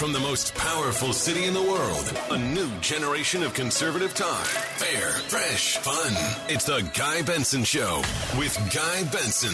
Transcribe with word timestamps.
From 0.00 0.14
the 0.14 0.20
most 0.20 0.54
powerful 0.54 1.12
city 1.12 1.44
in 1.44 1.52
the 1.52 1.60
world, 1.60 2.18
a 2.30 2.38
new 2.38 2.70
generation 2.80 3.42
of 3.42 3.52
conservative 3.52 4.14
talk. 4.14 4.46
Fair, 4.46 5.10
fresh, 5.28 5.76
fun. 5.76 6.14
It's 6.48 6.64
the 6.64 6.80
Guy 6.96 7.20
Benson 7.20 7.64
Show 7.64 7.98
with 8.38 8.56
Guy 8.74 9.04
Benson. 9.12 9.52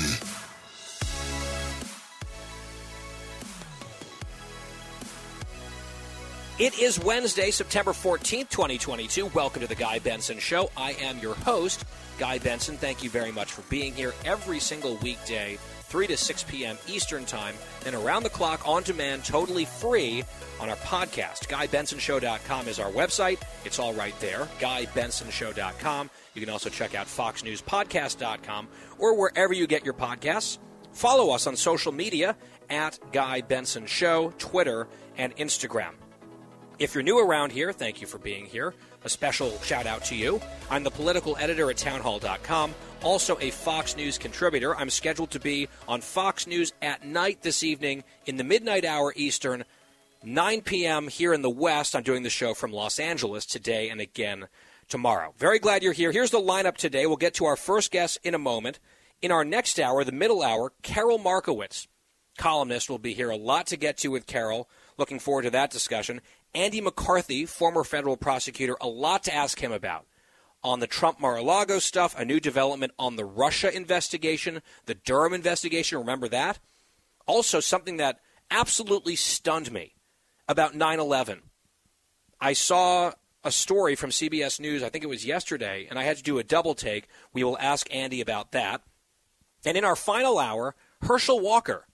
It 6.60 6.78
is 6.78 7.01
Wednesday, 7.01 7.51
September 7.51 7.90
14th, 7.90 8.48
2022. 8.48 9.26
Welcome 9.34 9.62
to 9.62 9.68
the 9.68 9.74
Guy 9.74 9.98
Benson 9.98 10.38
Show. 10.38 10.70
I 10.76 10.92
am 10.92 11.18
your 11.18 11.34
host, 11.34 11.84
Guy 12.20 12.38
Benson. 12.38 12.76
Thank 12.76 13.02
you 13.02 13.10
very 13.10 13.32
much 13.32 13.51
for 13.51 13.62
being 13.62 13.95
here 13.95 14.15
every 14.24 14.60
single 14.60 14.95
weekday 14.98 15.59
3 15.88 16.06
to 16.08 16.16
6 16.16 16.42
p.m. 16.45 16.76
Eastern 16.88 17.24
Time, 17.24 17.54
and 17.84 17.95
around 17.95 18.24
the 18.24 18.30
clock 18.30 18.66
on 18.66 18.82
demand, 18.82 19.24
totally 19.24 19.64
free 19.64 20.24
on 20.60 20.68
our 20.68 20.76
podcast. 20.76 21.46
GuyBensonShow.com 21.46 22.68
is 22.68 22.80
our 22.80 22.90
website. 22.90 23.40
It's 23.65 23.79
all 23.79 23.95
right 23.95 24.18
there. 24.20 24.48
GuyBensonShow.com. 24.59 26.10
You 26.34 26.40
can 26.40 26.51
also 26.51 26.70
check 26.70 26.95
out 26.95 27.07
FoxNewsPodcast.com 27.07 28.68
or 28.98 29.18
wherever 29.18 29.52
you 29.52 29.66
get 29.66 29.84
your 29.84 29.95
podcasts. 29.95 30.59
Follow 30.92 31.30
us 31.30 31.46
on 31.46 31.57
social 31.57 31.92
media 31.92 32.37
at 32.68 32.98
Guy 33.12 33.42
Benson 33.42 33.87
Show, 33.87 34.32
Twitter, 34.38 34.88
and 35.16 35.37
Instagram. 35.37 35.92
If 36.79 36.95
you're 36.95 37.04
new 37.04 37.18
around 37.18 37.52
here, 37.52 37.73
thank 37.73 38.01
you 38.01 38.07
for 38.07 38.18
being 38.18 38.45
here. 38.45 38.74
A 39.07 39.09
special 39.09 39.57
shout 39.60 39.87
out 39.87 40.02
to 40.07 40.16
you. 40.16 40.40
I'm 40.68 40.82
the 40.82 40.90
political 40.90 41.37
editor 41.37 41.71
at 41.71 41.76
townhall.com, 41.76 42.74
also 43.04 43.38
a 43.40 43.51
Fox 43.51 43.96
News 43.96 44.18
contributor. 44.18 44.74
I'm 44.74 44.90
scheduled 44.90 45.30
to 45.30 45.38
be 45.38 45.68
on 45.87 46.01
Fox 46.01 46.48
News 46.48 46.73
at 46.82 47.07
night 47.07 47.40
this 47.40 47.63
evening 47.63 48.02
in 48.26 48.37
the 48.37 48.43
midnight 48.43 48.85
hour 48.85 49.13
Eastern, 49.15 49.63
9 50.24 50.60
p.m. 50.63 51.07
here 51.07 51.32
in 51.32 51.43
the 51.43 51.48
West. 51.48 51.95
I'm 51.95 52.02
doing 52.02 52.24
the 52.24 52.30
show 52.30 52.52
from 52.52 52.73
Los 52.73 52.98
Angeles 52.98 53.46
today 53.46 53.90
and 53.90 54.01
again 54.01 54.48
tomorrow. 54.88 55.35
Very 55.38 55.60
glad 55.60 55.85
you're 55.85 55.93
here. 55.93 56.10
Here's 56.10 56.32
the 56.32 56.41
lineup 56.41 56.76
today. 56.76 57.07
We'll 57.07 57.15
get 57.15 57.35
to 57.35 57.45
our 57.45 57.57
first 57.57 57.93
guest 57.93 58.18
in 58.24 58.35
a 58.35 58.38
moment. 58.38 58.80
In 59.23 59.30
our 59.30 59.45
next 59.45 59.79
hour, 59.79 60.02
the 60.02 60.10
middle 60.10 60.43
hour, 60.43 60.73
Carol 60.82 61.18
Markowitz, 61.18 61.87
columnist, 62.38 62.91
will 62.91 62.98
be 62.98 63.15
here. 63.15 63.30
A 63.30 63.37
lot 63.37 63.68
to 63.68 63.76
get 63.76 63.98
to 63.98 64.09
with 64.09 64.26
Carol. 64.26 64.69
Looking 64.98 65.20
forward 65.20 65.43
to 65.43 65.50
that 65.50 65.70
discussion. 65.70 66.20
Andy 66.56 66.81
McCarthy, 66.81 67.44
former 67.44 67.84
federal 67.84 68.16
prosecutor, 68.16 68.78
a 68.81 68.88
lot 68.88 69.22
to 69.25 69.34
ask 69.34 69.62
him 69.62 69.72
about. 69.72 70.06
On 70.65 70.81
the 70.81 70.87
Trump 70.87 71.21
Mar 71.21 71.37
a 71.37 71.43
Lago 71.43 71.78
stuff, 71.78 72.19
a 72.19 72.25
new 72.25 72.41
development 72.41 72.93
on 72.98 73.16
the 73.16 73.26
Russia 73.26 73.72
investigation, 73.76 74.62
the 74.87 74.94
Durham 74.94 75.34
investigation, 75.34 75.98
remember 75.98 76.28
that? 76.28 76.59
Also, 77.26 77.60
something 77.60 77.98
that 77.98 78.21
absolutely 78.50 79.16
stunned 79.16 79.71
me 79.71 79.97
about 80.48 80.75
9 80.75 80.98
11. 80.98 81.43
I 82.41 82.54
saw 82.54 83.12
a 83.44 83.53
story 83.53 83.94
from 83.94 84.09
CBS 84.09 84.59
News, 84.59 84.82
I 84.82 84.88
think 84.88 85.04
it 85.04 85.09
was 85.09 85.26
yesterday, 85.26 85.86
and 85.91 85.98
I 85.98 86.04
had 86.04 86.16
to 86.16 86.22
do 86.22 86.38
a 86.38 86.44
double 86.44 86.75
take. 86.75 87.06
We 87.34 87.44
will 87.44 87.59
ask 87.60 87.86
Andy 87.94 88.22
about 88.22 88.53
that. 88.53 88.80
And 89.66 89.76
in 89.76 89.84
our 89.84 89.97
final 89.97 90.38
hour, 90.38 90.75
Herschel 91.03 91.38
Walker, 91.38 91.86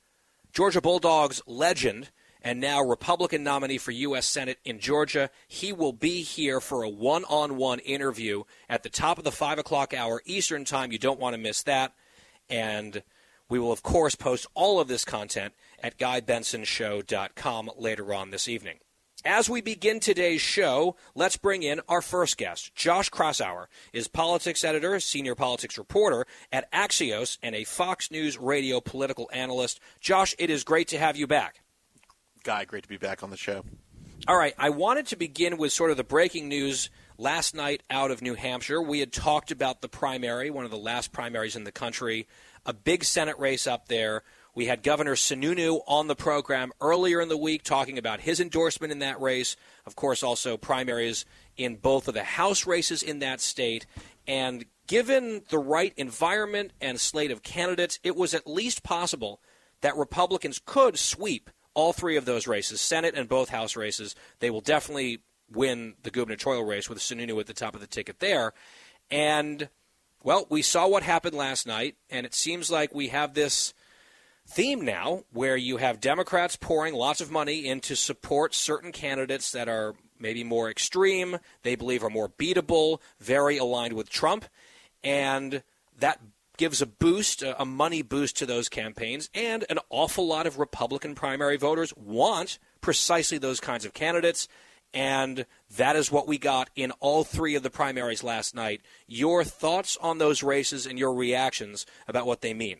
Georgia 0.52 0.80
Bulldogs 0.80 1.42
legend 1.46 2.12
and 2.42 2.60
now 2.60 2.82
Republican 2.82 3.42
nominee 3.42 3.78
for 3.78 3.92
U.S. 3.92 4.26
Senate 4.26 4.58
in 4.64 4.78
Georgia. 4.78 5.30
He 5.48 5.72
will 5.72 5.92
be 5.92 6.22
here 6.22 6.60
for 6.60 6.82
a 6.82 6.88
one 6.88 7.24
on 7.24 7.56
one 7.56 7.78
interview 7.78 8.42
at 8.68 8.82
the 8.82 8.90
top 8.90 9.18
of 9.18 9.24
the 9.24 9.32
5 9.32 9.58
o'clock 9.58 9.94
hour 9.94 10.20
Eastern 10.26 10.64
Time. 10.64 10.92
You 10.92 10.98
don't 10.98 11.20
want 11.20 11.34
to 11.34 11.40
miss 11.40 11.62
that. 11.62 11.94
And 12.50 13.02
we 13.48 13.58
will, 13.58 13.72
of 13.72 13.82
course, 13.82 14.14
post 14.14 14.46
all 14.54 14.80
of 14.80 14.88
this 14.88 15.04
content 15.04 15.54
at 15.82 15.98
GuyBensonShow.com 15.98 17.70
later 17.78 18.12
on 18.14 18.30
this 18.30 18.48
evening. 18.48 18.78
As 19.24 19.48
we 19.48 19.60
begin 19.60 20.00
today's 20.00 20.40
show, 20.40 20.96
let's 21.14 21.36
bring 21.36 21.62
in 21.62 21.80
our 21.88 22.02
first 22.02 22.36
guest. 22.36 22.74
Josh 22.74 23.08
Kraushaar 23.08 23.66
is 23.92 24.08
politics 24.08 24.64
editor, 24.64 24.98
senior 24.98 25.36
politics 25.36 25.78
reporter 25.78 26.26
at 26.50 26.70
Axios, 26.72 27.38
and 27.40 27.54
a 27.54 27.62
Fox 27.62 28.10
News 28.10 28.36
radio 28.36 28.80
political 28.80 29.30
analyst. 29.32 29.78
Josh, 30.00 30.34
it 30.38 30.50
is 30.50 30.64
great 30.64 30.88
to 30.88 30.98
have 30.98 31.16
you 31.16 31.28
back. 31.28 31.61
Guy, 32.42 32.64
great 32.64 32.82
to 32.82 32.88
be 32.88 32.96
back 32.96 33.22
on 33.22 33.30
the 33.30 33.36
show. 33.36 33.64
All 34.26 34.36
right, 34.36 34.54
I 34.58 34.70
wanted 34.70 35.06
to 35.08 35.16
begin 35.16 35.58
with 35.58 35.72
sort 35.72 35.90
of 35.90 35.96
the 35.96 36.04
breaking 36.04 36.48
news 36.48 36.90
last 37.18 37.54
night 37.54 37.82
out 37.88 38.10
of 38.10 38.20
New 38.20 38.34
Hampshire. 38.34 38.82
We 38.82 39.00
had 39.00 39.12
talked 39.12 39.50
about 39.50 39.80
the 39.80 39.88
primary, 39.88 40.50
one 40.50 40.64
of 40.64 40.70
the 40.70 40.76
last 40.76 41.12
primaries 41.12 41.54
in 41.54 41.64
the 41.64 41.72
country, 41.72 42.26
a 42.66 42.72
big 42.72 43.04
Senate 43.04 43.38
race 43.38 43.66
up 43.66 43.86
there. 43.88 44.22
We 44.54 44.66
had 44.66 44.82
Governor 44.82 45.14
Sununu 45.14 45.82
on 45.86 46.08
the 46.08 46.16
program 46.16 46.72
earlier 46.80 47.20
in 47.20 47.28
the 47.28 47.36
week 47.36 47.62
talking 47.62 47.96
about 47.96 48.20
his 48.20 48.40
endorsement 48.40 48.92
in 48.92 48.98
that 48.98 49.20
race. 49.20 49.56
Of 49.86 49.96
course, 49.96 50.22
also 50.22 50.56
primaries 50.56 51.24
in 51.56 51.76
both 51.76 52.08
of 52.08 52.14
the 52.14 52.24
House 52.24 52.66
races 52.66 53.02
in 53.02 53.20
that 53.20 53.40
state. 53.40 53.86
And 54.26 54.64
given 54.86 55.42
the 55.48 55.58
right 55.58 55.94
environment 55.96 56.72
and 56.80 56.98
slate 56.98 57.30
of 57.30 57.42
candidates, 57.42 57.98
it 58.02 58.16
was 58.16 58.34
at 58.34 58.46
least 58.46 58.82
possible 58.82 59.40
that 59.80 59.96
Republicans 59.96 60.60
could 60.64 60.98
sweep 60.98 61.50
all 61.74 61.92
three 61.92 62.16
of 62.16 62.24
those 62.24 62.46
races, 62.46 62.80
Senate 62.80 63.14
and 63.14 63.28
both 63.28 63.48
House 63.48 63.76
races. 63.76 64.14
They 64.40 64.50
will 64.50 64.60
definitely 64.60 65.20
win 65.50 65.94
the 66.02 66.10
gubernatorial 66.10 66.64
race 66.64 66.88
with 66.88 66.98
Sununu 66.98 67.38
at 67.40 67.46
the 67.46 67.54
top 67.54 67.74
of 67.74 67.80
the 67.80 67.86
ticket 67.86 68.20
there. 68.20 68.52
And, 69.10 69.68
well, 70.22 70.46
we 70.48 70.62
saw 70.62 70.86
what 70.86 71.02
happened 71.02 71.36
last 71.36 71.66
night, 71.66 71.96
and 72.10 72.24
it 72.24 72.34
seems 72.34 72.70
like 72.70 72.94
we 72.94 73.08
have 73.08 73.34
this 73.34 73.74
theme 74.46 74.84
now 74.84 75.24
where 75.32 75.56
you 75.56 75.76
have 75.76 76.00
Democrats 76.00 76.56
pouring 76.56 76.94
lots 76.94 77.20
of 77.20 77.30
money 77.30 77.66
in 77.66 77.80
to 77.80 77.96
support 77.96 78.54
certain 78.54 78.92
candidates 78.92 79.52
that 79.52 79.68
are 79.68 79.94
maybe 80.18 80.44
more 80.44 80.70
extreme, 80.70 81.38
they 81.62 81.74
believe 81.74 82.04
are 82.04 82.10
more 82.10 82.28
beatable, 82.28 83.00
very 83.20 83.58
aligned 83.58 83.94
with 83.94 84.08
Trump. 84.08 84.44
And 85.02 85.62
that 85.98 86.20
gives 86.62 86.80
a 86.80 86.86
boost, 86.86 87.42
a 87.42 87.64
money 87.64 88.02
boost 88.02 88.36
to 88.36 88.46
those 88.46 88.68
campaigns, 88.68 89.28
and 89.34 89.64
an 89.68 89.80
awful 89.90 90.28
lot 90.28 90.46
of 90.46 90.60
Republican 90.60 91.12
primary 91.12 91.56
voters 91.56 91.92
want 91.96 92.60
precisely 92.80 93.36
those 93.36 93.58
kinds 93.58 93.84
of 93.84 93.92
candidates. 93.92 94.46
And 94.94 95.44
that 95.76 95.96
is 95.96 96.12
what 96.12 96.28
we 96.28 96.38
got 96.38 96.70
in 96.76 96.92
all 97.00 97.24
three 97.24 97.56
of 97.56 97.64
the 97.64 97.70
primaries 97.70 98.22
last 98.22 98.54
night. 98.54 98.80
Your 99.08 99.42
thoughts 99.42 99.98
on 100.00 100.18
those 100.18 100.44
races 100.44 100.86
and 100.86 101.00
your 101.00 101.12
reactions 101.12 101.84
about 102.06 102.26
what 102.26 102.42
they 102.42 102.54
mean? 102.54 102.76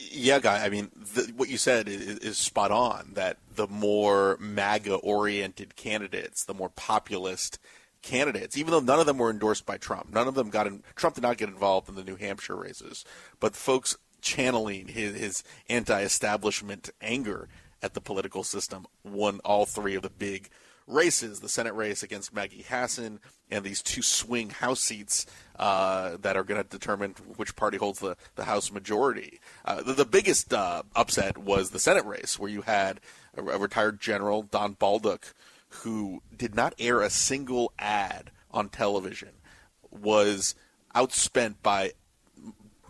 Yeah, 0.00 0.40
guy. 0.40 0.64
I 0.64 0.68
mean, 0.68 0.90
the, 0.96 1.32
what 1.36 1.48
you 1.48 1.58
said 1.58 1.88
is, 1.88 2.18
is, 2.18 2.38
spot 2.38 2.72
on. 2.72 3.12
That 3.14 3.36
the 3.54 3.68
more 3.68 4.36
MAGA-oriented 4.40 5.76
candidates, 5.76 6.44
the 6.44 6.54
more 6.54 6.70
populist 6.70 7.60
candidates, 8.02 8.56
even 8.56 8.70
though 8.70 8.80
none 8.80 9.00
of 9.00 9.06
them 9.06 9.18
were 9.18 9.30
endorsed 9.30 9.66
by 9.66 9.76
Trump. 9.76 10.12
None 10.12 10.28
of 10.28 10.34
them 10.34 10.50
got 10.50 10.66
in. 10.66 10.82
Trump 10.94 11.14
did 11.14 11.22
not 11.22 11.36
get 11.36 11.48
involved 11.48 11.88
in 11.88 11.94
the 11.94 12.04
New 12.04 12.16
Hampshire 12.16 12.56
races, 12.56 13.04
but 13.38 13.54
folks 13.54 13.96
channeling 14.20 14.88
his, 14.88 15.16
his 15.16 15.44
anti-establishment 15.68 16.90
anger 17.00 17.48
at 17.82 17.94
the 17.94 18.00
political 18.00 18.44
system 18.44 18.86
won 19.02 19.40
all 19.44 19.64
three 19.64 19.94
of 19.94 20.02
the 20.02 20.10
big 20.10 20.48
races: 20.86 21.40
the 21.40 21.48
Senate 21.48 21.74
race 21.74 22.02
against 22.02 22.34
Maggie 22.34 22.64
Hassan, 22.68 23.20
and 23.50 23.64
these 23.64 23.82
two 23.82 24.02
swing 24.02 24.50
House 24.50 24.80
seats 24.80 25.26
uh, 25.58 26.16
that 26.20 26.36
are 26.36 26.44
going 26.44 26.62
to 26.62 26.68
determine 26.68 27.14
which 27.36 27.56
party 27.56 27.76
holds 27.76 28.00
the, 28.00 28.16
the 28.36 28.44
House 28.44 28.72
majority. 28.72 29.40
Uh, 29.64 29.82
the, 29.82 29.92
the, 29.92 30.04
biggest 30.04 30.52
uh, 30.52 30.82
upset 30.96 31.38
was 31.38 31.70
the 31.70 31.78
Senate 31.78 32.04
race, 32.04 32.38
where 32.38 32.50
you 32.50 32.62
had 32.62 33.00
a, 33.36 33.42
a 33.42 33.58
retired 33.58 34.00
general 34.00 34.42
Don 34.42 34.74
Bolduc 34.74 35.32
who 35.70 36.22
did 36.36 36.54
not 36.54 36.74
air 36.78 37.00
a 37.00 37.10
single 37.10 37.72
ad 37.78 38.30
on 38.50 38.68
television, 38.68 39.30
was 39.90 40.54
outspent 40.94 41.56
by 41.62 41.92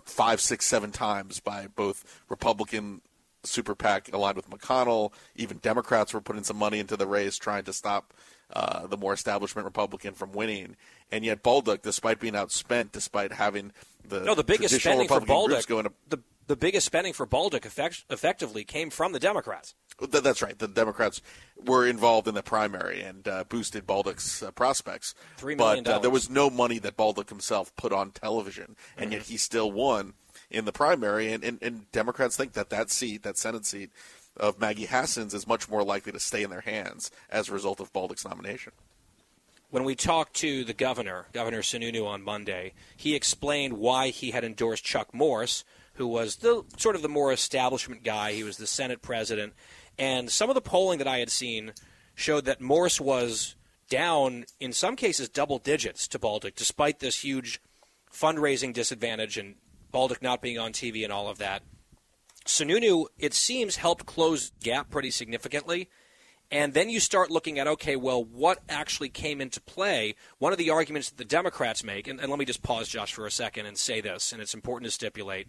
five, 0.05 0.41
six, 0.41 0.67
seven 0.67 0.91
times 0.91 1.41
by 1.41 1.67
both 1.69 2.23
Republican 2.29 3.01
super 3.43 3.75
PAC 3.75 4.13
aligned 4.13 4.37
with 4.37 4.51
McConnell. 4.51 5.13
Even 5.37 5.59
Democrats 5.59 6.13
were 6.13 6.21
putting 6.21 6.45
some 6.45 6.57
money 6.57 6.79
into 6.79 6.97
the 6.97 7.07
race 7.07 7.37
trying 7.37 7.65
to 7.65 7.73
stop 7.73 8.13
uh, 8.53 8.87
the 8.87 8.97
more 8.97 9.13
establishment 9.13 9.65
Republican 9.65 10.15
from 10.15 10.33
winning. 10.33 10.77
And 11.13 11.25
yet 11.25 11.43
Bolduc, 11.43 11.83
despite 11.83 12.21
being 12.21 12.35
outspent, 12.35 12.93
despite 12.93 13.33
having 13.33 13.73
the 14.07 14.21
no, 14.21 14.35
the 14.35 14.45
biggest 14.45 14.75
spending 14.75 15.03
Republican 15.03 15.27
for 15.27 15.49
Bolduc, 15.49 15.67
going 15.67 15.85
to 15.85 15.93
the 16.09 16.19
the 16.51 16.57
biggest 16.57 16.85
spending 16.85 17.13
for 17.13 17.29
Bolduc 17.29 17.65
effect- 17.65 18.05
effectively 18.11 18.65
came 18.65 18.91
from 18.91 19.13
the 19.13 19.21
Democrats. 19.21 19.77
That's 20.01 20.43
right. 20.43 20.59
The 20.59 20.67
Democrats 20.67 21.23
were 21.65 21.87
involved 21.87 22.27
in 22.27 22.35
the 22.35 22.43
primary 22.43 23.03
and 23.03 23.29
uh, 23.29 23.45
boosted 23.49 23.87
Bolduc's 23.87 24.43
uh, 24.43 24.51
prospects. 24.51 25.15
Three 25.37 25.55
million 25.55 25.85
but 25.85 25.95
uh, 25.95 25.99
there 26.01 26.11
was 26.11 26.29
no 26.29 26.51
money 26.51 26.81
that 26.81 26.97
Bolduc 26.97 27.29
himself 27.29 27.75
put 27.77 27.93
on 27.93 28.11
television, 28.11 28.75
and 28.97 29.07
mm-hmm. 29.07 29.13
yet 29.13 29.23
he 29.23 29.37
still 29.37 29.71
won 29.71 30.15
in 30.51 30.65
the 30.65 30.73
primary. 30.73 31.33
And, 31.33 31.45
and, 31.45 31.63
and 31.63 31.93
Democrats 31.93 32.37
think 32.37 32.55
that 32.55 32.71
that 32.71 32.91
seat, 32.91 33.23
that 33.23 33.39
Senate 33.39 33.65
seat 33.65 33.91
of 34.37 34.59
Maggie 34.59 34.87
Hassan's, 34.87 35.35
is 35.35 35.47
much 35.47 35.69
more 35.69 35.85
likely 35.85 36.11
to 36.11 36.19
stay 36.19 36.43
in 36.43 36.51
their 36.51 36.63
hands 36.63 37.13
as 37.31 37.49
a 37.49 37.53
result 37.53 37.79
of 37.79 37.93
Bolduc's 37.93 38.27
nomination. 38.27 38.73
When 39.71 39.85
we 39.85 39.95
talked 39.95 40.35
to 40.39 40.65
the 40.65 40.75
governor, 40.75 41.27
Governor 41.33 41.63
Sununu, 41.63 42.05
on 42.05 42.25
Monday, 42.25 42.73
he 42.97 43.15
explained 43.15 43.75
why 43.75 44.09
he 44.09 44.33
had 44.33 44.43
endorsed 44.43 44.83
Chuck 44.83 45.15
Morse, 45.15 45.63
who 46.01 46.09
was 46.09 46.37
the 46.37 46.65
sort 46.77 46.97
of 46.97 47.03
the 47.03 47.09
more 47.09 47.33
establishment 47.33 48.03
guy. 48.03 48.33
He 48.33 48.43
was 48.43 48.57
the 48.57 48.67
Senate 48.67 49.03
president 49.03 49.53
and 50.01 50.31
some 50.31 50.49
of 50.49 50.55
the 50.55 50.63
polling 50.63 50.99
that 50.99 51.07
I 51.07 51.19
had 51.19 51.31
seen 51.31 51.73
showed 52.15 52.47
that 52.47 52.61
Morse 52.61 53.01
was 53.01 53.55
down, 53.91 54.47
in 54.59 54.73
some 54.73 54.97
cases, 54.97 55.29
double 55.29 55.59
digits 55.59 56.09
to 56.09 56.19
Bolduc, 56.19 56.55
despite 56.55 57.01
this 57.01 57.23
huge 57.23 57.61
fundraising 58.11 58.73
disadvantage 58.73 59.37
and 59.37 59.57
Bolduc 59.93 60.23
not 60.23 60.41
being 60.41 60.59
on 60.59 60.73
TV 60.73 61.05
and 61.05 61.13
all 61.13 61.29
of 61.29 61.37
that. 61.37 61.63
Sununu, 62.47 63.07
it 63.19 63.35
seems, 63.35 63.77
helped 63.77 64.07
close 64.07 64.53
gap 64.63 64.89
pretty 64.89 65.11
significantly. 65.11 65.91
And 66.51 66.73
then 66.73 66.89
you 66.89 66.99
start 66.99 67.31
looking 67.31 67.59
at, 67.59 67.69
okay, 67.69 67.95
well, 67.95 68.25
what 68.25 68.61
actually 68.71 69.11
came 69.11 69.41
into 69.41 69.61
play? 69.61 70.17
One 70.39 70.53
of 70.53 70.59
the 70.59 70.71
arguments 70.71 71.11
that 71.11 71.19
the 71.19 71.25
Democrats 71.27 71.85
make, 71.85 72.09
and, 72.09 72.19
and 72.19 72.31
let 72.31 72.39
me 72.39 72.47
just 72.47 72.63
pause, 72.63 72.89
Josh, 72.89 73.13
for 73.13 73.27
a 73.27 73.31
second 73.31 73.67
and 73.67 73.77
say 73.77 74.01
this, 74.01 74.33
and 74.33 74.41
it's 74.41 74.55
important 74.55 74.87
to 74.87 74.91
stipulate 74.91 75.47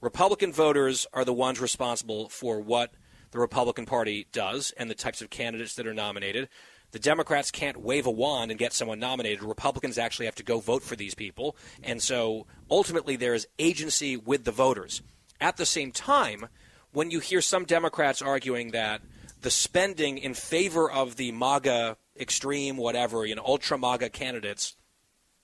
Republican 0.00 0.52
voters 0.52 1.06
are 1.12 1.24
the 1.24 1.32
ones 1.32 1.60
responsible 1.60 2.28
for 2.28 2.60
what 2.60 2.92
the 3.32 3.38
Republican 3.38 3.86
Party 3.86 4.26
does 4.32 4.72
and 4.76 4.90
the 4.90 4.94
types 4.94 5.20
of 5.20 5.30
candidates 5.30 5.74
that 5.74 5.86
are 5.86 5.94
nominated. 5.94 6.48
The 6.92 6.98
Democrats 6.98 7.50
can't 7.50 7.80
wave 7.80 8.06
a 8.06 8.10
wand 8.10 8.50
and 8.50 8.58
get 8.58 8.72
someone 8.72 8.98
nominated. 8.98 9.42
Republicans 9.42 9.98
actually 9.98 10.26
have 10.26 10.34
to 10.36 10.42
go 10.42 10.58
vote 10.58 10.82
for 10.82 10.96
these 10.96 11.14
people. 11.14 11.56
And 11.82 12.02
so 12.02 12.46
ultimately, 12.70 13.16
there 13.16 13.34
is 13.34 13.46
agency 13.58 14.16
with 14.16 14.44
the 14.44 14.52
voters. 14.52 15.02
At 15.40 15.56
the 15.56 15.66
same 15.66 15.92
time, 15.92 16.48
when 16.92 17.10
you 17.10 17.20
hear 17.20 17.40
some 17.40 17.64
Democrats 17.64 18.20
arguing 18.20 18.72
that 18.72 19.02
the 19.42 19.50
spending 19.50 20.18
in 20.18 20.34
favor 20.34 20.90
of 20.90 21.16
the 21.16 21.30
MAGA 21.32 21.96
extreme, 22.18 22.76
whatever, 22.76 23.24
you 23.24 23.34
know, 23.34 23.44
ultra 23.44 23.78
MAGA 23.78 24.10
candidates 24.10 24.76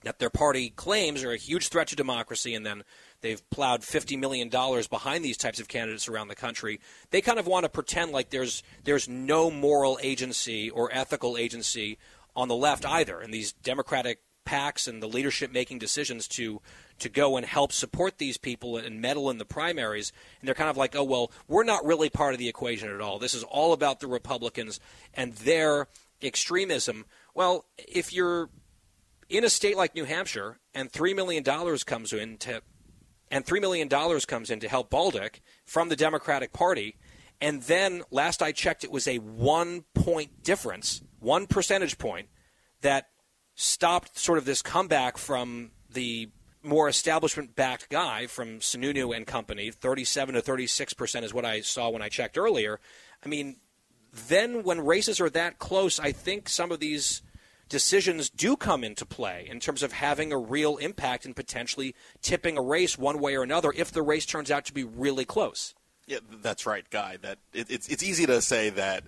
that 0.03 0.19
their 0.19 0.31
party 0.31 0.71
claims 0.71 1.25
are 1.25 1.33
a 1.33 1.37
huge 1.37 1.69
threat 1.69 1.89
to 1.89 1.97
democracy, 1.97 2.55
and 2.55 2.67
then 2.67 2.83
they've 3.27 3.51
plowed 3.51 3.81
$50 3.81 4.19
million 4.19 4.49
behind 4.49 5.25
these 5.25 5.37
types 5.37 5.59
of 5.59 5.67
candidates 5.67 6.09
around 6.09 6.29
the 6.29 6.37
country. 6.37 6.81
They 7.11 7.21
kind 7.21 7.39
of 7.39 7.47
want 7.47 7.65
to 7.65 7.69
pretend 7.69 8.13
like 8.13 8.31
there's, 8.31 8.63
there's 8.85 9.09
no 9.09 9.51
moral 9.51 9.99
agency 10.01 10.71
or 10.71 10.91
ethical 10.93 11.37
agency 11.37 11.99
on 12.37 12.47
the 12.47 12.55
left 12.55 12.87
either. 12.87 13.21
And 13.21 13.35
these 13.35 13.53
Democratic 13.53 14.21
PACs 14.47 14.87
and 14.87 15.03
the 15.03 15.09
leadership 15.09 15.51
making 15.53 15.81
decisions 15.81 16.29
to 16.29 16.63
to 16.99 17.09
go 17.11 17.37
and 17.37 17.45
help 17.45 17.73
support 17.73 18.17
these 18.17 18.39
people 18.39 18.79
and 18.79 19.03
meddle 19.03 19.29
in 19.29 19.37
the 19.37 19.45
primaries. 19.45 20.13
And 20.41 20.49
they're 20.49 20.55
kind 20.55 20.71
of 20.71 20.79
like, 20.79 20.97
oh, 20.97 21.05
well, 21.05 21.31
we're 21.47 21.65
not 21.65 21.85
really 21.85 22.09
part 22.09 22.33
of 22.33 22.39
the 22.39 22.49
equation 22.49 22.89
at 22.89 23.03
all. 23.03 23.19
This 23.19 23.35
is 23.35 23.43
all 23.43 23.75
about 23.75 24.01
the 24.01 24.07
Republicans 24.07 24.81
and 25.13 25.35
their 25.35 25.89
extremism. 26.23 27.05
Well, 27.35 27.67
if 27.77 28.15
you're 28.15 28.49
in 29.29 29.45
a 29.45 29.51
state 29.51 29.77
like 29.77 29.95
New 29.95 30.05
Hampshire 30.05 30.59
and 30.75 30.91
$3 30.91 31.15
million 31.15 31.45
comes 31.85 32.15
in 32.15 32.39
to 32.39 32.63
and 33.31 33.45
$3 33.45 33.61
million 33.61 33.89
comes 33.89 34.51
in 34.51 34.61
to 34.61 34.69
help 34.69 34.91
Bolduc 34.91 35.41
from 35.65 35.89
the 35.89 35.97
Democratic 35.97 36.53
Party. 36.53 36.97
And 37.41 37.63
then, 37.63 38.03
last 38.11 38.43
I 38.43 38.53
checked, 38.53 38.85
it 38.85 38.91
was 38.91 39.07
a 39.07 39.19
one 39.19 39.85
point 39.95 40.43
difference, 40.43 41.03
one 41.21 41.47
percentage 41.47 41.99
point, 41.99 42.29
that 42.81 43.09
stopped 43.55 44.19
sort 44.19 44.39
of 44.39 44.45
this 44.45 44.63
comeback 44.63 45.19
from 45.19 45.73
the 45.91 46.31
more 46.63 46.89
establishment 46.89 47.55
backed 47.55 47.89
guy 47.89 48.27
from 48.27 48.59
Sununu 48.61 49.17
and 49.17 49.27
company. 49.27 49.71
37 49.71 50.35
to 50.35 50.41
36 50.41 50.95
percent 50.95 51.25
is 51.25 51.35
what 51.35 51.45
I 51.45 51.61
saw 51.61 51.91
when 51.91 52.03
I 52.03 52.09
checked 52.09 52.39
earlier. 52.39 52.81
I 53.25 53.29
mean, 53.29 53.57
then 54.29 54.63
when 54.63 54.81
races 54.81 55.21
are 55.21 55.31
that 55.31 55.59
close, 55.59 56.01
I 56.01 56.13
think 56.13 56.49
some 56.49 56.73
of 56.73 56.81
these 56.81 57.23
decisions 57.69 58.31
do 58.31 58.57
come 58.57 58.85
into 58.85 59.05
play 59.05 59.47
in 59.51 59.61
terms 59.61 59.83
of 59.83 59.93
having 59.93 60.33
a 60.33 60.39
real 60.39 60.77
impact 60.77 61.25
and 61.25 61.35
potentially 61.35 61.95
tipping 62.23 62.57
a 62.57 62.63
race 62.63 62.97
one 62.99 63.21
way 63.21 63.37
or 63.37 63.43
another 63.43 63.73
if 63.77 63.91
the 63.91 64.03
race 64.03 64.27
turns 64.27 64.51
out 64.51 64.65
to 64.67 64.73
be 64.73 64.85
really 64.85 65.25
close. 65.25 65.75
Yeah, 66.07 66.19
that's 66.31 66.67
right, 66.67 66.89
Guy. 66.89 67.17
That 67.21 67.39
it, 67.53 67.71
it's 67.71 67.89
it's 67.89 68.03
easy 68.03 68.27
to 68.27 68.41
say 68.41 68.71
that 68.71 69.05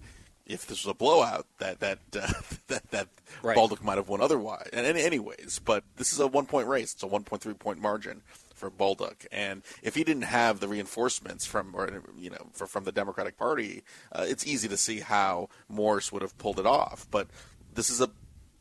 if 0.47 0.67
this 0.67 0.85
was 0.85 0.91
a 0.91 0.95
blowout, 0.95 1.47
that 1.59 1.79
that 1.81 1.99
uh, 2.15 2.33
that 2.67 2.91
that 2.91 3.09
right. 3.43 3.57
Bolduc 3.57 3.83
might 3.83 3.97
have 3.97 4.09
won 4.09 4.21
otherwise. 4.21 4.69
And 4.73 4.85
anyways, 4.85 5.61
but 5.65 5.85
this 5.97 6.13
is 6.13 6.19
a 6.19 6.27
one 6.27 6.47
point 6.47 6.67
race. 6.67 6.95
It's 6.95 7.03
a 7.03 7.07
one 7.07 7.23
point 7.23 7.43
three 7.43 7.55
point 7.55 7.81
margin 7.81 8.23
for 8.55 8.71
Bolduc. 8.71 9.27
and 9.31 9.63
if 9.83 9.95
he 9.95 10.03
didn't 10.03 10.23
have 10.23 10.59
the 10.59 10.67
reinforcements 10.67 11.47
from, 11.47 11.77
or 11.77 12.03
you 12.19 12.29
know, 12.29 12.49
for, 12.53 12.67
from 12.67 12.83
the 12.83 12.91
Democratic 12.91 13.39
Party, 13.39 13.85
uh, 14.11 14.27
it's 14.27 14.45
easy 14.45 14.67
to 14.67 14.77
see 14.77 14.99
how 14.99 15.49
Morse 15.69 16.11
would 16.11 16.23
have 16.23 16.37
pulled 16.39 16.59
it 16.59 16.67
off. 16.67 17.07
But 17.09 17.29
this 17.75 17.89
is 17.89 18.01
a 18.01 18.11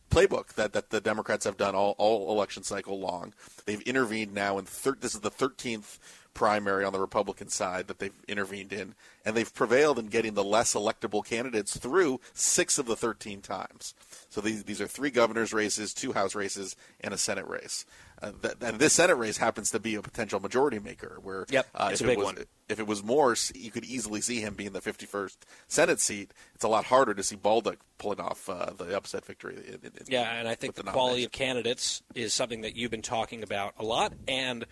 playbook 0.09 0.54
that, 0.54 0.74
that 0.74 0.89
the 0.89 1.01
Democrats 1.01 1.45
have 1.45 1.57
done 1.57 1.75
all, 1.75 1.95
all 1.98 2.31
election 2.31 2.63
cycle 2.63 3.00
long. 3.00 3.33
They've 3.65 3.81
intervened 3.81 4.33
now 4.33 4.57
in 4.57 4.65
thir- 4.65 4.98
this 5.00 5.13
is 5.15 5.21
the 5.21 5.31
13th 5.31 6.00
primary 6.37 6.85
on 6.85 6.93
the 6.93 6.99
Republican 6.99 7.49
side 7.49 7.87
that 7.87 7.97
they've 7.97 8.13
intervened 8.27 8.71
in, 8.71 8.93
and 9.25 9.35
they've 9.35 9.53
prevailed 9.53 9.97
in 9.97 10.05
getting 10.05 10.35
the 10.35 10.43
less 10.43 10.75
electable 10.75 11.25
candidates 11.25 11.75
through 11.75 12.21
six 12.33 12.77
of 12.77 12.85
the 12.85 12.95
13 12.95 13.41
times. 13.41 13.95
So 14.29 14.39
these 14.39 14.63
these 14.65 14.79
are 14.79 14.87
three 14.87 15.09
governors' 15.09 15.51
races, 15.51 15.93
two 15.93 16.13
House 16.13 16.35
races, 16.35 16.75
and 17.01 17.13
a 17.13 17.17
Senate 17.17 17.47
race. 17.47 17.85
Uh, 18.21 18.31
that, 18.41 18.61
and 18.61 18.79
this 18.79 18.93
Senate 18.93 19.15
race 19.15 19.37
happens 19.37 19.71
to 19.71 19.79
be 19.79 19.95
a 19.95 20.01
potential 20.01 20.39
majority 20.39 20.77
maker. 20.79 21.17
Where 21.23 21.47
yep, 21.49 21.67
uh, 21.73 21.89
if, 21.91 22.01
it 22.01 22.17
was, 22.17 22.45
if 22.69 22.79
it 22.79 22.85
was 22.85 23.03
Morse, 23.03 23.51
you 23.55 23.71
could 23.71 23.85
easily 23.85 24.21
see 24.21 24.39
him 24.39 24.53
being 24.53 24.73
the 24.73 24.81
51st 24.81 25.37
Senate 25.67 25.99
seat. 25.99 26.33
It's 26.53 26.63
a 26.63 26.67
lot 26.67 26.85
harder 26.85 27.15
to 27.15 27.23
see 27.23 27.35
Bolduc 27.35 27.77
pulling 27.97 28.19
off 28.19 28.47
uh, 28.47 28.71
the 28.77 28.95
upset 28.95 29.25
victory. 29.25 29.55
In, 29.67 29.73
in, 29.83 29.91
yeah, 30.07 30.33
and 30.33 30.47
I 30.47 30.53
think 30.53 30.75
the, 30.75 30.83
the 30.83 30.91
quality 30.91 31.23
of 31.23 31.31
candidates 31.31 32.03
is 32.13 32.31
something 32.33 32.61
that 32.61 32.75
you've 32.75 32.91
been 32.91 33.01
talking 33.01 33.41
about 33.41 33.73
a 33.79 33.83
lot. 33.83 34.13
And 34.27 34.65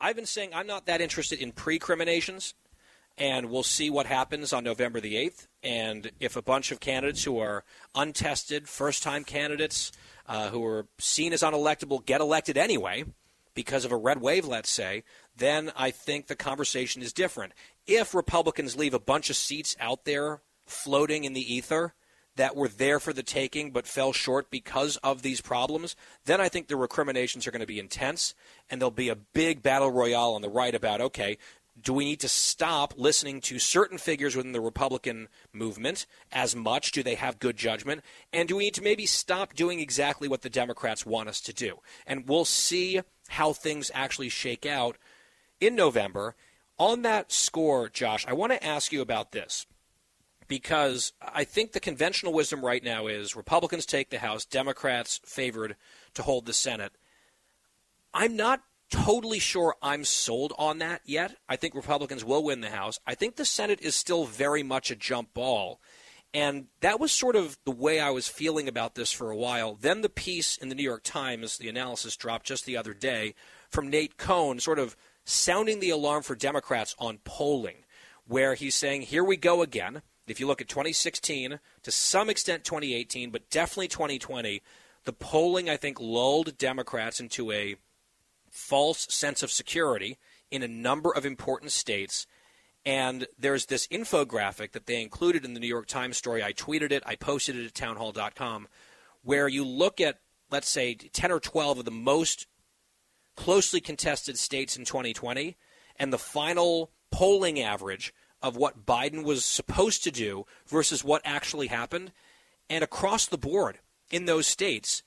I've 0.00 0.16
been 0.16 0.26
saying 0.26 0.50
I'm 0.54 0.66
not 0.66 0.86
that 0.86 1.00
interested 1.00 1.40
in 1.40 1.52
pre-criminations 1.52 2.54
and 3.18 3.50
we'll 3.50 3.62
see 3.62 3.90
what 3.90 4.06
happens 4.06 4.52
on 4.52 4.64
November 4.64 4.98
the 4.98 5.14
8th. 5.14 5.46
And 5.62 6.10
if 6.20 6.36
a 6.36 6.42
bunch 6.42 6.72
of 6.72 6.80
candidates 6.80 7.24
who 7.24 7.38
are 7.38 7.64
untested, 7.94 8.66
first 8.66 9.02
time 9.02 9.24
candidates, 9.24 9.92
uh, 10.26 10.48
who 10.48 10.64
are 10.64 10.86
seen 10.98 11.34
as 11.34 11.42
unelectable, 11.42 12.04
get 12.04 12.22
elected 12.22 12.56
anyway 12.56 13.04
because 13.52 13.84
of 13.84 13.92
a 13.92 13.96
red 13.96 14.22
wave, 14.22 14.46
let's 14.46 14.70
say, 14.70 15.02
then 15.36 15.70
I 15.76 15.90
think 15.90 16.28
the 16.28 16.36
conversation 16.36 17.02
is 17.02 17.12
different. 17.12 17.52
If 17.86 18.14
Republicans 18.14 18.76
leave 18.76 18.94
a 18.94 18.98
bunch 18.98 19.28
of 19.28 19.36
seats 19.36 19.76
out 19.78 20.06
there 20.06 20.40
floating 20.64 21.24
in 21.24 21.34
the 21.34 21.54
ether, 21.54 21.94
that 22.40 22.56
were 22.56 22.68
there 22.68 22.98
for 22.98 23.12
the 23.12 23.22
taking 23.22 23.70
but 23.70 23.86
fell 23.86 24.14
short 24.14 24.50
because 24.50 24.96
of 25.04 25.20
these 25.20 25.42
problems, 25.42 25.94
then 26.24 26.40
I 26.40 26.48
think 26.48 26.68
the 26.68 26.76
recriminations 26.76 27.46
are 27.46 27.50
going 27.50 27.60
to 27.60 27.66
be 27.66 27.78
intense 27.78 28.34
and 28.70 28.80
there'll 28.80 28.90
be 28.90 29.10
a 29.10 29.14
big 29.14 29.62
battle 29.62 29.90
royale 29.90 30.32
on 30.32 30.40
the 30.40 30.48
right 30.48 30.74
about, 30.74 31.02
okay, 31.02 31.36
do 31.78 31.92
we 31.92 32.06
need 32.06 32.20
to 32.20 32.28
stop 32.28 32.94
listening 32.96 33.42
to 33.42 33.58
certain 33.58 33.98
figures 33.98 34.34
within 34.34 34.52
the 34.52 34.60
Republican 34.62 35.28
movement 35.52 36.06
as 36.32 36.56
much? 36.56 36.92
Do 36.92 37.02
they 37.02 37.14
have 37.16 37.40
good 37.40 37.58
judgment? 37.58 38.02
And 38.32 38.48
do 38.48 38.56
we 38.56 38.64
need 38.64 38.74
to 38.74 38.82
maybe 38.82 39.04
stop 39.04 39.52
doing 39.52 39.78
exactly 39.78 40.26
what 40.26 40.40
the 40.40 40.48
Democrats 40.48 41.04
want 41.04 41.28
us 41.28 41.42
to 41.42 41.52
do? 41.52 41.80
And 42.06 42.26
we'll 42.26 42.46
see 42.46 43.02
how 43.28 43.52
things 43.52 43.90
actually 43.92 44.30
shake 44.30 44.64
out 44.64 44.96
in 45.60 45.74
November. 45.74 46.36
On 46.78 47.02
that 47.02 47.32
score, 47.32 47.90
Josh, 47.90 48.26
I 48.26 48.32
want 48.32 48.52
to 48.52 48.64
ask 48.64 48.92
you 48.92 49.02
about 49.02 49.32
this 49.32 49.66
because 50.50 51.12
I 51.22 51.44
think 51.44 51.70
the 51.70 51.80
conventional 51.80 52.32
wisdom 52.32 52.62
right 52.62 52.82
now 52.82 53.06
is 53.06 53.36
Republicans 53.36 53.86
take 53.86 54.10
the 54.10 54.18
House, 54.18 54.44
Democrats 54.44 55.20
favored 55.24 55.76
to 56.14 56.22
hold 56.22 56.44
the 56.44 56.52
Senate. 56.52 56.90
I'm 58.12 58.34
not 58.34 58.60
totally 58.90 59.38
sure 59.38 59.76
I'm 59.80 60.04
sold 60.04 60.52
on 60.58 60.78
that 60.78 61.02
yet. 61.04 61.36
I 61.48 61.54
think 61.54 61.76
Republicans 61.76 62.24
will 62.24 62.42
win 62.42 62.62
the 62.62 62.70
House. 62.70 62.98
I 63.06 63.14
think 63.14 63.36
the 63.36 63.44
Senate 63.44 63.80
is 63.80 63.94
still 63.94 64.24
very 64.24 64.64
much 64.64 64.90
a 64.90 64.96
jump 64.96 65.32
ball. 65.34 65.80
And 66.34 66.66
that 66.80 66.98
was 66.98 67.12
sort 67.12 67.36
of 67.36 67.56
the 67.64 67.70
way 67.70 68.00
I 68.00 68.10
was 68.10 68.26
feeling 68.26 68.66
about 68.66 68.96
this 68.96 69.12
for 69.12 69.30
a 69.30 69.36
while. 69.36 69.78
Then 69.80 70.00
the 70.00 70.08
piece 70.08 70.56
in 70.56 70.68
the 70.68 70.74
New 70.74 70.82
York 70.82 71.04
Times, 71.04 71.58
the 71.58 71.68
analysis 71.68 72.16
dropped 72.16 72.46
just 72.46 72.66
the 72.66 72.76
other 72.76 72.92
day 72.92 73.36
from 73.68 73.88
Nate 73.88 74.16
Cohn, 74.16 74.58
sort 74.58 74.80
of 74.80 74.96
sounding 75.24 75.78
the 75.78 75.90
alarm 75.90 76.24
for 76.24 76.34
Democrats 76.34 76.96
on 76.98 77.18
polling, 77.22 77.84
where 78.26 78.54
he's 78.54 78.74
saying, 78.74 79.02
here 79.02 79.22
we 79.22 79.36
go 79.36 79.62
again. 79.62 80.02
If 80.26 80.38
you 80.38 80.46
look 80.46 80.60
at 80.60 80.68
2016, 80.68 81.58
to 81.82 81.90
some 81.90 82.30
extent 82.30 82.64
2018, 82.64 83.30
but 83.30 83.50
definitely 83.50 83.88
2020, 83.88 84.62
the 85.04 85.12
polling, 85.12 85.68
I 85.68 85.76
think, 85.76 85.98
lulled 86.00 86.58
Democrats 86.58 87.20
into 87.20 87.50
a 87.50 87.76
false 88.50 89.06
sense 89.10 89.42
of 89.42 89.50
security, 89.50 90.18
in 90.50 90.62
a 90.62 90.68
number 90.68 91.14
of 91.14 91.24
important 91.24 91.72
states. 91.72 92.26
And 92.84 93.26
there's 93.38 93.66
this 93.66 93.86
infographic 93.88 94.72
that 94.72 94.86
they 94.86 95.00
included 95.00 95.44
in 95.44 95.54
the 95.54 95.60
New 95.60 95.66
York 95.66 95.86
Times 95.86 96.16
story. 96.16 96.42
I 96.42 96.52
tweeted 96.52 96.92
it, 96.92 97.02
I 97.06 97.14
posted 97.14 97.56
it 97.56 97.66
at 97.66 97.74
townhall.com, 97.74 98.68
where 99.22 99.48
you 99.48 99.64
look 99.64 100.00
at, 100.00 100.18
let's 100.50 100.68
say, 100.68 100.94
10 100.94 101.30
or 101.30 101.40
12 101.40 101.80
of 101.80 101.84
the 101.84 101.90
most 101.90 102.46
closely 103.36 103.80
contested 103.80 104.38
states 104.38 104.76
in 104.76 104.84
2020, 104.84 105.56
and 105.96 106.12
the 106.12 106.18
final 106.18 106.90
polling 107.10 107.60
average 107.60 108.14
of 108.42 108.56
what 108.56 108.86
Biden 108.86 109.24
was 109.24 109.44
supposed 109.44 110.02
to 110.04 110.10
do 110.10 110.46
versus 110.66 111.04
what 111.04 111.22
actually 111.24 111.68
happened. 111.68 112.12
And 112.68 112.84
across 112.84 113.26
the 113.26 113.38
board 113.38 113.78
in 114.10 114.24
those 114.24 114.46
states, 114.46 115.02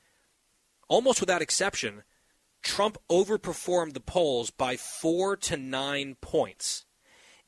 almost 0.88 1.20
without 1.20 1.42
exception, 1.42 2.04
Trump 2.62 2.98
overperformed 3.10 3.94
the 3.94 4.00
polls 4.00 4.50
by 4.50 4.78
four 4.78 5.36
to 5.38 5.58
nine 5.58 6.16
points. 6.22 6.86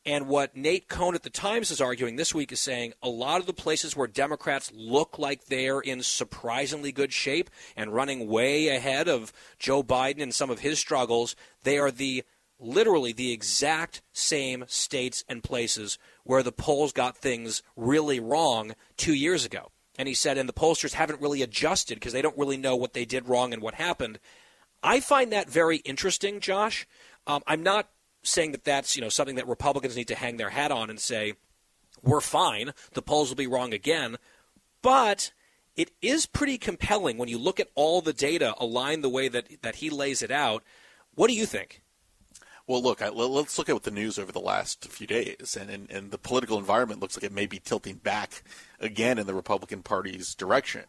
And 0.08 0.28
what 0.28 0.56
Nate 0.56 0.88
Cohn 0.88 1.16
at 1.16 1.24
the 1.24 1.32
Times 1.32 1.72
is 1.72 1.82
arguing 1.82 2.16
this 2.16 2.36
week 2.36 2.52
is 2.52 2.60
saying 2.60 2.94
a 3.02 3.10
lot 3.10 3.40
of 3.40 3.48
the 3.48 3.54
places 3.54 3.96
where 3.96 4.08
Democrats 4.08 4.72
look 4.76 5.18
like 5.18 5.46
they're 5.46 5.80
in 5.80 6.04
surprisingly 6.04 6.92
good 6.92 7.12
shape 7.12 7.50
and 7.76 7.92
running 7.92 8.28
way 8.28 8.68
ahead 8.68 9.08
of 9.08 9.34
Joe 9.58 9.82
Biden 9.82 10.22
and 10.22 10.34
some 10.34 10.52
of 10.52 10.60
his 10.60 10.78
struggles, 10.78 11.36
they 11.64 11.80
are 11.80 11.90
the 11.90 12.24
literally 12.60 13.12
the 13.12 13.32
exact 13.32 14.02
same 14.14 14.66
states 14.68 15.24
and 15.28 15.44
places 15.44 15.98
where 16.24 16.44
the 16.44 16.52
polls 16.52 16.92
got 16.92 17.18
things 17.18 17.62
really 17.76 18.20
wrong 18.20 18.74
two 18.98 19.14
years 19.14 19.46
ago. 19.46 19.72
And 19.98 20.08
he 20.08 20.14
said, 20.14 20.38
and 20.38 20.48
the 20.50 20.54
pollsters 20.54 20.94
haven't 20.94 21.22
really 21.22 21.42
adjusted 21.42 21.96
because 21.96 22.14
they 22.14 22.22
don't 22.22 22.38
really 22.38 22.58
know 22.58 22.76
what 22.76 22.94
they 22.94 23.06
did 23.06 23.30
wrong 23.30 23.54
and 23.54 23.62
what 23.62 23.76
happened. 23.76 24.20
I 24.84 25.00
find 25.00 25.32
that 25.32 25.50
very 25.50 25.78
interesting, 25.78 26.40
Josh. 26.40 26.88
Um, 27.28 27.42
I'm 27.48 27.64
not 27.64 27.90
saying 28.24 28.52
that 28.52 28.64
that's 28.64 28.96
you 28.96 29.02
know 29.02 29.10
something 29.10 29.36
that 29.36 29.48
Republicans 29.48 29.96
need 29.96 30.08
to 30.08 30.16
hang 30.16 30.38
their 30.38 30.50
hat 30.50 30.72
on 30.72 30.90
and 30.90 31.00
say 31.00 31.34
we're 32.04 32.22
fine. 32.22 32.74
The 32.94 33.02
polls 33.02 33.30
will 33.30 33.36
be 33.36 33.48
wrong 33.48 33.74
again, 33.74 34.18
but 34.82 35.32
it 35.76 35.92
is 36.02 36.26
pretty 36.26 36.58
compelling 36.58 37.18
when 37.18 37.30
you 37.30 37.38
look 37.38 37.60
at 37.60 37.70
all 37.76 38.02
the 38.02 38.14
data 38.14 38.54
aligned 38.58 39.04
the 39.04 39.10
way 39.10 39.28
that 39.28 39.62
that 39.62 39.76
he 39.76 39.90
lays 39.90 40.22
it 40.22 40.32
out. 40.32 40.64
What 41.16 41.28
do 41.28 41.34
you 41.34 41.46
think? 41.46 41.82
Well, 42.68 42.82
look, 42.82 43.00
I, 43.04 43.10
let's 43.10 43.60
look 43.60 43.70
at 43.70 43.76
what 43.76 43.84
the 43.84 43.92
news 43.92 44.18
over 44.18 44.32
the 44.32 44.40
last 44.40 44.86
few 44.88 45.06
days, 45.06 45.56
and, 45.60 45.70
and, 45.70 45.92
and 45.92 46.10
the 46.10 46.18
political 46.18 46.58
environment 46.58 47.00
looks 47.00 47.16
like 47.16 47.24
it 47.24 47.32
may 47.32 47.46
be 47.46 47.60
tilting 47.60 47.98
back 47.98 48.42
again 48.80 49.20
in 49.20 49.28
the 49.28 49.36
Republican 49.36 49.84
Party's 49.84 50.34
direction. 50.34 50.82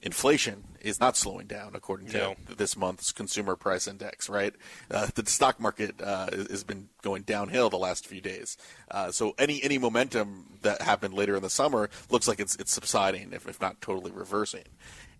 Inflation 0.00 0.62
is 0.80 1.00
not 1.00 1.16
slowing 1.16 1.48
down, 1.48 1.72
according 1.74 2.06
to 2.08 2.18
no. 2.18 2.36
this 2.56 2.76
month's 2.76 3.10
consumer 3.10 3.56
price 3.56 3.88
index. 3.88 4.28
Right, 4.28 4.54
uh, 4.92 5.08
the 5.14 5.26
stock 5.26 5.58
market 5.58 6.00
uh, 6.00 6.30
has 6.30 6.62
been 6.62 6.88
going 7.02 7.22
downhill 7.22 7.68
the 7.68 7.78
last 7.78 8.06
few 8.06 8.20
days. 8.20 8.56
Uh, 8.90 9.10
so 9.10 9.34
any 9.36 9.60
any 9.64 9.78
momentum 9.78 10.58
that 10.62 10.82
happened 10.82 11.14
later 11.14 11.34
in 11.34 11.42
the 11.42 11.50
summer 11.50 11.90
looks 12.10 12.28
like 12.28 12.38
it's 12.38 12.54
it's 12.56 12.70
subsiding, 12.70 13.32
if, 13.32 13.48
if 13.48 13.60
not 13.60 13.80
totally 13.80 14.12
reversing. 14.12 14.64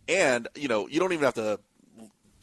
And 0.07 0.47
you 0.55 0.69
know, 0.69 0.87
you 0.87 1.01
don't 1.01 1.13
even 1.13 1.25
have 1.25 1.35
to 1.35 1.59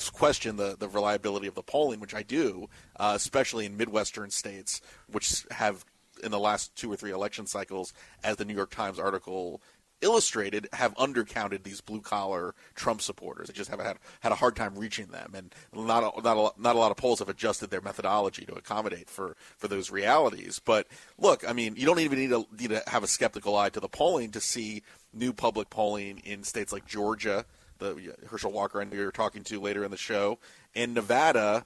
question 0.10 0.58
the, 0.58 0.75
the 0.77 0.88
reliability 0.88 1.48
of 1.48 1.55
the 1.55 1.63
polling, 1.63 2.00
which 2.00 2.15
I 2.15 2.24
do, 2.24 2.70
uh, 2.98 3.13
especially 3.15 3.65
in 3.65 3.77
Midwestern 3.77 4.31
states, 4.31 4.81
which 5.08 5.46
have 5.51 5.86
in 6.24 6.31
the 6.31 6.39
last 6.39 6.75
two 6.75 6.91
or 6.91 6.96
three 6.96 7.12
election 7.12 7.48
cycles, 7.48 7.93
as 8.24 8.36
the 8.38 8.46
New 8.46 8.55
York 8.55 8.72
Times 8.72 9.00
article 9.00 9.62
illustrated, 10.01 10.67
have 10.74 10.96
undercounted 10.96 11.63
these 11.63 11.79
blue 11.79 12.01
collar 12.01 12.55
Trump 12.75 13.01
supporters. 13.01 13.48
They 13.48 13.53
just 13.53 13.70
have 13.70 13.79
had 13.79 13.98
had 14.20 14.31
a 14.31 14.36
hard 14.36 14.55
time 14.55 14.75
reaching 14.75 15.08
them, 15.08 15.34
and 15.36 15.53
not 15.74 16.03
a, 16.03 16.22
not 16.22 16.38
a, 16.38 16.62
not 16.62 16.75
a 16.75 16.79
lot 16.79 16.91
of 16.91 16.98
polls 16.98 17.20
have 17.20 17.29
adjusted 17.29 17.70
their 17.70 17.81
methodology 17.81 18.46
to 18.46 18.53
accommodate 18.53 19.10
for 19.10 19.36
for 19.58 19.67
those 19.67 19.91
realities. 19.91 20.60
But 20.63 20.88
look, 21.17 21.48
I 21.48 21.53
mean, 21.53 21.75
you 21.75 21.86
don't 21.86 22.00
even 22.00 22.20
need 22.20 22.31
to 22.31 22.46
need 22.60 22.70
to 22.70 22.84
have 22.88 23.03
a 23.03 23.08
skeptical 23.08 23.55
eye 23.55 23.70
to 23.70 23.79
the 23.79 23.88
polling 23.88 24.31
to 24.31 24.41
see 24.41 24.84
new 25.13 25.34
public 25.34 25.70
polling 25.70 26.20
in 26.20 26.43
states 26.43 26.74
like 26.74 26.88
Georgia 26.88 27.46
the 27.82 28.16
Herschel 28.30 28.52
Walker 28.52 28.80
and 28.80 28.94
you're 28.94 29.12
talking 29.12 29.44
to 29.46 29.60
later 29.60 29.84
in 29.84 29.92
the 29.92 29.98
show, 29.98 30.40
and 30.76 30.94
Nevada 30.94 31.66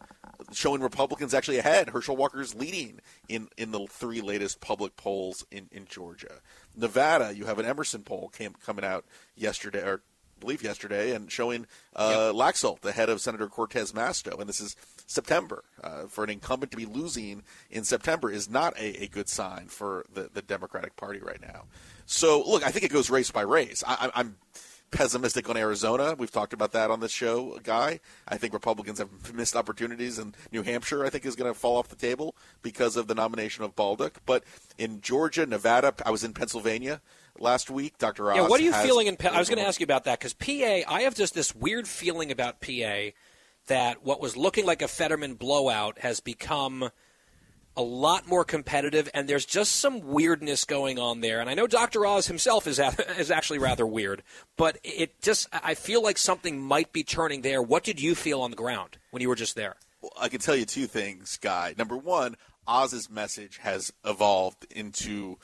showing 0.51 0.81
Republicans 0.81 1.33
actually 1.33 1.57
ahead. 1.57 1.89
Herschel 1.89 2.15
Walker's 2.15 2.55
leading 2.55 2.99
in, 3.29 3.49
in 3.57 3.71
the 3.71 3.85
three 3.87 4.21
latest 4.21 4.61
public 4.61 4.95
polls 4.95 5.45
in, 5.51 5.67
in 5.71 5.85
Georgia. 5.85 6.39
Nevada, 6.75 7.35
you 7.35 7.45
have 7.45 7.59
an 7.59 7.65
Emerson 7.65 8.01
poll 8.01 8.29
came, 8.29 8.53
coming 8.65 8.85
out 8.85 9.05
yesterday, 9.35 9.83
or 9.83 10.01
I 10.37 10.39
believe 10.39 10.63
yesterday, 10.63 11.13
and 11.13 11.31
showing 11.31 11.67
uh, 11.95 12.31
yep. 12.33 12.35
Laxalt 12.35 12.83
ahead 12.83 13.09
of 13.09 13.21
Senator 13.21 13.47
Cortez 13.47 13.91
Masto, 13.91 14.39
and 14.39 14.49
this 14.49 14.59
is 14.59 14.75
September. 15.05 15.63
Uh, 15.83 16.03
for 16.07 16.23
an 16.23 16.29
incumbent 16.29 16.71
to 16.71 16.77
be 16.77 16.85
losing 16.85 17.43
in 17.69 17.83
September 17.83 18.31
is 18.31 18.49
not 18.49 18.77
a, 18.77 19.03
a 19.03 19.07
good 19.07 19.29
sign 19.29 19.67
for 19.67 20.05
the, 20.13 20.29
the 20.33 20.41
Democratic 20.41 20.95
Party 20.95 21.19
right 21.19 21.41
now. 21.41 21.63
So, 22.05 22.43
look, 22.45 22.65
I 22.65 22.71
think 22.71 22.85
it 22.85 22.91
goes 22.91 23.09
race 23.09 23.31
by 23.31 23.41
race. 23.41 23.83
I, 23.85 24.11
I'm 24.13 24.37
pessimistic 24.95 25.49
on 25.49 25.57
Arizona. 25.57 26.15
We've 26.17 26.31
talked 26.31 26.53
about 26.53 26.71
that 26.71 26.89
on 26.89 27.01
this 27.01 27.11
show, 27.11 27.59
Guy. 27.63 27.99
I 28.27 28.37
think 28.37 28.53
Republicans 28.53 28.99
have 28.99 29.33
missed 29.33 29.55
opportunities, 29.55 30.17
and 30.17 30.35
New 30.51 30.63
Hampshire, 30.63 31.05
I 31.05 31.09
think, 31.09 31.25
is 31.25 31.35
going 31.35 31.53
to 31.53 31.59
fall 31.59 31.77
off 31.77 31.89
the 31.89 31.95
table 31.95 32.35
because 32.61 32.95
of 32.95 33.07
the 33.07 33.15
nomination 33.15 33.63
of 33.63 33.75
Bolduc. 33.75 34.13
But 34.25 34.43
in 34.77 35.01
Georgia, 35.01 35.45
Nevada, 35.45 35.93
I 36.05 36.11
was 36.11 36.23
in 36.23 36.33
Pennsylvania 36.33 37.01
last 37.37 37.69
week. 37.69 37.97
Dr. 37.97 38.31
Oz. 38.31 38.37
Yeah, 38.37 38.47
what 38.47 38.59
are 38.59 38.63
you 38.63 38.73
feeling 38.73 39.07
in? 39.07 39.17
I 39.21 39.37
was 39.37 39.49
going 39.49 39.59
to 39.59 39.67
ask 39.67 39.79
you 39.79 39.83
about 39.83 40.05
that 40.05 40.19
because 40.19 40.33
PA. 40.33 40.89
I 40.91 41.01
have 41.01 41.15
just 41.15 41.33
this 41.33 41.53
weird 41.53 41.87
feeling 41.87 42.31
about 42.31 42.61
PA 42.61 43.11
that 43.67 44.03
what 44.03 44.21
was 44.21 44.37
looking 44.37 44.65
like 44.65 44.81
a 44.81 44.87
Fetterman 44.87 45.35
blowout 45.35 45.99
has 45.99 46.19
become 46.19 46.89
a 47.77 47.81
lot 47.81 48.27
more 48.27 48.43
competitive, 48.43 49.09
and 49.13 49.27
there's 49.27 49.45
just 49.45 49.73
some 49.77 50.01
weirdness 50.01 50.63
going 50.63 50.97
on 50.97 51.21
there. 51.21 51.39
And 51.41 51.49
I 51.49 51.53
know 51.53 51.67
Dr. 51.67 52.05
Oz 52.05 52.27
himself 52.27 52.67
is 52.67 52.79
is 53.17 53.31
actually 53.31 53.59
rather 53.59 53.85
weird, 53.85 54.23
but 54.57 54.77
it 54.83 55.21
just 55.21 55.47
I 55.51 55.73
feel 55.73 56.01
like 56.01 56.17
something 56.17 56.59
might 56.61 56.93
be 56.93 57.03
turning 57.03 57.41
there. 57.41 57.61
What 57.61 57.83
did 57.83 58.01
you 58.01 58.15
feel 58.15 58.41
on 58.41 58.51
the 58.51 58.57
ground 58.57 58.97
when 59.11 59.21
you 59.21 59.29
were 59.29 59.35
just 59.35 59.55
there? 59.55 59.75
Well, 60.01 60.13
I 60.19 60.29
can 60.29 60.39
tell 60.39 60.55
you 60.55 60.65
two 60.65 60.87
things, 60.87 61.37
Guy. 61.37 61.73
Number 61.77 61.97
one, 61.97 62.35
Oz's 62.67 63.09
message 63.09 63.57
has 63.57 63.91
evolved 64.03 64.65
into 64.71 65.37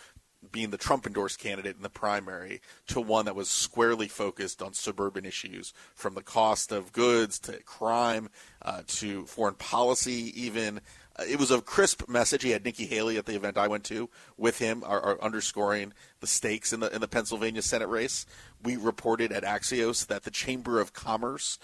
being 0.52 0.72
the 0.72 0.78
Trump 0.78 1.06
endorsed 1.06 1.40
candidate 1.40 1.76
in 1.76 1.84
the 1.84 1.90
primary 1.90 2.62
to 2.88 3.00
one 3.00 3.26
that 3.26 3.36
was 3.36 3.50
squarely 3.50 4.08
focused 4.08 4.62
on 4.62 4.74
suburban 4.74 5.26
issues, 5.26 5.74
from 5.94 6.16
the 6.16 6.24
cost 6.24 6.72
of 6.72 6.92
goods 6.92 7.40
to 7.40 7.62
crime 7.64 8.30
uh, 8.64 8.82
to 8.88 9.26
foreign 9.26 9.54
policy, 9.56 10.32
even 10.42 10.82
it 11.20 11.38
was 11.38 11.52
a 11.52 11.62
crisp 11.62 12.08
message. 12.08 12.44
He 12.44 12.52
had 12.52 12.64
Nikki 12.64 12.86
Haley 12.86 13.18
at 13.18 13.26
the 13.26 13.36
event 13.36 13.58
I 13.58 13.68
went 13.68 13.84
to 13.86 14.10
with 14.38 14.60
him, 14.60 14.84
are, 14.86 15.02
are, 15.02 15.22
underscoring 15.22 15.94
the 16.20 16.28
stakes 16.28 16.72
in 16.72 16.80
the 16.80 16.94
in 16.94 17.02
the 17.02 17.08
Pennsylvania 17.08 17.62
Senate 17.62 17.90
race. 17.90 18.26
We 18.64 18.78
reported 18.78 19.32
at 19.32 19.44
Axios 19.44 20.06
that 20.08 20.24
the 20.24 20.32
Chamber 20.32 20.80
of 20.80 20.94
Commerce, 20.94 21.58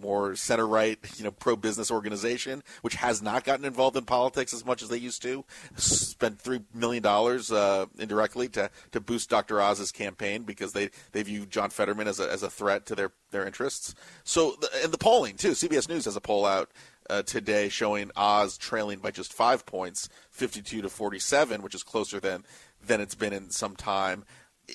more 0.00 0.34
center 0.34 0.66
right, 0.66 0.98
you 1.16 1.24
know, 1.24 1.30
pro 1.30 1.54
business 1.54 1.90
organization, 1.90 2.62
which 2.80 2.94
has 2.94 3.22
not 3.22 3.44
gotten 3.44 3.64
involved 3.64 3.96
in 3.96 4.04
politics 4.04 4.54
as 4.54 4.64
much 4.64 4.82
as 4.82 4.88
they 4.88 4.96
used 4.96 5.22
to, 5.22 5.44
spent 5.76 6.40
three 6.40 6.60
million 6.74 7.02
dollars 7.02 7.52
uh, 7.52 7.86
indirectly 7.98 8.48
to 8.48 8.70
to 8.92 9.00
boost 9.00 9.30
Dr. 9.30 9.60
Oz's 9.60 9.92
campaign 9.92 10.42
because 10.42 10.72
they 10.72 10.90
they 11.12 11.22
view 11.22 11.46
John 11.46 11.70
Fetterman 11.70 12.08
as 12.08 12.18
a 12.18 12.30
as 12.30 12.42
a 12.42 12.50
threat 12.50 12.86
to 12.86 12.94
their 12.94 13.12
their 13.30 13.46
interests. 13.46 13.94
So, 14.24 14.56
and 14.82 14.92
the 14.92 14.98
polling 14.98 15.36
too. 15.36 15.50
CBS 15.50 15.88
News 15.88 16.06
has 16.06 16.16
a 16.16 16.20
poll 16.20 16.46
out 16.46 16.70
uh, 17.10 17.22
today 17.22 17.68
showing 17.68 18.10
Oz 18.16 18.58
trailing 18.58 18.98
by 18.98 19.10
just 19.10 19.32
five 19.32 19.66
points, 19.66 20.08
52 20.30 20.82
to 20.82 20.88
47, 20.88 21.62
which 21.62 21.74
is 21.74 21.82
closer 21.82 22.20
than 22.20 22.44
than 22.84 23.00
it's 23.00 23.14
been 23.14 23.32
in 23.32 23.50
some 23.50 23.76
time. 23.76 24.24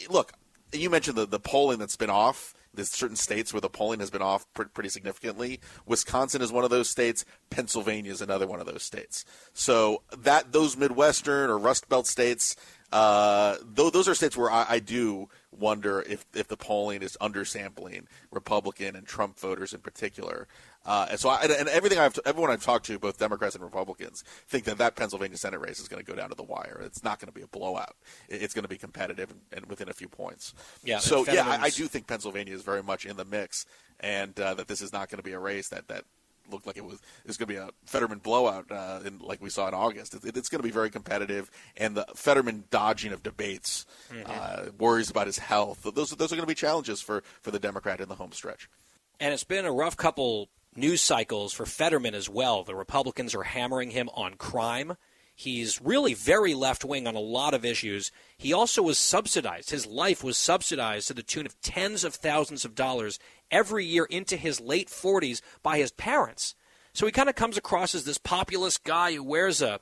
Look, 0.09 0.33
you 0.73 0.89
mentioned 0.89 1.17
the, 1.17 1.25
the 1.25 1.39
polling 1.39 1.79
that's 1.79 1.95
been 1.95 2.09
off. 2.09 2.53
There's 2.73 2.89
certain 2.89 3.17
states 3.17 3.53
where 3.53 3.61
the 3.61 3.69
polling 3.69 3.99
has 3.99 4.09
been 4.09 4.21
off 4.21 4.45
pretty 4.53 4.89
significantly. 4.89 5.59
Wisconsin 5.85 6.41
is 6.41 6.53
one 6.53 6.63
of 6.63 6.69
those 6.69 6.89
states. 6.89 7.25
Pennsylvania 7.49 8.11
is 8.11 8.21
another 8.21 8.47
one 8.47 8.61
of 8.61 8.65
those 8.65 8.83
states. 8.83 9.25
So 9.53 10.03
that 10.17 10.53
those 10.53 10.77
Midwestern 10.77 11.49
or 11.49 11.57
Rust 11.57 11.89
Belt 11.89 12.07
states, 12.07 12.55
uh, 12.91 13.55
those 13.63 14.07
are 14.07 14.15
states 14.15 14.35
where 14.35 14.51
I, 14.51 14.65
I 14.67 14.79
do 14.79 15.29
wonder 15.51 16.01
if 16.01 16.25
if 16.33 16.47
the 16.47 16.57
polling 16.57 17.01
is 17.01 17.17
undersampling 17.21 18.05
Republican 18.31 18.95
and 18.95 19.05
Trump 19.05 19.39
voters 19.39 19.73
in 19.73 19.79
particular. 19.79 20.47
Uh, 20.83 21.07
and 21.11 21.19
so, 21.19 21.29
I, 21.29 21.41
and 21.43 21.69
everything 21.69 21.99
I've 21.99 22.17
everyone 22.25 22.49
I've 22.51 22.63
talked 22.63 22.85
to, 22.87 22.97
both 22.97 23.19
Democrats 23.19 23.55
and 23.55 23.63
Republicans, 23.63 24.23
think 24.47 24.65
that 24.65 24.79
that 24.79 24.95
Pennsylvania 24.95 25.37
Senate 25.37 25.59
race 25.59 25.79
is 25.79 25.87
going 25.87 26.03
to 26.03 26.09
go 26.09 26.17
down 26.17 26.29
to 26.29 26.35
the 26.35 26.43
wire. 26.43 26.81
It's 26.83 27.03
not 27.03 27.19
going 27.19 27.27
to 27.27 27.33
be 27.33 27.43
a 27.43 27.47
blowout. 27.47 27.95
It's 28.27 28.53
going 28.53 28.63
to 28.63 28.69
be 28.69 28.77
competitive 28.77 29.29
and, 29.29 29.41
and 29.53 29.65
within 29.67 29.89
a 29.89 29.93
few 29.93 30.07
points. 30.07 30.53
Yeah. 30.83 30.99
So 30.99 31.25
yeah, 31.31 31.47
I, 31.47 31.65
I, 31.65 31.69
do 31.69 31.87
think 31.87 32.07
Pennsylvania 32.07 32.53
is 32.53 32.63
very 32.63 32.81
much 32.81 33.05
in 33.05 33.15
the 33.15 33.25
mix, 33.25 33.65
and 33.99 34.37
uh, 34.39 34.55
that 34.55 34.67
this 34.67 34.81
is 34.81 34.91
not 34.91 35.09
going 35.09 35.17
to 35.17 35.23
be 35.23 35.33
a 35.33 35.39
race 35.39 35.69
that 35.69 35.87
that 35.89 36.05
looked 36.49 36.67
like 36.67 36.77
it 36.77 36.85
was 36.85 36.95
it 36.95 37.27
was 37.27 37.37
going 37.37 37.47
to 37.47 37.53
be 37.53 37.59
a 37.59 37.69
Fetterman 37.85 38.19
blowout, 38.19 38.71
uh, 38.71 38.99
in, 39.05 39.19
like 39.19 39.41
we 39.41 39.49
saw 39.49 39.67
in 39.67 39.73
August. 39.73 40.13
It, 40.13 40.37
it's 40.37 40.49
going 40.49 40.59
to 40.59 40.67
be 40.67 40.71
very 40.71 40.89
competitive, 40.89 41.49
and 41.77 41.95
the 41.95 42.05
Fetterman 42.15 42.65
dodging 42.69 43.11
of 43.11 43.23
debates, 43.23 43.85
mm-hmm. 44.11 44.23
uh, 44.25 44.71
worries 44.77 45.09
about 45.09 45.27
his 45.27 45.37
health. 45.37 45.87
Those 45.93 46.11
those 46.11 46.31
are 46.31 46.35
going 46.35 46.45
to 46.45 46.47
be 46.47 46.55
challenges 46.55 47.01
for 47.01 47.23
for 47.41 47.51
the 47.51 47.59
Democrat 47.59 47.99
in 47.99 48.09
the 48.09 48.15
home 48.15 48.31
stretch. 48.31 48.69
And 49.19 49.33
it's 49.33 49.43
been 49.43 49.65
a 49.65 49.71
rough 49.71 49.97
couple 49.97 50.49
news 50.75 51.01
cycles 51.01 51.53
for 51.53 51.65
Fetterman 51.65 52.15
as 52.15 52.29
well. 52.29 52.63
The 52.63 52.75
Republicans 52.75 53.35
are 53.35 53.43
hammering 53.43 53.91
him 53.91 54.09
on 54.13 54.35
crime. 54.35 54.95
He's 55.41 55.81
really 55.81 56.13
very 56.13 56.53
left 56.53 56.85
wing 56.85 57.07
on 57.07 57.15
a 57.15 57.19
lot 57.19 57.55
of 57.55 57.65
issues. 57.65 58.11
He 58.37 58.53
also 58.53 58.83
was 58.83 58.99
subsidized. 58.99 59.71
His 59.71 59.87
life 59.87 60.23
was 60.23 60.37
subsidized 60.37 61.07
to 61.07 61.15
the 61.15 61.23
tune 61.23 61.47
of 61.47 61.59
tens 61.61 62.03
of 62.03 62.13
thousands 62.13 62.63
of 62.63 62.75
dollars 62.75 63.17
every 63.49 63.83
year 63.83 64.05
into 64.05 64.37
his 64.37 64.61
late 64.61 64.87
40s 64.87 65.41
by 65.63 65.79
his 65.79 65.89
parents. 65.91 66.53
So 66.93 67.07
he 67.07 67.11
kind 67.11 67.27
of 67.27 67.33
comes 67.33 67.57
across 67.57 67.95
as 67.95 68.03
this 68.03 68.19
populist 68.19 68.83
guy 68.83 69.13
who 69.13 69.23
wears 69.23 69.63
a 69.63 69.79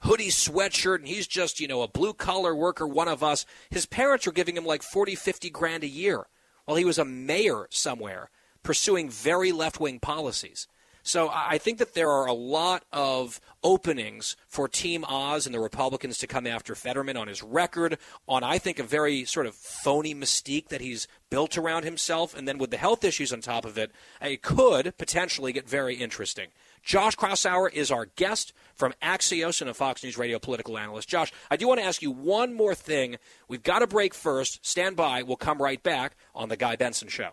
hoodie 0.00 0.30
sweatshirt 0.30 1.00
and 1.00 1.08
he's 1.08 1.26
just, 1.26 1.60
you 1.60 1.68
know, 1.68 1.82
a 1.82 1.88
blue 1.88 2.14
collar 2.14 2.54
worker, 2.54 2.86
one 2.86 3.08
of 3.08 3.22
us. 3.22 3.44
His 3.68 3.84
parents 3.84 4.24
were 4.24 4.32
giving 4.32 4.56
him 4.56 4.64
like 4.64 4.82
40, 4.82 5.16
50 5.16 5.50
grand 5.50 5.84
a 5.84 5.86
year 5.86 6.28
while 6.64 6.78
he 6.78 6.84
was 6.86 6.98
a 6.98 7.04
mayor 7.04 7.66
somewhere 7.68 8.30
pursuing 8.62 9.10
very 9.10 9.52
left 9.52 9.78
wing 9.78 10.00
policies. 10.00 10.66
So 11.06 11.30
I 11.30 11.58
think 11.58 11.78
that 11.78 11.92
there 11.92 12.10
are 12.10 12.24
a 12.24 12.32
lot 12.32 12.84
of 12.90 13.38
openings 13.62 14.36
for 14.48 14.68
Team 14.68 15.04
Oz 15.04 15.44
and 15.44 15.54
the 15.54 15.60
Republicans 15.60 16.16
to 16.18 16.26
come 16.26 16.46
after 16.46 16.74
Fetterman 16.74 17.18
on 17.18 17.28
his 17.28 17.42
record, 17.42 17.98
on 18.26 18.42
I 18.42 18.56
think 18.56 18.78
a 18.78 18.84
very 18.84 19.26
sort 19.26 19.44
of 19.44 19.54
phony 19.54 20.14
mystique 20.14 20.68
that 20.68 20.80
he's 20.80 21.06
built 21.28 21.58
around 21.58 21.84
himself, 21.84 22.34
and 22.34 22.48
then 22.48 22.56
with 22.56 22.70
the 22.70 22.78
health 22.78 23.04
issues 23.04 23.34
on 23.34 23.42
top 23.42 23.66
of 23.66 23.76
it, 23.76 23.92
it 24.22 24.40
could 24.40 24.96
potentially 24.96 25.52
get 25.52 25.68
very 25.68 25.96
interesting. 25.96 26.48
Josh 26.82 27.16
Kraushaar 27.16 27.70
is 27.70 27.90
our 27.90 28.06
guest 28.06 28.54
from 28.74 28.94
Axios 29.02 29.60
and 29.60 29.68
a 29.68 29.74
Fox 29.74 30.02
News 30.02 30.16
Radio 30.16 30.38
political 30.38 30.78
analyst. 30.78 31.08
Josh, 31.10 31.32
I 31.50 31.56
do 31.56 31.68
want 31.68 31.80
to 31.80 31.86
ask 31.86 32.00
you 32.00 32.12
one 32.12 32.54
more 32.54 32.74
thing. 32.74 33.16
We've 33.46 33.62
got 33.62 33.82
a 33.82 33.86
break 33.86 34.14
first. 34.14 34.64
Stand 34.64 34.96
by. 34.96 35.22
We'll 35.22 35.36
come 35.36 35.60
right 35.60 35.82
back 35.82 36.16
on 36.34 36.48
The 36.48 36.56
Guy 36.56 36.76
Benson 36.76 37.08
Show. 37.08 37.32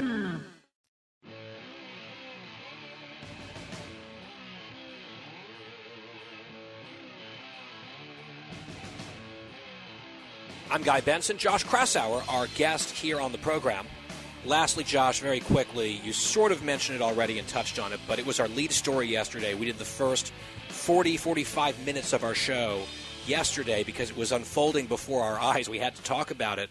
I'm 10.71 10.83
Guy 10.83 11.01
Benson. 11.01 11.37
Josh 11.37 11.65
Kraushaar, 11.65 12.23
our 12.33 12.47
guest 12.55 12.91
here 12.91 13.19
on 13.19 13.33
the 13.33 13.37
program. 13.37 13.85
Lastly, 14.45 14.85
Josh, 14.85 15.19
very 15.19 15.41
quickly, 15.41 15.99
you 16.01 16.13
sort 16.13 16.53
of 16.53 16.63
mentioned 16.63 16.95
it 16.95 17.01
already 17.01 17.39
and 17.39 17.47
touched 17.49 17.77
on 17.77 17.91
it, 17.91 17.99
but 18.07 18.19
it 18.19 18.25
was 18.25 18.39
our 18.39 18.47
lead 18.47 18.71
story 18.71 19.07
yesterday. 19.07 19.53
We 19.53 19.65
did 19.65 19.77
the 19.77 19.83
first 19.83 20.31
40, 20.69 21.17
45 21.17 21.85
minutes 21.85 22.13
of 22.13 22.23
our 22.23 22.33
show 22.33 22.83
yesterday 23.27 23.83
because 23.83 24.11
it 24.11 24.15
was 24.15 24.31
unfolding 24.31 24.85
before 24.85 25.23
our 25.23 25.37
eyes. 25.37 25.67
We 25.67 25.77
had 25.77 25.93
to 25.95 26.01
talk 26.03 26.31
about 26.31 26.57
it. 26.57 26.69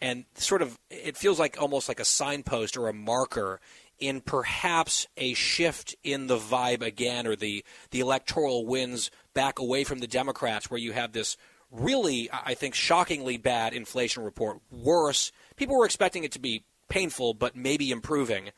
And 0.00 0.26
sort 0.36 0.62
of, 0.62 0.78
it 0.88 1.16
feels 1.16 1.40
like 1.40 1.60
almost 1.60 1.88
like 1.88 1.98
a 1.98 2.04
signpost 2.04 2.76
or 2.76 2.86
a 2.86 2.94
marker 2.94 3.60
in 3.98 4.20
perhaps 4.20 5.08
a 5.16 5.34
shift 5.34 5.96
in 6.04 6.28
the 6.28 6.38
vibe 6.38 6.82
again 6.82 7.26
or 7.26 7.34
the, 7.34 7.64
the 7.90 7.98
electoral 7.98 8.64
winds 8.64 9.10
back 9.34 9.58
away 9.58 9.82
from 9.82 9.98
the 9.98 10.06
Democrats 10.06 10.70
where 10.70 10.78
you 10.78 10.92
have 10.92 11.12
this 11.12 11.36
really, 11.70 12.28
I 12.32 12.54
think, 12.54 12.74
shockingly 12.74 13.36
bad 13.36 13.72
inflation 13.72 14.22
report. 14.22 14.60
Worse. 14.70 15.32
People 15.56 15.78
were 15.78 15.84
expecting 15.84 16.24
it 16.24 16.32
to 16.32 16.38
be 16.38 16.64
painful, 16.88 17.34
but 17.34 17.56
maybe 17.56 17.90
improving. 17.90 18.50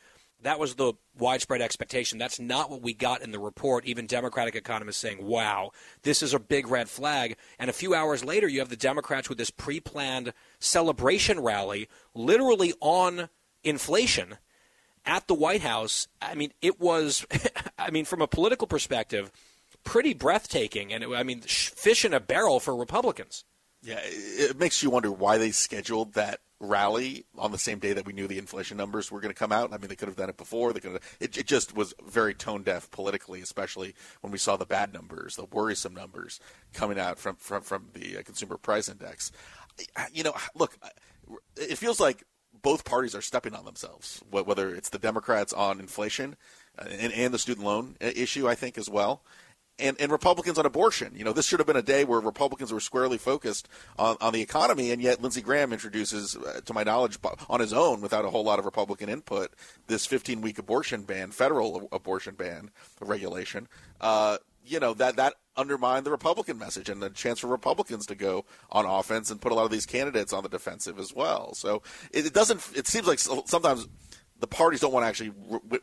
That 0.43 0.59
was 0.59 0.75
the 0.75 0.95
widespread 1.17 1.63
expectation. 1.63 2.19
That's 2.19 2.41
not 2.41 2.69
what 2.69 2.83
we 2.83 2.95
got 2.95 3.23
in 3.23 3.31
the 3.31 3.39
report. 3.39 3.85
Even 3.85 4.07
Democratic 4.07 4.57
economists 4.57 4.97
saying, 4.97 5.25
wow, 5.25 5.71
this 6.03 6.23
is 6.23 6.35
a 6.35 6.41
big 6.41 6.67
red 6.67 6.89
flag. 6.89 7.37
And 7.59 7.71
a 7.71 7.75
few 7.75 7.95
hours 7.95 8.25
later, 8.25 8.49
you 8.49 8.59
have 8.59 8.69
the 8.69 8.77
Democrats 8.77 9.29
with 9.29 9.39
this 9.39 9.51
pre 9.51 9.79
planned 9.79 10.33
celebration 10.59 11.39
rally, 11.41 11.89
literally 12.15 12.73
on 12.81 13.29
inflation 13.63 14.37
at 15.05 15.29
the 15.29 15.35
White 15.35 15.63
House. 15.63 16.09
I 16.21 16.35
mean, 16.35 16.53
it 16.61 16.81
was, 16.81 17.25
I 17.79 17.91
mean, 17.91 18.05
from 18.05 18.23
a 18.23 18.27
political 18.27 18.67
perspective, 18.67 19.31
pretty 19.85 20.15
breathtaking. 20.15 20.93
And 20.93 21.05
it, 21.05 21.11
I 21.11 21.23
mean, 21.23 21.41
fish 21.41 22.05
in 22.05 22.15
a 22.15 22.21
barrel 22.21 22.61
for 22.61 22.75
Republicans. 22.75 23.45
Yeah, 23.83 23.99
it 24.03 24.59
makes 24.59 24.83
you 24.83 24.91
wonder 24.91 25.11
why 25.11 25.39
they 25.39 25.51
scheduled 25.51 26.15
that 26.15 26.41
rally 26.61 27.25
on 27.37 27.51
the 27.51 27.59
same 27.59 27.81
day 27.81 27.93
that 27.93 28.07
we 28.07 28.13
knew 28.13 28.29
the 28.29 28.39
inflation 28.39 28.77
numbers 28.77 29.11
were 29.11 29.21
going 29.21 29.35
to 29.35 29.39
come 29.39 29.51
out. 29.51 29.73
I 29.73 29.79
mean, 29.79 29.89
they 29.89 29.97
could 29.97 30.09
have 30.09 30.17
done 30.17 30.29
it 30.31 30.37
before. 30.37 30.73
They 30.73 30.79
could 30.81 30.93
have, 30.93 31.17
it, 31.19 31.37
it 31.37 31.47
just 31.47 31.77
was 31.77 31.93
very 32.07 32.33
tone 32.33 32.63
deaf 32.63 32.91
politically, 32.93 33.41
especially 33.41 33.95
when 34.21 34.31
we 34.33 34.39
saw 34.39 34.57
the 34.57 34.65
bad 34.65 34.93
numbers, 34.93 35.35
the 35.35 35.47
worrisome 35.47 35.95
numbers 35.95 36.39
coming 36.73 36.99
out 36.99 37.19
from 37.19 37.37
from 37.37 37.63
from 37.63 37.89
the 37.93 38.19
uh, 38.19 38.23
consumer 38.23 38.57
price 38.57 38.89
index. 38.89 39.33
You 40.13 40.23
know, 40.23 40.35
look, 40.55 40.79
it 41.57 41.77
feels 41.77 41.99
like 41.99 42.23
both 42.63 42.85
parties 42.85 43.17
are 43.17 43.23
stepping 43.23 43.55
on 43.55 43.65
themselves. 43.65 44.23
Whether 44.31 44.73
it's 44.73 44.91
the 44.91 44.99
Democrats 45.01 45.53
on 45.53 45.81
inflation 45.81 46.37
uh, 46.79 46.85
and, 46.89 47.13
and 47.13 47.35
the 47.35 47.39
student 47.39 47.67
loan 47.67 47.97
uh, 48.01 48.11
issue, 48.15 48.49
I 48.49 48.55
think 48.55 48.79
as 48.79 48.89
well 48.89 49.25
and, 49.83 50.01
and 50.01 50.13
Republicans 50.13 50.59
on 50.59 50.65
abortion. 50.65 51.13
You 51.15 51.25
know, 51.25 51.33
this 51.33 51.47
should 51.47 51.59
have 51.61 51.67
been 51.67 51.77
a 51.77 51.83
day 51.83 52.05
where 52.05 52.21
Republicans 52.21 52.73
were 52.73 52.81
squarely 52.81 53.19
focused 53.19 53.69
on, 53.99 54.17
on 54.21 54.33
the 54.33 54.41
economy, 54.41 54.93
and 54.93 55.03
yet 55.03 55.21
Lindsey 55.21 55.43
Graham 55.43 55.73
introduces, 55.73 56.37
uh, 56.37 56.61
to 56.65 56.73
my 56.73 56.85
knowledge, 56.85 57.19
on 57.51 57.61
his 57.61 57.73
own, 57.73 58.01
without 58.01 58.25
a 58.25 58.31
whole 58.31 58.45
lot 58.45 58.59
of 58.59 58.65
Republican 58.65 59.09
input, 59.09 59.53
this 59.89 60.07
15 60.07 60.41
week 60.41 60.59
abortion 60.59 61.03
ban, 61.03 61.33
federal 61.33 61.89
abortion 61.93 62.35
ban 62.35 62.71
regulation. 63.01 63.69
Uh, 64.01 64.39
you 64.65 64.79
know 64.79 64.95
that 64.95 65.17
that 65.17 65.35
undermined 65.57 66.07
the 66.07 66.11
Republican 66.11 66.57
message 66.57 66.89
and 66.89 67.03
the 67.03 67.11
chance 67.11 67.41
for 67.41 67.49
Republicans 67.49 68.07
to 68.07 68.15
go 68.15 68.45
on 68.71 68.87
offense 68.87 69.31
and 69.31 69.41
put 69.41 69.53
a 69.53 69.55
lot 69.55 69.65
of 69.65 69.71
these 69.71 69.87
candidates 69.87 70.33
on 70.33 70.43
the 70.43 70.49
defensive 70.49 71.01
as 71.01 71.13
well. 71.13 71.53
So 71.55 71.83
it, 72.13 72.27
it 72.27 72.33
doesn't. 72.33 72.63
It 72.75 72.87
seems 72.87 73.07
like 73.07 73.19
sometimes 73.19 73.89
the 74.43 74.49
parties 74.49 74.81
don't 74.81 74.93
want 74.93 75.05
to 75.05 75.09
actually 75.09 75.33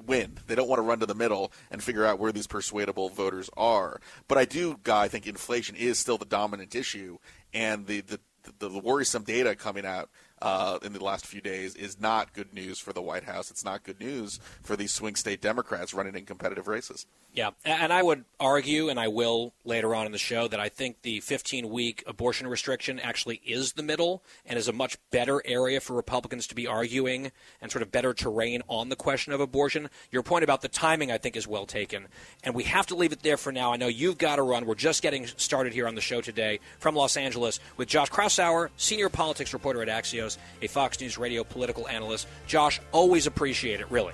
win. 0.05 0.37
They 0.47 0.53
don't 0.53 0.67
want 0.67 0.79
to 0.79 0.83
run 0.83 0.99
to 0.99 1.05
the 1.05 1.15
middle 1.15 1.53
and 1.71 1.81
figure 1.81 2.05
out 2.05 2.19
where 2.19 2.33
these 2.33 2.45
persuadable 2.45 3.07
voters 3.07 3.49
are. 3.55 4.01
But 4.27 4.37
I 4.37 4.43
do, 4.43 4.77
Guy, 4.83 5.03
I 5.03 5.07
think 5.07 5.25
inflation 5.25 5.77
is 5.77 5.97
still 5.97 6.17
the 6.17 6.25
dominant 6.25 6.75
issue, 6.75 7.19
and 7.53 7.87
the 7.87 8.01
the, 8.01 8.19
the, 8.59 8.67
the 8.67 8.79
worrisome 8.79 9.23
data 9.23 9.55
coming 9.55 9.85
out 9.85 10.09
uh, 10.41 10.79
in 10.81 10.93
the 10.93 11.03
last 11.03 11.25
few 11.25 11.41
days 11.41 11.75
is 11.75 11.99
not 11.99 12.33
good 12.33 12.53
news 12.53 12.79
for 12.79 12.93
the 12.93 13.01
White 13.01 13.25
House. 13.25 13.51
It's 13.51 13.65
not 13.65 13.83
good 13.83 13.99
news 13.99 14.39
for 14.63 14.75
these 14.75 14.91
swing 14.91 15.15
state 15.15 15.41
Democrats 15.41 15.93
running 15.93 16.15
in 16.15 16.25
competitive 16.25 16.67
races. 16.67 17.05
Yeah, 17.31 17.51
and 17.63 17.93
I 17.93 18.01
would 18.01 18.25
argue, 18.39 18.89
and 18.89 18.99
I 18.99 19.07
will 19.07 19.53
later 19.63 19.93
on 19.93 20.07
in 20.07 20.11
the 20.11 20.17
show, 20.17 20.47
that 20.47 20.59
I 20.59 20.67
think 20.67 21.03
the 21.03 21.19
15 21.19 21.69
week 21.69 22.03
abortion 22.07 22.47
restriction 22.47 22.99
actually 22.99 23.39
is 23.45 23.73
the 23.73 23.83
middle 23.83 24.23
and 24.47 24.57
is 24.57 24.67
a 24.67 24.73
much 24.73 24.97
better 25.11 25.39
area 25.45 25.79
for 25.79 25.93
Republicans 25.93 26.47
to 26.47 26.55
be 26.55 26.65
arguing 26.65 27.31
and 27.61 27.71
sort 27.71 27.83
of 27.83 27.91
better 27.91 28.15
terrain 28.15 28.63
on 28.67 28.89
the 28.89 28.95
question 28.95 29.31
of 29.31 29.39
abortion. 29.41 29.91
Your 30.11 30.23
point 30.23 30.43
about 30.43 30.61
the 30.61 30.67
timing, 30.67 31.11
I 31.11 31.19
think, 31.19 31.35
is 31.35 31.47
well 31.47 31.67
taken. 31.67 32.07
And 32.43 32.55
we 32.55 32.63
have 32.63 32.87
to 32.87 32.95
leave 32.95 33.11
it 33.11 33.21
there 33.21 33.37
for 33.37 33.51
now. 33.51 33.71
I 33.71 33.77
know 33.77 33.87
you've 33.87 34.17
got 34.17 34.37
to 34.37 34.43
run. 34.43 34.65
We're 34.65 34.73
just 34.73 35.03
getting 35.03 35.27
started 35.27 35.71
here 35.71 35.87
on 35.87 35.93
the 35.93 36.01
show 36.01 36.21
today 36.21 36.59
from 36.79 36.95
Los 36.95 37.15
Angeles 37.15 37.59
with 37.77 37.87
Josh 37.87 38.09
Kraushaar, 38.09 38.69
senior 38.75 39.09
politics 39.09 39.53
reporter 39.53 39.83
at 39.83 39.87
Axios, 39.87 40.28
a 40.61 40.67
Fox 40.67 40.99
News 40.99 41.17
radio 41.17 41.43
political 41.43 41.87
analyst. 41.87 42.27
Josh, 42.45 42.79
always 42.91 43.25
appreciate 43.25 43.79
it, 43.79 43.89
really. 43.89 44.13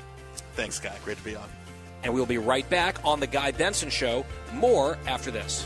Thanks, 0.54 0.80
Guy. 0.80 0.95
Great 1.04 1.17
to 1.17 1.23
be 1.23 1.36
on 1.36 1.49
and 2.06 2.13
we'll 2.13 2.25
be 2.28 2.38
right 2.38 2.69
back 2.69 3.04
on 3.04 3.19
The 3.19 3.28
Guy 3.28 3.51
Benson 3.51 3.89
Show. 3.89 4.25
More 4.54 4.97
after 5.08 5.32
this. 5.32 5.65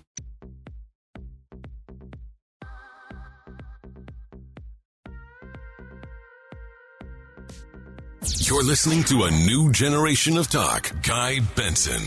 You're 8.23 8.63
listening 8.63 9.03
to 9.05 9.23
a 9.23 9.31
new 9.31 9.71
generation 9.71 10.37
of 10.37 10.47
talk. 10.47 10.91
Guy 11.01 11.39
Benson. 11.55 12.03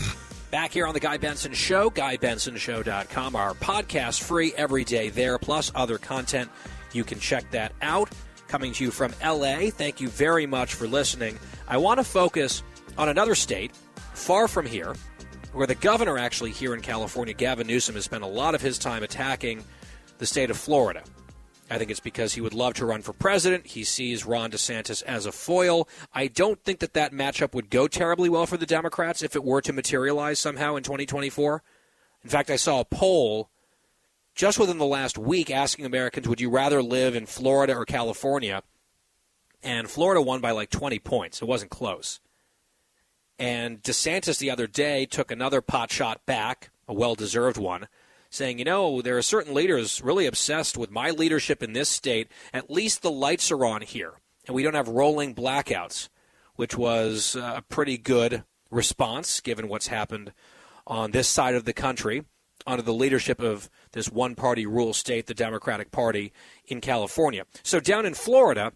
Back 0.49 0.71
here 0.71 0.87
on 0.87 0.93
the 0.93 1.01
Guy 1.01 1.17
Benson 1.17 1.53
Show, 1.53 1.89
GuyBensonShow.com. 1.89 3.35
Our 3.35 3.53
podcast 3.55 4.23
free 4.23 4.53
every 4.55 4.85
day 4.85 5.09
there, 5.09 5.37
plus 5.37 5.73
other 5.75 5.97
content. 5.97 6.49
You 6.93 7.03
can 7.03 7.19
check 7.19 7.51
that 7.51 7.73
out. 7.81 8.09
Coming 8.47 8.71
to 8.71 8.85
you 8.85 8.91
from 8.91 9.13
LA. 9.21 9.69
Thank 9.71 9.99
you 9.99 10.07
very 10.07 10.45
much 10.45 10.73
for 10.75 10.87
listening. 10.87 11.37
I 11.67 11.75
want 11.75 11.99
to 11.99 12.05
focus 12.05 12.63
on 12.97 13.09
another 13.09 13.35
state 13.35 13.75
far 14.13 14.47
from 14.47 14.65
here, 14.65 14.95
where 15.51 15.67
the 15.67 15.75
governor 15.75 16.17
actually 16.17 16.51
here 16.51 16.73
in 16.73 16.79
California, 16.79 17.33
Gavin 17.33 17.67
Newsom, 17.67 17.95
has 17.95 18.05
spent 18.05 18.23
a 18.23 18.27
lot 18.27 18.55
of 18.55 18.61
his 18.61 18.79
time 18.79 19.03
attacking 19.03 19.65
the 20.19 20.25
state 20.25 20.49
of 20.49 20.55
Florida. 20.55 21.03
I 21.69 21.79
think 21.79 21.89
it's 21.89 21.99
because 21.99 22.33
he 22.33 22.41
would 22.41 22.53
love 22.53 22.75
to 22.75 22.85
run 22.85 23.01
for 23.01 23.13
president. 23.13 23.67
He 23.67 23.83
sees 23.83 24.25
Ron 24.25 24.51
DeSantis 24.51 25.01
as 25.03 25.25
a 25.25 25.31
foil. 25.31 25.87
I 26.13 26.27
don't 26.27 26.63
think 26.63 26.79
that 26.79 26.93
that 26.93 27.11
matchup 27.11 27.55
would 27.55 27.71
go 27.71 27.87
terribly 27.87 28.29
well 28.29 28.45
for 28.45 28.57
the 28.57 28.67
Democrats 28.67 29.23
if 29.23 29.35
it 29.35 29.43
were 29.43 29.61
to 29.61 29.73
materialize 29.73 30.37
somehow 30.37 30.75
in 30.75 30.83
2024. 30.83 31.63
In 32.23 32.29
fact, 32.29 32.51
I 32.51 32.55
saw 32.55 32.81
a 32.81 32.85
poll 32.85 33.49
just 34.35 34.59
within 34.59 34.77
the 34.77 34.85
last 34.85 35.17
week 35.17 35.49
asking 35.49 35.85
Americans, 35.85 36.27
would 36.27 36.41
you 36.41 36.51
rather 36.51 36.83
live 36.83 37.15
in 37.15 37.25
Florida 37.25 37.75
or 37.75 37.85
California? 37.85 38.61
And 39.63 39.89
Florida 39.89 40.21
won 40.21 40.41
by 40.41 40.51
like 40.51 40.69
20 40.69 40.99
points. 40.99 41.41
It 41.41 41.47
wasn't 41.47 41.71
close. 41.71 42.19
And 43.39 43.81
DeSantis 43.81 44.37
the 44.37 44.51
other 44.51 44.67
day 44.67 45.07
took 45.07 45.31
another 45.31 45.61
pot 45.61 45.91
shot 45.91 46.25
back, 46.27 46.69
a 46.87 46.93
well 46.93 47.15
deserved 47.15 47.57
one 47.57 47.87
saying, 48.35 48.59
you 48.59 48.65
know, 48.65 49.01
there 49.01 49.17
are 49.17 49.21
certain 49.21 49.53
leaders 49.53 50.01
really 50.01 50.25
obsessed 50.25 50.77
with 50.77 50.91
my 50.91 51.09
leadership 51.09 51.63
in 51.63 51.73
this 51.73 51.89
state. 51.89 52.29
At 52.53 52.69
least 52.69 53.01
the 53.01 53.11
lights 53.11 53.51
are 53.51 53.65
on 53.65 53.81
here, 53.81 54.13
and 54.45 54.53
we 54.53 54.61
don't 54.61 54.73
have 54.73 54.87
rolling 54.87 55.33
blackouts, 55.33 56.09
which 56.55 56.77
was 56.77 57.35
uh, 57.35 57.53
a 57.57 57.61
pretty 57.61 57.97
good 57.97 58.43
response 58.69 59.39
given 59.39 59.67
what's 59.67 59.87
happened 59.87 60.33
on 60.85 61.11
this 61.11 61.27
side 61.27 61.55
of 61.55 61.65
the 61.65 61.73
country 61.73 62.25
under 62.67 62.81
the 62.81 62.93
leadership 62.93 63.39
of 63.41 63.69
this 63.93 64.11
one 64.11 64.35
party 64.35 64.65
rule 64.65 64.93
state, 64.93 65.27
the 65.27 65.33
Democratic 65.33 65.91
Party 65.91 66.33
in 66.65 66.81
California. 66.81 67.45
So 67.63 67.79
down 67.79 68.05
in 68.05 68.13
Florida, 68.13 68.73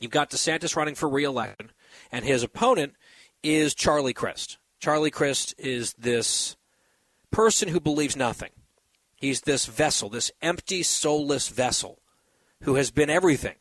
you've 0.00 0.10
got 0.10 0.30
DeSantis 0.30 0.76
running 0.76 0.94
for 0.94 1.08
reelection, 1.08 1.70
and 2.10 2.24
his 2.24 2.42
opponent 2.42 2.94
is 3.42 3.74
Charlie 3.74 4.14
Crist. 4.14 4.58
Charlie 4.80 5.10
Crist 5.10 5.54
is 5.58 5.92
this 5.94 6.56
person 7.30 7.68
who 7.68 7.80
believes 7.80 8.16
nothing. 8.16 8.50
He's 9.22 9.42
this 9.42 9.66
vessel, 9.66 10.08
this 10.08 10.32
empty, 10.42 10.82
soulless 10.82 11.46
vessel 11.46 12.00
who 12.62 12.74
has 12.74 12.90
been 12.90 13.08
everything. 13.08 13.54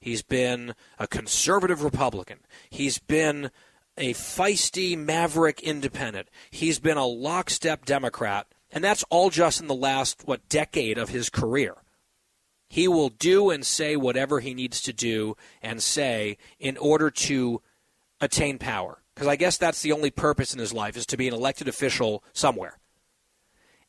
He's 0.00 0.22
been 0.22 0.74
a 0.98 1.06
conservative 1.06 1.84
Republican. 1.84 2.38
He's 2.70 2.96
been 2.96 3.50
a 3.98 4.14
feisty, 4.14 4.96
maverick 4.96 5.60
independent. 5.60 6.30
He's 6.50 6.78
been 6.78 6.96
a 6.96 7.04
lockstep 7.04 7.84
Democrat. 7.84 8.46
And 8.70 8.82
that's 8.82 9.04
all 9.10 9.28
just 9.28 9.60
in 9.60 9.66
the 9.66 9.74
last, 9.74 10.26
what, 10.26 10.48
decade 10.48 10.96
of 10.96 11.10
his 11.10 11.28
career. 11.28 11.76
He 12.70 12.88
will 12.88 13.10
do 13.10 13.50
and 13.50 13.66
say 13.66 13.96
whatever 13.96 14.40
he 14.40 14.54
needs 14.54 14.80
to 14.80 14.94
do 14.94 15.36
and 15.60 15.82
say 15.82 16.38
in 16.58 16.78
order 16.78 17.10
to 17.10 17.60
attain 18.18 18.56
power. 18.56 19.02
Because 19.14 19.28
I 19.28 19.36
guess 19.36 19.58
that's 19.58 19.82
the 19.82 19.92
only 19.92 20.10
purpose 20.10 20.54
in 20.54 20.58
his 20.58 20.72
life 20.72 20.96
is 20.96 21.04
to 21.04 21.18
be 21.18 21.28
an 21.28 21.34
elected 21.34 21.68
official 21.68 22.24
somewhere. 22.32 22.78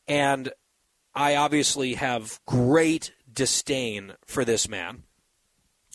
And 0.05 0.51
I 1.15 1.35
obviously 1.35 1.95
have 1.95 2.39
great 2.45 3.13
disdain 3.31 4.13
for 4.25 4.43
this 4.43 4.67
man. 4.67 5.03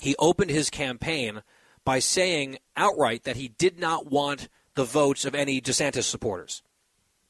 He 0.00 0.14
opened 0.18 0.50
his 0.50 0.70
campaign 0.70 1.42
by 1.84 1.98
saying 1.98 2.58
outright 2.76 3.24
that 3.24 3.36
he 3.36 3.48
did 3.48 3.78
not 3.78 4.10
want 4.10 4.48
the 4.74 4.84
votes 4.84 5.24
of 5.24 5.34
any 5.34 5.60
DeSantis 5.60 6.04
supporters, 6.04 6.62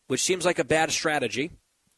which 0.06 0.22
seems 0.22 0.44
like 0.44 0.58
a 0.58 0.64
bad 0.64 0.90
strategy 0.90 1.50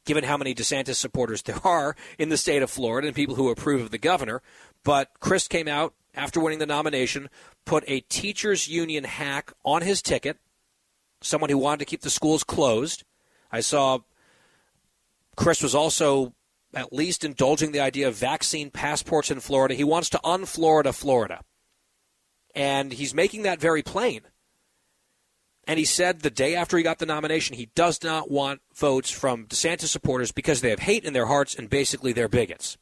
given 0.05 0.25
how 0.25 0.37
many 0.37 0.55
DeSantis 0.55 0.97
supporters 0.97 1.43
there 1.43 1.65
are 1.65 1.97
in 2.19 2.29
the 2.29 2.37
state 2.37 2.63
of 2.63 2.71
Florida 2.71 3.07
and 3.07 3.17
people 3.17 3.35
who 3.35 3.51
approve 3.51 3.83
of 3.83 3.91
the 3.91 3.99
governor. 3.99 4.43
But 4.85 5.11
Crist 5.21 5.51
came 5.51 5.69
out 5.69 5.95
after 6.15 6.41
winning 6.41 6.59
the 6.59 6.67
nomination, 6.67 7.29
put 7.65 7.85
a 7.87 8.01
teachers 8.01 8.69
union 8.69 9.05
hack 9.05 9.53
on 9.65 9.83
his 9.83 10.03
ticket, 10.03 10.39
someone 11.21 11.51
who 11.51 11.59
wanted 11.59 11.81
to 11.81 11.85
keep 11.85 12.01
the 12.01 12.11
schools 12.11 12.45
closed. 12.45 13.05
I 13.53 13.61
saw 13.61 13.99
Crist 15.41 15.63
was 15.63 15.75
also 15.75 16.35
at 16.75 16.93
least 16.93 17.25
indulging 17.25 17.73
the 17.73 17.81
idea 17.81 18.07
of 18.07 18.15
vaccine 18.15 18.71
passports 18.71 19.31
in 19.31 19.41
Florida. 19.41 19.75
He 19.75 19.85
wants 19.85 20.11
to 20.11 20.21
unflorida 20.23 20.93
Florida. 20.93 21.41
And 22.55 22.93
he's 22.93 23.15
making 23.15 23.43
that 23.45 23.59
very 23.59 23.83
plain. 23.83 24.21
And 25.67 25.79
he 25.79 25.87
said 25.87 26.21
the 26.21 26.31
day 26.31 26.55
after 26.55 26.77
he 26.77 26.83
got 26.83 26.99
the 26.99 27.07
nomination, 27.07 27.57
he 27.57 27.71
does 27.75 28.03
not 28.05 28.31
want 28.31 28.61
votes 28.75 29.11
from 29.11 29.47
DeSantis 29.47 29.87
supporters 29.87 30.31
because 30.31 30.61
they 30.61 30.69
have 30.69 30.81
hate 30.81 31.05
in 31.05 31.15
their 31.15 31.27
hearts 31.27 31.55
and 31.55 31.71
basically 31.71 32.13
they're 32.13 32.29
bigots. 32.29 32.77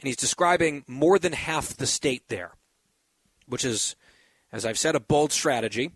And 0.00 0.06
he's 0.06 0.16
describing 0.16 0.82
more 0.86 1.18
than 1.18 1.34
half 1.34 1.76
the 1.76 1.86
state 1.86 2.22
there, 2.28 2.52
which 3.46 3.66
is, 3.66 3.96
as 4.50 4.64
I've 4.64 4.78
said, 4.78 4.94
a 4.94 5.00
bold 5.00 5.30
strategy. 5.30 5.90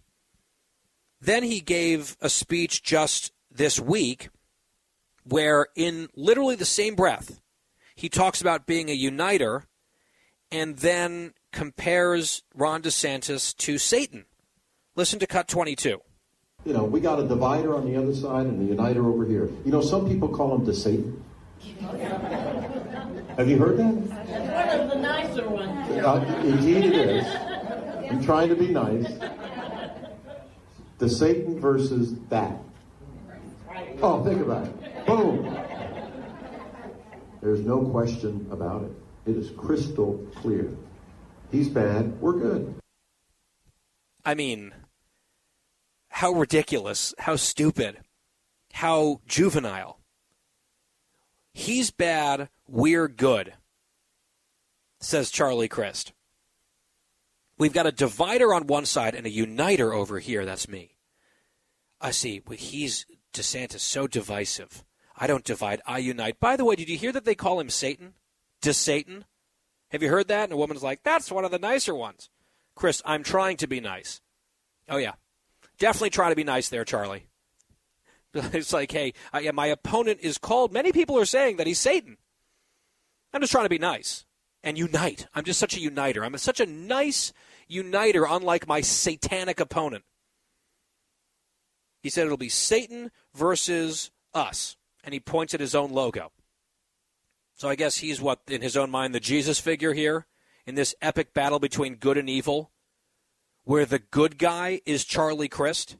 Then 1.23 1.43
he 1.43 1.61
gave 1.61 2.19
a 2.21 2.29
speech 2.29 2.83
just 2.83 3.33
this 3.51 3.81
week 3.81 4.29
where 5.25 5.67
in 5.77 6.09
literally 6.15 6.57
the 6.57 6.65
same 6.65 6.95
breath, 6.95 7.41
he 7.95 8.09
talks 8.09 8.41
about 8.41 8.67
being 8.67 8.89
a 8.89 8.95
uniter 8.95 9.65
and 10.51 10.79
then 10.79 11.33
compares 11.53 12.43
Ron 12.55 12.83
DeSantis 12.83 13.57
to 13.59 13.79
Satan. 13.79 14.25
Listen 14.97 15.19
to 15.19 15.27
cut 15.27 15.49
22. 15.49 16.01
You 16.65 16.73
know, 16.75 16.85
we 16.85 17.01
got 17.01 17.19
a 17.19 17.27
divider 17.27 17.75
on 17.75 17.91
the 17.91 17.97
other 17.97 18.15
side 18.15 18.47
and 18.47 18.61
a 18.61 18.65
uniter 18.65 19.07
over 19.07 19.25
here. 19.25 19.49
You 19.65 19.73
know, 19.73 19.81
some 19.81 20.09
people 20.09 20.29
call 20.29 20.55
him 20.55 20.65
the 20.65 20.75
Satan. 20.75 21.23
Have 23.37 23.49
you 23.49 23.59
heard 23.59 23.79
that? 23.79 23.85
One 23.85 24.81
of 24.81 24.91
the 24.91 24.97
nicer 24.97 25.49
ones. 25.49 26.05
Uh, 26.05 26.43
indeed, 26.45 26.85
it 26.85 26.95
is. 26.95 27.25
I'm 28.11 28.23
trying 28.23 28.49
to 28.49 28.57
be 28.57 28.69
nice. 28.69 29.07
The 30.99 31.09
Satan 31.09 31.59
versus 31.59 32.15
that. 32.29 32.59
Oh, 34.03 34.23
think 34.25 34.41
about 34.41 34.67
it. 34.67 34.80
Boom. 35.07 35.57
There's 37.43 37.61
no 37.61 37.85
question 37.87 38.47
about 38.51 38.85
it. 38.85 38.93
It 39.27 39.37
is 39.37 39.51
crystal 39.51 40.27
clear. 40.37 40.71
He's 41.51 41.69
bad. 41.69 42.21
We're 42.21 42.39
good. 42.39 42.75
I 44.25 44.35
mean, 44.35 44.73
how 46.09 46.33
ridiculous, 46.33 47.15
how 47.19 47.37
stupid, 47.37 47.99
how 48.73 49.21
juvenile. 49.27 49.99
He's 51.55 51.91
bad, 51.91 52.49
we're 52.69 53.09
good, 53.09 53.55
says 55.01 55.31
Charlie 55.31 55.69
Crist. 55.69 56.13
We've 57.59 57.73
got 57.73 57.87
a 57.87 57.93
divider 57.93 58.55
on 58.55 58.67
one 58.67 58.87
side 58.87 59.15
and 59.15 59.27
a 59.27 59.31
uniter 59.31 59.93
over 59.93 60.19
here. 60.19 60.45
That's 60.45 60.69
me. 60.69 60.97
I 62.01 62.11
see. 62.11 62.43
He's 62.53 63.05
DeSantis 63.35 63.81
so 63.81 64.07
divisive. 64.07 64.85
I 65.21 65.27
don't 65.27 65.45
divide, 65.45 65.83
I 65.87 65.99
unite. 65.99 66.41
By 66.41 66.57
the 66.57 66.65
way, 66.65 66.75
did 66.75 66.89
you 66.89 66.97
hear 66.97 67.13
that 67.13 67.27
they 67.27 67.35
call 67.35 67.61
him 67.61 67.69
Satan? 67.69 68.15
To 68.63 68.73
Satan? 68.73 69.27
Have 69.91 70.03
you 70.03 70.09
heard 70.09 70.29
that? 70.29 70.45
And 70.45 70.53
a 70.55 70.57
woman's 70.57 70.83
like, 70.83 71.03
that's 71.03 71.31
one 71.31 71.45
of 71.45 71.51
the 71.51 71.59
nicer 71.59 71.95
ones. 71.95 72.31
Crist, 72.75 73.03
I'm 73.05 73.23
trying 73.23 73.59
to 73.59 73.67
be 73.67 73.81
nice. 73.81 74.23
Oh, 74.89 74.97
yeah. 74.97 75.13
Definitely 75.79 76.11
try 76.11 76.31
to 76.31 76.37
be 76.37 76.45
nice 76.45 76.69
there, 76.69 76.85
Charlie. 76.85 77.27
It's 78.33 78.73
like, 78.73 78.93
hey, 78.93 79.13
I, 79.33 79.51
my 79.51 79.67
opponent 79.67 80.21
is 80.23 80.39
called, 80.39 80.73
many 80.73 80.93
people 80.93 81.19
are 81.19 81.25
saying 81.25 81.57
that 81.57 81.67
he's 81.67 81.81
Satan. 81.81 82.17
I'm 83.33 83.41
just 83.41 83.51
trying 83.51 83.65
to 83.65 83.71
be 83.71 83.79
nice 83.79 84.25
and 84.63 84.79
unite. 84.79 85.27
I'm 85.35 85.45
just 85.45 85.59
such 85.59 85.77
a 85.77 85.81
uniter. 85.81 86.25
I'm 86.25 86.37
such 86.39 86.61
a 86.61 86.67
nice 86.67 87.33
uniter, 87.67 88.27
unlike 88.29 88.69
my 88.69 88.83
satanic 88.83 89.59
opponent. 89.59 90.05
He 92.03 92.09
said 92.09 92.27
it'll 92.27 92.39
be 92.39 92.49
Satan 92.49 93.11
versus 93.35 94.11
us, 94.33 94.77
and 95.05 95.15
he 95.15 95.21
points 95.21 95.55
at 95.55 95.61
his 95.61 95.75
own 95.75 95.91
logo. 95.91 96.33
So 97.55 97.69
I 97.69 97.75
guess 97.75 97.99
he's 97.99 98.21
what, 98.21 98.41
in 98.49 98.63
his 98.63 98.77
own 98.77 98.91
mind, 98.91 99.15
the 99.15 99.21
Jesus 99.21 99.61
figure 99.61 99.93
here 99.93 100.27
in 100.67 100.75
this 100.75 100.95
epic 101.03 101.35
battle 101.35 101.59
between 101.59 101.97
good 101.97 102.17
and 102.17 102.29
evil, 102.29 102.71
where 103.65 103.85
the 103.85 103.99
good 103.99 104.39
guy 104.39 104.81
is 104.87 105.05
Charlie 105.05 105.49
Crist 105.49 105.97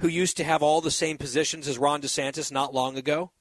who 0.00 0.08
used 0.08 0.36
to 0.36 0.44
have 0.44 0.62
all 0.62 0.80
the 0.80 0.90
same 0.90 1.16
positions 1.16 1.68
as 1.68 1.78
Ron 1.78 2.02
DeSantis 2.02 2.50
not 2.50 2.74
long 2.74 2.96
ago, 2.96 3.32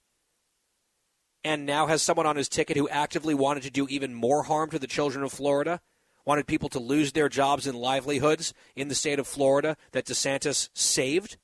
and 1.44 1.66
now 1.66 1.88
has 1.88 2.02
someone 2.02 2.26
on 2.26 2.36
his 2.36 2.48
ticket 2.48 2.78
who 2.78 2.88
actively 2.90 3.34
wanted 3.34 3.64
to 3.64 3.72
do 3.72 3.88
even 3.90 4.14
more 4.14 4.44
harm 4.44 4.70
to 4.70 4.80
the 4.80 4.88
children 4.88 5.24
of 5.24 5.32
Florida, 5.32 5.82
wanted 6.26 6.48
people 6.48 6.70
to 6.70 6.80
lose 6.80 7.12
their 7.12 7.28
jobs 7.28 7.68
and 7.68 7.78
livelihoods 7.78 8.54
in 8.76 8.88
the 8.88 8.96
state 8.96 9.20
of 9.20 9.28
Florida 9.28 9.76
that 9.92 10.06
DeSantis 10.06 10.70
saved. 10.74 11.38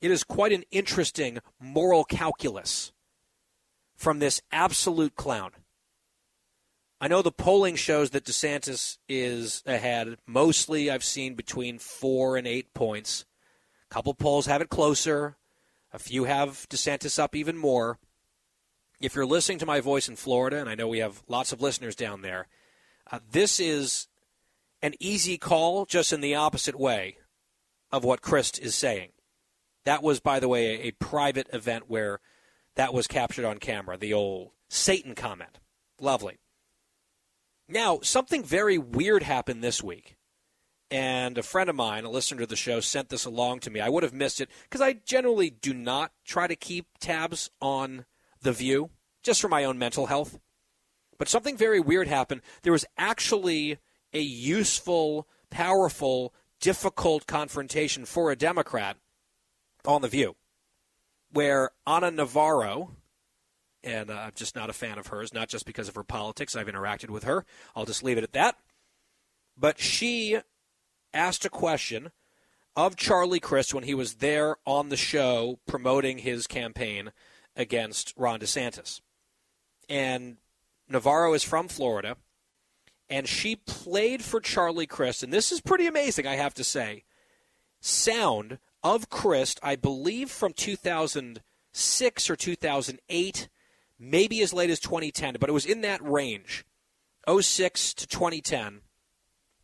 It 0.00 0.10
is 0.10 0.24
quite 0.24 0.52
an 0.52 0.64
interesting 0.70 1.38
moral 1.60 2.04
calculus 2.04 2.92
from 3.96 4.18
this 4.18 4.42
absolute 4.52 5.16
clown. 5.16 5.52
I 7.00 7.08
know 7.08 7.22
the 7.22 7.32
polling 7.32 7.76
shows 7.76 8.10
that 8.10 8.24
DeSantis 8.24 8.98
is 9.08 9.62
ahead. 9.66 10.16
Mostly, 10.26 10.90
I've 10.90 11.04
seen 11.04 11.34
between 11.34 11.78
four 11.78 12.36
and 12.36 12.46
eight 12.46 12.72
points 12.72 13.26
A 13.90 13.94
couple 13.94 14.14
polls 14.14 14.46
have 14.46 14.62
it 14.62 14.70
closer. 14.70 15.36
A 15.92 15.98
few 15.98 16.24
have 16.24 16.66
DeSantis 16.68 17.18
up 17.18 17.36
even 17.36 17.56
more. 17.56 17.98
If 19.00 19.14
you're 19.14 19.26
listening 19.26 19.58
to 19.58 19.66
my 19.66 19.80
voice 19.80 20.08
in 20.08 20.16
Florida, 20.16 20.58
and 20.58 20.68
I 20.68 20.74
know 20.74 20.88
we 20.88 20.98
have 20.98 21.22
lots 21.28 21.52
of 21.52 21.60
listeners 21.60 21.94
down 21.94 22.22
there, 22.22 22.48
uh, 23.10 23.20
this 23.30 23.60
is 23.60 24.08
an 24.82 24.94
easy 25.00 25.36
call, 25.38 25.84
just 25.84 26.12
in 26.12 26.20
the 26.22 26.34
opposite 26.34 26.78
way 26.78 27.18
of 27.92 28.04
what 28.04 28.22
Crist 28.22 28.58
is 28.58 28.74
saying. 28.74 29.10
That 29.86 30.02
was, 30.02 30.18
by 30.18 30.40
the 30.40 30.48
way, 30.48 30.66
a, 30.66 30.88
a 30.88 30.90
private 30.90 31.48
event 31.52 31.84
where 31.86 32.18
that 32.74 32.92
was 32.92 33.06
captured 33.06 33.44
on 33.44 33.58
camera, 33.58 33.96
the 33.96 34.12
old 34.12 34.50
Satan 34.68 35.14
comment. 35.14 35.60
Lovely. 36.00 36.38
Now, 37.68 38.00
something 38.02 38.42
very 38.42 38.78
weird 38.78 39.22
happened 39.22 39.62
this 39.62 39.82
week. 39.82 40.16
And 40.90 41.38
a 41.38 41.42
friend 41.42 41.70
of 41.70 41.76
mine, 41.76 42.04
a 42.04 42.10
listener 42.10 42.40
to 42.40 42.46
the 42.46 42.56
show, 42.56 42.80
sent 42.80 43.08
this 43.08 43.24
along 43.24 43.60
to 43.60 43.70
me. 43.70 43.80
I 43.80 43.88
would 43.88 44.02
have 44.02 44.12
missed 44.12 44.40
it 44.40 44.50
because 44.64 44.80
I 44.80 44.92
generally 44.92 45.50
do 45.50 45.72
not 45.72 46.12
try 46.24 46.48
to 46.48 46.56
keep 46.56 46.86
tabs 47.00 47.50
on 47.60 48.04
The 48.42 48.52
View, 48.52 48.90
just 49.22 49.40
for 49.40 49.48
my 49.48 49.64
own 49.64 49.78
mental 49.78 50.06
health. 50.06 50.38
But 51.18 51.28
something 51.28 51.56
very 51.56 51.80
weird 51.80 52.08
happened. 52.08 52.42
There 52.62 52.72
was 52.72 52.84
actually 52.98 53.78
a 54.12 54.20
useful, 54.20 55.28
powerful, 55.50 56.34
difficult 56.60 57.26
confrontation 57.26 58.04
for 58.04 58.30
a 58.30 58.36
Democrat 58.36 58.96
on 59.86 60.02
The 60.02 60.08
View, 60.08 60.36
where 61.32 61.70
Ana 61.86 62.10
Navarro, 62.10 62.92
and 63.82 64.10
uh, 64.10 64.14
I'm 64.14 64.32
just 64.34 64.56
not 64.56 64.70
a 64.70 64.74
fan 64.74 64.98
of 64.98 65.08
hers, 65.08 65.32
not 65.32 65.48
just 65.48 65.66
because 65.66 65.88
of 65.88 65.94
her 65.94 66.02
politics. 66.02 66.56
I've 66.56 66.66
interacted 66.66 67.10
with 67.10 67.24
her. 67.24 67.44
I'll 67.74 67.84
just 67.84 68.02
leave 68.02 68.18
it 68.18 68.24
at 68.24 68.32
that. 68.32 68.56
But 69.56 69.78
she 69.78 70.38
asked 71.14 71.44
a 71.44 71.50
question 71.50 72.10
of 72.74 72.96
Charlie 72.96 73.40
Crist 73.40 73.72
when 73.72 73.84
he 73.84 73.94
was 73.94 74.14
there 74.14 74.56
on 74.66 74.90
the 74.90 74.96
show 74.96 75.58
promoting 75.66 76.18
his 76.18 76.46
campaign 76.46 77.12
against 77.56 78.12
Ron 78.16 78.40
DeSantis. 78.40 79.00
And 79.88 80.36
Navarro 80.88 81.32
is 81.32 81.42
from 81.42 81.68
Florida, 81.68 82.16
and 83.08 83.26
she 83.26 83.56
played 83.56 84.22
for 84.22 84.40
Charlie 84.40 84.86
Crist, 84.86 85.22
and 85.22 85.32
this 85.32 85.50
is 85.50 85.60
pretty 85.60 85.86
amazing, 85.86 86.26
I 86.26 86.36
have 86.36 86.54
to 86.54 86.64
say. 86.64 87.04
Sound 87.80 88.58
of 88.86 89.10
Crist, 89.10 89.58
I 89.64 89.74
believe 89.74 90.30
from 90.30 90.52
2006 90.52 92.30
or 92.30 92.36
2008, 92.36 93.48
maybe 93.98 94.40
as 94.42 94.52
late 94.52 94.70
as 94.70 94.78
2010, 94.78 95.36
but 95.40 95.48
it 95.48 95.52
was 95.52 95.66
in 95.66 95.80
that 95.80 96.00
range 96.02 96.64
06 97.28 97.94
to 97.94 98.06
2010. 98.06 98.82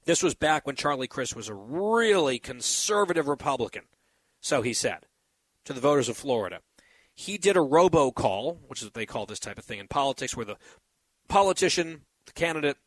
This 0.04 0.24
was 0.24 0.34
back 0.34 0.66
when 0.66 0.74
Charlie 0.74 1.06
Crist 1.06 1.36
was 1.36 1.48
a 1.48 1.54
really 1.54 2.40
conservative 2.40 3.28
Republican, 3.28 3.84
so 4.40 4.60
he 4.60 4.72
said 4.72 5.06
to 5.66 5.72
the 5.72 5.80
voters 5.80 6.08
of 6.08 6.16
Florida. 6.16 6.58
He 7.14 7.38
did 7.38 7.56
a 7.56 7.60
robocall, 7.60 8.58
which 8.66 8.80
is 8.80 8.86
what 8.86 8.94
they 8.94 9.06
call 9.06 9.26
this 9.26 9.38
type 9.38 9.58
of 9.58 9.64
thing 9.64 9.78
in 9.78 9.86
politics, 9.86 10.36
where 10.36 10.46
the 10.46 10.56
politician, 11.28 12.00
the 12.26 12.32
candidate, 12.32 12.78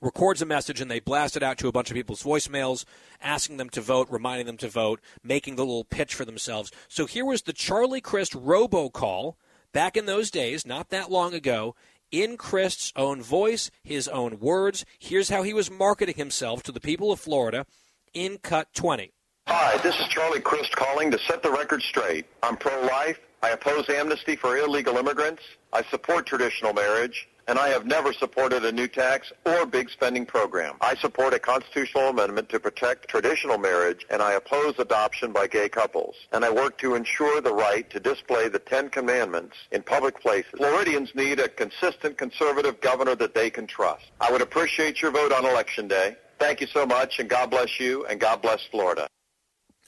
records 0.00 0.42
a 0.42 0.46
message 0.46 0.80
and 0.80 0.90
they 0.90 1.00
blast 1.00 1.36
it 1.36 1.42
out 1.42 1.58
to 1.58 1.68
a 1.68 1.72
bunch 1.72 1.90
of 1.90 1.94
people's 1.94 2.22
voicemails, 2.22 2.84
asking 3.22 3.56
them 3.56 3.70
to 3.70 3.80
vote, 3.80 4.08
reminding 4.10 4.46
them 4.46 4.56
to 4.58 4.68
vote, 4.68 5.00
making 5.22 5.56
the 5.56 5.64
little 5.64 5.84
pitch 5.84 6.14
for 6.14 6.24
themselves. 6.24 6.70
So 6.88 7.06
here 7.06 7.24
was 7.24 7.42
the 7.42 7.52
Charlie 7.52 8.00
Crist 8.00 8.32
robocall 8.32 9.34
back 9.72 9.96
in 9.96 10.06
those 10.06 10.30
days, 10.30 10.66
not 10.66 10.90
that 10.90 11.10
long 11.10 11.34
ago, 11.34 11.74
in 12.10 12.36
Crist's 12.36 12.92
own 12.96 13.22
voice, 13.22 13.70
his 13.82 14.08
own 14.08 14.38
words. 14.38 14.84
Here's 14.98 15.28
how 15.28 15.42
he 15.42 15.54
was 15.54 15.70
marketing 15.70 16.16
himself 16.16 16.62
to 16.64 16.72
the 16.72 16.80
people 16.80 17.10
of 17.10 17.20
Florida 17.20 17.66
in 18.14 18.38
Cut 18.38 18.72
20. 18.74 19.12
Hi, 19.48 19.76
this 19.78 19.94
is 19.98 20.06
Charlie 20.08 20.40
Crist 20.40 20.74
calling 20.74 21.10
to 21.10 21.18
set 21.18 21.42
the 21.42 21.50
record 21.50 21.82
straight. 21.82 22.26
I'm 22.42 22.56
pro-life. 22.56 23.18
I 23.42 23.50
oppose 23.50 23.88
amnesty 23.88 24.34
for 24.34 24.56
illegal 24.56 24.96
immigrants. 24.96 25.42
I 25.72 25.84
support 25.84 26.26
traditional 26.26 26.72
marriage 26.72 27.28
and 27.48 27.58
I 27.58 27.68
have 27.68 27.86
never 27.86 28.12
supported 28.12 28.64
a 28.64 28.72
new 28.72 28.88
tax 28.88 29.32
or 29.44 29.66
big 29.66 29.90
spending 29.90 30.26
program. 30.26 30.74
I 30.80 30.96
support 30.96 31.34
a 31.34 31.38
constitutional 31.38 32.08
amendment 32.08 32.48
to 32.50 32.60
protect 32.60 33.08
traditional 33.08 33.58
marriage, 33.58 34.04
and 34.10 34.20
I 34.20 34.32
oppose 34.32 34.74
adoption 34.78 35.32
by 35.32 35.46
gay 35.46 35.68
couples. 35.68 36.16
And 36.32 36.44
I 36.44 36.50
work 36.50 36.78
to 36.78 36.94
ensure 36.94 37.40
the 37.40 37.54
right 37.54 37.88
to 37.90 38.00
display 38.00 38.48
the 38.48 38.58
Ten 38.58 38.90
Commandments 38.90 39.56
in 39.70 39.82
public 39.82 40.20
places. 40.20 40.50
Floridians 40.56 41.14
need 41.14 41.38
a 41.38 41.48
consistent 41.48 42.18
conservative 42.18 42.80
governor 42.80 43.14
that 43.16 43.34
they 43.34 43.50
can 43.50 43.66
trust. 43.66 44.04
I 44.20 44.32
would 44.32 44.42
appreciate 44.42 45.00
your 45.00 45.12
vote 45.12 45.32
on 45.32 45.44
Election 45.44 45.88
Day. 45.88 46.16
Thank 46.38 46.60
you 46.60 46.66
so 46.66 46.84
much, 46.84 47.18
and 47.18 47.28
God 47.28 47.50
bless 47.50 47.80
you, 47.80 48.04
and 48.06 48.20
God 48.20 48.42
bless 48.42 48.62
Florida. 48.64 49.08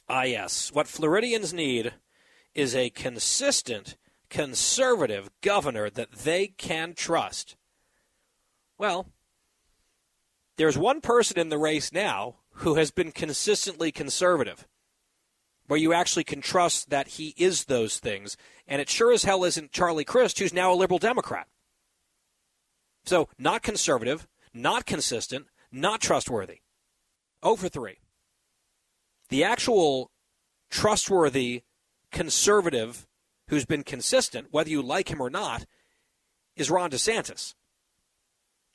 Ah, 0.08 0.22
yes. 0.22 0.72
What 0.72 0.88
Floridians 0.88 1.52
need 1.52 1.92
is 2.54 2.74
a 2.74 2.88
consistent 2.90 3.96
conservative 4.30 5.30
governor 5.40 5.90
that 5.90 6.12
they 6.12 6.48
can 6.48 6.94
trust. 6.94 7.56
Well, 8.78 9.06
there's 10.56 10.78
one 10.78 11.00
person 11.00 11.38
in 11.38 11.48
the 11.48 11.58
race 11.58 11.92
now 11.92 12.36
who 12.54 12.74
has 12.74 12.90
been 12.90 13.12
consistently 13.12 13.92
conservative, 13.92 14.66
where 15.66 15.78
you 15.78 15.92
actually 15.92 16.24
can 16.24 16.40
trust 16.40 16.90
that 16.90 17.08
he 17.08 17.34
is 17.36 17.64
those 17.64 17.98
things. 17.98 18.36
And 18.66 18.80
it 18.80 18.90
sure 18.90 19.12
as 19.12 19.24
hell 19.24 19.44
isn't 19.44 19.72
Charlie 19.72 20.04
Crist, 20.04 20.38
who's 20.38 20.52
now 20.52 20.72
a 20.72 20.74
liberal 20.74 20.98
Democrat. 20.98 21.46
So, 23.04 23.28
not 23.38 23.62
conservative, 23.62 24.26
not 24.52 24.84
consistent, 24.84 25.46
not 25.70 26.00
trustworthy. 26.00 26.60
Oh 27.42 27.52
Over 27.52 27.68
3. 27.68 27.98
The 29.28 29.44
actual 29.44 30.10
trustworthy 30.70 31.62
conservative 32.10 33.07
who's 33.48 33.64
been 33.64 33.82
consistent, 33.82 34.48
whether 34.50 34.70
you 34.70 34.82
like 34.82 35.10
him 35.10 35.20
or 35.20 35.30
not, 35.30 35.66
is 36.56 36.70
Ron 36.70 36.90
DeSantis. 36.90 37.54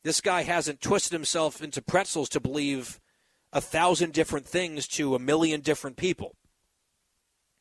This 0.04 0.22
guy 0.22 0.44
hasn't 0.44 0.82
twisted 0.82 1.14
himself 1.14 1.62
into 1.62 1.82
pretzels 1.82 2.30
to 2.30 2.40
believe 2.40 3.00
a 3.54 3.62
thousand 3.62 4.14
different 4.14 4.46
things 4.46 4.88
to 4.88 5.16
a 5.16 5.20
million 5.20 5.62
different 5.62 5.96
people. 5.96 6.36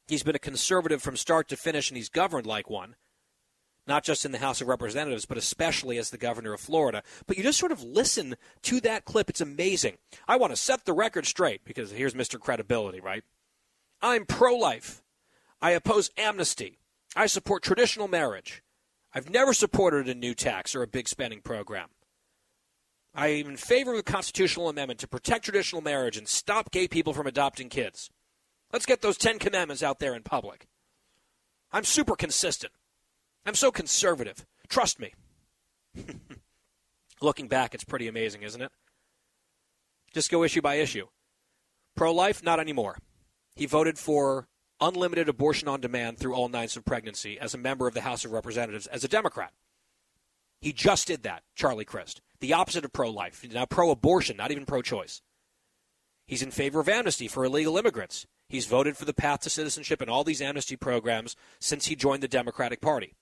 He's 0.08 0.22
been 0.22 0.34
a 0.34 0.40
conservative 0.40 1.02
from 1.02 1.16
start 1.16 1.48
to 1.48 1.56
finish, 1.56 1.90
and 1.90 1.96
he's 1.96 2.08
governed 2.08 2.46
like 2.46 2.68
one, 2.68 2.96
not 3.86 4.02
just 4.02 4.24
in 4.24 4.32
the 4.32 4.38
House 4.38 4.60
of 4.60 4.68
Representatives, 4.68 5.26
but 5.26 5.38
especially 5.38 5.98
as 5.98 6.10
the 6.10 6.18
governor 6.18 6.52
of 6.52 6.60
Florida. 6.60 7.02
But 7.26 7.36
you 7.36 7.42
just 7.42 7.58
sort 7.58 7.72
of 7.72 7.84
listen 7.84 8.36
to 8.62 8.80
that 8.80 9.04
clip. 9.04 9.30
It's 9.30 9.40
amazing. 9.40 9.98
I 10.26 10.36
want 10.36 10.52
to 10.52 10.56
set 10.56 10.84
the 10.84 10.92
record 10.92 11.26
straight 11.26 11.64
because 11.64 11.92
here's 11.92 12.14
Mr. 12.14 12.40
Credibility, 12.40 13.00
right? 13.00 13.22
I'm 14.00 14.26
pro 14.26 14.56
life. 14.56 15.02
I 15.60 15.70
oppose 15.70 16.10
amnesty. 16.16 16.80
I 17.14 17.26
support 17.26 17.62
traditional 17.62 18.08
marriage. 18.08 18.62
I've 19.12 19.28
never 19.28 19.52
supported 19.52 20.08
a 20.08 20.14
new 20.14 20.34
tax 20.34 20.74
or 20.74 20.82
a 20.82 20.86
big 20.86 21.08
spending 21.08 21.42
program. 21.42 21.88
I 23.14 23.28
am 23.28 23.50
in 23.50 23.56
favor 23.58 23.92
of 23.92 23.98
a 23.98 24.02
constitutional 24.02 24.70
amendment 24.70 25.00
to 25.00 25.08
protect 25.08 25.44
traditional 25.44 25.82
marriage 25.82 26.16
and 26.16 26.26
stop 26.26 26.70
gay 26.70 26.88
people 26.88 27.12
from 27.12 27.26
adopting 27.26 27.68
kids. 27.68 28.08
Let's 28.72 28.86
get 28.86 29.02
those 29.02 29.18
Ten 29.18 29.38
Commandments 29.38 29.82
out 29.82 29.98
there 29.98 30.14
in 30.14 30.22
public. 30.22 30.66
I'm 31.70 31.84
super 31.84 32.16
consistent. 32.16 32.72
I'm 33.44 33.54
so 33.54 33.70
conservative. 33.70 34.46
Trust 34.68 34.98
me. 34.98 35.12
Looking 37.20 37.48
back, 37.48 37.74
it's 37.74 37.84
pretty 37.84 38.08
amazing, 38.08 38.42
isn't 38.42 38.62
it? 38.62 38.72
Just 40.14 40.30
go 40.30 40.42
issue 40.42 40.62
by 40.62 40.76
issue. 40.76 41.06
Pro 41.94 42.14
life, 42.14 42.42
not 42.42 42.60
anymore. 42.60 42.96
He 43.54 43.66
voted 43.66 43.98
for 43.98 44.48
unlimited 44.82 45.28
abortion 45.28 45.68
on 45.68 45.80
demand 45.80 46.18
through 46.18 46.34
all 46.34 46.48
nights 46.48 46.76
of 46.76 46.84
pregnancy 46.84 47.38
as 47.38 47.54
a 47.54 47.58
member 47.58 47.86
of 47.86 47.94
the 47.94 48.02
House 48.02 48.24
of 48.24 48.32
Representatives 48.32 48.86
as 48.88 49.04
a 49.04 49.08
Democrat. 49.08 49.52
He 50.60 50.72
just 50.72 51.06
did 51.06 51.22
that, 51.22 51.42
Charlie 51.54 51.84
Crist. 51.84 52.20
The 52.40 52.52
opposite 52.52 52.84
of 52.84 52.92
pro 52.92 53.10
life. 53.10 53.44
Now 53.50 53.66
pro 53.66 53.90
abortion, 53.90 54.36
not 54.36 54.50
even 54.50 54.66
pro 54.66 54.82
choice. 54.82 55.22
He's 56.26 56.42
in 56.42 56.50
favor 56.50 56.80
of 56.80 56.88
amnesty 56.88 57.28
for 57.28 57.44
illegal 57.44 57.76
immigrants. 57.78 58.26
He's 58.48 58.66
voted 58.66 58.96
for 58.96 59.04
the 59.04 59.14
path 59.14 59.40
to 59.40 59.50
citizenship 59.50 60.00
and 60.00 60.10
all 60.10 60.24
these 60.24 60.42
amnesty 60.42 60.76
programs 60.76 61.36
since 61.58 61.86
he 61.86 61.96
joined 61.96 62.22
the 62.22 62.28
Democratic 62.28 62.80
Party. 62.80 63.14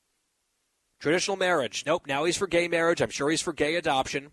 Traditional 0.99 1.37
marriage. 1.37 1.85
Nope, 1.87 2.07
now 2.07 2.25
he's 2.25 2.37
for 2.37 2.47
gay 2.47 2.69
marriage. 2.69 3.01
I'm 3.01 3.11
sure 3.11 3.31
he's 3.31 3.41
for 3.41 3.53
gay 3.53 3.77
adoption. 3.77 4.33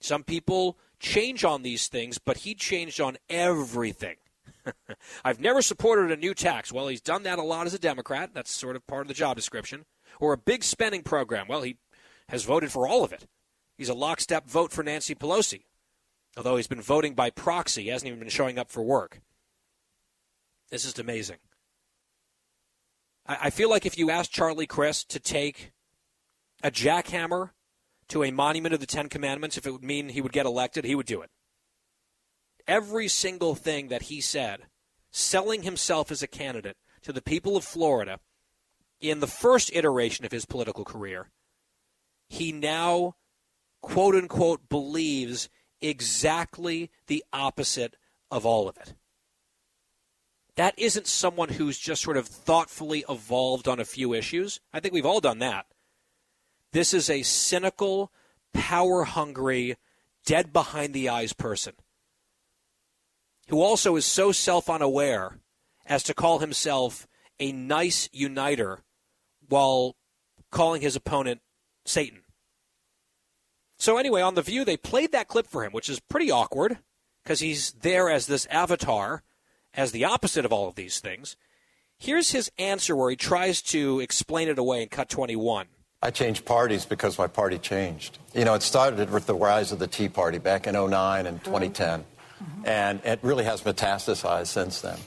Some 0.00 0.24
people 0.24 0.78
change 0.98 1.44
on 1.44 1.62
these 1.62 1.88
things, 1.88 2.18
but 2.18 2.38
he 2.38 2.54
changed 2.54 3.00
on 3.00 3.18
everything. 3.28 4.16
I've 5.24 5.40
never 5.40 5.62
supported 5.62 6.10
a 6.10 6.16
new 6.16 6.34
tax. 6.34 6.72
Well, 6.72 6.88
he's 6.88 7.00
done 7.00 7.22
that 7.24 7.38
a 7.38 7.42
lot 7.42 7.66
as 7.66 7.74
a 7.74 7.78
Democrat. 7.78 8.30
That's 8.34 8.52
sort 8.52 8.76
of 8.76 8.86
part 8.86 9.02
of 9.02 9.08
the 9.08 9.14
job 9.14 9.36
description. 9.36 9.84
Or 10.20 10.32
a 10.32 10.38
big 10.38 10.64
spending 10.64 11.02
program. 11.02 11.46
Well, 11.48 11.62
he 11.62 11.78
has 12.28 12.44
voted 12.44 12.72
for 12.72 12.86
all 12.86 13.04
of 13.04 13.12
it. 13.12 13.26
He's 13.76 13.88
a 13.88 13.94
lockstep 13.94 14.48
vote 14.48 14.72
for 14.72 14.82
Nancy 14.82 15.14
Pelosi. 15.14 15.64
Although 16.36 16.56
he's 16.56 16.66
been 16.66 16.82
voting 16.82 17.14
by 17.14 17.30
proxy, 17.30 17.84
he 17.84 17.88
hasn't 17.88 18.08
even 18.08 18.20
been 18.20 18.28
showing 18.28 18.58
up 18.58 18.70
for 18.70 18.82
work. 18.82 19.20
This 20.70 20.84
is 20.84 20.98
amazing. 20.98 21.38
I, 23.26 23.50
feel 23.50 23.70
like 23.70 23.86
if 23.86 23.96
you 23.96 24.10
asked 24.10 24.32
Charlie 24.32 24.66
Crist 24.66 25.08
to 25.10 25.20
take 25.20 25.72
a 26.62 26.70
jackhammer 26.70 27.50
to 28.08 28.24
a 28.24 28.32
monument 28.32 28.74
of 28.74 28.80
the 28.80 28.86
Ten 28.86 29.08
Commandments, 29.08 29.56
if 29.56 29.66
it 29.66 29.70
would 29.70 29.84
mean 29.84 30.08
he 30.08 30.20
would 30.20 30.32
get 30.32 30.46
elected, 30.46 30.84
he 30.84 30.96
would 30.96 31.06
do 31.06 31.22
it 31.22 31.30
every 32.70 33.08
single 33.08 33.56
thing 33.56 33.88
that 33.88 34.02
he 34.02 34.20
said 34.20 34.60
selling 35.10 35.64
himself 35.64 36.12
as 36.12 36.22
a 36.22 36.28
candidate 36.28 36.76
to 37.02 37.12
the 37.12 37.20
people 37.20 37.56
of 37.56 37.64
Florida 37.64 38.20
in 39.00 39.18
the 39.18 39.26
first 39.26 39.70
iteration 39.74 40.24
of 40.24 40.30
his 40.30 40.46
political 40.46 40.84
career, 40.84 41.30
he 42.28 42.52
now, 42.52 43.16
quote 43.82 44.14
unquote, 44.14 44.68
believes 44.68 45.48
exactly 45.82 46.90
the 47.08 47.24
opposite 47.32 47.96
of 48.30 48.46
all 48.46 48.68
of 48.68 48.76
it. 48.76 48.94
That 50.54 50.78
isn't 50.78 51.08
someone 51.08 51.48
who's 51.48 51.78
just 51.78 52.02
sort 52.02 52.16
of 52.16 52.28
thoughtfully 52.28 53.04
evolved 53.08 53.66
on 53.66 53.80
a 53.80 53.84
few 53.84 54.14
issues. 54.14 54.60
I 54.72 54.78
think 54.78 54.94
we've 54.94 55.06
all 55.06 55.20
done 55.20 55.40
that. 55.40 55.66
This 56.72 56.94
is 56.94 57.10
a 57.10 57.22
cynical, 57.22 58.12
power 58.52 59.02
hungry, 59.02 59.76
dead 60.24 60.52
behind 60.52 60.94
the 60.94 61.08
eyes 61.08 61.32
person 61.32 61.72
who 63.50 63.62
also 63.62 63.96
is 63.96 64.06
so 64.06 64.32
self 64.32 64.70
unaware 64.70 65.38
as 65.86 66.02
to 66.04 66.14
call 66.14 66.38
himself 66.38 67.06
a 67.38 67.52
nice 67.52 68.08
uniter 68.12 68.80
while 69.48 69.96
calling 70.50 70.82
his 70.82 70.96
opponent 70.96 71.40
Satan. 71.84 72.22
So, 73.78 73.96
anyway, 73.96 74.20
on 74.20 74.34
The 74.34 74.42
View, 74.42 74.64
they 74.64 74.76
played 74.76 75.12
that 75.12 75.28
clip 75.28 75.46
for 75.46 75.64
him, 75.64 75.72
which 75.72 75.88
is 75.88 76.00
pretty 76.00 76.30
awkward 76.30 76.78
because 77.24 77.40
he's 77.40 77.72
there 77.72 78.10
as 78.10 78.26
this 78.26 78.46
avatar, 78.46 79.22
as 79.74 79.92
the 79.92 80.04
opposite 80.04 80.44
of 80.44 80.52
all 80.52 80.68
of 80.68 80.74
these 80.74 81.00
things. 81.00 81.36
Here's 81.98 82.32
his 82.32 82.50
answer 82.58 82.94
where 82.94 83.10
he 83.10 83.16
tries 83.16 83.62
to 83.62 84.00
explain 84.00 84.48
it 84.48 84.58
away 84.58 84.82
in 84.82 84.88
cut 84.88 85.08
21. 85.08 85.66
I 86.02 86.10
changed 86.10 86.46
parties 86.46 86.86
because 86.86 87.18
my 87.18 87.26
party 87.26 87.58
changed. 87.58 88.18
You 88.34 88.46
know, 88.46 88.54
it 88.54 88.62
started 88.62 89.10
with 89.10 89.26
the 89.26 89.34
rise 89.34 89.70
of 89.70 89.78
the 89.78 89.86
Tea 89.86 90.08
Party 90.08 90.38
back 90.38 90.66
in 90.66 90.74
09 90.74 91.26
and 91.26 91.44
2010. 91.44 92.04
And 92.64 93.00
it 93.04 93.20
really 93.22 93.44
has 93.44 93.62
metastasized 93.62 94.46
since 94.46 94.80
then. 94.80 94.98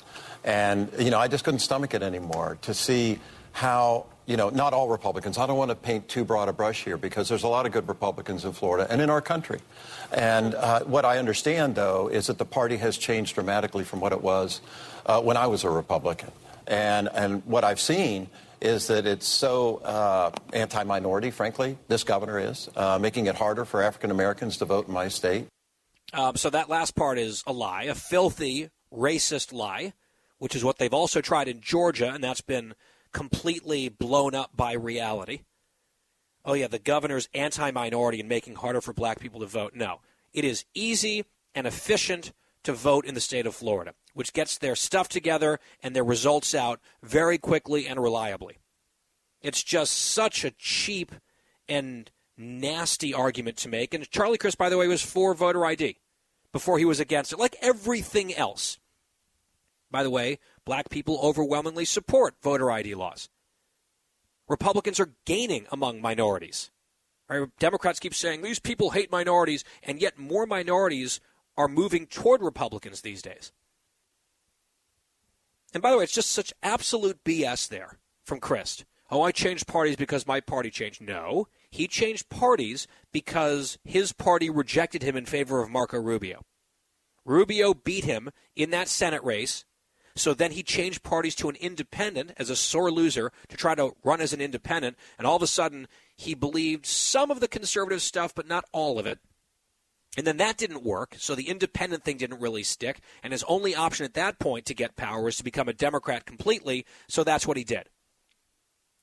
And, 0.43 0.91
you 1.00 1.10
know, 1.10 1.19
I 1.19 1.28
just 1.28 1.43
couldn't 1.43 1.60
stomach 1.60 1.93
it 1.93 2.04
anymore 2.04 2.58
to 2.63 2.74
see 2.74 3.19
how, 3.54 4.08
you 4.26 4.36
know, 4.36 4.50
not 4.50 4.74
all 4.74 4.89
Republicans, 4.89 5.38
I 5.38 5.46
don't 5.46 5.58
want 5.58 5.69
to 5.69 5.76
paint 5.76 6.10
too 6.10 6.26
broad 6.26 6.50
a 6.50 6.54
brush 6.54 6.84
here 6.84 6.98
because 6.98 7.30
there's 7.30 7.43
a 7.43 7.48
lot 7.48 7.65
of 7.65 7.72
good 7.72 7.88
Republicans 7.88 8.43
in 8.43 8.52
Florida 8.52 8.88
and 8.89 9.02
in 9.02 9.10
our 9.10 9.22
country. 9.22 9.60
And 10.12 10.56
uh, 10.56 10.82
what 10.82 11.06
I 11.06 11.17
understand, 11.17 11.76
though, 11.76 12.10
is 12.10 12.28
that 12.28 12.38
the 12.38 12.46
party 12.46 12.78
has 12.78 12.98
changed 12.98 13.36
dramatically 13.36 13.84
from 13.84 14.00
what 14.00 14.12
it 14.12 14.22
was 14.22 14.62
uh, 15.06 15.22
when 15.22 15.38
I 15.38 15.48
was 15.48 15.63
a 15.63 15.69
Republican. 15.69 16.32
And, 16.67 17.10
and 17.13 17.46
what 17.46 17.63
I've 17.63 17.80
seen 17.80 18.28
is 18.62 18.88
that 18.88 19.06
it's 19.06 19.28
so 19.28 19.78
uh, 19.78 20.32
anti 20.54 20.84
minority, 20.84 21.32
frankly, 21.32 21.78
this 21.89 22.04
governor 22.04 22.39
is, 22.39 22.69
uh, 22.76 22.98
making 22.98 23.28
it 23.28 23.36
harder 23.36 23.65
for 23.65 23.84
African 23.84 24.10
Americans 24.10 24.58
to 24.58 24.65
vote 24.65 24.88
in 24.88 24.93
my 24.93 25.10
state. 25.10 25.48
Um, 26.13 26.36
so 26.36 26.49
that 26.52 26.69
last 26.69 26.95
part 26.95 27.17
is 27.17 27.43
a 27.47 27.52
lie, 27.52 27.84
a 27.84 27.95
filthy, 27.95 28.69
racist 28.93 29.52
lie, 29.52 29.93
which 30.38 30.56
is 30.56 30.63
what 30.63 30.78
they've 30.78 30.93
also 30.93 31.21
tried 31.21 31.47
in 31.47 31.60
Georgia, 31.60 32.12
and 32.13 32.23
that's 32.23 32.41
been 32.41 32.76
completely 33.12 33.89
blown 33.89 34.36
up 34.36 34.52
by 34.56 34.73
reality. 34.73 35.41
Oh, 36.45 36.54
yeah, 36.54 36.67
the 36.67 36.80
governor's 36.80 37.30
anti 37.34 37.71
minority 37.71 38.19
and 38.19 38.30
making 38.30 38.56
harder 38.56 38.82
for 38.82 38.93
black 38.93 39.19
people 39.19 39.39
to 39.39 39.47
vote. 39.47 39.73
No. 39.73 40.02
It 40.34 40.45
is 40.45 40.65
easy 40.73 41.26
and 41.56 41.65
efficient 41.65 42.32
to 42.63 42.73
vote 42.73 43.06
in 43.06 43.15
the 43.15 43.21
state 43.21 43.45
of 43.45 43.56
Florida, 43.56 43.93
which 44.13 44.34
gets 44.34 44.58
their 44.58 44.76
stuff 44.76 45.08
together 45.08 45.60
and 45.82 45.95
their 45.95 46.04
results 46.04 46.54
out 46.54 46.80
very 47.02 47.38
quickly 47.38 47.88
and 47.88 48.02
reliably. 48.02 48.58
It's 49.41 49.63
just 49.63 49.93
such 49.93 50.43
a 50.43 50.52
cheap 50.52 51.13
and 51.67 52.10
nasty 52.38 53.13
argument 53.13 53.58
to 53.58 53.69
make. 53.69 53.93
And 53.93 54.10
Charlie 54.10 54.38
Crist, 54.38 54.58
by 54.58 54.69
the 54.69 54.78
way, 54.78 54.88
was 54.88 55.02
for 55.02 55.34
voter 55.34 55.65
ID 55.65 55.97
before 56.54 56.78
he 56.78 56.86
was 56.86 57.02
against 57.02 57.34
it, 57.34 57.39
like 57.39 57.58
everything 57.62 58.34
else. 58.34 58.80
By 59.92 60.04
the 60.04 60.10
way, 60.10 60.39
black 60.63 60.89
people 60.89 61.20
overwhelmingly 61.22 61.86
support 61.86 62.36
voter 62.42 62.72
ID 62.72 62.96
laws. 62.96 63.30
Republicans 64.48 65.00
are 65.00 65.13
gaining 65.26 65.66
among 65.72 66.02
minorities. 66.02 66.72
Right? 67.28 67.50
Democrats 67.60 68.00
keep 68.00 68.13
saying 68.13 68.42
these 68.42 68.60
people 68.60 68.92
hate 68.92 69.12
minorities, 69.12 69.63
and 69.82 70.02
yet 70.02 70.18
more 70.18 70.46
minorities 70.46 71.20
are 71.58 71.68
moving 71.68 72.06
toward 72.06 72.42
Republicans 72.42 73.02
these 73.02 73.22
days. 73.22 73.52
And 75.74 75.82
by 75.82 75.92
the 75.92 75.98
way, 75.98 76.04
it's 76.04 76.13
just 76.13 76.32
such 76.32 76.54
absolute 76.62 77.24
BS 77.24 77.68
there 77.68 77.98
from 78.24 78.39
Crist. 78.39 78.86
Oh, 79.10 79.22
I 79.22 79.32
changed 79.32 79.68
parties 79.68 79.96
because 79.96 80.28
my 80.28 80.39
party 80.39 80.70
changed. 80.70 81.02
No, 81.02 81.48
he 81.74 81.88
changed 81.88 82.30
parties 82.30 82.88
because 83.12 83.80
his 83.84 84.14
party 84.14 84.48
rejected 84.48 85.02
him 85.02 85.18
in 85.18 85.26
favor 85.26 85.60
of 85.60 85.72
Marco 85.72 86.00
Rubio. 86.00 86.46
Rubio 87.26 87.74
beat 87.74 88.04
him 88.04 88.30
in 88.56 88.70
that 88.70 88.88
Senate 88.88 89.24
race, 89.24 89.66
so 90.16 90.36
then 90.36 90.52
he 90.52 90.62
changed 90.62 91.02
parties 91.02 91.34
to 91.34 91.50
an 91.50 91.56
independent 91.56 92.32
as 92.38 92.52
a 92.52 92.56
sore 92.56 92.92
loser 92.92 93.32
to 93.50 93.58
try 93.58 93.74
to 93.74 93.94
run 94.04 94.22
as 94.22 94.34
an 94.34 94.40
independent, 94.40 94.98
and 95.18 95.26
all 95.26 95.36
of 95.36 95.42
a 95.42 95.48
sudden 95.48 95.88
he 96.16 96.36
believed 96.36 96.86
some 96.86 97.32
of 97.32 97.40
the 97.40 97.48
conservative 97.48 98.04
stuff, 98.04 98.36
but 98.36 98.48
not 98.48 98.66
all 98.72 99.00
of 99.00 99.08
it. 99.08 99.18
And 100.16 100.28
then 100.28 100.38
that 100.38 100.58
didn't 100.58 100.84
work, 100.84 101.16
so 101.18 101.34
the 101.34 101.50
independent 101.50 102.04
thing 102.04 102.18
didn't 102.18 102.40
really 102.40 102.62
stick, 102.62 103.00
and 103.24 103.34
his 103.34 103.44
only 103.46 103.74
option 103.74 104.06
at 104.06 104.14
that 104.14 104.38
point 104.38 104.68
to 104.68 104.76
get 104.76 104.96
power 104.96 105.24
was 105.24 105.38
to 105.38 105.44
become 105.44 105.68
a 105.68 105.74
Democrat 105.74 106.28
completely, 106.28 106.86
so 107.10 107.24
that's 107.24 107.48
what 107.48 107.58
he 107.58 107.64
did 107.64 107.90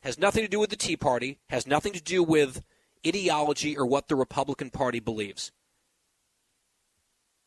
has 0.02 0.18
nothing 0.18 0.42
to 0.42 0.48
do 0.48 0.60
with 0.60 0.70
the 0.70 0.76
Tea 0.76 0.96
Party, 0.96 1.38
has 1.48 1.66
nothing 1.66 1.92
to 1.92 2.02
do 2.02 2.22
with 2.22 2.62
ideology 3.06 3.76
or 3.76 3.86
what 3.86 4.08
the 4.08 4.16
Republican 4.16 4.70
Party 4.70 5.00
believes. 5.00 5.52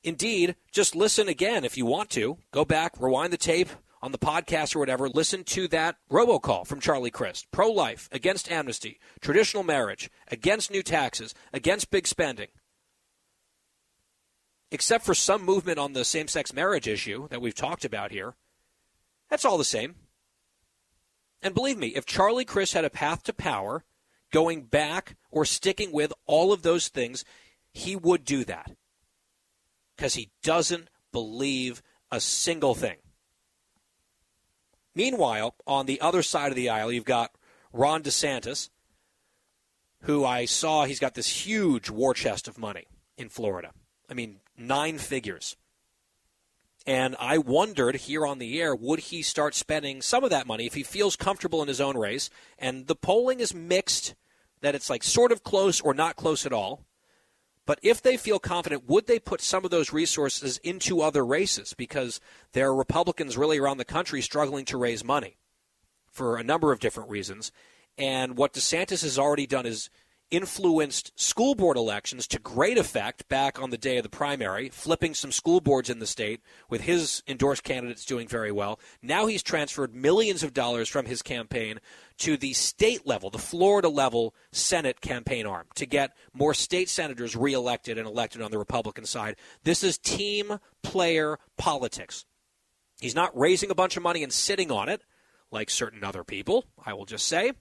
Indeed, 0.03 0.55
just 0.71 0.95
listen 0.95 1.29
again 1.29 1.63
if 1.63 1.77
you 1.77 1.85
want 1.85 2.09
to. 2.11 2.37
Go 2.51 2.65
back, 2.65 2.99
rewind 2.99 3.31
the 3.31 3.37
tape 3.37 3.69
on 4.01 4.11
the 4.11 4.17
podcast 4.17 4.75
or 4.75 4.79
whatever. 4.79 5.07
Listen 5.07 5.45
to 5.45 5.67
that 5.69 5.95
robocall 6.11 6.67
from 6.67 6.81
Charlie 6.81 7.09
Crist. 7.09 7.47
Pro 7.51 7.71
life, 7.71 8.09
against 8.11 8.51
amnesty, 8.51 8.99
traditional 9.21 9.63
marriage, 9.63 10.09
against 10.29 10.71
new 10.71 10.83
taxes, 10.83 11.33
against 11.53 11.89
big 11.89 12.05
spending. 12.05 12.49
Except 14.71 15.05
for 15.05 15.13
some 15.13 15.45
movement 15.45 15.79
on 15.79 15.93
the 15.93 16.03
same 16.03 16.27
sex 16.27 16.53
marriage 16.53 16.87
issue 16.87 17.29
that 17.29 17.41
we've 17.41 17.55
talked 17.55 17.85
about 17.85 18.11
here. 18.11 18.33
That's 19.29 19.45
all 19.45 19.57
the 19.57 19.63
same. 19.63 19.95
And 21.43 21.53
believe 21.53 21.77
me, 21.77 21.87
if 21.89 22.05
Charlie 22.05 22.45
Crist 22.45 22.73
had 22.73 22.85
a 22.85 22.89
path 22.89 23.23
to 23.23 23.33
power, 23.33 23.83
going 24.31 24.63
back 24.63 25.17
or 25.29 25.43
sticking 25.43 25.91
with 25.91 26.13
all 26.25 26.53
of 26.53 26.63
those 26.63 26.87
things, 26.87 27.25
he 27.73 27.95
would 27.95 28.23
do 28.23 28.45
that. 28.45 28.71
Because 29.95 30.13
he 30.15 30.31
doesn't 30.41 30.89
believe 31.11 31.83
a 32.09 32.21
single 32.21 32.73
thing. 32.73 32.97
Meanwhile, 34.95 35.55
on 35.67 35.85
the 35.85 35.99
other 35.99 36.23
side 36.23 36.51
of 36.51 36.55
the 36.55 36.69
aisle, 36.69 36.91
you've 36.91 37.03
got 37.03 37.35
Ron 37.73 38.03
DeSantis, 38.03 38.69
who 40.03 40.23
I 40.23 40.45
saw 40.45 40.85
he's 40.85 40.99
got 40.99 41.15
this 41.15 41.45
huge 41.45 41.89
war 41.89 42.13
chest 42.13 42.47
of 42.47 42.57
money 42.57 42.85
in 43.17 43.29
Florida. 43.29 43.71
I 44.09 44.13
mean, 44.13 44.39
nine 44.57 44.97
figures. 44.97 45.55
And 46.85 47.15
I 47.17 47.37
wondered 47.37 47.95
here 47.95 48.25
on 48.25 48.39
the 48.39 48.61
air, 48.61 48.75
would 48.75 48.99
he 48.99 49.21
start 49.21 49.55
spending 49.55 50.01
some 50.01 50.23
of 50.23 50.29
that 50.31 50.47
money 50.47 50.65
if 50.65 50.73
he 50.73 50.83
feels 50.83 51.15
comfortable 51.15 51.61
in 51.61 51.69
his 51.69 51.79
own 51.79 51.97
race? 51.97 52.29
And 52.59 52.87
the 52.87 52.95
polling 52.95 53.39
is 53.39 53.53
mixed, 53.53 54.15
that 54.61 54.75
it's 54.75 54.89
like 54.89 55.03
sort 55.03 55.31
of 55.31 55.43
close 55.43 55.79
or 55.79 55.93
not 55.93 56.17
close 56.17 56.45
at 56.45 56.53
all. 56.53 56.85
But 57.65 57.79
if 57.81 58.01
they 58.01 58.17
feel 58.17 58.39
confident, 58.39 58.89
would 58.89 59.07
they 59.07 59.19
put 59.19 59.39
some 59.39 59.63
of 59.63 59.71
those 59.71 59.93
resources 59.93 60.57
into 60.57 61.01
other 61.01 61.25
races? 61.25 61.73
Because 61.73 62.19
there 62.51 62.67
are 62.67 62.75
Republicans 62.75 63.37
really 63.37 63.57
around 63.57 63.77
the 63.77 63.85
country 63.85 64.21
struggling 64.21 64.65
to 64.65 64.77
raise 64.77 65.03
money 65.03 65.37
for 66.11 66.35
a 66.35 66.43
number 66.43 66.73
of 66.73 66.81
different 66.81 67.09
reasons. 67.09 67.53
And 67.97 68.35
what 68.35 68.53
DeSantis 68.53 69.03
has 69.03 69.17
already 69.17 69.47
done 69.47 69.65
is 69.65 69.89
influenced 70.33 71.11
school 71.15 71.53
board 71.53 71.77
elections 71.77 72.25
to 72.25 72.39
great 72.39 72.79
effect 72.79 73.29
back 73.29 73.61
on 73.61 73.69
the 73.69 73.77
day 73.77 73.97
of 73.97 74.03
the 74.03 74.09
primary, 74.09 74.67
flipping 74.67 75.13
some 75.13 75.31
school 75.31 75.61
boards 75.61 75.91
in 75.91 75.99
the 75.99 76.07
state 76.07 76.41
with 76.71 76.81
his 76.81 77.21
endorsed 77.27 77.63
candidates 77.63 78.03
doing 78.03 78.27
very 78.27 78.51
well. 78.51 78.79
Now 78.99 79.27
he's 79.27 79.43
transferred 79.43 79.93
millions 79.93 80.41
of 80.41 80.51
dollars 80.51 80.89
from 80.89 81.05
his 81.05 81.21
campaign 81.21 81.79
to 82.17 82.35
the 82.35 82.53
state 82.53 83.05
level, 83.05 83.29
the 83.29 83.37
Florida 83.37 83.89
level 83.89 84.33
Senate 84.51 85.01
campaign 85.01 85.45
arm 85.45 85.67
to 85.75 85.85
get 85.85 86.17
more 86.33 86.55
state 86.55 86.89
senators 86.89 87.35
reelected 87.35 87.99
and 87.99 88.07
elected 88.07 88.41
on 88.41 88.49
the 88.49 88.57
Republican 88.57 89.05
side. 89.05 89.35
This 89.63 89.83
is 89.83 89.99
team 89.99 90.57
player 90.81 91.37
politics. 91.59 92.25
He's 92.99 93.15
not 93.15 93.37
raising 93.37 93.69
a 93.69 93.75
bunch 93.75 93.97
of 93.97 94.03
money 94.03 94.23
and 94.23 94.33
sitting 94.33 94.71
on 94.71 94.89
it 94.89 95.03
like 95.51 95.69
certain 95.69 96.03
other 96.03 96.23
people, 96.23 96.65
I 96.83 96.93
will 96.93 97.05
just 97.05 97.27
say. 97.27 97.51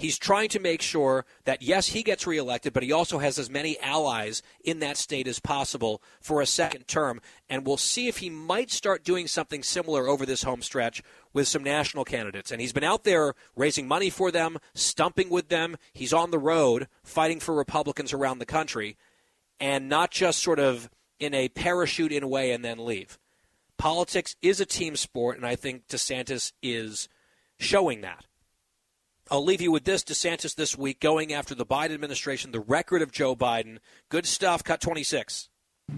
He's 0.00 0.18
trying 0.18 0.48
to 0.48 0.60
make 0.60 0.80
sure 0.80 1.26
that, 1.44 1.60
yes, 1.60 1.88
he 1.88 2.02
gets 2.02 2.26
reelected, 2.26 2.72
but 2.72 2.82
he 2.82 2.90
also 2.90 3.18
has 3.18 3.38
as 3.38 3.50
many 3.50 3.78
allies 3.80 4.42
in 4.64 4.78
that 4.78 4.96
state 4.96 5.28
as 5.28 5.40
possible 5.40 6.02
for 6.22 6.40
a 6.40 6.46
second 6.46 6.88
term. 6.88 7.20
And 7.50 7.66
we'll 7.66 7.76
see 7.76 8.08
if 8.08 8.16
he 8.16 8.30
might 8.30 8.70
start 8.70 9.04
doing 9.04 9.26
something 9.26 9.62
similar 9.62 10.08
over 10.08 10.24
this 10.24 10.42
home 10.42 10.62
stretch 10.62 11.02
with 11.34 11.48
some 11.48 11.62
national 11.62 12.06
candidates. 12.06 12.50
And 12.50 12.62
he's 12.62 12.72
been 12.72 12.82
out 12.82 13.04
there 13.04 13.34
raising 13.54 13.86
money 13.86 14.08
for 14.08 14.30
them, 14.30 14.56
stumping 14.72 15.28
with 15.28 15.50
them. 15.50 15.76
He's 15.92 16.14
on 16.14 16.30
the 16.30 16.38
road 16.38 16.88
fighting 17.02 17.38
for 17.38 17.54
Republicans 17.54 18.14
around 18.14 18.38
the 18.38 18.46
country, 18.46 18.96
and 19.60 19.90
not 19.90 20.10
just 20.10 20.42
sort 20.42 20.58
of 20.58 20.88
in 21.18 21.34
a 21.34 21.50
parachute 21.50 22.10
in 22.10 22.22
a 22.22 22.28
way 22.28 22.52
and 22.52 22.64
then 22.64 22.86
leave. 22.86 23.18
Politics 23.76 24.34
is 24.40 24.62
a 24.62 24.66
team 24.66 24.96
sport, 24.96 25.36
and 25.36 25.44
I 25.44 25.56
think 25.56 25.88
DeSantis 25.88 26.52
is 26.62 27.06
showing 27.58 28.00
that. 28.00 28.24
I'll 29.32 29.44
leave 29.44 29.60
you 29.60 29.70
with 29.70 29.84
this 29.84 30.02
DeSantis 30.02 30.56
this 30.56 30.76
week 30.76 30.98
going 30.98 31.32
after 31.32 31.54
the 31.54 31.64
Biden 31.64 31.92
administration, 31.92 32.50
the 32.50 32.58
record 32.58 33.00
of 33.00 33.12
Joe 33.12 33.36
Biden. 33.36 33.78
Good 34.08 34.26
stuff. 34.26 34.64
Cut 34.64 34.80
26. 34.80 35.48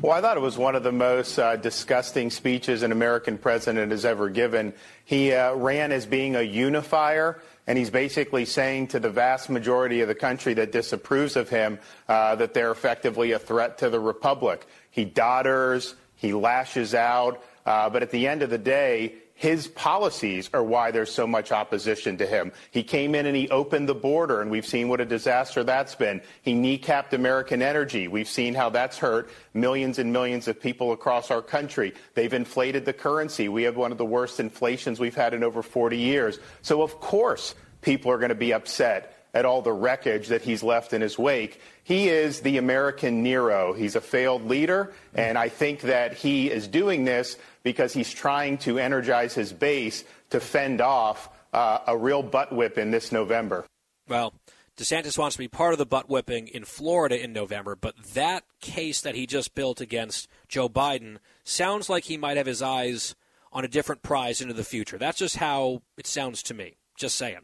Well, 0.02 0.12
I 0.12 0.20
thought 0.20 0.36
it 0.36 0.40
was 0.40 0.58
one 0.58 0.74
of 0.74 0.82
the 0.82 0.92
most 0.92 1.38
uh, 1.38 1.56
disgusting 1.56 2.28
speeches 2.28 2.82
an 2.82 2.92
American 2.92 3.38
president 3.38 3.90
has 3.90 4.04
ever 4.04 4.28
given. 4.28 4.74
He 5.06 5.32
uh, 5.32 5.54
ran 5.54 5.92
as 5.92 6.04
being 6.04 6.36
a 6.36 6.42
unifier, 6.42 7.40
and 7.66 7.78
he's 7.78 7.88
basically 7.88 8.44
saying 8.44 8.88
to 8.88 9.00
the 9.00 9.10
vast 9.10 9.48
majority 9.48 10.02
of 10.02 10.08
the 10.08 10.14
country 10.14 10.52
that 10.54 10.70
disapproves 10.70 11.34
of 11.34 11.48
him 11.48 11.78
uh, 12.10 12.34
that 12.34 12.52
they're 12.52 12.70
effectively 12.70 13.32
a 13.32 13.38
threat 13.38 13.78
to 13.78 13.88
the 13.88 14.00
republic. 14.00 14.66
He 14.90 15.06
dodders, 15.06 15.94
he 16.16 16.34
lashes 16.34 16.94
out, 16.94 17.42
uh, 17.64 17.88
but 17.88 18.02
at 18.02 18.10
the 18.10 18.28
end 18.28 18.42
of 18.42 18.50
the 18.50 18.58
day, 18.58 19.14
his 19.42 19.66
policies 19.66 20.48
are 20.54 20.62
why 20.62 20.92
there's 20.92 21.12
so 21.12 21.26
much 21.26 21.50
opposition 21.50 22.16
to 22.16 22.24
him. 22.24 22.52
He 22.70 22.84
came 22.84 23.16
in 23.16 23.26
and 23.26 23.34
he 23.34 23.50
opened 23.50 23.88
the 23.88 23.94
border, 23.94 24.40
and 24.40 24.52
we've 24.52 24.64
seen 24.64 24.88
what 24.88 25.00
a 25.00 25.04
disaster 25.04 25.64
that's 25.64 25.96
been. 25.96 26.22
He 26.42 26.54
kneecapped 26.54 27.12
American 27.12 27.60
energy. 27.60 28.06
We've 28.06 28.28
seen 28.28 28.54
how 28.54 28.70
that's 28.70 28.98
hurt 28.98 29.30
millions 29.52 29.98
and 29.98 30.12
millions 30.12 30.46
of 30.46 30.60
people 30.60 30.92
across 30.92 31.32
our 31.32 31.42
country. 31.42 31.92
They've 32.14 32.32
inflated 32.32 32.84
the 32.84 32.92
currency. 32.92 33.48
We 33.48 33.64
have 33.64 33.76
one 33.76 33.90
of 33.90 33.98
the 33.98 34.04
worst 34.04 34.38
inflations 34.38 35.00
we've 35.00 35.16
had 35.16 35.34
in 35.34 35.42
over 35.42 35.60
40 35.60 35.98
years. 35.98 36.38
So, 36.60 36.80
of 36.80 37.00
course, 37.00 37.56
people 37.80 38.12
are 38.12 38.18
going 38.18 38.28
to 38.28 38.36
be 38.36 38.54
upset 38.54 39.18
at 39.34 39.44
all 39.44 39.62
the 39.62 39.72
wreckage 39.72 40.28
that 40.28 40.42
he's 40.42 40.62
left 40.62 40.92
in 40.92 41.00
his 41.00 41.18
wake. 41.18 41.60
He 41.84 42.08
is 42.08 42.40
the 42.40 42.58
American 42.58 43.22
Nero. 43.22 43.72
He's 43.72 43.96
a 43.96 44.00
failed 44.00 44.44
leader, 44.44 44.92
and 45.14 45.36
I 45.36 45.48
think 45.48 45.80
that 45.80 46.14
he 46.14 46.50
is 46.50 46.68
doing 46.68 47.04
this 47.04 47.36
because 47.62 47.92
he's 47.92 48.12
trying 48.12 48.58
to 48.58 48.78
energize 48.78 49.34
his 49.34 49.52
base 49.52 50.04
to 50.30 50.40
fend 50.40 50.80
off 50.80 51.28
uh, 51.52 51.78
a 51.86 51.96
real 51.96 52.22
butt 52.22 52.52
whip 52.52 52.78
in 52.78 52.90
this 52.90 53.12
November. 53.12 53.66
Well, 54.08 54.34
DeSantis 54.76 55.18
wants 55.18 55.36
to 55.36 55.38
be 55.38 55.48
part 55.48 55.72
of 55.72 55.78
the 55.78 55.86
butt 55.86 56.08
whipping 56.08 56.48
in 56.48 56.64
Florida 56.64 57.22
in 57.22 57.32
November, 57.32 57.76
but 57.76 57.94
that 58.14 58.44
case 58.60 59.00
that 59.02 59.14
he 59.14 59.26
just 59.26 59.54
built 59.54 59.80
against 59.80 60.28
Joe 60.48 60.68
Biden 60.68 61.18
sounds 61.44 61.90
like 61.90 62.04
he 62.04 62.16
might 62.16 62.36
have 62.36 62.46
his 62.46 62.62
eyes 62.62 63.14
on 63.52 63.64
a 63.64 63.68
different 63.68 64.02
prize 64.02 64.40
into 64.40 64.54
the 64.54 64.64
future. 64.64 64.96
That's 64.96 65.18
just 65.18 65.36
how 65.36 65.82
it 65.98 66.06
sounds 66.06 66.42
to 66.44 66.54
me. 66.54 66.78
Just 66.96 67.16
saying. 67.16 67.40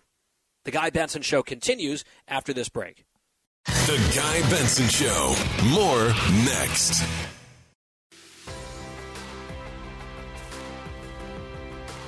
The 0.65 0.71
Guy 0.71 0.91
Benson 0.91 1.23
Show 1.23 1.43
continues 1.43 2.05
after 2.27 2.53
this 2.53 2.69
break. 2.69 3.05
The 3.65 4.13
Guy 4.15 4.41
Benson 4.51 4.89
Show. 4.89 5.35
More 5.71 6.09
next. 6.45 7.05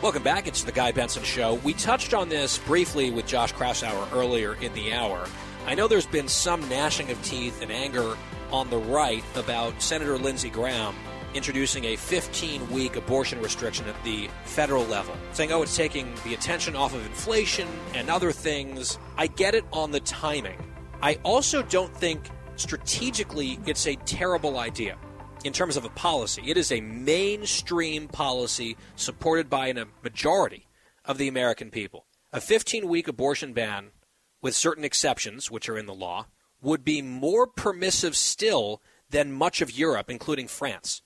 Welcome 0.02 0.22
back. 0.22 0.46
It's 0.46 0.64
the 0.64 0.72
Guy 0.72 0.92
Benson 0.92 1.24
Show. 1.24 1.56
We 1.56 1.74
touched 1.74 2.14
on 2.14 2.30
this 2.30 2.56
briefly 2.56 3.10
with 3.10 3.26
Josh 3.26 3.52
Kraushaar 3.52 4.10
earlier 4.14 4.54
in 4.54 4.72
the 4.72 4.94
hour. 4.94 5.26
I 5.66 5.74
know 5.74 5.88
there's 5.88 6.06
been 6.06 6.26
some 6.26 6.66
gnashing 6.70 7.10
of 7.10 7.22
teeth 7.22 7.60
and 7.60 7.70
anger 7.70 8.16
on 8.50 8.70
the 8.70 8.78
right 8.78 9.22
about 9.36 9.82
Senator 9.82 10.16
Lindsey 10.16 10.48
Graham 10.48 10.94
introducing 11.34 11.84
a 11.84 11.96
15 11.96 12.70
week 12.70 12.96
abortion 12.96 13.42
restriction 13.42 13.86
at 13.88 14.02
the 14.02 14.30
federal 14.46 14.86
level, 14.86 15.14
saying, 15.32 15.52
oh, 15.52 15.60
it's 15.60 15.76
taking 15.76 16.14
the 16.24 16.32
attention 16.32 16.74
off 16.74 16.94
of 16.94 17.04
inflation 17.04 17.68
and 17.94 18.08
other 18.08 18.32
things. 18.32 18.98
I 19.18 19.26
get 19.26 19.54
it 19.54 19.66
on 19.70 19.90
the 19.90 20.00
timing. 20.00 20.56
I 21.02 21.18
also 21.24 21.62
don't 21.62 21.94
think 21.94 22.30
strategically 22.56 23.58
it's 23.66 23.86
a 23.86 23.96
terrible 23.96 24.60
idea 24.60 24.96
in 25.44 25.52
terms 25.52 25.76
of 25.76 25.84
a 25.84 25.90
policy. 25.90 26.42
It 26.46 26.56
is 26.56 26.70
a 26.70 26.80
mainstream 26.80 28.08
policy 28.08 28.76
supported 28.96 29.48
by 29.48 29.68
a 29.68 29.86
majority 30.02 30.66
of 31.04 31.18
the 31.18 31.28
American 31.28 31.70
people. 31.70 32.06
A 32.32 32.40
15 32.40 32.88
week 32.88 33.08
abortion 33.08 33.52
ban, 33.52 33.90
with 34.42 34.54
certain 34.54 34.84
exceptions, 34.84 35.50
which 35.50 35.68
are 35.68 35.78
in 35.78 35.86
the 35.86 35.94
law, 35.94 36.26
would 36.62 36.84
be 36.84 37.02
more 37.02 37.46
permissive 37.46 38.16
still 38.16 38.82
than 39.08 39.32
much 39.32 39.60
of 39.60 39.70
Europe, 39.70 40.10
including 40.10 40.46
France. 40.46 41.02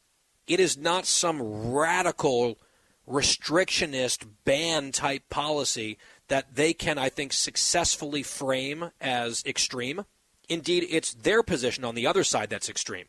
It 0.46 0.60
is 0.60 0.76
not 0.76 1.06
some 1.06 1.72
radical 1.72 2.58
restrictionist 3.08 4.26
ban 4.44 4.92
type 4.92 5.28
policy 5.30 5.96
that 6.28 6.54
they 6.54 6.72
can, 6.72 6.98
I 6.98 7.08
think, 7.08 7.32
successfully 7.32 8.22
frame 8.22 8.90
as 9.00 9.42
extreme. 9.46 10.04
Indeed, 10.48 10.86
it's 10.90 11.14
their 11.14 11.42
position 11.42 11.84
on 11.84 11.94
the 11.94 12.06
other 12.06 12.24
side 12.24 12.50
that's 12.50 12.68
extreme 12.68 13.06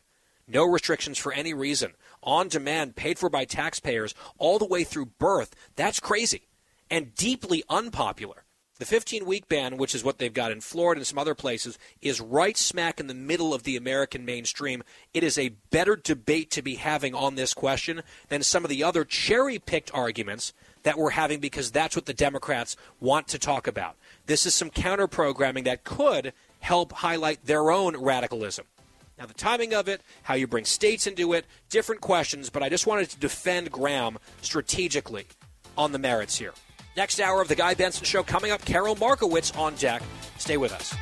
no 0.48 0.64
restrictions 0.64 1.18
for 1.18 1.32
any 1.32 1.54
reason, 1.54 1.92
on 2.22 2.48
demand, 2.48 2.96
paid 2.96 3.18
for 3.18 3.28
by 3.28 3.44
taxpayers, 3.44 4.14
all 4.38 4.58
the 4.58 4.66
way 4.66 4.84
through 4.84 5.06
birth. 5.06 5.54
That's 5.76 6.00
crazy 6.00 6.48
and 6.90 7.14
deeply 7.14 7.64
unpopular. 7.68 8.44
The 8.78 8.84
15 8.84 9.24
week 9.24 9.48
ban, 9.48 9.78
which 9.78 9.94
is 9.94 10.04
what 10.04 10.18
they've 10.18 10.32
got 10.32 10.52
in 10.52 10.60
Florida 10.60 10.98
and 10.98 11.06
some 11.06 11.18
other 11.18 11.34
places, 11.34 11.78
is 12.02 12.20
right 12.20 12.56
smack 12.58 13.00
in 13.00 13.06
the 13.06 13.14
middle 13.14 13.54
of 13.54 13.62
the 13.62 13.74
American 13.74 14.26
mainstream. 14.26 14.82
It 15.14 15.24
is 15.24 15.38
a 15.38 15.54
better 15.70 15.96
debate 15.96 16.50
to 16.52 16.62
be 16.62 16.74
having 16.74 17.14
on 17.14 17.36
this 17.36 17.54
question 17.54 18.02
than 18.28 18.42
some 18.42 18.64
of 18.64 18.68
the 18.68 18.84
other 18.84 19.06
cherry 19.06 19.58
picked 19.58 19.94
arguments 19.94 20.52
that 20.82 20.98
we're 20.98 21.10
having 21.10 21.40
because 21.40 21.70
that's 21.70 21.96
what 21.96 22.04
the 22.04 22.12
Democrats 22.12 22.76
want 23.00 23.28
to 23.28 23.38
talk 23.38 23.66
about. 23.66 23.96
This 24.26 24.44
is 24.44 24.54
some 24.54 24.68
counter 24.68 25.06
programming 25.06 25.64
that 25.64 25.84
could 25.84 26.34
help 26.60 26.92
highlight 26.92 27.46
their 27.46 27.70
own 27.70 27.96
radicalism. 27.96 28.66
Now, 29.18 29.24
the 29.24 29.34
timing 29.34 29.72
of 29.72 29.88
it, 29.88 30.02
how 30.24 30.34
you 30.34 30.46
bring 30.46 30.66
states 30.66 31.06
into 31.06 31.32
it, 31.32 31.46
different 31.70 32.02
questions, 32.02 32.50
but 32.50 32.62
I 32.62 32.68
just 32.68 32.86
wanted 32.86 33.08
to 33.10 33.18
defend 33.18 33.72
Graham 33.72 34.18
strategically 34.42 35.26
on 35.78 35.92
the 35.92 35.98
merits 35.98 36.36
here. 36.36 36.52
Next 36.98 37.18
hour 37.18 37.40
of 37.40 37.48
the 37.48 37.54
Guy 37.54 37.74
Benson 37.74 38.04
Show 38.04 38.22
coming 38.22 38.50
up, 38.50 38.64
Carol 38.64 38.94
Markowitz 38.94 39.56
on 39.56 39.74
deck. 39.76 40.02
Stay 40.38 40.58
with 40.58 40.72
us. 40.72 40.94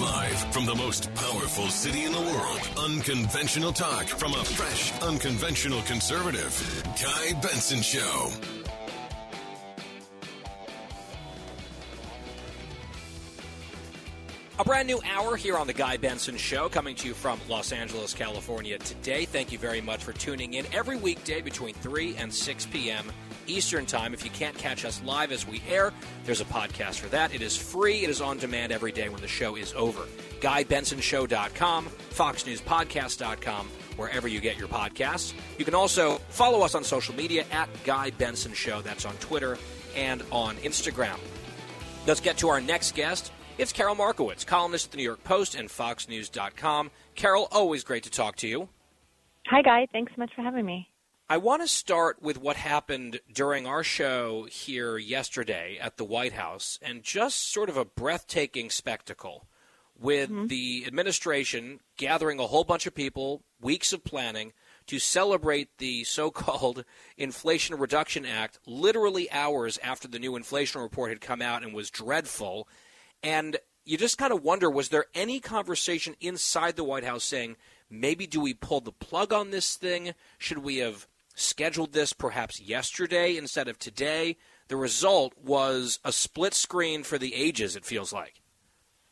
Live 0.00 0.52
from 0.52 0.64
the 0.64 0.74
most 0.74 1.14
powerful 1.14 1.68
city 1.68 2.04
in 2.04 2.12
the 2.12 2.20
world, 2.20 2.90
unconventional 2.90 3.72
talk 3.72 4.06
from 4.06 4.32
a 4.32 4.44
fresh, 4.44 4.98
unconventional 5.02 5.82
conservative. 5.82 6.82
Guy 7.02 7.38
Benson 7.40 7.82
Show. 7.82 8.61
A 14.62 14.64
brand 14.64 14.86
new 14.86 15.02
hour 15.04 15.34
here 15.34 15.58
on 15.58 15.66
The 15.66 15.72
Guy 15.72 15.96
Benson 15.96 16.36
Show, 16.36 16.68
coming 16.68 16.94
to 16.94 17.08
you 17.08 17.14
from 17.14 17.40
Los 17.48 17.72
Angeles, 17.72 18.14
California 18.14 18.78
today. 18.78 19.24
Thank 19.24 19.50
you 19.50 19.58
very 19.58 19.80
much 19.80 20.04
for 20.04 20.12
tuning 20.12 20.54
in 20.54 20.66
every 20.72 20.96
weekday 20.96 21.40
between 21.40 21.74
3 21.74 22.14
and 22.14 22.32
6 22.32 22.66
p.m. 22.66 23.10
Eastern 23.48 23.86
Time. 23.86 24.14
If 24.14 24.24
you 24.24 24.30
can't 24.30 24.56
catch 24.56 24.84
us 24.84 25.02
live 25.02 25.32
as 25.32 25.44
we 25.44 25.60
air, 25.68 25.92
there's 26.24 26.40
a 26.40 26.44
podcast 26.44 27.00
for 27.00 27.08
that. 27.08 27.34
It 27.34 27.42
is 27.42 27.56
free, 27.56 28.04
it 28.04 28.10
is 28.10 28.20
on 28.20 28.38
demand 28.38 28.70
every 28.70 28.92
day 28.92 29.08
when 29.08 29.20
the 29.20 29.26
show 29.26 29.56
is 29.56 29.74
over. 29.74 30.02
GuyBensonShow.com, 30.38 31.86
FoxNewsPodcast.com, 32.10 33.68
wherever 33.96 34.28
you 34.28 34.38
get 34.38 34.58
your 34.58 34.68
podcasts. 34.68 35.34
You 35.58 35.64
can 35.64 35.74
also 35.74 36.18
follow 36.28 36.64
us 36.64 36.76
on 36.76 36.84
social 36.84 37.16
media 37.16 37.46
at 37.50 37.68
Guy 37.82 38.10
Benson 38.10 38.52
Show. 38.52 38.80
That's 38.80 39.06
on 39.06 39.16
Twitter 39.16 39.58
and 39.96 40.22
on 40.30 40.54
Instagram. 40.58 41.18
Let's 42.06 42.20
get 42.20 42.36
to 42.38 42.48
our 42.48 42.60
next 42.60 42.94
guest. 42.94 43.32
It's 43.62 43.72
Carol 43.72 43.94
Markowitz, 43.94 44.42
columnist 44.42 44.86
at 44.86 44.90
the 44.90 44.96
New 44.96 45.04
York 45.04 45.22
Post 45.22 45.54
and 45.54 45.68
FoxNews.com. 45.68 46.90
Carol, 47.14 47.46
always 47.52 47.84
great 47.84 48.02
to 48.02 48.10
talk 48.10 48.34
to 48.38 48.48
you. 48.48 48.68
Hi, 49.46 49.62
Guy. 49.62 49.86
Thanks 49.92 50.10
so 50.16 50.18
much 50.18 50.34
for 50.34 50.42
having 50.42 50.66
me. 50.66 50.88
I 51.28 51.36
want 51.36 51.62
to 51.62 51.68
start 51.68 52.20
with 52.20 52.40
what 52.40 52.56
happened 52.56 53.20
during 53.32 53.64
our 53.64 53.84
show 53.84 54.48
here 54.50 54.98
yesterday 54.98 55.78
at 55.80 55.96
the 55.96 56.04
White 56.04 56.32
House 56.32 56.80
and 56.82 57.04
just 57.04 57.52
sort 57.52 57.68
of 57.68 57.76
a 57.76 57.84
breathtaking 57.84 58.68
spectacle 58.68 59.46
with 59.96 60.28
mm-hmm. 60.28 60.48
the 60.48 60.82
administration 60.84 61.78
gathering 61.96 62.40
a 62.40 62.48
whole 62.48 62.64
bunch 62.64 62.88
of 62.88 62.96
people, 62.96 63.44
weeks 63.60 63.92
of 63.92 64.02
planning, 64.02 64.54
to 64.88 64.98
celebrate 64.98 65.78
the 65.78 66.02
so 66.02 66.32
called 66.32 66.84
Inflation 67.16 67.76
Reduction 67.78 68.26
Act 68.26 68.58
literally 68.66 69.30
hours 69.30 69.78
after 69.84 70.08
the 70.08 70.18
new 70.18 70.34
inflation 70.34 70.80
report 70.80 71.10
had 71.10 71.20
come 71.20 71.40
out 71.40 71.62
and 71.62 71.72
was 71.72 71.90
dreadful. 71.90 72.66
And 73.22 73.56
you 73.84 73.96
just 73.98 74.18
kind 74.18 74.32
of 74.32 74.42
wonder 74.42 74.70
was 74.70 74.88
there 74.88 75.06
any 75.14 75.40
conversation 75.40 76.14
inside 76.20 76.76
the 76.76 76.84
White 76.84 77.04
House 77.04 77.24
saying, 77.24 77.56
maybe 77.90 78.26
do 78.26 78.40
we 78.40 78.54
pull 78.54 78.80
the 78.80 78.92
plug 78.92 79.32
on 79.32 79.50
this 79.50 79.76
thing? 79.76 80.14
Should 80.38 80.58
we 80.58 80.78
have 80.78 81.06
scheduled 81.34 81.92
this 81.92 82.12
perhaps 82.12 82.60
yesterday 82.60 83.36
instead 83.36 83.68
of 83.68 83.78
today? 83.78 84.36
The 84.68 84.76
result 84.76 85.34
was 85.42 85.98
a 86.04 86.12
split 86.12 86.54
screen 86.54 87.02
for 87.02 87.18
the 87.18 87.34
ages, 87.34 87.76
it 87.76 87.84
feels 87.84 88.12
like. 88.12 88.42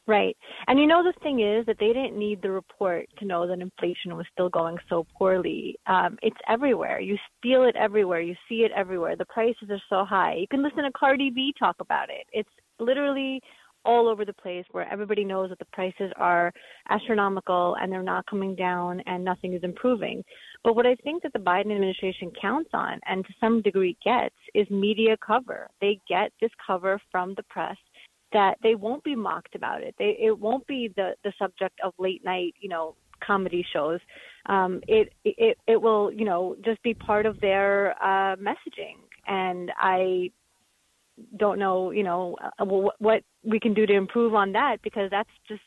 Right. 0.07 0.37
And 0.67 0.81
you 0.81 0.89
know, 0.89 1.05
the 1.05 1.13
thing 1.23 1.41
is 1.41 1.67
that 1.67 1.77
they 1.79 1.89
didn't 1.89 2.19
need 2.19 2.43
the 2.43 2.51
report 2.51 3.07
to 3.19 3.25
know 3.25 3.47
that 3.47 3.61
inflation 3.61 4.17
was 4.17 4.27
still 4.33 4.49
going 4.49 4.79
so 4.89 5.07
poorly. 5.17 5.79
Um, 5.87 6.19
it's 6.21 6.37
everywhere. 6.49 6.99
You 7.01 7.17
feel 7.43 7.63
it 7.65 7.77
everywhere. 7.77 8.21
You 8.21 8.35
see 8.49 8.63
it 8.63 8.73
everywhere. 8.75 9.15
The 9.15 9.27
prices 9.27 9.71
are 9.71 9.83
so 9.89 10.05
high. 10.05 10.35
You 10.35 10.49
can 10.49 10.65
listen 10.65 10.83
to 10.83 10.91
Cardi 10.91 11.31
B 11.31 11.55
talk 11.57 11.77
about 11.79 12.11
it. 12.11 12.27
It's 12.33 12.51
literally 12.81 13.41
all 13.85 14.09
over 14.09 14.25
the 14.25 14.33
place 14.33 14.65
where 14.71 14.91
everybody 14.91 15.25
knows 15.25 15.51
that 15.51 15.59
the 15.59 15.65
prices 15.73 16.13
are 16.17 16.53
astronomical 16.89 17.77
and 17.81 17.91
they're 17.91 18.03
not 18.03 18.27
coming 18.27 18.55
down 18.55 19.01
and 19.07 19.25
nothing 19.25 19.55
is 19.55 19.63
improving. 19.63 20.23
But 20.63 20.77
what 20.77 20.87
I 20.87 20.95
think 20.97 21.23
that 21.23 21.33
the 21.33 21.39
Biden 21.39 21.73
administration 21.73 22.31
counts 22.41 22.71
on 22.75 23.01
and 23.07 23.25
to 23.25 23.33
some 23.41 23.63
degree 23.63 23.97
gets 24.05 24.35
is 24.55 24.69
media 24.71 25.17
cover. 25.25 25.69
They 25.81 25.99
get 26.09 26.33
this 26.41 26.51
cover 26.67 27.01
from 27.11 27.35
the 27.37 27.43
press 27.45 27.77
that 28.33 28.57
they 28.63 28.75
won't 28.75 29.03
be 29.03 29.17
mocked 29.17 29.55
about 29.55 29.83
it. 29.83 29.95
They 29.99 30.17
it 30.21 30.39
won't 30.39 30.67
be 30.67 30.93
the 30.97 31.15
the 31.25 31.33
subject 31.39 31.79
of 31.83 31.95
late 31.99 32.25
night, 32.25 32.55
you 32.61 32.69
know, 32.69 32.95
comedy 33.25 33.65
shows. 33.73 34.01
Um, 34.47 34.81
it 34.87 35.13
it 35.25 35.59
it 35.67 35.81
will 35.81 36.13
you 36.13 36.25
know 36.25 36.57
just 36.65 36.83
be 36.83 36.95
part 36.95 37.27
of 37.27 37.41
their 37.41 37.95
uh, 38.03 38.37
messaging, 38.37 38.97
and 39.27 39.71
I 39.77 40.31
don't 41.37 41.59
know 41.59 41.91
you 41.91 42.03
know 42.03 42.37
uh, 42.59 42.65
what 42.65 43.23
we 43.43 43.61
can 43.61 43.75
do 43.75 43.87
to 43.87 43.95
improve 43.95 44.35
on 44.35 44.53
that 44.53 44.79
because 44.83 45.11
that's 45.11 45.31
just 45.49 45.63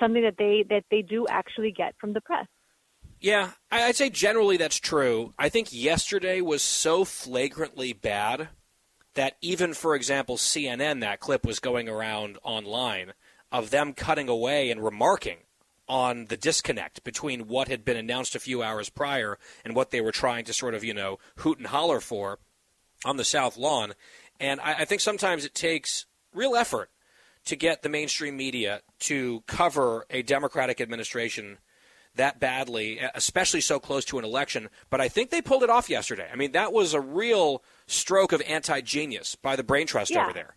something 0.00 0.22
that 0.22 0.36
they 0.38 0.64
that 0.68 0.84
they 0.90 1.02
do 1.02 1.26
actually 1.28 1.72
get 1.72 1.94
from 2.00 2.12
the 2.12 2.20
press. 2.20 2.46
Yeah, 3.20 3.52
I'd 3.70 3.96
say 3.96 4.10
generally 4.10 4.56
that's 4.56 4.78
true. 4.78 5.32
I 5.38 5.48
think 5.48 5.72
yesterday 5.72 6.40
was 6.40 6.62
so 6.62 7.04
flagrantly 7.04 7.92
bad 7.92 8.48
that 9.14 9.36
even, 9.40 9.72
for 9.72 9.94
example, 9.94 10.36
CNN, 10.36 11.00
that 11.00 11.20
clip 11.20 11.44
was 11.44 11.58
going 11.58 11.88
around 11.88 12.38
online 12.42 13.14
of 13.50 13.70
them 13.70 13.94
cutting 13.94 14.28
away 14.28 14.70
and 14.70 14.84
remarking 14.84 15.38
on 15.88 16.26
the 16.26 16.36
disconnect 16.36 17.04
between 17.04 17.46
what 17.46 17.68
had 17.68 17.84
been 17.84 17.96
announced 17.96 18.34
a 18.34 18.40
few 18.40 18.62
hours 18.62 18.90
prior 18.90 19.38
and 19.64 19.74
what 19.74 19.90
they 19.90 20.00
were 20.00 20.12
trying 20.12 20.44
to 20.44 20.52
sort 20.52 20.74
of, 20.74 20.84
you 20.84 20.92
know, 20.92 21.18
hoot 21.36 21.58
and 21.58 21.68
holler 21.68 22.00
for 22.00 22.38
on 23.04 23.16
the 23.16 23.24
South 23.24 23.56
Lawn. 23.56 23.94
And 24.40 24.60
I, 24.60 24.80
I 24.80 24.84
think 24.84 25.00
sometimes 25.00 25.44
it 25.44 25.54
takes 25.54 26.06
real 26.32 26.56
effort 26.56 26.90
to 27.46 27.56
get 27.56 27.82
the 27.82 27.88
mainstream 27.88 28.36
media 28.36 28.82
to 29.00 29.42
cover 29.46 30.04
a 30.10 30.22
Democratic 30.22 30.80
administration 30.80 31.58
that 32.16 32.40
badly, 32.40 32.98
especially 33.14 33.60
so 33.60 33.78
close 33.78 34.04
to 34.06 34.18
an 34.18 34.24
election. 34.24 34.68
But 34.90 35.00
I 35.00 35.08
think 35.08 35.30
they 35.30 35.42
pulled 35.42 35.62
it 35.62 35.70
off 35.70 35.88
yesterday. 35.88 36.28
I 36.32 36.36
mean, 36.36 36.52
that 36.52 36.72
was 36.72 36.94
a 36.94 37.00
real 37.00 37.62
stroke 37.86 38.32
of 38.32 38.42
anti 38.42 38.80
genius 38.80 39.34
by 39.34 39.56
the 39.56 39.62
brain 39.62 39.86
trust 39.86 40.10
yeah. 40.10 40.24
over 40.24 40.32
there. 40.32 40.56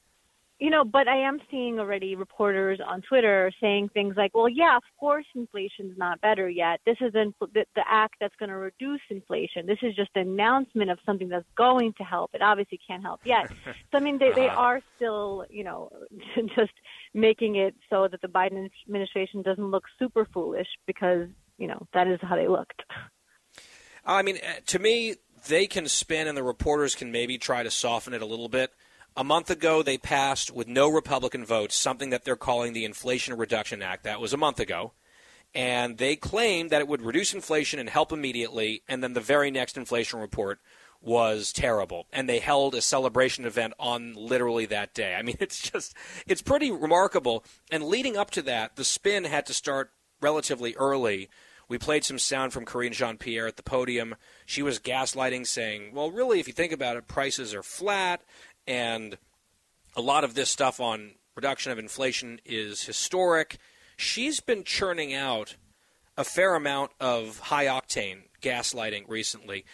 You 0.59 0.69
know, 0.69 0.83
but 0.83 1.07
I 1.07 1.17
am 1.25 1.39
seeing 1.49 1.79
already 1.79 2.15
reporters 2.15 2.79
on 2.85 3.01
Twitter 3.01 3.49
saying 3.61 3.89
things 3.93 4.15
like, 4.17 4.35
"Well, 4.35 4.49
yeah, 4.49 4.75
of 4.75 4.83
course, 4.99 5.25
inflation's 5.33 5.97
not 5.97 6.19
better 6.19 6.49
yet. 6.49 6.81
This 6.85 6.97
isn't 6.99 7.35
the, 7.39 7.65
the 7.75 7.83
act 7.87 8.15
that's 8.19 8.35
going 8.35 8.49
to 8.49 8.57
reduce 8.57 8.99
inflation. 9.09 9.65
This 9.65 9.77
is 9.81 9.95
just 9.95 10.09
an 10.15 10.27
announcement 10.27 10.91
of 10.91 10.99
something 11.05 11.29
that's 11.29 11.47
going 11.57 11.93
to 11.93 12.03
help. 12.03 12.31
It 12.33 12.41
obviously 12.41 12.79
can't 12.85 13.01
help 13.01 13.21
yet." 13.23 13.49
so, 13.65 13.73
I 13.93 13.99
mean, 14.01 14.17
they 14.17 14.33
they 14.33 14.47
uh-huh. 14.49 14.59
are 14.59 14.81
still, 14.97 15.45
you 15.49 15.63
know, 15.63 15.89
just 16.55 16.73
making 17.13 17.55
it 17.55 17.73
so 17.89 18.09
that 18.09 18.21
the 18.21 18.27
Biden 18.27 18.69
administration 18.85 19.41
doesn't 19.41 19.71
look 19.71 19.85
super 19.97 20.25
foolish 20.25 20.67
because 20.85 21.29
you 21.57 21.67
know 21.67 21.87
that 21.93 22.07
is 22.07 22.19
how 22.21 22.35
they 22.35 22.49
looked. 22.49 22.83
I 24.05 24.23
mean, 24.23 24.37
uh, 24.37 24.59
to 24.67 24.79
me, 24.79 25.15
they 25.47 25.67
can 25.67 25.87
spin, 25.87 26.27
and 26.27 26.37
the 26.37 26.43
reporters 26.43 26.95
can 26.95 27.11
maybe 27.11 27.37
try 27.37 27.63
to 27.63 27.71
soften 27.71 28.13
it 28.13 28.21
a 28.21 28.25
little 28.25 28.49
bit. 28.49 28.71
A 29.19 29.23
month 29.25 29.49
ago, 29.49 29.83
they 29.83 29.97
passed 29.97 30.49
with 30.49 30.69
no 30.69 30.87
Republican 30.87 31.43
votes 31.43 31.75
something 31.75 32.09
that 32.11 32.23
they're 32.23 32.37
calling 32.37 32.71
the 32.71 32.85
Inflation 32.85 33.35
Reduction 33.35 33.81
Act. 33.81 34.05
That 34.05 34.21
was 34.21 34.31
a 34.31 34.37
month 34.37 34.61
ago. 34.61 34.93
And 35.53 35.97
they 35.97 36.15
claimed 36.15 36.69
that 36.69 36.79
it 36.79 36.87
would 36.87 37.01
reduce 37.01 37.33
inflation 37.33 37.81
and 37.81 37.89
help 37.89 38.13
immediately. 38.13 38.81
And 38.87 39.03
then 39.03 39.11
the 39.11 39.19
very 39.19 39.51
next 39.51 39.75
inflation 39.75 40.21
report 40.21 40.61
was 41.01 41.51
terrible. 41.51 42.07
And 42.13 42.29
they 42.29 42.39
held 42.39 42.73
a 42.73 42.81
celebration 42.81 43.43
event 43.43 43.73
on 43.77 44.13
literally 44.15 44.65
that 44.67 44.93
day. 44.93 45.15
I 45.15 45.21
mean, 45.21 45.35
it's 45.41 45.69
just, 45.69 45.97
it's 46.25 46.41
pretty 46.41 46.71
remarkable. 46.71 47.43
And 47.69 47.83
leading 47.83 48.15
up 48.15 48.31
to 48.31 48.41
that, 48.43 48.77
the 48.77 48.85
spin 48.85 49.25
had 49.25 49.45
to 49.47 49.53
start 49.53 49.91
relatively 50.21 50.77
early. 50.77 51.27
We 51.69 51.77
played 51.77 52.03
some 52.03 52.17
sound 52.17 52.51
from 52.51 52.65
Karine 52.65 52.93
Jean 52.93 53.17
Pierre 53.17 53.45
at 53.45 53.55
the 53.55 53.63
podium. 53.63 54.15
She 54.47 54.63
was 54.63 54.79
gaslighting, 54.79 55.45
saying, 55.45 55.93
well, 55.93 56.09
really, 56.09 56.39
if 56.39 56.47
you 56.47 56.53
think 56.53 56.73
about 56.73 56.97
it, 56.97 57.07
prices 57.07 57.53
are 57.53 57.61
flat 57.61 58.21
and 58.69 59.17
a 59.95 60.01
lot 60.01 60.23
of 60.23 60.35
this 60.35 60.49
stuff 60.49 60.79
on 60.79 61.15
reduction 61.35 61.71
of 61.71 61.79
inflation 61.79 62.39
is 62.45 62.83
historic. 62.83 63.57
She's 63.97 64.39
been 64.39 64.63
churning 64.63 65.13
out 65.13 65.55
a 66.15 66.23
fair 66.23 66.53
amount 66.55 66.91
of 66.99 67.39
high 67.39 67.65
octane 67.65 68.23
gaslighting 68.41 69.05
recently. 69.09 69.65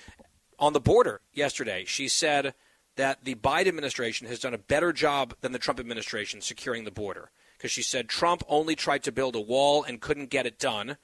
On 0.57 0.71
the 0.71 0.79
border 0.79 1.19
yesterday, 1.33 1.83
she 1.85 2.07
said 2.07 2.53
that 2.95 3.25
the 3.25 3.35
Biden 3.35 3.67
administration 3.67 4.27
has 4.27 4.39
done 4.39 4.53
a 4.53 4.57
better 4.57 4.93
job 4.93 5.35
than 5.41 5.51
the 5.51 5.59
Trump 5.59 5.81
administration 5.81 6.39
securing 6.39 6.85
the 6.85 6.91
border. 6.91 7.29
Because 7.57 7.71
she 7.71 7.83
said 7.83 8.07
Trump 8.07 8.43
only 8.47 8.75
tried 8.75 9.03
to 9.03 9.11
build 9.11 9.35
a 9.35 9.41
wall 9.41 9.83
and 9.83 9.99
couldn't 9.99 10.29
get 10.29 10.45
it 10.45 10.57
done. 10.57 10.95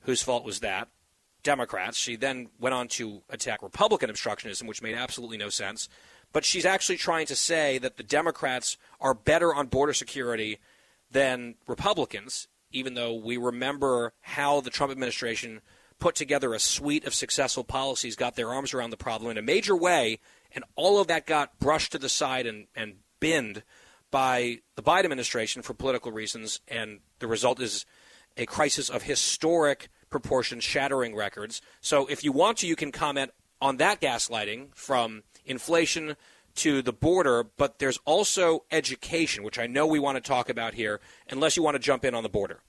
Whose 0.00 0.22
fault 0.22 0.44
was 0.44 0.60
that? 0.60 0.88
Democrats. 1.42 1.98
She 1.98 2.16
then 2.16 2.48
went 2.58 2.74
on 2.74 2.88
to 2.88 3.22
attack 3.28 3.62
Republican 3.62 4.08
obstructionism, 4.08 4.66
which 4.66 4.82
made 4.82 4.94
absolutely 4.94 5.36
no 5.36 5.50
sense 5.50 5.88
but 6.32 6.44
she's 6.44 6.66
actually 6.66 6.96
trying 6.96 7.26
to 7.26 7.36
say 7.36 7.78
that 7.78 7.96
the 7.96 8.02
Democrats 8.02 8.76
are 9.00 9.14
better 9.14 9.54
on 9.54 9.66
border 9.66 9.92
security 9.92 10.58
than 11.10 11.54
Republicans, 11.66 12.48
even 12.70 12.94
though 12.94 13.14
we 13.14 13.36
remember 13.36 14.12
how 14.20 14.60
the 14.60 14.70
Trump 14.70 14.92
administration 14.92 15.60
put 15.98 16.14
together 16.14 16.52
a 16.52 16.58
suite 16.58 17.06
of 17.06 17.14
successful 17.14 17.64
policies, 17.64 18.16
got 18.16 18.36
their 18.36 18.52
arms 18.52 18.74
around 18.74 18.90
the 18.90 18.96
problem 18.96 19.30
in 19.30 19.38
a 19.38 19.42
major 19.42 19.74
way, 19.74 20.18
and 20.54 20.64
all 20.74 21.00
of 21.00 21.06
that 21.06 21.26
got 21.26 21.58
brushed 21.58 21.92
to 21.92 21.98
the 21.98 22.08
side 22.08 22.46
and, 22.46 22.66
and 22.74 22.96
binned 23.18 23.62
by 24.10 24.58
the 24.76 24.82
Biden 24.82 25.04
administration 25.04 25.62
for 25.62 25.74
political 25.74 26.12
reasons, 26.12 26.60
and 26.68 27.00
the 27.18 27.26
result 27.26 27.60
is 27.60 27.86
a 28.36 28.46
crisis 28.46 28.88
of 28.90 29.04
historic 29.04 29.88
proportions, 30.10 30.62
shattering 30.62 31.14
records. 31.14 31.60
So 31.80 32.06
if 32.06 32.22
you 32.22 32.32
want 32.32 32.58
to, 32.58 32.66
you 32.66 32.76
can 32.76 32.92
comment 32.92 33.30
on 33.60 33.78
that 33.78 34.00
gaslighting 34.00 34.74
from 34.74 35.22
inflation 35.46 36.16
to 36.56 36.82
the 36.82 36.92
border, 36.92 37.44
but 37.44 37.78
there's 37.78 37.98
also 38.04 38.64
education, 38.70 39.44
which 39.44 39.58
I 39.58 39.66
know 39.66 39.86
we 39.86 39.98
want 39.98 40.16
to 40.16 40.20
talk 40.20 40.48
about 40.48 40.74
here, 40.74 41.00
unless 41.30 41.56
you 41.56 41.62
want 41.62 41.74
to 41.74 41.78
jump 41.78 42.04
in 42.04 42.14
on 42.14 42.22
the 42.22 42.28
border. 42.28 42.60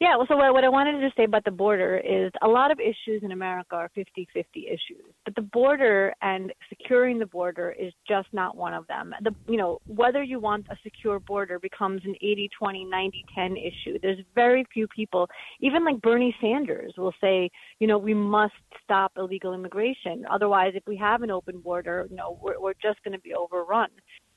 Yeah, 0.00 0.16
well, 0.16 0.26
so 0.28 0.36
what, 0.36 0.52
what 0.52 0.64
I 0.64 0.68
wanted 0.68 1.00
to 1.00 1.10
say 1.16 1.24
about 1.24 1.44
the 1.44 1.50
border 1.50 1.96
is 1.98 2.32
a 2.42 2.48
lot 2.48 2.70
of 2.70 2.80
issues 2.80 3.22
in 3.22 3.32
America 3.32 3.76
are 3.76 3.90
50 3.94 4.28
50 4.32 4.66
issues, 4.66 5.04
but 5.24 5.34
the 5.34 5.42
border 5.42 6.12
and 6.22 6.52
securing 6.68 7.18
the 7.18 7.26
border 7.26 7.74
is 7.78 7.92
just 8.08 8.28
not 8.32 8.56
one 8.56 8.74
of 8.74 8.86
them. 8.86 9.14
The, 9.22 9.34
you 9.48 9.56
know, 9.56 9.80
whether 9.86 10.22
you 10.22 10.40
want 10.40 10.66
a 10.70 10.76
secure 10.82 11.20
border 11.20 11.58
becomes 11.58 12.02
an 12.04 12.14
80 12.20 12.50
20, 12.58 12.84
90 12.84 13.24
10 13.34 13.56
issue. 13.56 13.98
There's 14.00 14.18
very 14.34 14.64
few 14.72 14.86
people, 14.88 15.28
even 15.60 15.84
like 15.84 16.00
Bernie 16.00 16.34
Sanders, 16.40 16.94
will 16.96 17.14
say, 17.20 17.50
you 17.78 17.86
know, 17.86 17.98
we 17.98 18.14
must 18.14 18.54
stop 18.82 19.12
illegal 19.16 19.54
immigration. 19.54 20.24
Otherwise, 20.30 20.72
if 20.74 20.82
we 20.86 20.96
have 20.96 21.22
an 21.22 21.30
open 21.30 21.60
border, 21.60 22.06
you 22.10 22.16
know, 22.16 22.38
we're, 22.42 22.60
we're 22.60 22.74
just 22.82 23.02
going 23.04 23.12
to 23.12 23.20
be 23.20 23.34
overrun. 23.34 23.88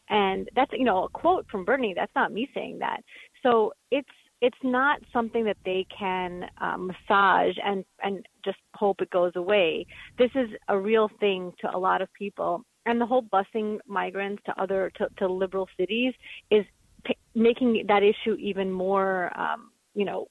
And 0.09 0.49
that's, 0.55 0.71
you 0.73 0.85
know, 0.85 1.05
a 1.05 1.09
quote 1.09 1.47
from 1.49 1.65
Bernie. 1.65 1.93
That's 1.95 2.11
not 2.15 2.31
me 2.31 2.47
saying 2.53 2.79
that. 2.79 3.01
So 3.41 3.73
it's, 3.91 4.07
it's 4.41 4.57
not 4.63 4.99
something 5.13 5.45
that 5.45 5.57
they 5.65 5.85
can 5.97 6.45
uh, 6.59 6.77
massage 6.77 7.55
and 7.63 7.85
and 8.03 8.25
just 8.43 8.57
hope 8.73 9.01
it 9.01 9.09
goes 9.09 9.31
away. 9.35 9.85
This 10.17 10.31
is 10.35 10.49
a 10.67 10.77
real 10.77 11.09
thing 11.19 11.53
to 11.61 11.75
a 11.75 11.77
lot 11.77 12.01
of 12.01 12.11
people, 12.13 12.63
and 12.85 12.99
the 12.99 13.05
whole 13.05 13.23
busing 13.23 13.79
migrants 13.87 14.43
to 14.45 14.61
other 14.61 14.91
to, 14.97 15.07
to 15.17 15.27
liberal 15.27 15.67
cities 15.77 16.13
is 16.51 16.65
p- 17.05 17.17
making 17.33 17.85
that 17.87 18.03
issue 18.03 18.35
even 18.39 18.71
more, 18.71 19.31
um, 19.39 19.71
you 19.93 20.05
know, 20.05 20.27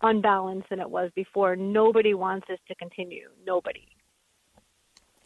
unbalanced 0.00 0.68
than 0.70 0.80
it 0.80 0.88
was 0.88 1.10
before. 1.14 1.56
Nobody 1.56 2.14
wants 2.14 2.46
this 2.48 2.60
to 2.68 2.74
continue. 2.76 3.28
Nobody. 3.44 3.88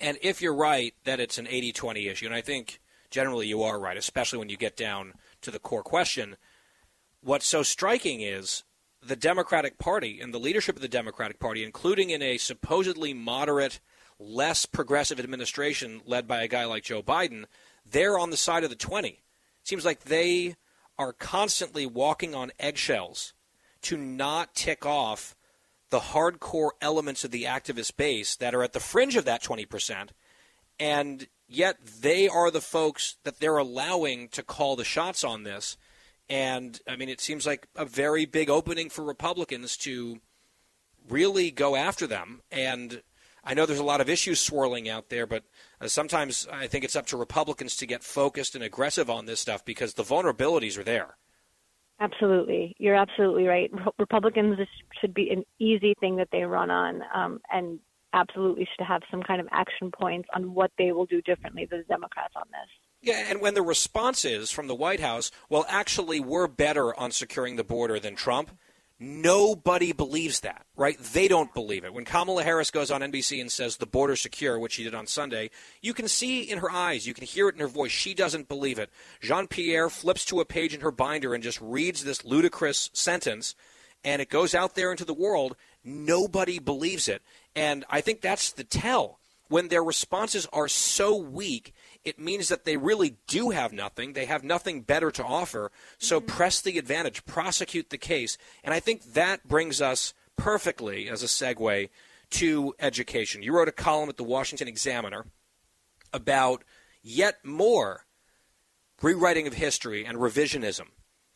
And 0.01 0.19
if 0.21 0.43
you're 0.43 0.55
right 0.55 0.95
that 1.05 1.21
it's 1.21 1.39
an 1.39 1.47
80-20 1.47 2.11
issue, 2.11 2.27
and 2.27 2.35
I 2.35 2.43
think 2.43 2.81
generally 3.11 3.47
you 3.47 3.63
are 3.63 3.81
right, 3.81 3.97
especially 3.97 4.39
when 4.39 4.51
you 4.51 4.59
get 4.59 4.77
down 4.77 5.15
to 5.41 5.51
the 5.51 5.59
core 5.59 5.83
question 5.83 6.37
what's 7.27 7.47
so 7.47 7.65
striking 7.65 8.21
is 8.21 8.63
the 9.03 9.17
Democratic 9.17 9.79
Party 9.79 10.21
and 10.21 10.33
the 10.33 10.39
leadership 10.39 10.77
of 10.77 10.83
the 10.83 10.89
Democratic 10.89 11.41
Party, 11.41 11.65
including 11.65 12.11
in 12.11 12.23
a 12.23 12.39
supposedly 12.39 13.13
moderate, 13.13 13.81
less 14.21 14.65
progressive 14.65 15.19
administration 15.19 16.01
led 16.07 16.29
by 16.29 16.43
a 16.43 16.49
guy 16.49 16.65
like 16.65 16.85
Joe 16.85 17.03
Biden, 17.03 17.45
they're 17.85 18.17
on 18.17 18.31
the 18.31 18.37
side 18.37 18.63
of 18.63 18.71
the 18.71 18.77
20. 18.77 19.09
It 19.09 19.19
seems 19.65 19.85
like 19.85 20.05
they 20.05 20.55
are 20.99 21.13
constantly 21.13 21.85
walking 21.85 22.33
on 22.33 22.53
eggshells 22.61 23.35
to 23.83 23.97
not 23.97 24.55
tick 24.55 24.87
off 24.87 25.35
the 25.91 25.99
hardcore 25.99 26.71
elements 26.81 27.25
of 27.25 27.33
the 27.33 27.45
activist 27.45 27.97
base 27.97 28.37
that 28.37 28.55
are 28.55 28.63
at 28.63 28.73
the 28.73 28.81
fringe 28.81 29.17
of 29.17 29.25
that 29.25 29.43
20%. 29.43 30.11
And 30.79 31.27
yet 31.49 31.79
they 32.01 32.29
are 32.29 32.53
the 32.53 32.61
folks 32.61 33.17
that 33.25 33.41
they're 33.41 33.57
allowing 33.57 34.29
to 34.29 34.45
call 34.45 34.77
the 34.77 34.85
shots 34.85 35.25
on 35.25 35.43
this. 35.43 35.77
And 36.29 36.81
I 36.89 36.97
mean, 36.97 37.09
it 37.09 37.21
seems 37.21 37.47
like 37.47 37.69
a 37.77 37.85
very 37.85 38.25
big 38.25 38.51
opening 38.51 38.91
for 38.91 39.05
Republicans 39.05 39.77
to 39.79 40.21
really 41.09 41.51
go 41.51 41.77
after 41.77 42.07
them. 42.07 42.43
And 42.51 43.03
I 43.45 43.55
know 43.55 43.65
there's 43.65 43.79
a 43.79 43.85
lot 43.85 44.01
of 44.01 44.09
issues 44.09 44.41
swirling 44.41 44.89
out 44.89 45.09
there, 45.09 45.25
but 45.25 45.45
uh, 45.81 45.87
sometimes 45.87 46.49
I 46.53 46.67
think 46.67 46.85
it's 46.85 46.97
up 46.97 47.07
to 47.07 47.17
Republicans 47.17 47.77
to 47.77 47.87
get 47.87 48.03
focused 48.03 48.57
and 48.57 48.65
aggressive 48.65 49.09
on 49.09 49.27
this 49.27 49.41
stuff 49.41 49.65
because 49.65 49.95
the 49.95 50.03
vulnerabilities 50.03 50.77
are 50.77 50.85
there. 50.85 51.17
Absolutely, 52.01 52.75
you're 52.79 52.97
absolutely 52.97 53.47
right. 53.47 53.71
Republicans 53.99 54.59
this 54.59 54.69
should 55.01 55.15
be 55.15 55.31
an 55.31 55.45
easy 55.59 55.95
thing 56.01 56.17
that 56.17 56.29
they 56.31 56.43
run 56.43 56.71
on, 56.71 57.03
um, 57.15 57.41
and 57.51 57.79
absolutely 58.13 58.69
should 58.77 58.85
have 58.85 59.03
some 59.11 59.23
kind 59.23 59.41
of 59.41 59.49
action 59.51 59.91
points 59.91 60.29
on 60.35 60.53
what 60.53 60.71
they 60.77 60.93
will 60.93 61.07
do 61.07 61.23
differently 61.23 61.67
than 61.71 61.79
the 61.79 61.85
Democrats 61.85 62.35
on 62.37 62.45
this. 62.51 62.86
Yeah, 63.03 63.25
and 63.29 63.41
when 63.41 63.55
the 63.55 63.63
response 63.63 64.25
is 64.25 64.51
from 64.51 64.67
the 64.67 64.75
White 64.75 65.01
House, 65.01 65.31
well, 65.49 65.65
actually, 65.69 66.19
we're 66.19 66.49
better 66.49 66.99
on 66.99 67.13
securing 67.13 67.57
the 67.57 67.65
border 67.65 68.01
than 68.01 68.17
Trump. 68.17 68.51
Nobody 68.99 69.93
believes 69.93 70.41
that, 70.41 70.65
right? 70.75 70.99
They 70.99 71.29
don't 71.29 71.53
believe 71.53 71.85
it. 71.85 71.93
When 71.93 72.07
Kamala 72.07 72.43
Harris 72.43 72.71
goes 72.71 72.91
on 72.91 73.03
NBC 73.03 73.43
and 73.43 73.53
says 73.53 73.77
the 73.77 73.87
border's 73.87 74.23
secure, 74.23 74.59
which 74.59 74.73
she 74.73 74.85
did 74.85 74.95
on 74.95 75.07
Sunday, 75.07 75.51
you 75.83 75.93
can 75.93 76.09
see 76.09 76.41
in 76.41 76.59
her 76.59 76.71
eyes, 76.71 77.07
you 77.07 77.13
can 77.13 77.27
hear 77.27 77.49
it 77.49 77.55
in 77.55 77.61
her 77.61 77.69
voice. 77.69 77.93
She 77.93 78.15
doesn't 78.15 78.49
believe 78.49 78.79
it. 78.79 78.91
Jean 79.21 79.49
Pierre 79.49 79.91
flips 79.91 80.25
to 80.27 80.41
a 80.41 80.47
page 80.47 80.75
in 80.75 80.81
her 80.81 80.91
binder 80.91 81.35
and 81.35 81.45
just 81.45 81.61
reads 81.61 82.05
this 82.05 82.25
ludicrous 82.25 82.89
sentence, 82.95 83.55
and 84.03 84.23
it 84.23 84.31
goes 84.31 84.55
out 84.55 84.75
there 84.75 84.91
into 84.91 85.05
the 85.05 85.13
world. 85.13 85.57
Nobody 85.85 86.59
believes 86.59 87.07
it. 87.07 87.21
And 87.55 87.85
I 87.91 88.01
think 88.01 88.23
that's 88.23 88.51
the 88.51 88.65
tell. 88.65 89.21
When 89.49 89.69
their 89.69 89.85
responses 89.85 90.49
are 90.53 90.69
so 90.69 91.17
weak, 91.17 91.73
it 92.07 92.21
means 92.21 92.49
that 92.49 92.65
they 92.65 92.77
really 92.77 93.17
do 93.27 93.51
have 93.51 93.73
nothing. 93.73 94.13
They 94.13 94.27
have 94.27 94.45
nothing 94.45 94.83
better 94.83 95.11
to 95.11 95.25
offer. 95.25 95.73
So 95.99 96.21
mm-hmm. 96.21 96.29
press 96.29 96.61
the 96.61 96.79
advantage, 96.79 97.27
prosecute 97.27 97.91
the 97.91 97.99
case. 97.99 98.39
And 98.63 98.73
I 98.73 98.81
think 98.81 99.15
that 99.15 99.47
brings 99.47 99.83
us 99.83 100.15
perfectly 100.37 101.09
as 101.09 101.23
a 101.23 101.27
segue 101.27 101.89
to 102.31 102.75
education. 102.79 103.43
You 103.43 103.55
wrote 103.55 103.69
a 103.69 103.73
column 103.73 104.09
at 104.09 104.17
the 104.17 104.25
Washington 104.25 104.69
Examiner 104.69 105.27
about 106.13 106.63
yet 107.03 107.45
more 107.45 108.07
rewriting 109.03 109.47
of 109.47 109.55
history 109.55 110.07
and 110.07 110.19
revisionism 110.19 110.87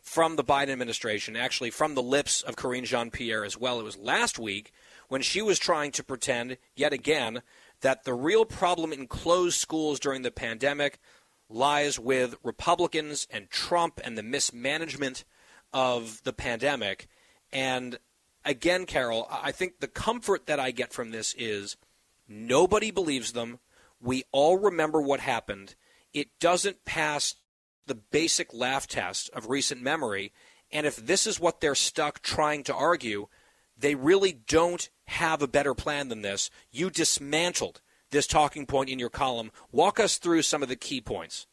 from 0.03 0.37
the 0.37 0.45
Biden 0.45 0.71
administration, 0.71 1.37
actually 1.37 1.71
from 1.71 1.95
the 1.95 2.03
lips 2.03 2.43
of 2.43 2.57
Karine 2.57 2.85
Jean 2.85 3.11
Pierre 3.11 3.45
as 3.45 3.59
well. 3.59 3.81
It 3.81 3.85
was 3.85 3.99
last 3.99 4.39
week 4.39 4.73
when 5.09 5.23
she 5.23 5.43
was 5.43 5.59
trying 5.59 5.91
to 5.93 6.05
pretend, 6.05 6.57
yet 6.77 6.93
again, 6.93 7.43
that 7.81 8.05
the 8.05 8.14
real 8.14 8.45
problem 8.45 8.93
in 8.93 9.07
closed 9.07 9.59
schools 9.59 10.01
during 10.01 10.22
the 10.22 10.31
pandemic 10.31 10.99
lies 11.49 11.99
with 11.99 12.37
Republicans 12.43 13.26
and 13.31 13.51
Trump 13.51 14.01
and 14.05 14.16
the 14.16 14.22
mismanagement 14.22 15.24
of 15.72 16.22
the 16.24 16.33
pandemic. 16.33 17.09
And 17.53 17.99
again, 18.45 18.87
Carol, 18.87 19.26
I 19.31 19.53
think 19.53 19.81
the 19.81 19.89
comfort 19.89 20.47
that 20.47 20.61
I 20.61 20.70
get 20.70 20.93
from 20.93 21.11
this 21.11 21.35
is 21.37 21.76
nobody 22.28 22.91
believes 22.91 23.33
them. 23.33 23.59
We 24.01 24.24
all 24.33 24.59
remember 24.59 25.01
what 25.03 25.20
happened. 25.20 25.74
It 26.14 26.28
doesn't 26.39 26.85
pass 26.85 27.35
the 27.87 27.95
basic 27.95 28.55
laugh 28.55 28.87
test 28.87 29.31
of 29.31 29.49
recent 29.49 29.83
memory. 29.83 30.33
And 30.70 30.87
if 30.87 30.97
this 30.97 31.26
is 31.26 31.41
what 31.41 31.61
they're 31.61 31.74
stuck 31.74 32.22
trying 32.22 32.62
to 32.64 32.74
argue, 32.74 33.26
they 33.76 33.95
really 33.95 34.33
don't 34.33 34.89
have 35.11 35.42
a 35.42 35.48
better 35.48 35.74
plan 35.74 36.08
than 36.08 36.22
this. 36.22 36.50
You 36.70 36.88
dismantled 36.88 37.80
this 38.11 38.26
talking 38.26 38.64
point 38.64 38.90
in 38.90 38.98
your 38.98 39.11
column. 39.11 39.50
Walk 39.72 39.98
us 39.98 40.18
through 40.18 40.42
some 40.42 40.62
of 40.62 40.68
the 40.68 40.76
key 40.76 41.00
points. 41.00 41.46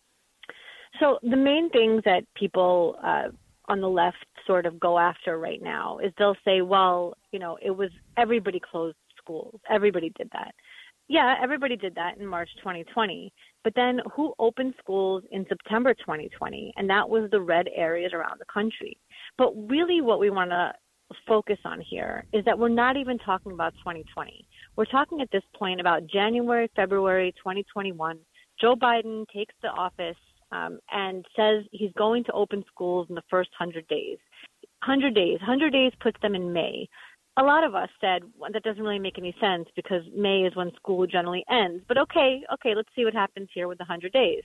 So, 0.99 1.19
the 1.21 1.37
main 1.37 1.69
things 1.69 2.03
that 2.05 2.23
people 2.35 2.97
uh, 3.03 3.29
on 3.67 3.81
the 3.81 3.89
left 3.89 4.25
sort 4.45 4.65
of 4.65 4.79
go 4.79 4.97
after 4.97 5.37
right 5.37 5.61
now 5.61 5.99
is 5.99 6.11
they'll 6.17 6.37
say, 6.45 6.61
well, 6.61 7.15
you 7.31 7.39
know, 7.39 7.57
it 7.61 7.71
was 7.71 7.89
everybody 8.15 8.59
closed 8.59 8.97
schools. 9.17 9.59
Everybody 9.69 10.11
did 10.17 10.29
that. 10.33 10.53
Yeah, 11.09 11.35
everybody 11.41 11.75
did 11.77 11.95
that 11.95 12.17
in 12.17 12.25
March 12.25 12.49
2020. 12.57 13.31
But 13.63 13.73
then 13.75 13.99
who 14.15 14.33
opened 14.39 14.73
schools 14.79 15.23
in 15.31 15.45
September 15.47 15.93
2020? 15.93 16.73
And 16.77 16.89
that 16.89 17.09
was 17.09 17.29
the 17.31 17.41
red 17.41 17.67
areas 17.75 18.13
around 18.13 18.39
the 18.39 18.45
country. 18.51 18.97
But 19.37 19.51
really, 19.69 20.01
what 20.01 20.19
we 20.19 20.29
want 20.29 20.51
to 20.51 20.73
focus 21.27 21.57
on 21.65 21.81
here 21.81 22.25
is 22.33 22.43
that 22.45 22.57
we're 22.57 22.69
not 22.69 22.97
even 22.97 23.17
talking 23.19 23.51
about 23.51 23.73
2020. 23.79 24.47
We're 24.75 24.85
talking 24.85 25.21
at 25.21 25.31
this 25.31 25.43
point 25.55 25.79
about 25.79 26.07
January, 26.07 26.69
February 26.75 27.33
2021. 27.37 28.19
Joe 28.59 28.75
Biden 28.75 29.25
takes 29.33 29.53
the 29.61 29.69
office 29.69 30.17
um, 30.51 30.79
and 30.91 31.25
says 31.35 31.63
he's 31.71 31.91
going 31.97 32.23
to 32.25 32.31
open 32.31 32.63
schools 32.67 33.07
in 33.09 33.15
the 33.15 33.23
first 33.29 33.49
100 33.59 33.87
days. 33.87 34.17
100 34.85 35.13
days. 35.13 35.39
100 35.39 35.71
days 35.71 35.91
puts 36.01 36.19
them 36.21 36.35
in 36.35 36.53
May. 36.53 36.87
A 37.39 37.43
lot 37.43 37.63
of 37.63 37.75
us 37.75 37.89
said 38.01 38.23
well, 38.37 38.49
that 38.51 38.63
doesn't 38.63 38.81
really 38.81 38.99
make 38.99 39.19
any 39.19 39.35
sense 39.39 39.67
because 39.75 40.01
May 40.15 40.41
is 40.41 40.55
when 40.55 40.71
school 40.75 41.05
generally 41.05 41.45
ends. 41.49 41.83
But 41.87 41.97
okay, 41.99 42.41
okay, 42.53 42.73
let's 42.75 42.89
see 42.95 43.05
what 43.05 43.13
happens 43.13 43.49
here 43.53 43.67
with 43.67 43.77
the 43.77 43.83
100 43.83 44.11
days. 44.11 44.43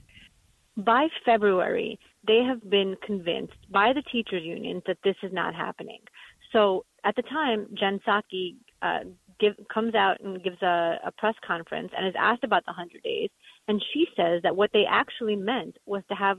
By 0.77 1.09
February, 1.25 1.99
they 2.27 2.43
have 2.45 2.69
been 2.71 2.97
convinced 3.05 3.57
by 3.71 3.93
the 3.93 4.03
teachers' 4.11 4.43
unions 4.43 4.83
that 4.87 4.99
this 5.05 5.17
is 5.23 5.33
not 5.33 5.55
happening. 5.55 6.01
So 6.53 6.85
at 7.05 7.17
the 7.17 7.23
time, 7.23 7.67
Jen 7.79 8.01
Psaki 8.07 8.57
uh, 8.83 9.01
give, 9.41 9.55
comes 9.73 9.95
out 9.95 10.19
and 10.23 10.43
gives 10.43 10.61
a, 10.63 10.99
a 11.07 11.11
press 11.17 11.35
conference 11.47 11.91
and 11.97 12.07
is 12.07 12.15
asked 12.19 12.45
about 12.45 12.65
the 12.65 12.73
100 12.73 13.03
days. 13.03 13.31
And 13.69 13.83
she 13.93 14.07
says 14.17 14.43
that 14.43 14.57
what 14.57 14.71
they 14.73 14.85
actually 14.89 15.37
meant 15.37 15.77
was 15.87 16.03
to 16.09 16.15
have 16.15 16.39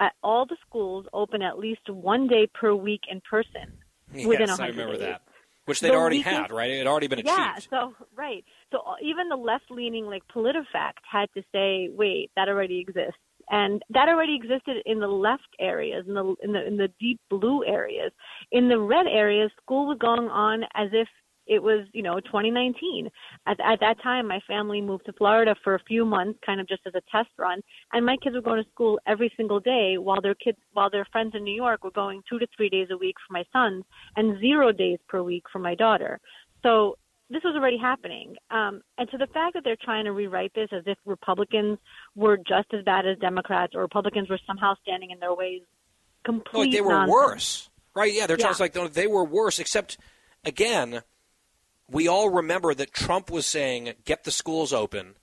at 0.00 0.12
all 0.22 0.46
the 0.46 0.56
schools 0.66 1.06
open 1.12 1.42
at 1.42 1.58
least 1.58 1.88
one 1.88 2.26
day 2.26 2.48
per 2.52 2.74
week 2.74 3.02
in 3.10 3.20
person 3.28 3.72
yes, 4.14 4.26
within 4.26 4.48
100 4.48 4.62
I 4.62 4.68
remember 4.68 4.92
days. 4.94 5.00
that. 5.02 5.22
Which 5.66 5.80
they'd 5.80 5.90
The 5.90 5.94
already 5.94 6.18
weekend- 6.18 6.36
had, 6.36 6.50
right? 6.50 6.70
It 6.70 6.78
had 6.78 6.86
already 6.86 7.06
been 7.06 7.18
achieved. 7.20 7.36
Yeah, 7.38 7.58
so 7.68 7.94
right. 8.16 8.44
So 8.72 8.82
even 9.02 9.28
the 9.28 9.36
left-leaning 9.36 10.06
like 10.06 10.22
PolitiFact 10.34 10.98
had 11.08 11.28
to 11.36 11.42
say, 11.52 11.88
"Wait, 11.92 12.30
that 12.34 12.48
already 12.48 12.80
exists." 12.80 13.20
And 13.50 13.82
that 13.90 14.08
already 14.08 14.36
existed 14.36 14.76
in 14.86 15.00
the 15.00 15.08
left 15.08 15.48
areas, 15.58 16.04
in 16.06 16.14
the 16.14 16.34
in 16.42 16.52
the 16.52 16.66
in 16.66 16.76
the 16.76 16.88
deep 17.00 17.20
blue 17.28 17.64
areas. 17.64 18.12
In 18.52 18.68
the 18.68 18.78
red 18.78 19.06
areas, 19.06 19.50
school 19.62 19.86
was 19.88 19.98
going 19.98 20.28
on 20.28 20.62
as 20.74 20.90
if 20.92 21.08
it 21.50 21.60
was, 21.60 21.84
you 21.92 22.02
know, 22.02 22.20
2019. 22.20 23.10
At, 23.48 23.58
at 23.60 23.80
that 23.80 24.00
time, 24.02 24.28
my 24.28 24.38
family 24.46 24.80
moved 24.80 25.06
to 25.06 25.12
Florida 25.14 25.56
for 25.64 25.74
a 25.74 25.82
few 25.82 26.04
months, 26.04 26.38
kind 26.46 26.60
of 26.60 26.68
just 26.68 26.82
as 26.86 26.94
a 26.94 27.02
test 27.10 27.30
run, 27.38 27.60
and 27.92 28.06
my 28.06 28.16
kids 28.22 28.36
were 28.36 28.40
going 28.40 28.62
to 28.62 28.70
school 28.70 29.00
every 29.06 29.32
single 29.36 29.58
day, 29.58 29.98
while 29.98 30.20
their 30.20 30.36
kids, 30.36 30.58
while 30.72 30.88
their 30.88 31.06
friends 31.10 31.32
in 31.34 31.42
New 31.42 31.54
York 31.54 31.82
were 31.82 31.90
going 31.90 32.22
two 32.30 32.38
to 32.38 32.46
three 32.56 32.68
days 32.68 32.86
a 32.92 32.96
week 32.96 33.16
for 33.26 33.32
my 33.32 33.42
sons, 33.52 33.84
and 34.16 34.38
zero 34.40 34.70
days 34.70 34.98
per 35.08 35.22
week 35.22 35.42
for 35.52 35.58
my 35.58 35.74
daughter. 35.74 36.20
So 36.62 36.96
this 37.30 37.42
was 37.44 37.54
already 37.56 37.78
happening. 37.78 38.34
Um, 38.50 38.82
and 38.98 39.08
so 39.10 39.16
the 39.18 39.28
fact 39.28 39.54
that 39.54 39.62
they're 39.64 39.76
trying 39.82 40.04
to 40.04 40.12
rewrite 40.12 40.52
this 40.54 40.68
as 40.72 40.82
if 40.86 40.98
Republicans 41.06 41.78
were 42.14 42.36
just 42.36 42.72
as 42.74 42.84
bad 42.84 43.06
as 43.06 43.16
Democrats 43.18 43.74
or 43.74 43.80
Republicans 43.82 44.28
were 44.28 44.38
somehow 44.46 44.74
standing 44.82 45.10
in 45.10 45.20
their 45.20 45.34
ways, 45.34 45.62
complete 46.24 46.58
like 46.58 46.72
they 46.72 46.80
were 46.80 46.90
nonsense. 46.92 47.12
worse, 47.12 47.70
right? 47.94 48.12
Yeah, 48.12 48.26
they're 48.26 48.36
Yeah. 48.36 48.46
trying 48.46 48.54
to 48.56 48.62
like 48.62 48.74
no, 48.74 48.88
they 48.88 49.06
were 49.06 49.24
worse. 49.24 49.58
Except, 49.58 49.96
again, 50.44 51.02
we 51.88 52.06
all 52.08 52.28
remember 52.30 52.74
that 52.74 52.92
Trump 52.92 53.30
was 53.30 53.46
saying 53.46 53.94
get 54.04 54.24
the 54.24 54.30
schools 54.30 54.72
open 54.72 55.14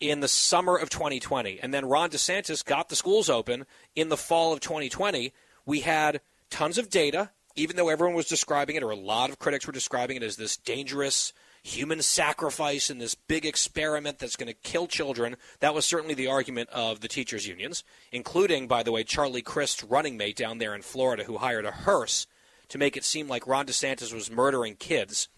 in 0.00 0.20
the 0.20 0.28
summer 0.28 0.76
of 0.76 0.90
2020, 0.90 1.60
and 1.60 1.72
then 1.72 1.86
Ron 1.86 2.10
DeSantis 2.10 2.64
got 2.64 2.88
the 2.88 2.96
schools 2.96 3.30
open 3.30 3.64
in 3.94 4.08
the 4.08 4.16
fall 4.16 4.52
of 4.52 4.60
2020. 4.60 5.32
We 5.64 5.80
had 5.80 6.20
tons 6.50 6.78
of 6.78 6.90
data, 6.90 7.30
even 7.56 7.76
though 7.76 7.88
everyone 7.88 8.16
was 8.16 8.26
describing 8.26 8.76
it, 8.76 8.82
or 8.82 8.90
a 8.90 8.96
lot 8.96 9.30
of 9.30 9.38
critics 9.38 9.66
were 9.66 9.72
describing 9.72 10.16
it 10.16 10.22
as 10.22 10.36
this 10.36 10.56
dangerous 10.56 11.32
human 11.62 12.02
sacrifice 12.02 12.90
and 12.90 13.00
this 13.00 13.14
big 13.14 13.46
experiment 13.46 14.18
that's 14.18 14.36
going 14.36 14.48
to 14.48 14.68
kill 14.68 14.86
children. 14.86 15.36
That 15.60 15.74
was 15.74 15.86
certainly 15.86 16.14
the 16.14 16.26
argument 16.26 16.68
of 16.68 17.00
the 17.00 17.08
teachers' 17.08 17.46
unions, 17.46 17.82
including, 18.12 18.68
by 18.68 18.82
the 18.82 18.92
way, 18.92 19.02
Charlie 19.02 19.40
Crist's 19.40 19.82
running 19.82 20.16
mate 20.16 20.36
down 20.36 20.58
there 20.58 20.74
in 20.74 20.82
Florida, 20.82 21.24
who 21.24 21.38
hired 21.38 21.64
a 21.64 21.70
hearse 21.70 22.26
to 22.68 22.78
make 22.78 22.96
it 22.96 23.04
seem 23.04 23.28
like 23.28 23.46
Ron 23.46 23.66
DeSantis 23.66 24.12
was 24.12 24.30
murdering 24.30 24.76
kids. 24.76 25.28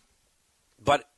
But 0.82 1.08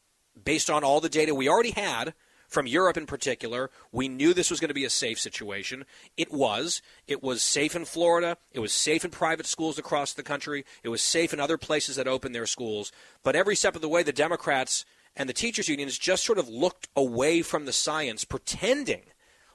based 0.44 0.68
on 0.68 0.84
all 0.84 1.00
the 1.00 1.08
data 1.08 1.34
we 1.34 1.48
already 1.48 1.70
had 1.70 2.12
from 2.48 2.66
Europe 2.66 2.96
in 2.96 3.06
particular, 3.06 3.70
we 3.92 4.08
knew 4.08 4.32
this 4.32 4.50
was 4.50 4.58
going 4.58 4.68
to 4.68 4.74
be 4.74 4.86
a 4.86 4.90
safe 4.90 5.20
situation. 5.20 5.84
It 6.16 6.32
was. 6.32 6.80
It 7.06 7.22
was 7.22 7.42
safe 7.42 7.76
in 7.76 7.84
Florida. 7.84 8.38
It 8.52 8.60
was 8.60 8.72
safe 8.72 9.04
in 9.04 9.10
private 9.10 9.46
schools 9.46 9.78
across 9.78 10.14
the 10.14 10.22
country. 10.22 10.64
It 10.82 10.88
was 10.88 11.02
safe 11.02 11.34
in 11.34 11.40
other 11.40 11.58
places 11.58 11.96
that 11.96 12.08
opened 12.08 12.34
their 12.34 12.46
schools. 12.46 12.90
But 13.22 13.36
every 13.36 13.54
step 13.54 13.76
of 13.76 13.82
the 13.82 13.88
way, 13.88 14.02
the 14.02 14.12
Democrats 14.12 14.86
and 15.14 15.28
the 15.28 15.34
teachers' 15.34 15.68
unions 15.68 15.98
just 15.98 16.24
sort 16.24 16.38
of 16.38 16.48
looked 16.48 16.88
away 16.96 17.42
from 17.42 17.66
the 17.66 17.72
science, 17.72 18.24
pretending 18.24 19.02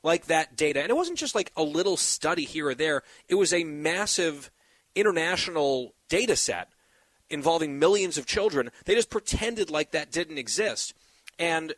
like 0.03 0.25
that 0.25 0.55
data. 0.55 0.81
And 0.81 0.91
it 0.91 0.95
wasn't 0.95 1.17
just 1.17 1.35
like 1.35 1.51
a 1.57 1.63
little 1.63 1.97
study 1.97 2.45
here 2.45 2.67
or 2.67 2.75
there, 2.75 3.01
it 3.27 3.35
was 3.35 3.53
a 3.53 3.63
massive 3.63 4.51
international 4.93 5.95
data 6.09 6.35
set 6.35 6.69
involving 7.29 7.79
millions 7.79 8.17
of 8.19 8.27
children. 8.27 8.69
They 8.85 8.93
just 8.93 9.09
pretended 9.09 9.71
like 9.71 9.91
that 9.91 10.11
didn't 10.11 10.37
exist. 10.37 10.93
And 11.39 11.73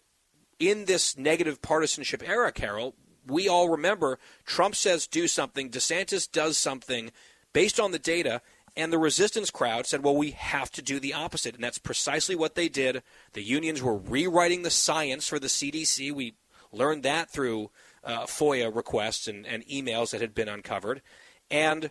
in 0.60 0.86
this 0.86 1.18
negative 1.18 1.62
partisanship 1.62 2.24
era, 2.28 2.52
Carol, 2.52 2.96
we 3.28 3.48
all 3.48 3.70
remember 3.70 4.20
Trump 4.46 4.76
says 4.76 5.08
do 5.08 5.28
something, 5.28 5.70
DeSantis 5.70 6.32
does 6.32 6.58
something 6.58 7.12
based 7.54 7.80
on 7.80 7.92
the 7.92 8.00
data, 8.00 8.42
and 8.78 8.92
the 8.92 8.98
resistance 8.98 9.50
crowd 9.50 9.86
said, 9.86 10.04
well, 10.04 10.16
we 10.16 10.32
have 10.32 10.70
to 10.72 10.82
do 10.82 11.00
the 11.00 11.14
opposite. 11.14 11.56
And 11.56 11.64
that's 11.64 11.78
precisely 11.78 12.36
what 12.36 12.56
they 12.56 12.68
did. 12.68 13.04
The 13.34 13.42
unions 13.42 13.82
were 13.82 13.98
rewriting 13.98 14.64
the 14.64 14.70
science 14.70 15.28
for 15.28 15.40
the 15.40 15.48
CDC. 15.48 16.12
We 16.12 16.36
learned 16.74 17.04
that 17.04 17.30
through 17.30 17.72
uh, 18.04 18.26
FOIA 18.26 18.76
requests 18.76 19.28
and, 19.28 19.46
and 19.48 19.66
emails 19.68 20.12
that 20.12 20.22
had 20.22 20.36
been 20.36 20.50
uncovered. 20.50 21.02
And 21.50 21.90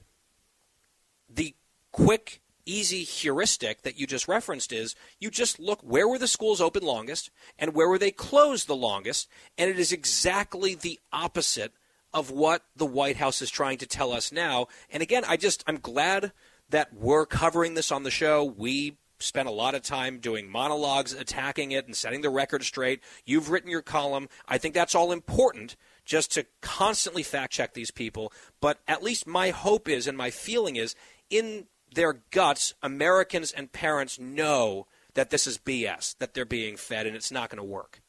the 1.28 1.54
quick, 1.90 2.42
easy 2.66 3.02
heuristic 3.02 3.82
that 3.82 3.98
you 3.98 4.06
just 4.06 4.28
referenced 4.28 4.72
is 4.72 4.94
you 5.20 5.30
just 5.30 5.58
look 5.58 5.80
where 5.82 6.08
were 6.08 6.18
the 6.18 6.28
schools 6.28 6.60
open 6.60 6.82
longest 6.82 7.30
and 7.58 7.74
where 7.74 7.88
were 7.88 7.98
they 7.98 8.10
closed 8.10 8.66
the 8.66 8.76
longest, 8.76 9.28
and 9.58 9.70
it 9.70 9.78
is 9.78 9.92
exactly 9.92 10.74
the 10.74 11.00
opposite 11.12 11.72
of 12.12 12.30
what 12.30 12.62
the 12.76 12.86
White 12.86 13.16
House 13.16 13.42
is 13.42 13.50
trying 13.50 13.78
to 13.78 13.86
tell 13.86 14.12
us 14.12 14.30
now. 14.30 14.68
And 14.90 15.02
again, 15.02 15.24
I 15.26 15.36
just 15.36 15.64
I'm 15.66 15.78
glad 15.78 16.32
that 16.70 16.94
we're 16.94 17.26
covering 17.26 17.74
this 17.74 17.92
on 17.92 18.04
the 18.04 18.10
show. 18.10 18.44
We 18.44 18.98
spent 19.18 19.48
a 19.48 19.52
lot 19.52 19.74
of 19.74 19.82
time 19.82 20.18
doing 20.18 20.48
monologues, 20.48 21.12
attacking 21.12 21.72
it, 21.72 21.86
and 21.86 21.96
setting 21.96 22.20
the 22.20 22.30
record 22.30 22.62
straight. 22.62 23.00
You've 23.24 23.50
written 23.50 23.70
your 23.70 23.82
column. 23.82 24.28
I 24.46 24.58
think 24.58 24.74
that's 24.74 24.94
all 24.94 25.12
important 25.12 25.76
just 26.04 26.32
to 26.32 26.46
constantly 26.60 27.22
fact 27.22 27.52
check 27.52 27.74
these 27.74 27.90
people. 27.90 28.32
But 28.60 28.78
at 28.86 29.02
least 29.02 29.26
my 29.26 29.50
hope 29.50 29.88
is 29.88 30.06
and 30.06 30.16
my 30.16 30.30
feeling 30.30 30.76
is 30.76 30.94
in 31.30 31.66
their 31.94 32.20
guts, 32.30 32.74
Americans 32.82 33.52
and 33.52 33.72
parents 33.72 34.18
know 34.18 34.86
that 35.14 35.30
this 35.30 35.46
is 35.46 35.58
BS, 35.58 36.16
that 36.18 36.34
they're 36.34 36.44
being 36.44 36.76
fed, 36.76 37.06
and 37.06 37.16
it's 37.16 37.30
not 37.30 37.50
going 37.50 37.58
to 37.58 37.64
work. 37.64 38.00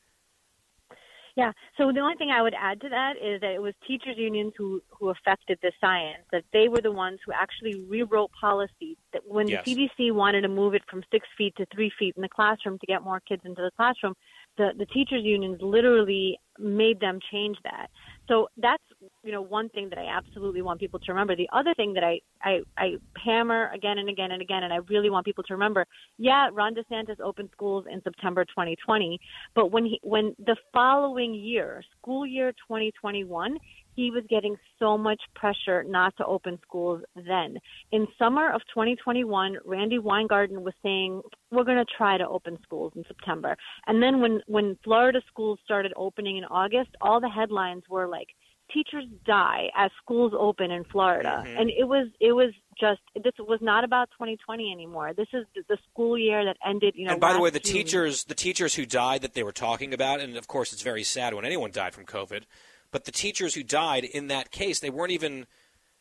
Yeah. 1.36 1.52
So 1.78 1.92
the 1.92 2.00
only 2.00 2.16
thing 2.16 2.30
I 2.30 2.42
would 2.42 2.54
add 2.58 2.80
to 2.80 2.90
that 2.90 3.16
is 3.22 3.42
that 3.42 3.52
it 3.52 3.62
was 3.62 3.74
teachers 3.86 4.16
unions 4.18 4.54
who 4.58 4.82
who 4.90 5.10
affected 5.10 5.60
the 5.62 5.74
science. 5.82 6.24
That 6.32 6.46
they 6.54 6.70
were 6.70 6.80
the 6.80 6.94
ones 6.94 7.20
who 7.26 7.34
actually 7.34 7.82
rewrote 7.90 8.32
policy. 8.40 8.98
That 9.12 9.24
when 9.28 9.50
yes. 9.50 9.66
the 9.66 9.76
CDC 9.76 10.14
wanted 10.14 10.42
to 10.42 10.48
move 10.48 10.76
it 10.76 10.84
from 10.90 11.04
six 11.12 11.28
feet 11.38 11.54
to 11.58 11.66
three 11.74 11.92
feet 12.00 12.14
in 12.16 12.22
the 12.22 12.30
classroom 12.30 12.80
to 12.80 12.86
get 12.86 13.04
more 13.04 13.20
kids 13.20 13.42
into 13.44 13.62
the 13.62 13.72
classroom, 13.76 14.14
the 14.58 14.72
the 14.78 14.86
teachers 14.86 15.24
unions 15.26 15.58
literally 15.62 16.40
made 16.58 17.02
them 17.02 17.20
change 17.30 17.58
that. 17.66 17.88
So 18.30 18.48
that's 18.56 18.84
you 19.24 19.32
know 19.32 19.42
one 19.42 19.70
thing 19.70 19.90
that 19.90 19.98
I 19.98 20.06
absolutely 20.06 20.62
want 20.62 20.80
people 20.80 21.00
to 21.00 21.12
remember. 21.12 21.36
The 21.36 21.50
other 21.54 21.74
thing 21.74 21.94
that 21.94 22.04
I 22.04 22.20
I, 22.42 22.60
I 22.78 22.96
hammer 23.24 23.72
again 23.74 23.98
and 23.98 24.10
again 24.10 24.32
and 24.32 24.42
again, 24.42 24.64
and 24.64 24.74
I 24.74 24.78
really 24.90 25.10
want 25.10 25.26
people 25.26 25.44
to 25.46 25.54
remember. 25.54 25.86
Yeah, 26.18 26.50
Ron 26.52 26.76
DeSantis 26.76 27.20
opened 27.20 27.50
schools 27.52 27.86
in 27.92 28.02
September 28.04 28.46
2020, 28.46 29.20
but 29.54 29.72
when 29.72 29.86
he 29.86 30.00
when 30.04 30.36
the 30.46 30.56
following 30.74 31.34
year, 31.34 31.84
school 32.00 32.26
year 32.26 32.52
2021, 32.54 33.58
he 33.96 34.12
was 34.12 34.24
getting 34.30 34.56
so 34.78 34.98
much 34.98 35.22
pressure 35.36 35.84
not 35.84 36.16
to 36.18 36.26
open 36.26 36.60
schools 36.62 37.02
then. 37.16 37.58
In 37.92 38.08
summer 38.20 38.52
of 38.52 38.62
2021, 38.74 39.58
Randi 39.66 40.00
Weingarten 40.00 40.64
was 40.64 40.74
saying, 40.84 41.22
we're 41.52 41.64
going 41.64 41.78
to 41.78 41.94
try 41.98 42.18
to 42.18 42.28
open 42.28 42.58
schools 42.64 42.92
in 42.96 43.04
September. 43.08 43.56
And 43.88 44.04
then 44.04 44.20
when, 44.20 44.42
when 44.48 44.78
Florida 44.84 45.22
schools 45.28 45.60
started 45.64 45.94
opening 45.96 46.38
in 46.38 46.44
August, 46.46 46.90
all 47.00 47.22
the 47.22 47.30
headlines 47.30 47.84
were 47.90 48.08
like, 48.08 48.28
teachers 48.72 49.06
die 49.26 49.70
as 49.76 49.92
schools 50.02 50.34
open 50.38 50.72
in 50.72 50.84
Florida. 50.86 51.44
Mm-hmm. 51.46 51.58
And 51.58 51.70
it 51.70 51.88
was, 51.88 52.08
it 52.20 52.34
was 52.34 52.54
just, 52.80 53.02
this 53.16 53.34
was 53.40 53.60
not 53.62 53.84
about 53.84 54.10
2020 54.12 54.72
anymore. 54.72 55.14
This 55.14 55.28
is 55.34 55.46
the 55.68 55.78
school 55.92 56.18
year 56.18 56.44
that 56.46 56.58
ended, 56.66 56.94
you 56.96 57.06
know. 57.06 57.14
And 57.14 57.22
by 57.22 57.34
the 57.34 57.40
way, 57.40 57.50
the 57.50 57.60
June. 57.60 57.74
teachers, 57.74 58.24
the 58.26 58.36
teachers 58.36 58.76
who 58.76 58.86
died 58.86 59.22
that 59.22 59.34
they 59.34 59.44
were 59.44 59.52
talking 59.52 59.94
about, 59.94 60.20
and 60.20 60.36
of 60.38 60.48
course 60.48 60.74
it's 60.74 60.82
very 60.82 61.04
sad 61.04 61.34
when 61.34 61.46
anyone 61.46 61.72
died 61.72 61.94
from 61.94 62.06
COVID, 62.06 62.44
but 62.92 63.06
the 63.06 63.12
teachers 63.12 63.56
who 63.56 63.64
died 63.64 64.04
in 64.04 64.28
that 64.28 64.52
case, 64.52 64.80
they 64.80 64.90
weren't 64.90 65.12
even 65.12 65.48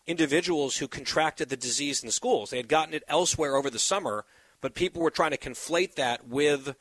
individuals 0.06 0.76
who 0.76 0.88
contracted 0.88 1.48
the 1.48 1.56
disease 1.56 2.02
in 2.02 2.06
the 2.06 2.12
schools. 2.12 2.50
They 2.50 2.58
had 2.58 2.68
gotten 2.68 2.94
it 2.94 3.04
elsewhere 3.08 3.56
over 3.56 3.70
the 3.70 3.78
summer, 3.78 4.24
but 4.60 4.74
people 4.74 5.02
were 5.02 5.10
trying 5.10 5.30
to 5.30 5.38
conflate 5.38 5.94
that 5.94 6.26
with 6.28 6.74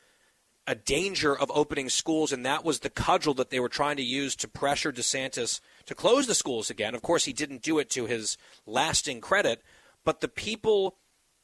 a 0.66 0.74
danger 0.74 1.36
of 1.36 1.50
opening 1.54 1.88
schools, 1.88 2.32
and 2.32 2.44
that 2.46 2.64
was 2.64 2.80
the 2.80 2.90
cudgel 2.90 3.34
that 3.34 3.50
they 3.50 3.60
were 3.60 3.68
trying 3.68 3.96
to 3.96 4.02
use 4.02 4.34
to 4.36 4.48
pressure 4.48 4.92
DeSantis 4.92 5.60
to 5.86 5.94
close 5.94 6.26
the 6.26 6.34
schools 6.34 6.70
again. 6.70 6.94
Of 6.94 7.02
course, 7.02 7.24
he 7.24 7.32
didn't 7.32 7.62
do 7.62 7.78
it 7.78 7.90
to 7.90 8.06
his 8.06 8.36
lasting 8.66 9.20
credit, 9.20 9.62
but 10.04 10.20
the 10.20 10.28
people 10.28 10.96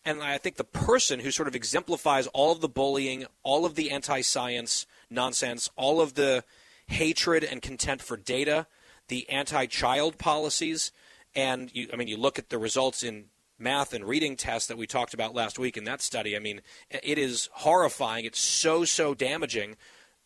and 0.02 0.22
I 0.22 0.38
think 0.38 0.56
the 0.56 0.64
person 0.64 1.20
who 1.20 1.30
sort 1.30 1.46
of 1.46 1.54
exemplifies 1.54 2.26
all 2.28 2.52
of 2.52 2.62
the 2.62 2.70
bullying, 2.70 3.26
all 3.42 3.66
of 3.66 3.74
the 3.74 3.90
anti 3.90 4.22
science 4.22 4.86
nonsense, 5.10 5.68
all 5.76 6.00
of 6.00 6.14
the 6.14 6.44
hatred 6.86 7.44
and 7.44 7.62
contempt 7.62 8.02
for 8.02 8.16
data, 8.16 8.66
the 9.08 9.28
anti-child 9.30 10.18
policies, 10.18 10.92
and 11.34 11.70
you, 11.74 11.88
I 11.92 11.96
mean, 11.96 12.08
you 12.08 12.16
look 12.16 12.38
at 12.38 12.48
the 12.48 12.58
results 12.58 13.02
in 13.02 13.26
math 13.58 13.92
and 13.92 14.04
reading 14.04 14.36
tests 14.36 14.68
that 14.68 14.78
we 14.78 14.86
talked 14.86 15.14
about 15.14 15.34
last 15.34 15.58
week 15.58 15.76
in 15.76 15.84
that 15.84 16.00
study. 16.00 16.34
I 16.34 16.38
mean, 16.38 16.62
it 16.90 17.18
is 17.18 17.48
horrifying. 17.52 18.24
It's 18.24 18.40
so 18.40 18.84
so 18.84 19.14
damaging. 19.14 19.76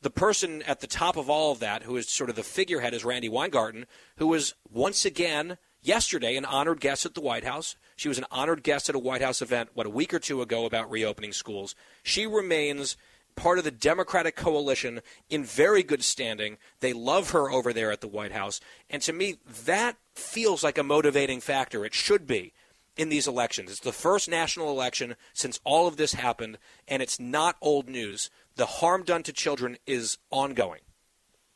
The 0.05 0.11
person 0.11 0.61
at 0.65 0.81
the 0.81 0.87
top 0.87 1.17
of 1.17 1.31
all 1.31 1.51
of 1.51 1.61
that, 1.61 1.85
who 1.85 1.97
is 1.97 2.11
sort 2.11 2.29
of 2.29 2.37
the 2.37 2.43
figurehead, 2.43 2.93
is 2.93 3.07
Randi 3.07 3.31
Weingarten, 3.31 3.87
who 4.19 4.27
was 4.27 4.53
once 4.71 5.07
again 5.07 5.57
yesterday 5.81 6.37
an 6.37 6.45
honored 6.45 6.79
guest 6.79 7.07
at 7.07 7.15
the 7.15 7.23
White 7.23 7.45
House. 7.45 7.77
She 7.97 8.11
was 8.11 8.19
an 8.19 8.27
honored 8.31 8.63
guest 8.63 8.91
at 8.91 8.95
a 8.95 8.99
White 8.99 9.23
House 9.23 9.41
event, 9.41 9.71
what, 9.73 9.87
a 9.87 9.91
week 9.91 10.13
or 10.13 10.19
two 10.19 10.43
ago 10.43 10.67
about 10.67 10.91
reopening 10.91 11.33
schools. 11.33 11.75
She 12.03 12.27
remains 12.27 12.99
part 13.35 13.57
of 13.57 13.65
the 13.65 13.71
Democratic 13.71 14.37
coalition 14.37 15.01
in 15.31 15.43
very 15.43 15.83
good 15.83 16.05
standing. 16.05 16.59
They 16.81 16.93
love 16.93 17.31
her 17.31 17.51
over 17.51 17.73
there 17.73 17.91
at 17.91 18.03
the 18.03 18.07
White 18.07 18.33
House. 18.33 18.61
And 18.91 19.01
to 19.01 19.13
me, 19.15 19.39
that 19.65 19.97
feels 20.15 20.63
like 20.63 20.77
a 20.77 20.83
motivating 20.83 21.41
factor. 21.41 21.83
It 21.83 21.95
should 21.95 22.27
be 22.27 22.53
in 22.97 23.09
these 23.09 23.27
elections. 23.27 23.71
It's 23.71 23.81
the 23.81 23.93
first 23.93 24.29
national 24.29 24.71
election 24.71 25.17
since 25.33 25.61
all 25.65 25.87
of 25.87 25.97
this 25.97 26.15
happened, 26.15 26.59
and 26.87 27.03
it's 27.03 27.21
not 27.21 27.57
old 27.61 27.89
news. 27.89 28.31
The 28.57 28.67
harm 28.67 29.03
done 29.03 29.23
to 29.25 29.33
children 29.33 29.77
is 29.87 30.19
ongoing. 30.31 30.81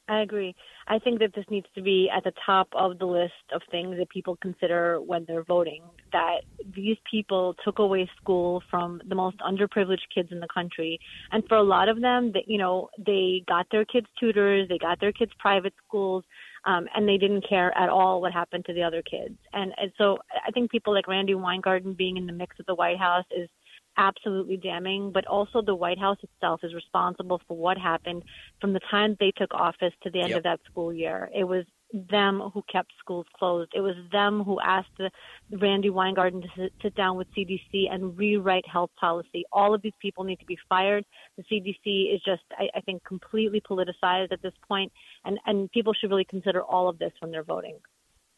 I 0.09 0.23
agree. 0.23 0.55
I 0.87 0.99
think 0.99 1.19
that 1.19 1.35
this 1.35 1.45
needs 1.51 1.67
to 1.75 1.83
be 1.83 2.09
at 2.15 2.25
the 2.25 2.33
top 2.47 2.69
of 2.73 2.99
the 2.99 3.05
list 3.05 3.35
of 3.53 3.61
things 3.71 3.99
that 3.99 4.09
people 4.09 4.39
consider 4.41 5.01
when 5.03 5.27
they're 5.29 5.45
voting. 5.45 5.83
That 6.13 6.41
these 6.75 6.97
people 7.11 7.55
took 7.63 7.79
away 7.79 8.11
school 8.21 8.63
from 8.71 9.03
the 9.07 9.15
most 9.15 9.37
underprivileged 9.41 10.09
kids 10.15 10.31
in 10.33 10.41
the 10.41 10.49
country, 10.53 10.99
and 11.31 11.45
for 11.47 11.59
a 11.59 11.63
lot 11.63 11.91
of 11.91 12.01
them, 12.01 12.33
that 12.33 12.45
you 12.47 12.57
know, 12.57 12.89
they 12.99 13.45
got 13.47 13.67
their 13.71 13.85
kids 13.85 14.07
tutors, 14.19 14.67
they 14.71 14.79
got 14.79 14.99
their 14.99 15.13
kids 15.13 15.33
private 15.39 15.75
schools, 15.87 16.25
um, 16.69 16.87
and 16.95 17.09
they 17.09 17.17
didn't 17.17 17.49
care 17.49 17.77
at 17.77 17.89
all 17.89 18.21
what 18.21 18.33
happened 18.33 18.67
to 18.67 18.75
the 18.75 18.83
other 18.83 19.03
kids. 19.03 19.39
And, 19.55 19.73
and 19.79 19.91
so 19.97 20.19
I 20.47 20.51
think 20.51 20.71
people 20.71 20.93
like 20.93 21.09
Randi 21.09 21.35
Weingarten 21.35 21.95
being 21.95 22.19
in 22.19 22.27
the 22.27 22.33
mix 22.33 22.57
at 22.61 22.67
the 22.67 22.75
White 22.75 22.99
House 22.99 23.25
is 23.35 23.49
absolutely 23.97 24.59
damning, 24.59 25.11
but 25.11 25.27
also 25.27 25.63
the 25.63 25.75
White 25.75 25.99
House 25.99 26.19
itself 26.23 26.61
is 26.63 26.75
responsible 26.75 27.41
for 27.49 27.57
what 27.57 27.79
happened 27.79 28.23
from 28.61 28.75
the 28.75 28.81
time 28.91 29.17
they 29.19 29.33
took 29.37 29.55
office 29.55 29.95
to 30.03 30.11
the 30.11 30.21
end 30.21 30.29
yep. 30.29 30.37
of 30.39 30.43
that 30.45 30.61
school 30.71 30.93
year. 30.93 31.31
It 31.35 31.45
was 31.45 31.65
them 31.93 32.41
who 32.53 32.63
kept 32.71 32.93
schools 32.99 33.27
closed. 33.35 33.71
It 33.75 33.81
was 33.81 33.95
them 34.13 34.43
who 34.45 34.61
asked 34.61 34.91
the, 34.99 35.11
Randi 35.51 35.91
Weingarten 35.91 36.43
to 36.43 36.49
sit, 36.57 36.73
sit 36.83 36.95
down 36.95 37.17
with 37.17 37.27
CDC 37.37 37.91
and 37.91 38.17
rewrite 38.19 38.67
health 38.69 38.91
policy. 38.99 39.45
All 39.53 39.75
of 39.75 39.83
these 39.83 39.95
people 40.01 40.25
need 40.25 40.39
to 40.41 40.47
be 40.47 40.59
fired. 40.69 41.05
The 41.37 41.45
CDC 41.45 42.15
is 42.15 42.21
just, 42.25 42.43
I, 42.53 42.69
I 42.77 42.81
think, 42.81 43.05
completely 43.05 43.61
politicized 43.61 44.33
at 44.33 44.43
this 44.43 44.53
point, 44.67 44.93
and, 45.25 45.39
and 45.47 45.71
people 45.71 45.95
should 45.95 46.11
really 46.11 46.27
consider 46.27 46.63
all 46.63 46.89
of 46.89 46.99
this 46.99 47.13
when 47.21 47.31
they're 47.31 47.43
voting. 47.43 47.79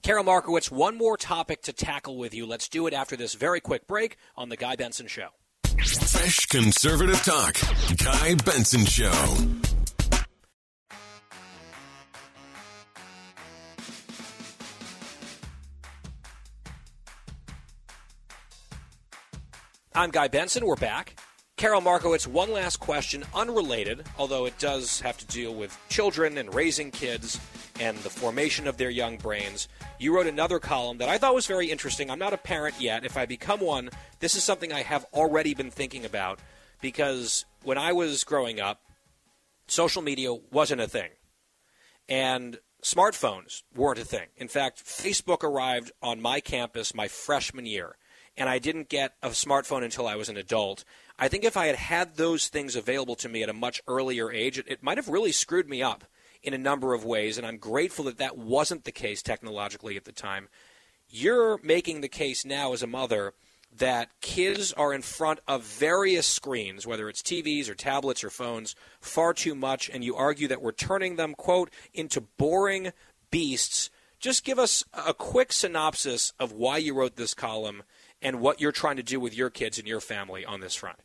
Carol 0.02 0.24
Markowitz, 0.24 0.70
one 0.70 0.96
more 0.96 1.16
topic 1.16 1.62
to 1.62 1.72
tackle 1.72 2.16
with 2.16 2.32
you. 2.32 2.46
Let's 2.46 2.68
do 2.68 2.86
it 2.86 2.94
after 2.94 3.16
this 3.16 3.34
very 3.34 3.60
quick 3.60 3.86
break 3.86 4.16
on 4.36 4.48
The 4.48 4.56
Guy 4.56 4.76
Benson 4.76 5.08
Show. 5.08 5.28
Fresh 5.64 6.46
conservative 6.46 7.22
talk. 7.22 7.56
Guy 7.98 8.34
Benson 8.44 8.84
Show. 8.86 9.69
I'm 19.92 20.10
Guy 20.10 20.28
Benson. 20.28 20.64
We're 20.64 20.76
back. 20.76 21.18
Carol 21.56 21.80
Markowitz, 21.80 22.24
one 22.24 22.52
last 22.52 22.76
question, 22.76 23.24
unrelated, 23.34 24.06
although 24.16 24.46
it 24.46 24.56
does 24.60 25.00
have 25.00 25.18
to 25.18 25.26
deal 25.26 25.52
with 25.52 25.76
children 25.88 26.38
and 26.38 26.54
raising 26.54 26.92
kids 26.92 27.40
and 27.80 27.98
the 27.98 28.08
formation 28.08 28.68
of 28.68 28.76
their 28.76 28.88
young 28.88 29.16
brains. 29.16 29.66
You 29.98 30.14
wrote 30.14 30.28
another 30.28 30.60
column 30.60 30.98
that 30.98 31.08
I 31.08 31.18
thought 31.18 31.34
was 31.34 31.48
very 31.48 31.72
interesting. 31.72 32.08
I'm 32.08 32.20
not 32.20 32.32
a 32.32 32.38
parent 32.38 32.80
yet. 32.80 33.04
If 33.04 33.16
I 33.16 33.26
become 33.26 33.58
one, 33.58 33.90
this 34.20 34.36
is 34.36 34.44
something 34.44 34.72
I 34.72 34.82
have 34.82 35.06
already 35.12 35.54
been 35.54 35.72
thinking 35.72 36.04
about 36.04 36.38
because 36.80 37.44
when 37.64 37.76
I 37.76 37.92
was 37.92 38.22
growing 38.22 38.60
up, 38.60 38.82
social 39.66 40.02
media 40.02 40.32
wasn't 40.32 40.82
a 40.82 40.88
thing. 40.88 41.10
And 42.08 42.60
smartphones 42.80 43.62
weren't 43.74 43.98
a 43.98 44.04
thing. 44.04 44.28
In 44.36 44.46
fact, 44.46 44.84
Facebook 44.84 45.42
arrived 45.42 45.90
on 46.00 46.22
my 46.22 46.38
campus 46.38 46.94
my 46.94 47.08
freshman 47.08 47.66
year, 47.66 47.96
and 48.40 48.48
I 48.48 48.58
didn't 48.58 48.88
get 48.88 49.12
a 49.22 49.28
smartphone 49.28 49.84
until 49.84 50.08
I 50.08 50.16
was 50.16 50.30
an 50.30 50.38
adult. 50.38 50.82
I 51.18 51.28
think 51.28 51.44
if 51.44 51.58
I 51.58 51.66
had 51.66 51.76
had 51.76 52.16
those 52.16 52.48
things 52.48 52.74
available 52.74 53.14
to 53.16 53.28
me 53.28 53.42
at 53.42 53.50
a 53.50 53.52
much 53.52 53.82
earlier 53.86 54.32
age, 54.32 54.58
it, 54.58 54.64
it 54.66 54.82
might 54.82 54.96
have 54.96 55.10
really 55.10 55.30
screwed 55.30 55.68
me 55.68 55.82
up 55.82 56.04
in 56.42 56.54
a 56.54 56.58
number 56.58 56.94
of 56.94 57.04
ways, 57.04 57.36
and 57.36 57.46
I'm 57.46 57.58
grateful 57.58 58.06
that 58.06 58.16
that 58.16 58.38
wasn't 58.38 58.84
the 58.84 58.92
case 58.92 59.20
technologically 59.22 59.94
at 59.98 60.06
the 60.06 60.12
time. 60.12 60.48
You're 61.10 61.60
making 61.62 62.00
the 62.00 62.08
case 62.08 62.46
now 62.46 62.72
as 62.72 62.82
a 62.82 62.86
mother 62.86 63.34
that 63.76 64.08
kids 64.22 64.72
are 64.72 64.94
in 64.94 65.02
front 65.02 65.40
of 65.46 65.62
various 65.62 66.26
screens, 66.26 66.86
whether 66.86 67.10
it's 67.10 67.20
TVs 67.20 67.68
or 67.68 67.74
tablets 67.74 68.24
or 68.24 68.30
phones, 68.30 68.74
far 69.02 69.34
too 69.34 69.54
much, 69.54 69.90
and 69.90 70.02
you 70.02 70.16
argue 70.16 70.48
that 70.48 70.62
we're 70.62 70.72
turning 70.72 71.16
them, 71.16 71.34
quote, 71.34 71.70
into 71.92 72.22
boring 72.22 72.92
beasts. 73.30 73.90
Just 74.18 74.44
give 74.44 74.58
us 74.58 74.82
a 74.94 75.12
quick 75.12 75.52
synopsis 75.52 76.32
of 76.40 76.52
why 76.52 76.78
you 76.78 76.94
wrote 76.94 77.16
this 77.16 77.34
column 77.34 77.82
and 78.22 78.40
what 78.40 78.60
you're 78.60 78.72
trying 78.72 78.96
to 78.96 79.02
do 79.02 79.20
with 79.20 79.34
your 79.34 79.50
kids 79.50 79.78
and 79.78 79.86
your 79.86 80.00
family 80.00 80.44
on 80.44 80.60
this 80.60 80.74
front. 80.74 80.98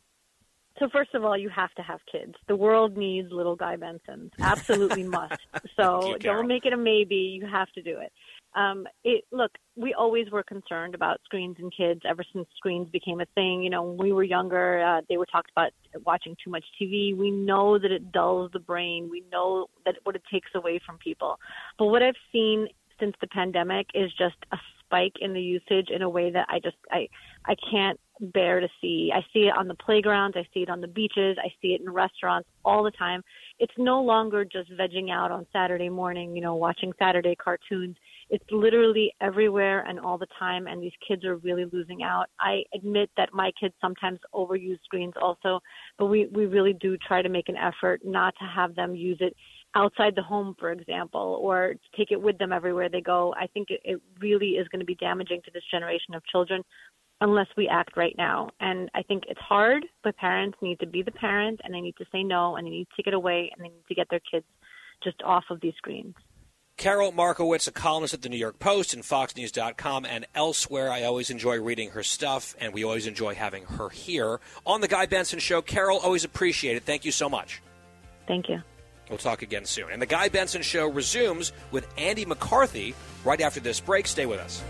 So 0.78 0.88
first 0.92 1.14
of 1.14 1.24
all, 1.24 1.38
you 1.38 1.48
have 1.48 1.72
to 1.74 1.82
have 1.82 2.00
kids. 2.10 2.34
The 2.48 2.56
world 2.56 2.96
needs 2.96 3.32
little 3.32 3.56
Guy 3.56 3.76
Bensons. 3.76 4.30
Absolutely 4.38 5.02
must. 5.08 5.40
So 5.74 6.08
you, 6.08 6.18
don't 6.18 6.46
make 6.46 6.66
it 6.66 6.72
a 6.72 6.76
maybe. 6.76 7.14
You 7.14 7.46
have 7.46 7.70
to 7.72 7.82
do 7.82 7.98
it. 7.98 8.12
Um, 8.54 8.86
it 9.04 9.24
look, 9.32 9.52
we 9.76 9.94
always 9.94 10.30
were 10.30 10.42
concerned 10.42 10.94
about 10.94 11.20
screens 11.24 11.56
and 11.58 11.72
kids 11.74 12.00
ever 12.08 12.24
since 12.32 12.46
screens 12.56 12.88
became 12.90 13.20
a 13.20 13.26
thing. 13.34 13.62
You 13.62 13.70
know, 13.70 13.82
when 13.82 13.98
we 13.98 14.12
were 14.12 14.22
younger, 14.22 14.82
uh, 14.82 15.00
they 15.08 15.16
were 15.16 15.26
talked 15.26 15.50
about 15.50 15.72
watching 16.04 16.36
too 16.42 16.50
much 16.50 16.64
TV. 16.80 17.16
We 17.16 17.30
know 17.30 17.78
that 17.78 17.90
it 17.90 18.12
dulls 18.12 18.50
the 18.52 18.58
brain. 18.58 19.08
We 19.10 19.24
know 19.32 19.66
that 19.84 19.96
what 20.04 20.16
it 20.16 20.22
takes 20.30 20.50
away 20.54 20.80
from 20.84 20.98
people. 20.98 21.38
But 21.78 21.86
what 21.86 22.02
I've 22.02 22.14
seen 22.32 22.68
since 22.98 23.14
the 23.20 23.26
pandemic 23.26 23.88
is 23.94 24.10
just 24.12 24.36
a 24.52 24.56
spike 24.86 25.14
in 25.20 25.32
the 25.32 25.40
usage 25.40 25.88
in 25.90 26.02
a 26.02 26.08
way 26.08 26.30
that 26.30 26.46
I 26.48 26.60
just 26.60 26.76
I 26.90 27.08
I 27.44 27.54
can't 27.70 27.98
bear 28.20 28.60
to 28.60 28.68
see. 28.80 29.12
I 29.14 29.20
see 29.32 29.40
it 29.40 29.56
on 29.56 29.68
the 29.68 29.74
playgrounds, 29.74 30.36
I 30.36 30.46
see 30.54 30.60
it 30.60 30.70
on 30.70 30.80
the 30.80 30.88
beaches, 30.88 31.36
I 31.38 31.48
see 31.60 31.74
it 31.74 31.80
in 31.80 31.90
restaurants 31.90 32.48
all 32.64 32.82
the 32.82 32.90
time. 32.92 33.22
It's 33.58 33.72
no 33.76 34.02
longer 34.02 34.44
just 34.44 34.70
vegging 34.72 35.10
out 35.10 35.30
on 35.30 35.46
Saturday 35.52 35.88
morning, 35.88 36.34
you 36.34 36.42
know, 36.42 36.54
watching 36.54 36.92
Saturday 36.98 37.36
cartoons. 37.36 37.96
It's 38.30 38.44
literally 38.50 39.12
everywhere 39.20 39.84
and 39.86 40.00
all 40.00 40.18
the 40.18 40.26
time 40.38 40.66
and 40.66 40.82
these 40.82 40.92
kids 41.06 41.24
are 41.24 41.36
really 41.36 41.66
losing 41.72 42.02
out. 42.02 42.26
I 42.40 42.62
admit 42.74 43.10
that 43.16 43.30
my 43.32 43.50
kids 43.60 43.74
sometimes 43.80 44.18
overuse 44.34 44.82
screens 44.84 45.14
also, 45.20 45.60
but 45.98 46.06
we 46.06 46.26
we 46.32 46.46
really 46.46 46.72
do 46.72 46.96
try 46.96 47.22
to 47.22 47.28
make 47.28 47.48
an 47.48 47.56
effort 47.56 48.00
not 48.04 48.34
to 48.40 48.44
have 48.46 48.74
them 48.74 48.94
use 48.94 49.18
it 49.20 49.36
outside 49.76 50.14
the 50.16 50.22
home, 50.22 50.56
for 50.58 50.72
example, 50.72 51.38
or 51.40 51.74
take 51.96 52.10
it 52.10 52.20
with 52.20 52.38
them 52.38 52.52
everywhere 52.52 52.88
they 52.88 53.02
go. 53.02 53.34
I 53.38 53.46
think 53.46 53.70
it, 53.70 53.80
it 53.84 54.00
really 54.20 54.52
is 54.52 54.66
going 54.68 54.80
to 54.80 54.86
be 54.86 54.96
damaging 54.96 55.42
to 55.44 55.50
this 55.52 55.62
generation 55.70 56.14
of 56.14 56.24
children 56.26 56.62
unless 57.20 57.46
we 57.56 57.68
act 57.68 57.96
right 57.96 58.14
now. 58.16 58.48
And 58.58 58.90
I 58.94 59.02
think 59.02 59.24
it's 59.28 59.40
hard, 59.40 59.84
but 60.02 60.16
parents 60.16 60.58
need 60.60 60.80
to 60.80 60.86
be 60.86 61.02
the 61.02 61.12
parent 61.12 61.60
and 61.62 61.72
they 61.72 61.80
need 61.80 61.96
to 61.98 62.04
say 62.10 62.22
no 62.22 62.56
and 62.56 62.66
they 62.66 62.70
need 62.70 62.88
to 62.88 62.96
take 62.96 63.06
it 63.06 63.14
away 63.14 63.50
and 63.54 63.64
they 63.64 63.68
need 63.68 63.86
to 63.88 63.94
get 63.94 64.08
their 64.10 64.20
kids 64.30 64.46
just 65.04 65.22
off 65.22 65.44
of 65.50 65.60
these 65.60 65.74
screens. 65.76 66.14
Carol 66.76 67.10
Markowitz, 67.10 67.66
a 67.66 67.72
columnist 67.72 68.12
at 68.12 68.20
the 68.20 68.28
New 68.28 68.36
York 68.36 68.58
Post 68.58 68.92
and 68.92 69.02
FoxNews.com 69.02 70.04
and 70.04 70.26
elsewhere. 70.34 70.90
I 70.90 71.04
always 71.04 71.30
enjoy 71.30 71.58
reading 71.58 71.90
her 71.90 72.02
stuff, 72.02 72.54
and 72.60 72.74
we 72.74 72.84
always 72.84 73.06
enjoy 73.06 73.34
having 73.34 73.64
her 73.64 73.88
here 73.88 74.40
on 74.66 74.82
The 74.82 74.88
Guy 74.88 75.06
Benson 75.06 75.38
Show. 75.38 75.62
Carol, 75.62 75.98
always 75.98 76.24
appreciate 76.24 76.76
it. 76.76 76.82
Thank 76.82 77.06
you 77.06 77.12
so 77.12 77.30
much. 77.30 77.62
Thank 78.28 78.50
you. 78.50 78.60
We'll 79.08 79.18
talk 79.18 79.42
again 79.42 79.64
soon. 79.64 79.92
And 79.92 80.02
The 80.02 80.06
Guy 80.06 80.28
Benson 80.28 80.62
Show 80.62 80.90
resumes 80.90 81.52
with 81.70 81.86
Andy 81.96 82.24
McCarthy 82.24 82.94
right 83.24 83.40
after 83.40 83.60
this 83.60 83.80
break. 83.80 84.06
Stay 84.06 84.26
with 84.26 84.40
us. 84.40 84.62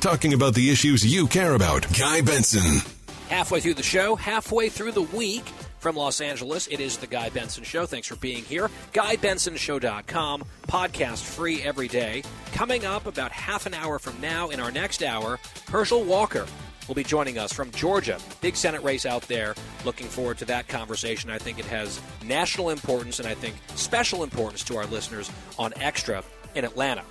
Talking 0.00 0.34
about 0.34 0.54
the 0.54 0.70
issues 0.70 1.04
you 1.04 1.26
care 1.26 1.54
about. 1.54 1.84
Guy 1.98 2.20
Benson. 2.20 2.80
Halfway 3.28 3.58
through 3.58 3.74
the 3.74 3.82
show, 3.82 4.14
halfway 4.14 4.68
through 4.68 4.92
the 4.92 5.02
week 5.02 5.42
from 5.86 5.94
Los 5.94 6.20
Angeles, 6.20 6.66
it 6.66 6.80
is 6.80 6.96
the 6.96 7.06
Guy 7.06 7.28
Benson 7.28 7.62
Show. 7.62 7.86
Thanks 7.86 8.08
for 8.08 8.16
being 8.16 8.42
here. 8.42 8.68
GuyBensonShow.com, 8.92 10.44
podcast 10.66 11.22
free 11.22 11.62
every 11.62 11.86
day. 11.86 12.24
Coming 12.50 12.84
up 12.84 13.06
about 13.06 13.30
half 13.30 13.66
an 13.66 13.74
hour 13.74 14.00
from 14.00 14.20
now 14.20 14.48
in 14.48 14.58
our 14.58 14.72
next 14.72 15.00
hour, 15.04 15.38
Herschel 15.68 16.02
Walker 16.02 16.44
will 16.88 16.96
be 16.96 17.04
joining 17.04 17.38
us 17.38 17.52
from 17.52 17.70
Georgia. 17.70 18.18
Big 18.40 18.56
Senate 18.56 18.82
race 18.82 19.06
out 19.06 19.22
there. 19.28 19.54
Looking 19.84 20.08
forward 20.08 20.38
to 20.38 20.44
that 20.46 20.66
conversation. 20.66 21.30
I 21.30 21.38
think 21.38 21.60
it 21.60 21.66
has 21.66 22.00
national 22.24 22.70
importance 22.70 23.20
and 23.20 23.28
I 23.28 23.34
think 23.34 23.54
special 23.76 24.24
importance 24.24 24.64
to 24.64 24.76
our 24.78 24.86
listeners 24.86 25.30
on 25.56 25.72
Extra 25.76 26.24
in 26.56 26.64
Atlanta. 26.64 27.04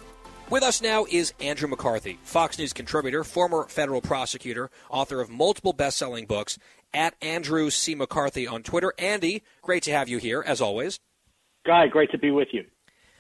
With 0.48 0.62
us 0.62 0.80
now 0.80 1.08
is 1.10 1.34
Andrew 1.40 1.68
McCarthy, 1.68 2.20
Fox 2.22 2.60
News 2.60 2.72
contributor, 2.72 3.24
former 3.24 3.64
federal 3.64 4.00
prosecutor, 4.00 4.70
author 4.92 5.20
of 5.20 5.28
multiple 5.28 5.74
best 5.74 5.98
selling 5.98 6.28
books, 6.28 6.60
at 6.94 7.16
Andrew 7.22 7.70
C. 7.70 7.96
McCarthy 7.96 8.48
on 8.48 8.64
Twitter. 8.64 8.94
Andy, 8.98 9.44
great 9.62 9.84
to 9.84 9.92
have 9.92 10.10
you 10.10 10.18
here, 10.18 10.44
as 10.46 10.62
always. 10.62 11.00
Guy, 11.66 11.88
great 11.88 12.12
to 12.12 12.18
be 12.18 12.32
with 12.32 12.50
you. 12.52 12.66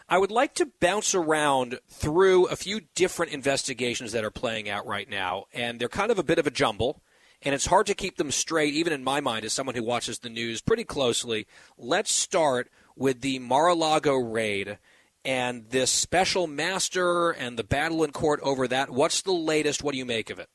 I 0.07 0.19
would 0.19 0.31
like 0.31 0.53
to 0.55 0.69
bounce 0.79 1.15
around 1.15 1.79
through 1.89 2.45
a 2.47 2.55
few 2.55 2.81
different 2.93 3.31
investigations 3.31 4.11
that 4.11 4.23
are 4.23 4.31
playing 4.31 4.69
out 4.69 4.85
right 4.85 5.09
now, 5.09 5.45
and 5.51 5.79
they're 5.79 5.89
kind 5.89 6.11
of 6.11 6.19
a 6.19 6.23
bit 6.23 6.37
of 6.37 6.45
a 6.45 6.51
jumble, 6.51 7.01
and 7.41 7.55
it's 7.55 7.65
hard 7.65 7.87
to 7.87 7.95
keep 7.95 8.17
them 8.17 8.29
straight, 8.29 8.75
even 8.75 8.93
in 8.93 9.03
my 9.03 9.19
mind, 9.19 9.45
as 9.45 9.53
someone 9.53 9.75
who 9.75 9.83
watches 9.83 10.19
the 10.19 10.29
news 10.29 10.61
pretty 10.61 10.83
closely. 10.83 11.47
Let's 11.75 12.11
start 12.11 12.69
with 12.95 13.21
the 13.21 13.39
Mar 13.39 13.69
a 13.69 13.73
Lago 13.73 14.15
raid 14.15 14.77
and 15.25 15.69
this 15.71 15.89
special 15.89 16.45
master 16.45 17.31
and 17.31 17.57
the 17.57 17.63
battle 17.63 18.03
in 18.03 18.11
court 18.11 18.39
over 18.43 18.67
that. 18.67 18.91
What's 18.91 19.23
the 19.23 19.33
latest? 19.33 19.83
What 19.83 19.93
do 19.93 19.97
you 19.97 20.05
make 20.05 20.29
of 20.29 20.37
it? 20.37 20.47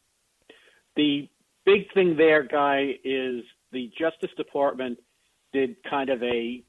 The 0.95 1.29
big 1.71 1.93
thing 1.93 2.17
there, 2.17 2.43
Guy, 2.43 2.95
is 3.05 3.43
the 3.73 3.91
Justice 3.99 4.31
Department 4.37 4.99
did 5.53 5.77
kind 5.89 6.11
of 6.11 6.23
a 6.23 6.63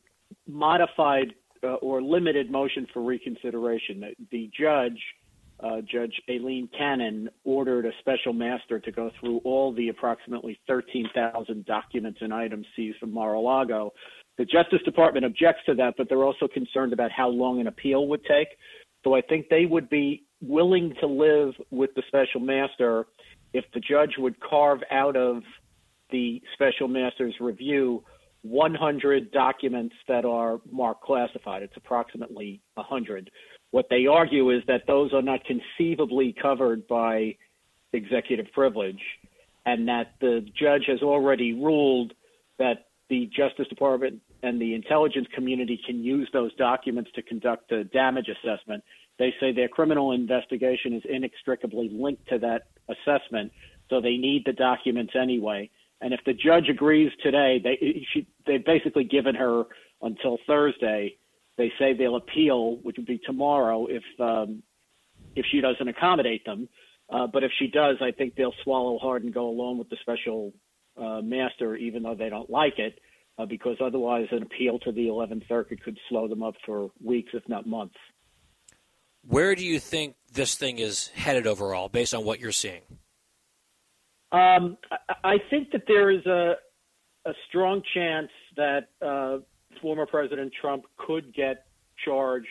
modified 0.48 1.34
uh, 1.64 1.76
or 1.76 2.02
limited 2.02 2.52
motion 2.52 2.88
for 2.94 3.02
reconsideration. 3.02 4.00
The, 4.00 4.16
the 4.32 4.52
judge, 4.60 5.00
uh, 5.60 5.82
Judge 5.82 6.14
Aileen 6.30 6.70
Cannon, 6.78 7.30
ordered 7.44 7.86
a 7.86 7.92
special 8.00 8.34
master 8.34 8.80
to 8.80 8.92
go 8.92 9.12
through 9.20 9.40
all 9.44 9.74
the 9.74 9.90
approximately 9.90 10.60
13,000 10.68 11.66
documents 11.66 12.20
and 12.22 12.34
items 12.34 12.66
seized 12.76 12.98
from 13.00 13.14
Mar-a-Lago 13.14 13.94
the 14.38 14.46
Justice 14.46 14.82
Department 14.86 15.26
objects 15.26 15.62
to 15.68 15.76
that, 15.76 15.94
but 15.98 16.10
they're 16.10 16.24
also 16.24 16.48
concerned 16.48 16.94
about 16.94 17.12
how 17.12 17.28
long 17.28 17.60
an 17.60 17.68
appeal 17.68 18.08
would 18.08 18.24
take. 18.26 18.48
So 19.04 19.14
I 19.14 19.22
think 19.22 19.50
they 19.50 19.66
would 19.66 19.90
be 19.90 20.24
willing 20.42 20.96
to 21.00 21.08
live 21.08 21.54
with 21.70 21.92
the 21.96 22.04
special 22.08 22.40
master 22.40 23.06
if 23.54 23.66
the 23.74 23.80
judge 23.80 24.16
would 24.18 24.40
carve 24.40 24.80
out 24.92 25.16
of 25.16 25.44
the 26.12 26.42
special 26.54 26.88
master's 26.88 27.34
review 27.40 28.04
100 28.44 29.32
documents 29.32 29.96
that 30.08 30.26
are 30.26 30.60
marked 30.72 31.04
classified. 31.04 31.62
It's 31.62 31.78
approximately 31.78 32.62
100. 32.74 33.30
What 33.72 33.86
they 33.90 34.08
argue 34.08 34.50
is 34.50 34.64
that 34.68 34.82
those 34.88 35.14
are 35.14 35.22
not 35.22 35.42
conceivably 35.46 36.36
covered 36.42 36.88
by 36.88 37.36
executive 37.94 38.52
privilege, 38.52 39.02
and 39.66 39.88
that 39.88 40.16
the 40.22 40.46
judge 40.60 40.84
has 40.88 41.02
already 41.02 41.54
ruled 41.54 42.14
that 42.58 42.88
the 43.10 43.30
Justice 43.36 43.68
Department 43.68 44.22
and 44.44 44.60
the 44.60 44.74
intelligence 44.74 45.28
community 45.36 45.80
can 45.86 46.04
use 46.04 46.30
those 46.34 46.54
documents 46.56 47.12
to 47.14 47.22
conduct 47.22 47.72
a 47.72 47.84
damage 47.84 48.28
assessment. 48.28 48.84
They 49.22 49.36
say 49.40 49.52
their 49.52 49.68
criminal 49.68 50.14
investigation 50.14 50.94
is 50.94 51.04
inextricably 51.08 51.90
linked 51.94 52.28
to 52.30 52.40
that 52.40 52.64
assessment, 52.90 53.52
so 53.88 54.02
they 54.02 54.18
need 54.18 54.46
the 54.48 54.52
documents 54.52 55.14
anyway. 55.16 55.70
And 56.02 56.12
if 56.12 56.22
the 56.26 56.34
judge 56.34 56.70
agrees 56.70 57.12
today, 57.22 57.62
they 57.64 58.04
she, 58.12 58.26
they've 58.48 58.66
basically 58.66 59.04
given 59.04 59.36
her 59.36 59.66
until 60.02 60.40
Thursday. 60.48 61.18
They 61.56 61.72
say 61.78 61.94
they'll 61.94 62.16
appeal, 62.16 62.78
which 62.78 62.98
would 62.98 63.06
be 63.06 63.20
tomorrow, 63.24 63.86
if 63.86 64.02
um, 64.20 64.64
if 65.36 65.46
she 65.52 65.62
doesn't 65.62 65.88
accommodate 65.88 66.44
them. 66.44 66.68
Uh, 67.08 67.28
but 67.28 67.44
if 67.44 67.52
she 67.60 67.68
does, 67.68 67.98
I 68.02 68.10
think 68.10 68.34
they'll 68.34 68.56
swallow 68.64 68.98
hard 68.98 69.24
and 69.24 69.32
go 69.32 69.50
along 69.50 69.78
with 69.78 69.90
the 69.92 69.98
special 70.02 70.52
uh, 71.00 71.22
master, 71.22 71.76
even 71.76 72.02
though 72.02 72.16
they 72.16 72.30
don't 72.30 72.50
like 72.50 72.80
it, 72.80 72.98
uh, 73.38 73.46
because 73.46 73.78
otherwise 73.86 74.26
an 74.32 74.42
appeal 74.42 74.80
to 74.80 74.92
the 74.92 75.06
11th 75.06 75.48
Circuit 75.48 75.84
could 75.84 76.00
slow 76.10 76.28
them 76.28 76.42
up 76.42 76.56
for 76.66 76.90
weeks, 77.04 77.30
if 77.36 77.48
not 77.48 77.68
months. 77.68 77.98
Where 79.28 79.56
do 79.56 79.66
you 79.66 79.80
think 79.80 80.16
this 80.34 80.56
thing 80.56 80.80
is 80.80 81.10
headed 81.10 81.48
overall, 81.48 81.90
based 81.90 82.14
on 82.14 82.26
what 82.26 82.40
you're 82.40 82.52
seeing? 82.52 82.82
Um, 84.32 84.78
I 85.24 85.38
think 85.50 85.72
that 85.72 85.84
there 85.88 86.10
is 86.10 86.26
a, 86.26 86.56
a 87.26 87.34
strong 87.50 87.82
chance 87.94 88.30
that 88.56 88.90
uh, 89.02 89.40
former 89.82 90.06
President 90.06 90.52
Trump 90.60 90.86
could 90.98 91.34
get 91.36 91.66
charged 92.06 92.48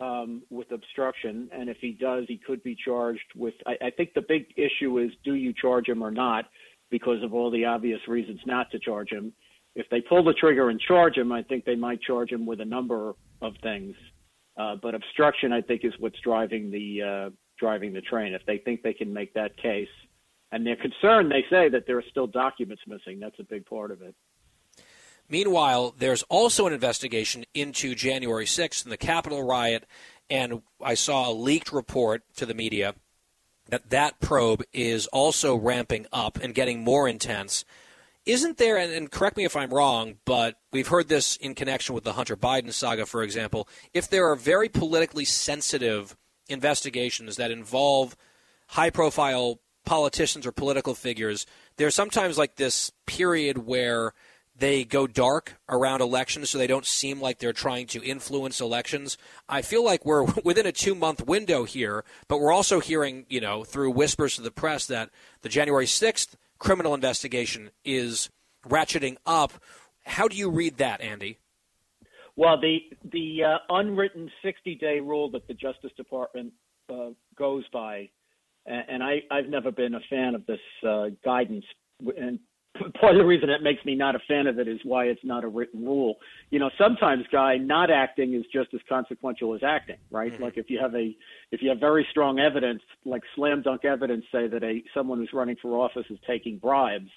um, 0.00 0.42
with 0.50 0.70
obstruction, 0.70 1.48
and 1.52 1.68
if 1.68 1.76
he 1.80 1.92
does, 1.92 2.24
he 2.28 2.38
could 2.38 2.62
be 2.62 2.76
charged 2.84 3.20
with. 3.36 3.54
I, 3.66 3.86
I 3.86 3.90
think 3.90 4.14
the 4.14 4.22
big 4.26 4.46
issue 4.56 4.98
is 4.98 5.10
do 5.24 5.34
you 5.34 5.52
charge 5.52 5.88
him 5.88 6.02
or 6.02 6.10
not? 6.10 6.46
because 6.94 7.22
of 7.24 7.34
all 7.34 7.50
the 7.50 7.64
obvious 7.64 7.98
reasons 8.06 8.38
not 8.46 8.70
to 8.70 8.78
charge 8.78 9.10
him. 9.10 9.32
If 9.74 9.88
they 9.90 10.00
pull 10.00 10.22
the 10.22 10.32
trigger 10.34 10.70
and 10.70 10.80
charge 10.80 11.16
him, 11.16 11.32
I 11.32 11.42
think 11.42 11.64
they 11.64 11.74
might 11.74 12.00
charge 12.00 12.30
him 12.30 12.46
with 12.46 12.60
a 12.60 12.64
number 12.64 13.14
of 13.42 13.54
things. 13.64 13.96
Uh, 14.56 14.76
but 14.80 14.94
obstruction, 14.94 15.52
I 15.52 15.60
think, 15.60 15.84
is 15.84 15.92
what's 15.98 16.18
driving 16.20 16.70
the 16.70 17.02
uh, 17.02 17.30
driving 17.58 17.92
the 17.92 18.00
train. 18.00 18.34
If 18.34 18.46
they 18.46 18.58
think 18.58 18.82
they 18.82 18.92
can 18.92 19.12
make 19.12 19.34
that 19.34 19.56
case, 19.56 19.88
and 20.52 20.66
they're 20.66 20.76
concerned, 20.76 21.30
they 21.30 21.44
say 21.50 21.68
that 21.68 21.86
there 21.86 21.98
are 21.98 22.04
still 22.10 22.26
documents 22.26 22.82
missing. 22.86 23.18
That's 23.18 23.38
a 23.40 23.44
big 23.44 23.66
part 23.66 23.90
of 23.90 24.02
it. 24.02 24.14
Meanwhile, 25.28 25.94
there's 25.98 26.22
also 26.24 26.66
an 26.66 26.72
investigation 26.72 27.44
into 27.54 27.94
January 27.94 28.44
6th 28.44 28.84
and 28.84 28.92
the 28.92 28.96
Capitol 28.96 29.42
riot, 29.42 29.86
and 30.28 30.62
I 30.82 30.94
saw 30.94 31.30
a 31.30 31.32
leaked 31.32 31.72
report 31.72 32.22
to 32.36 32.46
the 32.46 32.54
media 32.54 32.94
that 33.68 33.90
that 33.90 34.20
probe 34.20 34.62
is 34.72 35.06
also 35.08 35.56
ramping 35.56 36.06
up 36.12 36.38
and 36.42 36.54
getting 36.54 36.84
more 36.84 37.08
intense. 37.08 37.64
Isn't 38.26 38.56
there, 38.56 38.78
and, 38.78 38.90
and, 38.90 39.10
correct 39.10 39.36
me 39.36 39.44
if 39.44 39.54
I'm 39.54 39.72
wrong, 39.72 40.14
but 40.24 40.56
we've 40.72 40.88
heard 40.88 41.08
this 41.08 41.36
in 41.36 41.54
connection 41.54 41.94
with 41.94 42.04
the 42.04 42.14
Hunter 42.14 42.36
Biden 42.36 42.72
saga, 42.72 43.04
for 43.04 43.22
example, 43.22 43.68
if 43.92 44.08
there 44.08 44.26
are 44.30 44.36
very 44.36 44.70
politically 44.70 45.26
sensitive 45.26 46.16
investigations 46.48 47.36
that 47.36 47.50
involve 47.50 48.16
high 48.68 48.88
profile 48.88 49.60
politicians 49.84 50.46
or 50.46 50.52
political 50.52 50.94
figures, 50.94 51.44
there's 51.76 51.94
sometimes 51.94 52.38
like 52.38 52.56
this 52.56 52.90
period 53.06 53.58
where 53.58 54.14
they 54.56 54.84
go 54.84 55.06
dark 55.06 55.56
around 55.68 56.00
elections 56.00 56.48
so 56.48 56.56
they 56.56 56.66
don't 56.66 56.86
seem 56.86 57.20
like 57.20 57.38
they're 57.38 57.52
trying 57.52 57.86
to 57.88 58.02
influence 58.02 58.60
elections. 58.60 59.18
I 59.48 59.62
feel 59.62 59.84
like 59.84 60.06
we're 60.06 60.22
within 60.44 60.64
a 60.64 60.72
two 60.72 60.94
month 60.94 61.26
window 61.26 61.64
here, 61.64 62.04
but 62.28 62.38
we're 62.38 62.52
also 62.52 62.80
hearing, 62.80 63.26
you 63.28 63.40
know, 63.40 63.64
through 63.64 63.90
whispers 63.90 64.36
to 64.36 64.42
the 64.42 64.50
press 64.50 64.86
that 64.86 65.10
the 65.42 65.48
January 65.48 65.86
6th 65.86 66.36
criminal 66.58 66.94
investigation 66.94 67.70
is 67.84 68.30
ratcheting 68.66 69.16
up. 69.26 69.52
How 70.04 70.28
do 70.28 70.36
you 70.36 70.50
read 70.50 70.78
that, 70.78 71.00
Andy? 71.00 71.38
Well, 72.36 72.60
the 72.60 72.78
the 73.12 73.44
uh, 73.44 73.58
unwritten 73.68 74.30
60 74.42 74.74
day 74.76 75.00
rule 75.00 75.30
that 75.30 75.46
the 75.46 75.54
Justice 75.54 75.92
Department 75.96 76.52
uh, 76.92 77.10
goes 77.36 77.64
by, 77.72 78.10
and 78.66 79.02
I, 79.02 79.22
I've 79.30 79.48
never 79.48 79.70
been 79.70 79.94
a 79.94 80.00
fan 80.10 80.34
of 80.34 80.44
this 80.46 80.60
uh, 80.86 81.06
guidance, 81.24 81.64
and 82.16 82.40
part 83.00 83.14
of 83.14 83.18
the 83.18 83.24
reason 83.24 83.50
it 83.50 83.62
makes 83.62 83.84
me 83.84 83.94
not 83.94 84.16
a 84.16 84.18
fan 84.26 84.46
of 84.46 84.58
it 84.58 84.66
is 84.66 84.80
why 84.84 85.04
it's 85.04 85.24
not 85.24 85.44
a 85.44 85.48
written 85.48 85.84
rule. 85.84 86.16
You 86.50 86.58
know, 86.58 86.70
sometimes, 86.76 87.24
guy, 87.30 87.56
not 87.56 87.90
acting 87.90 88.34
is 88.34 88.44
just 88.52 88.74
as 88.74 88.80
consequential 88.88 89.54
as 89.54 89.62
acting, 89.62 89.96
right? 90.10 90.32
Mm-hmm. 90.32 90.42
Like 90.42 90.56
if 90.56 90.68
you 90.68 90.78
have 90.80 90.94
a 90.94 91.16
if 91.50 91.62
you 91.62 91.68
have 91.70 91.78
very 91.78 92.06
strong 92.10 92.40
evidence, 92.40 92.82
like 93.04 93.22
slam 93.36 93.62
dunk 93.62 93.84
evidence, 93.84 94.24
say 94.32 94.48
that 94.48 94.62
a 94.62 94.82
someone 94.92 95.18
who's 95.18 95.32
running 95.32 95.56
for 95.62 95.78
office 95.78 96.06
is 96.10 96.18
taking 96.26 96.58
bribes. 96.58 97.10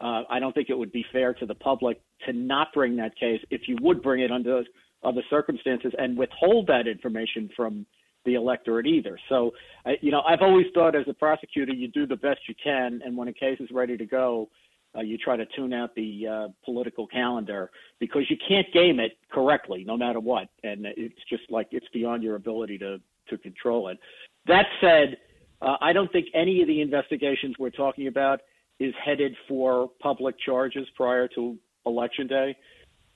Uh, 0.00 0.22
I 0.30 0.38
don't 0.38 0.54
think 0.54 0.70
it 0.70 0.78
would 0.78 0.92
be 0.92 1.04
fair 1.12 1.34
to 1.34 1.46
the 1.46 1.54
public 1.54 2.00
to 2.26 2.32
not 2.32 2.68
bring 2.72 2.96
that 2.96 3.16
case 3.16 3.40
if 3.50 3.62
you 3.68 3.76
would 3.82 4.02
bring 4.02 4.22
it 4.22 4.30
under 4.30 4.62
other 5.02 5.22
circumstances 5.28 5.92
and 5.98 6.16
withhold 6.16 6.66
that 6.68 6.86
information 6.86 7.50
from 7.54 7.86
the 8.24 8.34
electorate 8.34 8.86
either. 8.86 9.18
So, 9.28 9.52
I, 9.84 9.96
you 10.00 10.10
know, 10.10 10.20
I've 10.20 10.42
always 10.42 10.66
thought 10.74 10.94
as 10.94 11.06
a 11.08 11.14
prosecutor, 11.14 11.72
you 11.72 11.88
do 11.88 12.06
the 12.06 12.16
best 12.16 12.40
you 12.48 12.54
can, 12.62 13.00
and 13.04 13.16
when 13.16 13.28
a 13.28 13.32
case 13.32 13.58
is 13.60 13.70
ready 13.72 13.96
to 13.96 14.04
go, 14.04 14.48
uh, 14.96 15.00
you 15.00 15.16
try 15.16 15.36
to 15.36 15.46
tune 15.56 15.72
out 15.72 15.94
the 15.94 16.26
uh, 16.26 16.48
political 16.64 17.06
calendar 17.06 17.70
because 17.98 18.22
you 18.28 18.36
can't 18.48 18.66
game 18.72 18.98
it 18.98 19.12
correctly 19.30 19.84
no 19.86 19.96
matter 19.96 20.20
what, 20.20 20.48
and 20.64 20.86
it's 20.96 21.14
just 21.28 21.44
like 21.50 21.68
it's 21.70 21.86
beyond 21.92 22.22
your 22.22 22.36
ability 22.36 22.78
to 22.78 23.00
to 23.28 23.38
control 23.38 23.88
it. 23.88 23.98
That 24.46 24.66
said, 24.80 25.16
uh, 25.62 25.76
I 25.80 25.92
don't 25.92 26.10
think 26.10 26.26
any 26.34 26.60
of 26.62 26.66
the 26.66 26.80
investigations 26.80 27.54
we're 27.58 27.70
talking 27.70 28.08
about 28.08 28.40
is 28.80 28.92
headed 29.04 29.36
for 29.46 29.90
public 30.00 30.34
charges 30.44 30.88
prior 30.96 31.28
to 31.28 31.56
election 31.86 32.26
day, 32.26 32.56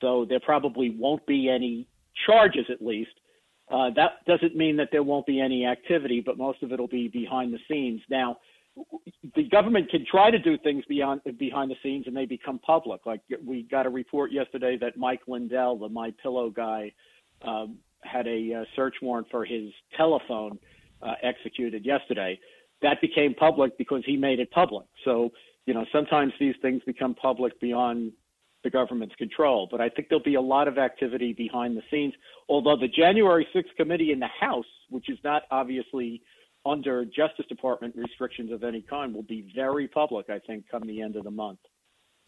so 0.01 0.25
there 0.29 0.41
probably 0.41 0.95
won't 0.97 1.27
be 1.27 1.49
any 1.49 1.89
charges 2.27 2.67
at 2.71 2.85
least. 2.85 3.11
Uh, 3.71 3.89
that 3.97 4.25
doesn't 4.27 4.55
mean 4.55 4.77
that 4.77 4.89
there 4.93 5.03
won't 5.03 5.27
be 5.27 5.41
any 5.41 5.65
activity, 5.67 6.23
but 6.25 6.37
most 6.37 6.63
of 6.63 6.71
it 6.71 6.79
will 6.79 6.87
be 6.87 7.09
behind 7.09 7.53
the 7.53 7.59
scenes. 7.69 8.01
Now, 8.11 8.37
the 9.35 9.45
government 9.49 9.91
can 9.91 10.05
try 10.11 10.31
to 10.31 10.39
do 10.39 10.59
things 10.59 10.85
beyond 10.89 11.21
behind 11.39 11.71
the 11.71 11.77
scenes 11.83 12.07
and 12.07 12.17
they 12.17 12.27
become 12.27 12.59
public. 12.59 13.07
Like 13.07 13.21
we 13.45 13.63
got 13.63 13.87
a 13.87 13.91
report 13.91 14.33
yesterday 14.33 14.77
that 14.81 14.97
Mike 14.97 15.23
Lindell, 15.27 15.79
the 15.79 15.89
My 15.89 16.13
Pillow 16.23 16.51
guy, 16.51 16.93
um, 17.43 17.79
had 18.03 18.27
a 18.27 18.55
uh, 18.55 18.65
search 18.77 18.95
warrant 19.01 19.29
for 19.31 19.45
his 19.45 19.71
telephone 19.97 20.59
uh, 21.03 21.15
executed 21.23 21.85
yesterday. 21.85 22.39
That 22.83 23.01
became 23.01 23.35
public 23.35 23.79
because 23.79 24.03
he 24.05 24.17
made 24.17 24.41
it 24.41 24.51
public. 24.51 24.87
So 25.05 25.31
you 25.67 25.75
know 25.75 25.85
sometimes 25.93 26.33
these 26.39 26.55
things 26.61 26.83
become 26.87 27.15
public 27.15 27.59
beyond 27.61 28.13
the 28.65 28.71
government's 28.71 29.15
control. 29.17 29.69
But 29.71 29.81
I 29.81 29.89
think 29.89 30.09
there'll 30.09 30.25
be 30.25 30.35
a 30.35 30.41
lot 30.41 30.69
of 30.69 30.79
activity 30.79 31.33
behind 31.33 31.77
the 31.77 31.83
scenes. 31.91 32.15
Although 32.49 32.77
the 32.77 32.89
January 32.89 33.47
6th 33.55 33.77
committee 33.77 34.11
in 34.11 34.19
the 34.19 34.29
House, 34.41 34.65
which 34.89 35.11
is 35.11 35.19
not 35.23 35.43
obviously 35.51 36.23
under 36.67 37.05
Justice 37.05 37.47
Department 37.49 37.95
restrictions 37.97 38.51
of 38.53 38.65
any 38.65 38.83
kind 38.83 39.15
will 39.15 39.23
be 39.23 39.51
very 39.55 39.89
public, 39.89 40.31
I 40.31 40.39
think, 40.39 40.65
come 40.71 40.83
the 40.87 41.03
end 41.03 41.17
of 41.17 41.25
the 41.25 41.31
month. 41.31 41.59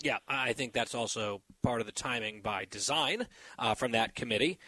Yeah, 0.02 0.18
I 0.28 0.52
think 0.52 0.72
that's 0.72 0.94
also 0.94 1.40
part 1.62 1.80
of 1.80 1.86
the 1.86 1.92
timing 1.92 2.42
by 2.42 2.66
design 2.70 3.26
uh, 3.58 3.74
from 3.74 3.92
that 3.92 4.14
committee. 4.14 4.58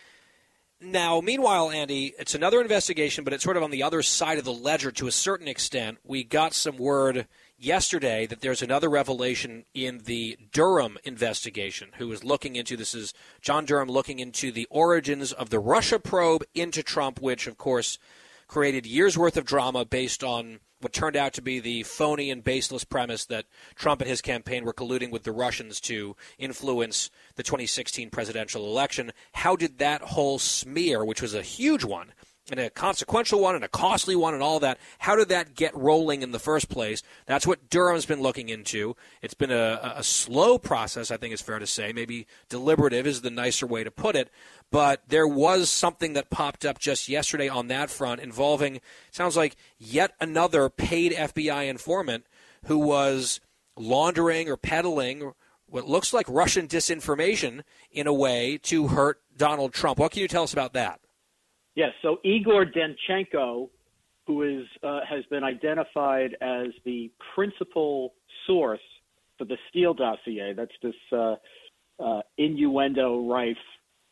Now, 0.81 1.21
meanwhile, 1.21 1.71
Andy, 1.71 2.15
it's 2.21 2.37
another 2.37 2.61
investigation, 2.61 3.25
but 3.25 3.33
it's 3.33 3.43
sort 3.43 3.57
of 3.57 3.65
on 3.65 3.73
the 3.73 3.83
other 3.83 4.01
side 4.01 4.39
of 4.39 4.45
the 4.45 4.53
ledger 4.53 4.93
to 4.93 5.09
a 5.09 5.13
certain 5.13 5.49
extent. 5.49 5.99
We 6.05 6.23
got 6.23 6.55
some 6.55 6.77
word 6.77 7.27
yesterday 7.59 8.27
that 8.27 8.43
there's 8.43 8.63
another 8.63 8.89
revelation 8.89 9.65
in 9.75 10.03
the 10.05 10.39
Durham 10.53 10.97
investigation. 11.03 11.91
Who 11.99 12.13
is 12.13 12.23
looking 12.23 12.55
into 12.55 12.77
this? 12.77 12.95
Is 12.95 13.13
John 13.43 13.65
Durham 13.65 13.89
looking 13.89 14.21
into 14.21 14.53
the 14.53 14.69
origins 14.71 15.33
of 15.33 15.51
the 15.51 15.59
Russia 15.59 15.99
probe 15.99 16.45
into 16.55 16.85
Trump, 16.85 17.21
which, 17.21 17.49
of 17.49 17.59
course, 17.59 17.99
created 18.49 18.87
years 18.87 19.17
worth 19.17 19.37
of 19.37 19.45
drama 19.45 19.85
based 19.85 20.25
on 20.25 20.61
what 20.81 20.93
turned 20.93 21.17
out 21.17 21.33
to 21.35 21.43
be 21.43 21.59
the 21.59 21.83
phony 21.83 22.31
and 22.31 22.45
baseless 22.45 22.85
premise 22.85 23.25
that 23.27 23.47
Trump 23.75 24.01
and 24.01 24.09
his 24.09 24.23
campaign 24.23 24.65
were 24.65 24.73
colluding 24.73 25.11
with 25.11 25.25
the 25.25 25.33
Russians 25.33 25.81
to 25.81 26.17
influence 26.39 27.11
the 27.37 27.43
2016 27.43 28.11
presidential 28.11 28.65
election. 28.65 29.13
How 29.33 29.57
did 29.57 29.79
that 29.79 30.03
whole 30.03 30.39
smear, 30.39 31.05
which 31.05 31.23
was 31.23 31.35
a 31.35 31.43
huge 31.43 31.85
one, 31.85 32.13
and 32.51 32.59
a 32.61 32.71
consequential 32.71 33.41
one 33.41 33.55
and 33.55 33.65
a 33.65 33.69
costly 33.69 34.17
one 34.17 34.35
and 34.35 34.43
all 34.43 34.61
that. 34.61 34.79
How 34.99 35.17
did 35.17 35.29
that 35.29 35.55
get 35.55 35.77
rolling 35.77 36.23
in 36.23 36.33
the 36.33 36.39
first 36.39 36.69
place? 36.69 37.03
That's 37.27 37.47
what 37.47 37.69
Durham's 37.69 38.07
been 38.07 38.23
looking 38.23 38.49
into. 38.49 38.97
It's 39.23 39.35
been 39.35 39.51
a, 39.51 39.95
a 39.97 40.03
slow 40.03 40.59
process, 40.59 41.11
I 41.11 41.17
think 41.17 41.33
it's 41.33 41.43
fair 41.43 41.59
to 41.59 41.67
say. 41.67 41.93
Maybe 41.93 42.27
deliberative 42.49 43.07
is 43.07 43.21
the 43.21 43.31
nicer 43.31 43.67
way 43.67 43.85
to 43.85 43.91
put 43.91 44.17
it. 44.17 44.31
But 44.71 45.03
there 45.09 45.27
was 45.27 45.71
something 45.71 46.13
that 46.15 46.31
popped 46.31 46.65
up 46.65 46.79
just 46.79 47.09
yesterday 47.09 47.49
on 47.49 47.69
that 47.69 47.91
front 47.91 48.21
involving, 48.21 48.81
sounds 49.11 49.37
like, 49.37 49.57
yet 49.79 50.13
another 50.21 50.69
paid 50.69 51.13
FBI 51.13 51.69
informant 51.69 52.27
who 52.67 52.79
was 52.79 53.41
laundering 53.77 54.49
or 54.49 54.57
peddling 54.57 55.33
what 55.67 55.87
looks 55.87 56.13
like 56.13 56.27
Russian 56.29 56.67
disinformation 56.67 57.63
in 57.93 58.07
a 58.07 58.13
way 58.13 58.59
to 58.65 58.89
hurt 58.89 59.21
Donald 59.37 59.73
Trump. 59.73 59.99
What 59.99 60.13
can 60.13 60.23
you 60.23 60.29
tell 60.29 60.43
us 60.43 60.53
about 60.53 60.73
that? 60.73 61.01
Yes. 61.79 61.93
So 62.03 62.19
Igor 62.25 62.67
Danchenko, 62.67 63.69
who 64.27 64.43
is 64.43 64.67
uh, 64.83 64.99
has 65.09 65.25
been 65.27 65.45
identified 65.45 66.37
as 66.41 66.71
the 66.85 67.09
principal 67.37 68.15
source 68.49 68.81
for 69.39 69.45
the 69.45 69.57
Steele 69.71 69.95
dossier. 69.95 70.55
That's 70.55 70.73
this 70.83 70.97
uh, 71.13 71.37
uh, 72.01 72.23
innuendo 72.37 73.31
rife 73.31 73.57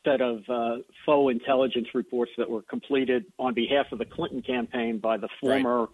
set 0.04 0.20
of 0.20 0.44
uh, 0.48 0.76
faux 1.04 1.32
intelligence 1.32 1.88
reports 1.92 2.30
that 2.38 2.48
were 2.48 2.62
completed 2.62 3.24
on 3.36 3.52
behalf 3.52 3.86
of 3.90 3.98
the 3.98 4.04
Clinton 4.04 4.42
campaign 4.42 4.98
by 4.98 5.16
the 5.16 5.28
former 5.40 5.88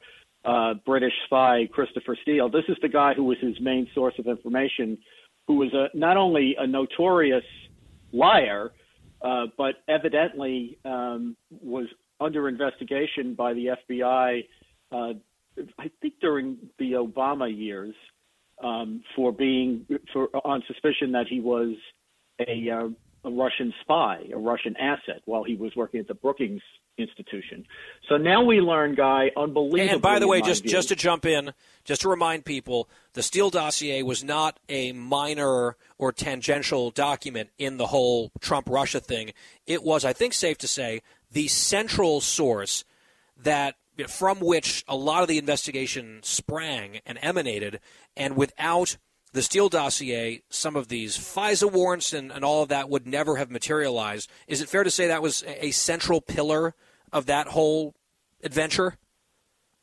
right. 0.44 0.72
uh, 0.72 0.74
British 0.84 1.14
spy 1.24 1.66
Christopher 1.72 2.18
Steele. 2.20 2.50
This 2.50 2.64
is 2.68 2.76
the 2.82 2.90
guy 2.90 3.14
who 3.14 3.24
was 3.24 3.38
his 3.40 3.58
main 3.62 3.88
source 3.94 4.14
of 4.18 4.26
information, 4.26 4.98
who 5.46 5.54
was 5.54 5.72
a, 5.72 5.88
not 5.96 6.18
only 6.18 6.54
a 6.58 6.66
notorious 6.66 7.44
liar, 8.12 8.72
uh, 9.22 9.46
but 9.56 9.76
evidently 9.88 10.78
um, 10.84 11.36
was 11.50 11.86
under 12.20 12.48
investigation 12.48 13.34
by 13.34 13.54
the 13.54 13.76
FBI. 13.90 14.44
Uh, 14.90 15.12
I 15.78 15.90
think 16.00 16.14
during 16.20 16.56
the 16.78 16.92
Obama 16.92 17.54
years, 17.54 17.94
um, 18.62 19.02
for 19.16 19.32
being 19.32 19.86
for 20.12 20.28
on 20.44 20.62
suspicion 20.66 21.12
that 21.12 21.26
he 21.28 21.40
was 21.40 21.74
a, 22.40 22.70
uh, 22.70 22.88
a 23.24 23.30
Russian 23.30 23.72
spy, 23.80 24.24
a 24.32 24.38
Russian 24.38 24.76
asset, 24.76 25.22
while 25.26 25.44
he 25.44 25.54
was 25.54 25.74
working 25.76 26.00
at 26.00 26.08
the 26.08 26.14
Brookings 26.14 26.62
institution. 26.98 27.64
So 28.08 28.16
now 28.16 28.42
we 28.42 28.60
learn, 28.60 28.94
Guy, 28.94 29.30
unbelievable. 29.36 29.92
And 29.94 30.02
by 30.02 30.18
the 30.18 30.28
way, 30.28 30.42
just 30.42 30.62
view, 30.62 30.72
just 30.72 30.88
to 30.88 30.96
jump 30.96 31.24
in, 31.24 31.52
just 31.84 32.02
to 32.02 32.08
remind 32.08 32.44
people, 32.44 32.88
the 33.14 33.22
Steele 33.22 33.50
dossier 33.50 34.02
was 34.02 34.22
not 34.24 34.58
a 34.68 34.92
minor 34.92 35.76
or 35.98 36.12
tangential 36.12 36.90
document 36.90 37.50
in 37.58 37.76
the 37.76 37.86
whole 37.86 38.32
Trump 38.40 38.68
Russia 38.68 39.00
thing. 39.00 39.32
It 39.66 39.82
was, 39.82 40.04
I 40.04 40.12
think, 40.12 40.34
safe 40.34 40.58
to 40.58 40.68
say, 40.68 41.02
the 41.30 41.48
central 41.48 42.20
source 42.20 42.84
that 43.36 43.76
from 44.08 44.40
which 44.40 44.84
a 44.88 44.96
lot 44.96 45.22
of 45.22 45.28
the 45.28 45.38
investigation 45.38 46.20
sprang 46.22 47.00
and 47.06 47.18
emanated, 47.22 47.78
and 48.16 48.36
without 48.36 48.96
the 49.32 49.42
Steele 49.42 49.68
dossier, 49.68 50.42
some 50.50 50.76
of 50.76 50.88
these 50.88 51.16
FISA 51.16 51.70
warrants 51.70 52.12
and, 52.12 52.30
and 52.30 52.44
all 52.44 52.62
of 52.62 52.68
that 52.68 52.88
would 52.88 53.06
never 53.06 53.36
have 53.36 53.50
materialized. 53.50 54.30
Is 54.46 54.60
it 54.60 54.68
fair 54.68 54.84
to 54.84 54.90
say 54.90 55.06
that 55.08 55.22
was 55.22 55.42
a 55.46 55.70
central 55.70 56.20
pillar 56.20 56.74
of 57.12 57.26
that 57.26 57.48
whole 57.48 57.94
adventure? 58.42 58.96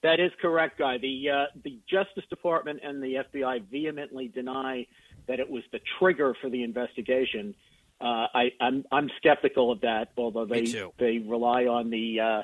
That 0.02 0.20
is 0.20 0.32
correct, 0.42 0.80
Guy. 0.80 0.98
The 0.98 1.30
uh, 1.30 1.46
the 1.64 1.80
Justice 1.90 2.24
Department 2.30 2.80
and 2.84 3.04
the 3.04 3.26
FBI 3.34 3.66
vehemently 3.70 4.30
deny 4.30 4.86
that 5.28 5.40
it 5.40 5.50
was 5.50 5.64
the 5.74 5.80
trigger 6.00 6.36
for 6.42 6.50
the 6.50 6.64
investigation. 6.64 7.54
Uh, 8.00 8.28
I, 8.34 8.52
I'm 8.62 8.86
I'm 8.94 9.10
skeptical 9.18 9.74
of 9.74 9.82
that, 9.82 10.10
although 10.18 10.46
they 10.46 10.66
they 10.98 11.18
rely 11.18 11.66
on 11.66 11.90
the 11.90 12.20
uh, 12.22 12.44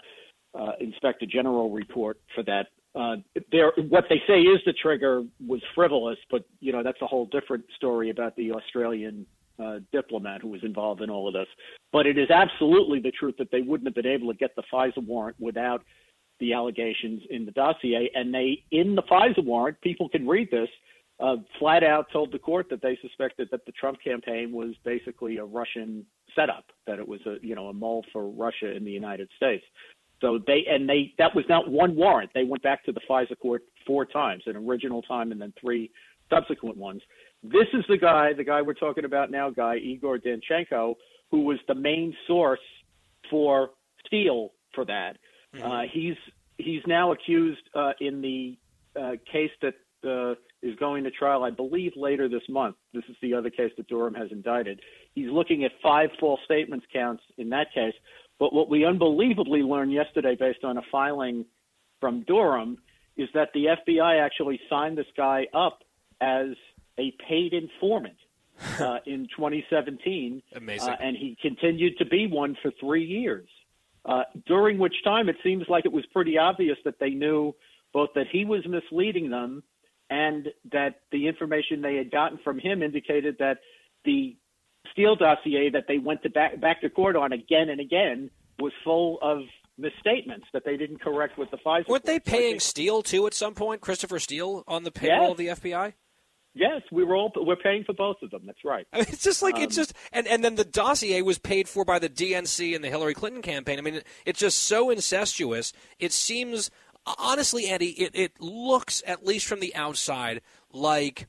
uh, 0.57 0.71
Inspector 0.81 1.25
General 1.27 1.69
report 1.71 2.19
for 2.33 2.43
that 2.43 2.67
uh, 2.95 3.17
there, 3.51 3.71
what 3.89 4.05
they 4.09 4.21
say 4.27 4.41
is 4.41 4.59
the 4.65 4.73
trigger 4.73 5.23
was 5.45 5.61
frivolous, 5.73 6.17
but 6.31 6.45
you 6.59 6.71
know 6.71 6.81
that's 6.83 7.01
a 7.01 7.07
whole 7.07 7.25
different 7.25 7.65
story 7.75 8.09
about 8.09 8.35
the 8.35 8.51
Australian 8.53 9.25
uh, 9.59 9.79
diplomat 9.91 10.41
who 10.41 10.49
was 10.49 10.63
involved 10.63 11.01
in 11.01 11.09
all 11.09 11.27
of 11.27 11.33
this. 11.33 11.47
But 11.91 12.07
it 12.07 12.17
is 12.17 12.29
absolutely 12.29 12.99
the 12.99 13.11
truth 13.11 13.35
that 13.37 13.51
they 13.51 13.61
wouldn't 13.61 13.87
have 13.87 13.95
been 13.95 14.11
able 14.11 14.31
to 14.31 14.37
get 14.37 14.55
the 14.55 14.63
FISA 14.73 15.05
warrant 15.05 15.37
without 15.39 15.83
the 16.39 16.53
allegations 16.53 17.21
in 17.29 17.45
the 17.45 17.51
dossier. 17.51 18.09
And 18.13 18.33
they, 18.33 18.63
in 18.71 18.95
the 18.95 19.03
FISA 19.03 19.43
warrant, 19.43 19.79
people 19.81 20.09
can 20.09 20.27
read 20.27 20.49
this, 20.51 20.69
uh, 21.19 21.37
flat 21.59 21.83
out 21.83 22.07
told 22.11 22.31
the 22.31 22.39
court 22.39 22.67
that 22.69 22.81
they 22.81 22.97
suspected 23.01 23.47
that 23.51 23.65
the 23.65 23.71
Trump 23.71 23.97
campaign 24.03 24.51
was 24.51 24.73
basically 24.83 25.37
a 25.37 25.45
Russian 25.45 26.05
setup, 26.35 26.65
that 26.87 26.99
it 26.99 27.07
was 27.07 27.21
a 27.25 27.37
you 27.41 27.55
know 27.55 27.67
a 27.67 27.73
mole 27.73 28.03
for 28.11 28.29
Russia 28.29 28.75
in 28.75 28.83
the 28.83 28.91
United 28.91 29.29
States. 29.37 29.63
So 30.22 30.39
they 30.45 30.66
and 30.70 30.88
they 30.88 31.13
that 31.18 31.36
was 31.36 31.45
not 31.49 31.70
one 31.70 31.95
warrant. 31.95 32.32
They 32.34 32.43
went 32.43 32.63
back 32.63 32.84
to 32.86 32.91
the 32.91 33.01
FISA 33.09 33.38
court 33.39 33.63
four 33.86 34.05
times, 34.05 34.43
an 34.45 34.55
original 34.55 35.01
time 35.01 35.32
and 35.32 35.41
then 35.41 35.53
three 35.59 35.91
subsequent 36.30 36.78
ones. 36.78 37.01
This 37.43 37.68
is 37.74 37.84
the 37.88 37.97
guy, 37.97 38.34
the 38.34 38.43
guy 38.43 38.61
we're 38.61 38.74
talking 38.74 39.05
about 39.05 39.30
now, 39.30 39.49
guy 39.49 39.78
Igor 39.78 40.18
Danchenko, 40.18 40.95
who 41.30 41.41
was 41.41 41.59
the 41.68 41.76
main 41.76 42.16
source 42.28 42.59
for 43.30 43.72
Steele 44.05 44.51
for 44.74 44.86
that. 44.86 45.18
Mm-hmm. 45.55 45.72
Uh, 45.72 45.82
he's 45.91 46.16
he's 46.57 46.82
now 46.88 47.11
accused 47.11 47.61
uh, 47.76 47.91
in 47.99 48.22
the 48.22 48.57
uh, 48.99 49.11
case 49.32 49.51
that 49.61 49.76
uh, 50.07 50.36
is 50.61 50.76
going 50.80 51.03
to 51.03 51.11
trial, 51.11 51.43
I 51.43 51.51
believe, 51.51 51.91
later 51.95 52.28
this 52.28 52.43
month. 52.49 52.76
This 52.93 53.03
is 53.09 53.16
the 53.22 53.34
other 53.34 53.49
case 53.49 53.72
that 53.78 53.88
Durham 53.88 54.13
has 54.16 54.32
indicted. 54.32 54.80
He's 55.13 55.30
looking 55.30 55.63
at 55.63 55.72
five 55.82 56.09
false 56.20 56.39
statements 56.45 56.86
counts 56.91 57.24
in 57.38 57.49
that 57.49 57.68
case. 57.74 57.93
But 58.39 58.53
what 58.53 58.69
we 58.69 58.86
unbelievably 58.86 59.61
learned 59.61 59.93
yesterday, 59.93 60.36
based 60.36 60.63
on 60.63 60.77
a 60.77 60.81
filing 60.91 61.45
from 61.99 62.23
Durham, 62.23 62.77
is 63.17 63.29
that 63.33 63.49
the 63.53 63.65
FBI 63.65 64.23
actually 64.23 64.59
signed 64.69 64.97
this 64.97 65.05
guy 65.15 65.47
up 65.53 65.83
as 66.19 66.49
a 66.97 67.13
paid 67.27 67.53
informant 67.53 68.17
uh, 68.79 68.99
in 69.05 69.27
2017. 69.36 70.41
Amazing. 70.55 70.89
Uh, 70.89 70.97
and 70.99 71.15
he 71.15 71.38
continued 71.41 71.97
to 71.97 72.05
be 72.05 72.27
one 72.27 72.57
for 72.61 72.71
three 72.79 73.05
years. 73.05 73.47
Uh, 74.05 74.23
during 74.45 74.77
which 74.77 74.95
time 75.03 75.29
it 75.29 75.36
seems 75.43 75.65
like 75.67 75.86
it 75.86 75.91
was 75.91 76.05
pretty 76.13 76.38
obvious 76.38 76.77
that 76.86 76.99
they 76.99 77.09
knew 77.09 77.55
both 77.91 78.09
that 78.13 78.27
he 78.31 78.45
was 78.45 78.61
misleading 78.67 79.29
them 79.29 79.63
and 80.09 80.49
that 80.71 81.01
the 81.11 81.27
information 81.27 81.81
they 81.81 81.95
had 81.95 82.11
gotten 82.11 82.38
from 82.43 82.59
him 82.59 82.83
indicated 82.83 83.38
that 83.39 83.59
the 84.03 84.36
Steele 84.91 85.15
dossier 85.15 85.69
that 85.71 85.86
they 85.88 85.97
went 85.97 86.23
to 86.23 86.29
back, 86.29 86.59
back 86.59 86.81
to 86.81 86.89
court 86.89 87.15
on 87.15 87.31
again 87.31 87.69
and 87.69 87.79
again 87.79 88.29
was 88.59 88.73
full 88.83 89.19
of 89.21 89.39
misstatements 89.77 90.45
that 90.53 90.63
they 90.65 90.77
didn't 90.77 91.01
correct 91.01 91.38
with 91.38 91.51
the 91.51 91.57
FISA. 91.57 91.88
Weren't 91.88 92.05
they 92.05 92.19
paying 92.19 92.59
Steele 92.59 93.01
too 93.01 93.27
at 93.27 93.33
some 93.33 93.53
point? 93.53 93.81
Christopher 93.81 94.19
Steele 94.19 94.63
on 94.67 94.83
the 94.83 94.91
payroll 94.91 95.31
of 95.31 95.38
the 95.38 95.47
FBI? 95.47 95.93
Yes, 96.57 96.83
we 96.89 97.03
were 97.03 97.17
all 97.17 97.33
we're 97.36 97.57
paying 97.57 97.83
for 97.83 97.91
both 97.91 98.15
of 98.23 98.31
them. 98.31 98.43
That's 98.45 98.63
right. 98.63 98.88
I 98.93 98.99
mean, 98.99 99.07
it's 99.09 99.23
just 99.23 99.43
like 99.43 99.55
um, 99.55 99.63
it's 99.63 99.75
just 99.75 99.93
and 100.13 100.25
and 100.25 100.41
then 100.41 100.55
the 100.55 100.63
dossier 100.63 101.21
was 101.21 101.38
paid 101.38 101.67
for 101.67 101.83
by 101.83 101.99
the 101.99 102.07
DNC 102.07 102.73
and 102.73 102.81
the 102.81 102.88
Hillary 102.88 103.13
Clinton 103.13 103.41
campaign. 103.41 103.77
I 103.77 103.81
mean, 103.81 104.01
it's 104.25 104.39
just 104.39 104.63
so 104.63 104.89
incestuous. 104.89 105.73
It 105.99 106.13
seems 106.13 106.71
honestly, 107.05 107.67
Andy, 107.67 107.89
it, 107.89 108.11
it 108.13 108.41
looks 108.41 109.03
at 109.05 109.25
least 109.25 109.45
from 109.47 109.59
the 109.59 109.75
outside 109.75 110.41
like 110.71 111.27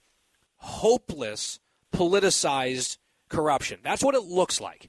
hopeless 0.59 1.59
politicized 1.93 2.99
corruption. 3.29 3.81
That's 3.83 4.03
what 4.03 4.15
it 4.15 4.25
looks 4.25 4.61
like. 4.61 4.89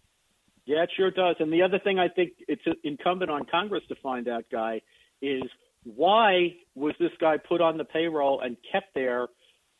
Yeah, 0.65 0.83
it 0.83 0.91
sure 0.95 1.11
does. 1.11 1.37
And 1.39 1.51
the 1.51 1.61
other 1.61 1.79
thing 1.79 1.97
I 1.97 2.09
think 2.09 2.33
it's 2.47 2.63
incumbent 2.83 3.31
on 3.31 3.45
Congress 3.49 3.83
to 3.87 3.95
find 4.03 4.27
out, 4.27 4.43
Guy, 4.51 4.81
is 5.21 5.43
why 5.83 6.55
was 6.75 6.93
this 6.99 7.11
guy 7.19 7.37
put 7.37 7.61
on 7.61 7.77
the 7.77 7.85
payroll 7.85 8.41
and 8.41 8.57
kept 8.69 8.93
there 8.93 9.27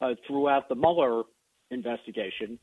uh, 0.01 0.13
throughout 0.25 0.69
the 0.69 0.75
Mueller 0.75 1.23
investigation? 1.71 2.57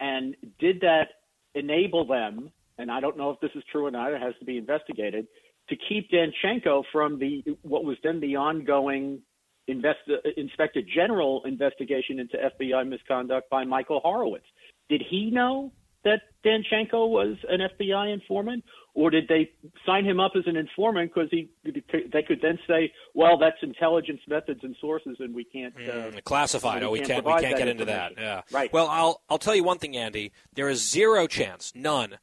And 0.00 0.36
did 0.58 0.80
that 0.80 1.08
enable 1.54 2.06
them, 2.06 2.50
and 2.78 2.90
I 2.90 3.00
don't 3.00 3.16
know 3.16 3.30
if 3.30 3.40
this 3.40 3.50
is 3.54 3.62
true 3.70 3.86
or 3.86 3.90
not, 3.90 4.12
it 4.12 4.20
has 4.20 4.34
to 4.40 4.44
be 4.44 4.58
investigated, 4.58 5.26
to 5.68 5.76
keep 5.76 6.10
Danchenko 6.10 6.84
from 6.92 7.18
the 7.18 7.44
what 7.62 7.84
was 7.84 7.96
then 8.02 8.20
the 8.20 8.36
ongoing 8.36 9.20
invest, 9.66 9.98
Inspector 10.36 10.80
General 10.94 11.42
investigation 11.44 12.18
into 12.18 12.36
FBI 12.36 12.88
misconduct 12.88 13.50
by 13.50 13.64
Michael 13.64 14.00
Horowitz? 14.00 14.46
Did 14.88 15.02
he 15.08 15.30
know 15.30 15.72
that 16.04 16.22
Danchenko 16.44 17.08
was 17.08 17.36
an 17.48 17.60
FBI 17.60 18.12
informant, 18.12 18.64
or 18.94 19.10
did 19.10 19.28
they 19.28 19.50
sign 19.84 20.04
him 20.04 20.20
up 20.20 20.32
as 20.36 20.44
an 20.46 20.56
informant 20.56 21.12
because 21.12 21.28
he 21.30 21.48
they 21.64 22.22
could 22.22 22.40
then 22.40 22.58
say, 22.66 22.92
well, 23.14 23.38
that's 23.38 23.56
intelligence 23.62 24.20
methods 24.28 24.60
and 24.62 24.74
sources, 24.80 25.16
and 25.20 25.34
we 25.34 25.44
can't 25.44 25.74
uh, 25.76 25.80
mm, 25.80 26.24
classified. 26.24 26.82
we 26.82 26.86
oh, 26.86 26.90
we 26.92 26.98
can't 27.00 27.24
can't 27.24 27.26
we 27.26 27.42
can't 27.42 27.56
get 27.56 27.68
into 27.68 27.84
that. 27.86 28.12
Yeah, 28.16 28.42
right. 28.50 28.72
Well, 28.72 28.88
I'll 28.88 29.20
I'll 29.28 29.38
tell 29.38 29.54
you 29.54 29.64
one 29.64 29.78
thing, 29.78 29.96
Andy. 29.96 30.32
There 30.54 30.68
is 30.68 30.88
zero 30.88 31.26
chance, 31.26 31.72
none, 31.74 32.18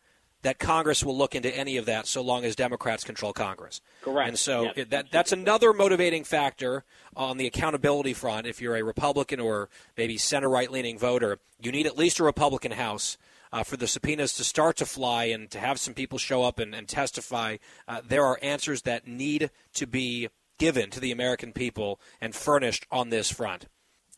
that 0.46 0.60
Congress 0.60 1.04
will 1.04 1.18
look 1.18 1.34
into 1.34 1.50
any 1.58 1.76
of 1.76 1.88
that 1.88 2.06
so 2.06 2.22
long 2.22 2.46
as 2.46 2.56
Democrats 2.56 3.04
control 3.04 3.34
Congress. 3.34 3.82
Correct. 4.04 4.28
And 4.28 4.38
so 4.38 4.72
Yes, 4.76 4.88
that 4.92 5.08
that's 5.12 5.32
another 5.32 5.74
motivating 5.74 6.24
factor 6.24 6.84
on 7.16 7.38
the 7.38 7.48
accountability 7.48 8.14
front. 8.14 8.46
If 8.46 8.62
you're 8.62 8.76
a 8.76 8.84
Republican 8.84 9.40
or 9.40 9.70
maybe 9.98 10.20
center 10.20 10.48
right 10.48 10.72
leaning 10.72 11.00
voter, 11.00 11.40
you 11.60 11.72
need 11.72 11.88
at 11.88 11.98
least 11.98 12.20
a 12.20 12.24
Republican 12.24 12.72
House. 12.72 13.18
Uh, 13.54 13.64
for 13.64 13.78
the 13.78 13.88
subpoenas 13.88 14.34
to 14.34 14.44
start 14.44 14.76
to 14.76 14.86
fly 14.86 15.26
and 15.26 15.50
to 15.50 15.60
have 15.60 15.80
some 15.80 15.94
people 15.94 16.18
show 16.18 16.44
up 16.44 16.60
and, 16.60 16.76
and 16.76 16.90
testify, 16.90 17.56
uh, 17.88 18.02
there 18.06 18.26
are 18.26 18.38
answers 18.42 18.82
that 18.82 19.08
need 19.08 19.50
to 19.74 19.88
be 19.88 20.28
given 20.60 20.90
to 20.90 21.00
the 21.00 21.12
American 21.12 21.54
people 21.54 21.98
and 22.20 22.36
furnished 22.36 22.86
on 22.92 23.10
this 23.10 23.32
front. 23.32 23.68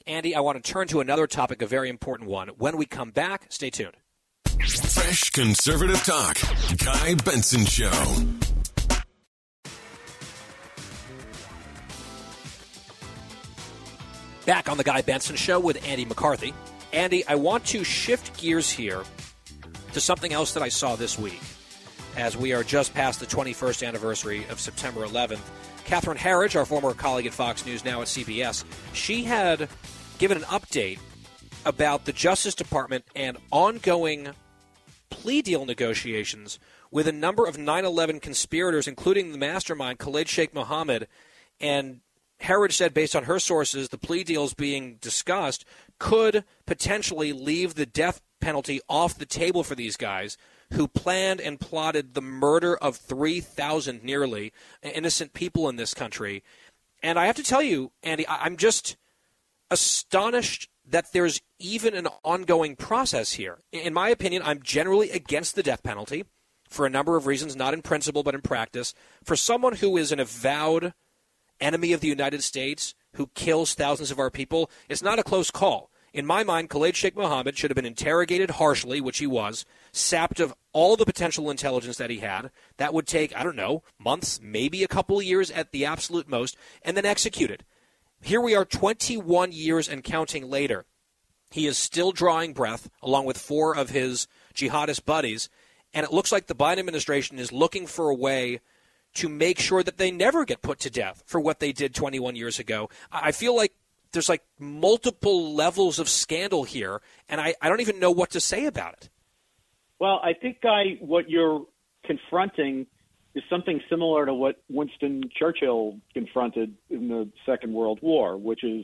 Andy, 0.07 0.34
I 0.34 0.39
want 0.39 0.63
to 0.63 0.71
turn 0.71 0.88
to 0.88 1.01
another 1.01 1.28
topic, 1.28 1.61
a 1.61 1.67
very 1.67 1.89
important 1.89 2.30
one. 2.30 2.47
When 2.47 2.78
we 2.78 2.88
come 2.88 3.11
back, 3.11 3.45
stay 3.49 3.69
tuned. 3.69 3.97
Fresh 4.59 5.29
conservative 5.31 6.03
talk. 6.03 6.37
Guy 6.83 7.15
Benson 7.15 7.65
Show. 7.65 7.91
Back 14.45 14.69
on 14.69 14.77
the 14.77 14.83
Guy 14.83 15.01
Benson 15.01 15.35
Show 15.35 15.59
with 15.59 15.85
Andy 15.87 16.05
McCarthy. 16.05 16.53
Andy, 16.91 17.25
I 17.27 17.35
want 17.35 17.65
to 17.65 17.83
shift 17.83 18.37
gears 18.39 18.69
here 18.69 19.03
to 19.93 20.01
something 20.01 20.33
else 20.33 20.53
that 20.53 20.63
I 20.63 20.69
saw 20.69 20.95
this 20.95 21.19
week. 21.19 21.41
As 22.15 22.35
we 22.35 22.53
are 22.53 22.63
just 22.63 22.93
past 22.93 23.19
the 23.19 23.25
21st 23.25 23.87
anniversary 23.87 24.45
of 24.49 24.59
September 24.59 25.05
11th, 25.05 25.41
Catherine 25.85 26.17
Herridge, 26.17 26.55
our 26.55 26.65
former 26.65 26.93
colleague 26.93 27.27
at 27.27 27.33
Fox 27.33 27.65
News, 27.65 27.85
now 27.85 28.01
at 28.01 28.07
CBS, 28.07 28.63
she 28.93 29.23
had 29.23 29.69
given 30.17 30.38
an 30.38 30.43
update 30.45 30.99
about 31.65 32.05
the 32.05 32.13
Justice 32.13 32.55
Department 32.55 33.05
and 33.15 33.38
ongoing 33.51 34.29
plea 35.09 35.41
deal 35.41 35.65
negotiations 35.65 36.59
with 36.91 37.07
a 37.07 37.11
number 37.11 37.45
of 37.45 37.57
9 37.57 37.85
11 37.85 38.19
conspirators, 38.19 38.88
including 38.88 39.31
the 39.31 39.38
mastermind, 39.38 39.99
Khalid 39.99 40.29
Sheikh 40.29 40.53
Mohammed. 40.53 41.07
And 41.59 42.01
Herridge 42.41 42.73
said, 42.73 42.93
based 42.93 43.15
on 43.15 43.23
her 43.23 43.39
sources, 43.39 43.89
the 43.89 43.97
plea 43.97 44.23
deals 44.23 44.53
being 44.53 44.97
discussed 45.01 45.65
could 45.99 46.43
potentially 46.65 47.34
leave 47.34 47.73
the 47.73 47.85
death 47.85 48.21
penalty 48.39 48.79
off 48.88 49.17
the 49.17 49.25
table 49.25 49.63
for 49.63 49.75
these 49.75 49.97
guys 49.97 50.38
who 50.73 50.88
planned 50.88 51.41
and 51.41 51.59
plotted 51.59 52.13
the 52.13 52.21
murder 52.21 52.75
of 52.77 52.97
3,000 52.97 54.03
nearly 54.03 54.53
innocent 54.84 55.34
people 55.34 55.67
in 55.69 55.77
this 55.77 55.93
country. 55.93 56.43
And 57.01 57.17
I 57.17 57.25
have 57.25 57.35
to 57.38 57.43
tell 57.43 57.61
you, 57.61 57.91
Andy, 58.03 58.27
I'm 58.27 58.57
just 58.57 58.97
astonished 59.71 60.69
that 60.88 61.11
there's 61.11 61.41
even 61.59 61.93
an 61.93 62.07
ongoing 62.23 62.76
process 62.76 63.34
here. 63.34 63.59
In 63.72 63.93
my 63.93 64.09
opinion, 64.09 64.41
I'm 64.43 64.61
generally 64.61 65.11
against 65.11 65.55
the 65.55 65.64
death 65.64 65.84
penalty 65.84 66.26
for 66.69 66.85
a 66.85 66.89
number 66.89 67.18
of 67.18 67.27
reasons, 67.27 67.55
not 67.55 67.73
in 67.73 67.81
principle, 67.81 68.23
but 68.23 68.35
in 68.35 68.41
practice. 68.41 68.93
For 69.23 69.35
someone 69.35 69.76
who 69.76 69.97
is 69.97 70.11
an 70.11 70.19
avowed 70.19 70.93
enemy 71.59 71.93
of 71.93 72.01
the 72.01 72.07
United 72.07 72.43
States, 72.43 72.93
who 73.14 73.31
kills 73.35 73.73
thousands 73.73 74.11
of 74.11 74.19
our 74.19 74.30
people, 74.30 74.69
it's 74.89 75.01
not 75.01 75.19
a 75.19 75.23
close 75.23 75.51
call. 75.51 75.89
In 76.14 76.26
my 76.26 76.43
mind, 76.43 76.69
Khalid 76.69 76.95
Sheikh 76.95 77.15
Mohammed 77.15 77.57
should 77.57 77.69
have 77.69 77.76
been 77.76 77.85
interrogated 77.85 78.51
harshly, 78.51 79.01
which 79.01 79.19
he 79.19 79.27
was, 79.27 79.65
sapped 79.91 80.39
of 80.39 80.53
all 80.72 80.95
the 80.95 81.05
potential 81.05 81.49
intelligence 81.49 81.97
that 81.97 82.09
he 82.09 82.19
had. 82.19 82.49
That 82.77 82.93
would 82.93 83.07
take, 83.07 83.35
I 83.35 83.43
don't 83.43 83.55
know, 83.55 83.84
months, 83.99 84.39
maybe 84.41 84.84
a 84.84 84.88
couple 84.88 85.19
of 85.19 85.26
years 85.26 85.51
at 85.51 85.72
the 85.72 85.85
absolute 85.85 86.27
most, 86.27 86.57
and 86.81 86.95
then 86.95 87.05
executed. 87.05 87.65
Here 88.22 88.41
we 88.41 88.56
are 88.56 88.65
21 88.65 89.52
years 89.52 89.88
and 89.88 90.03
counting 90.03 90.49
later. 90.49 90.85
He 91.49 91.65
is 91.65 91.77
still 91.77 92.11
drawing 92.11 92.53
breath, 92.53 92.89
along 93.02 93.26
with 93.26 93.38
four 93.38 93.76
of 93.76 93.91
his 93.91 94.27
jihadist 94.53 95.06
buddies, 95.06 95.49
and 95.94 96.03
it 96.03 96.11
looks 96.11 96.31
like 96.31 96.48
the 96.48 96.56
Biden 96.56 96.80
administration 96.80 97.39
is 97.39 97.52
looking 97.52 97.88
for 97.88 98.10
a 98.10 98.15
way 98.15 98.60
to 99.14 99.30
make 99.30 99.60
sure 99.60 99.81
that 99.81 99.98
they 99.98 100.11
never 100.11 100.45
get 100.45 100.61
put 100.61 100.80
to 100.80 100.89
death 100.89 101.23
for 101.26 101.39
what 101.39 101.60
they 101.60 101.72
did 101.72 101.95
21 101.95 102.35
years 102.35 102.60
ago. 102.60 102.89
I 103.11 103.31
feel 103.31 103.56
like 103.56 103.73
there's 104.11 104.30
like 104.30 104.44
multiple 104.60 105.56
levels 105.56 105.99
of 105.99 106.10
scandal 106.10 106.64
here, 106.65 107.02
and 107.30 107.39
I, 107.39 107.56
I 107.61 107.69
don't 107.69 107.81
even 107.81 107.99
know 107.99 108.11
what 108.11 108.31
to 108.31 108.39
say 108.39 108.65
about 108.65 108.94
it. 108.94 109.10
Well, 109.99 110.19
I 110.23 110.34
think, 110.34 110.61
Guy, 110.61 110.98
what 110.99 111.30
you're 111.30 111.65
confronting 112.06 112.85
is 113.38 113.43
something 113.51 113.80
similar 113.88 114.26
to 114.26 114.34
what 114.34 114.55
Winston 114.68 115.30
Churchill 115.38 115.99
confronted 116.14 116.73
in 116.89 117.07
the 117.07 117.30
Second 117.45 117.72
World 117.72 117.99
War, 118.01 118.35
which 118.35 118.64
is 118.64 118.84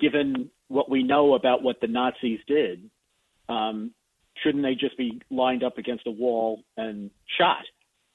given 0.00 0.50
what 0.66 0.90
we 0.90 1.04
know 1.04 1.34
about 1.34 1.62
what 1.62 1.80
the 1.80 1.86
Nazis 1.86 2.40
did, 2.48 2.90
um, 3.48 3.92
shouldn't 4.42 4.64
they 4.64 4.74
just 4.74 4.98
be 4.98 5.22
lined 5.30 5.62
up 5.62 5.78
against 5.78 6.08
a 6.08 6.10
wall 6.10 6.64
and 6.76 7.10
shot, 7.38 7.62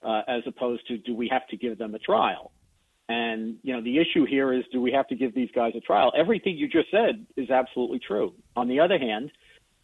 uh, 0.06 0.22
as 0.28 0.44
opposed 0.46 0.86
to 0.90 0.98
do 0.98 1.16
we 1.16 1.30
have 1.32 1.48
to 1.48 1.58
give 1.58 1.78
them 1.78 1.96
a 1.96 2.00
trial? 2.00 2.52
And 3.08 3.58
you 3.64 3.74
know 3.74 3.82
the 3.82 4.00
issue 4.00 4.26
here 4.26 4.54
is 4.54 4.64
do 4.72 4.82
we 4.82 4.92
have 4.92 5.08
to 5.08 5.16
give 5.16 5.34
these 5.34 5.50
guys 5.56 5.74
a 5.78 5.82
trial? 5.82 6.12
Everything 6.18 6.58
you 6.58 6.68
just 6.68 6.92
said 6.92 7.26
is 7.38 7.50
absolutely 7.50 8.00
true. 8.00 8.34
On 8.56 8.68
the 8.68 8.82
other 8.82 8.98
hand, 8.98 9.32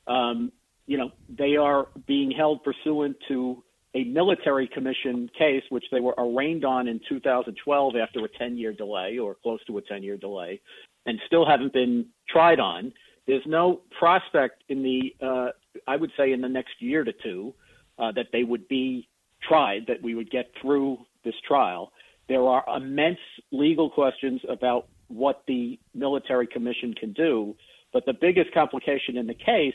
um, 0.08 0.52
you 0.88 0.98
know 0.98 1.12
they 1.30 1.56
are 1.56 1.88
being 2.06 2.32
held 2.32 2.64
pursuant 2.64 3.18
to 3.30 3.64
a 3.96 4.04
military 4.04 4.68
commission 4.68 5.30
case, 5.38 5.64
which 5.70 5.86
they 5.92 6.00
were 6.00 6.14
arraigned 6.18 6.64
on 6.64 6.88
in 6.88 7.00
2012 7.10 7.96
after 7.96 8.24
a 8.24 8.30
10-year 8.30 8.74
delay 8.74 9.18
or 9.18 9.36
close 9.36 9.60
to 9.66 9.78
a 9.78 9.82
10-year 9.82 10.18
delay, 10.18 10.62
and 11.06 11.20
still 11.26 11.46
haven't 11.46 11.74
been 11.74 12.06
tried 12.28 12.60
on. 12.60 12.94
There's 13.26 13.46
no 13.46 13.82
prospect 13.98 14.64
in 14.70 14.84
the, 14.84 15.16
uh, 15.26 15.50
I 15.88 15.96
would 15.96 16.12
say, 16.18 16.32
in 16.32 16.42
the 16.42 16.50
next 16.50 16.74
year 16.80 17.04
to 17.04 17.14
two, 17.24 17.54
uh, 17.98 18.12
that 18.14 18.28
they 18.32 18.44
would 18.44 18.68
be 18.68 19.08
tried, 19.48 19.86
that 19.88 20.02
we 20.02 20.16
would 20.16 20.30
get 20.30 20.52
through 20.62 20.98
this 21.24 21.36
trial. 21.48 21.92
There 22.28 22.44
are 22.44 22.64
immense 22.78 23.20
legal 23.52 23.90
questions 23.90 24.42
about 24.48 24.88
what 25.08 25.44
the 25.48 25.80
military 25.96 26.48
commission 26.48 26.94
can 26.94 27.14
do, 27.14 27.56
but 27.92 28.06
the 28.06 28.14
biggest 28.14 28.54
complication 28.54 29.18
in 29.18 29.26
the 29.26 29.34
case 29.34 29.74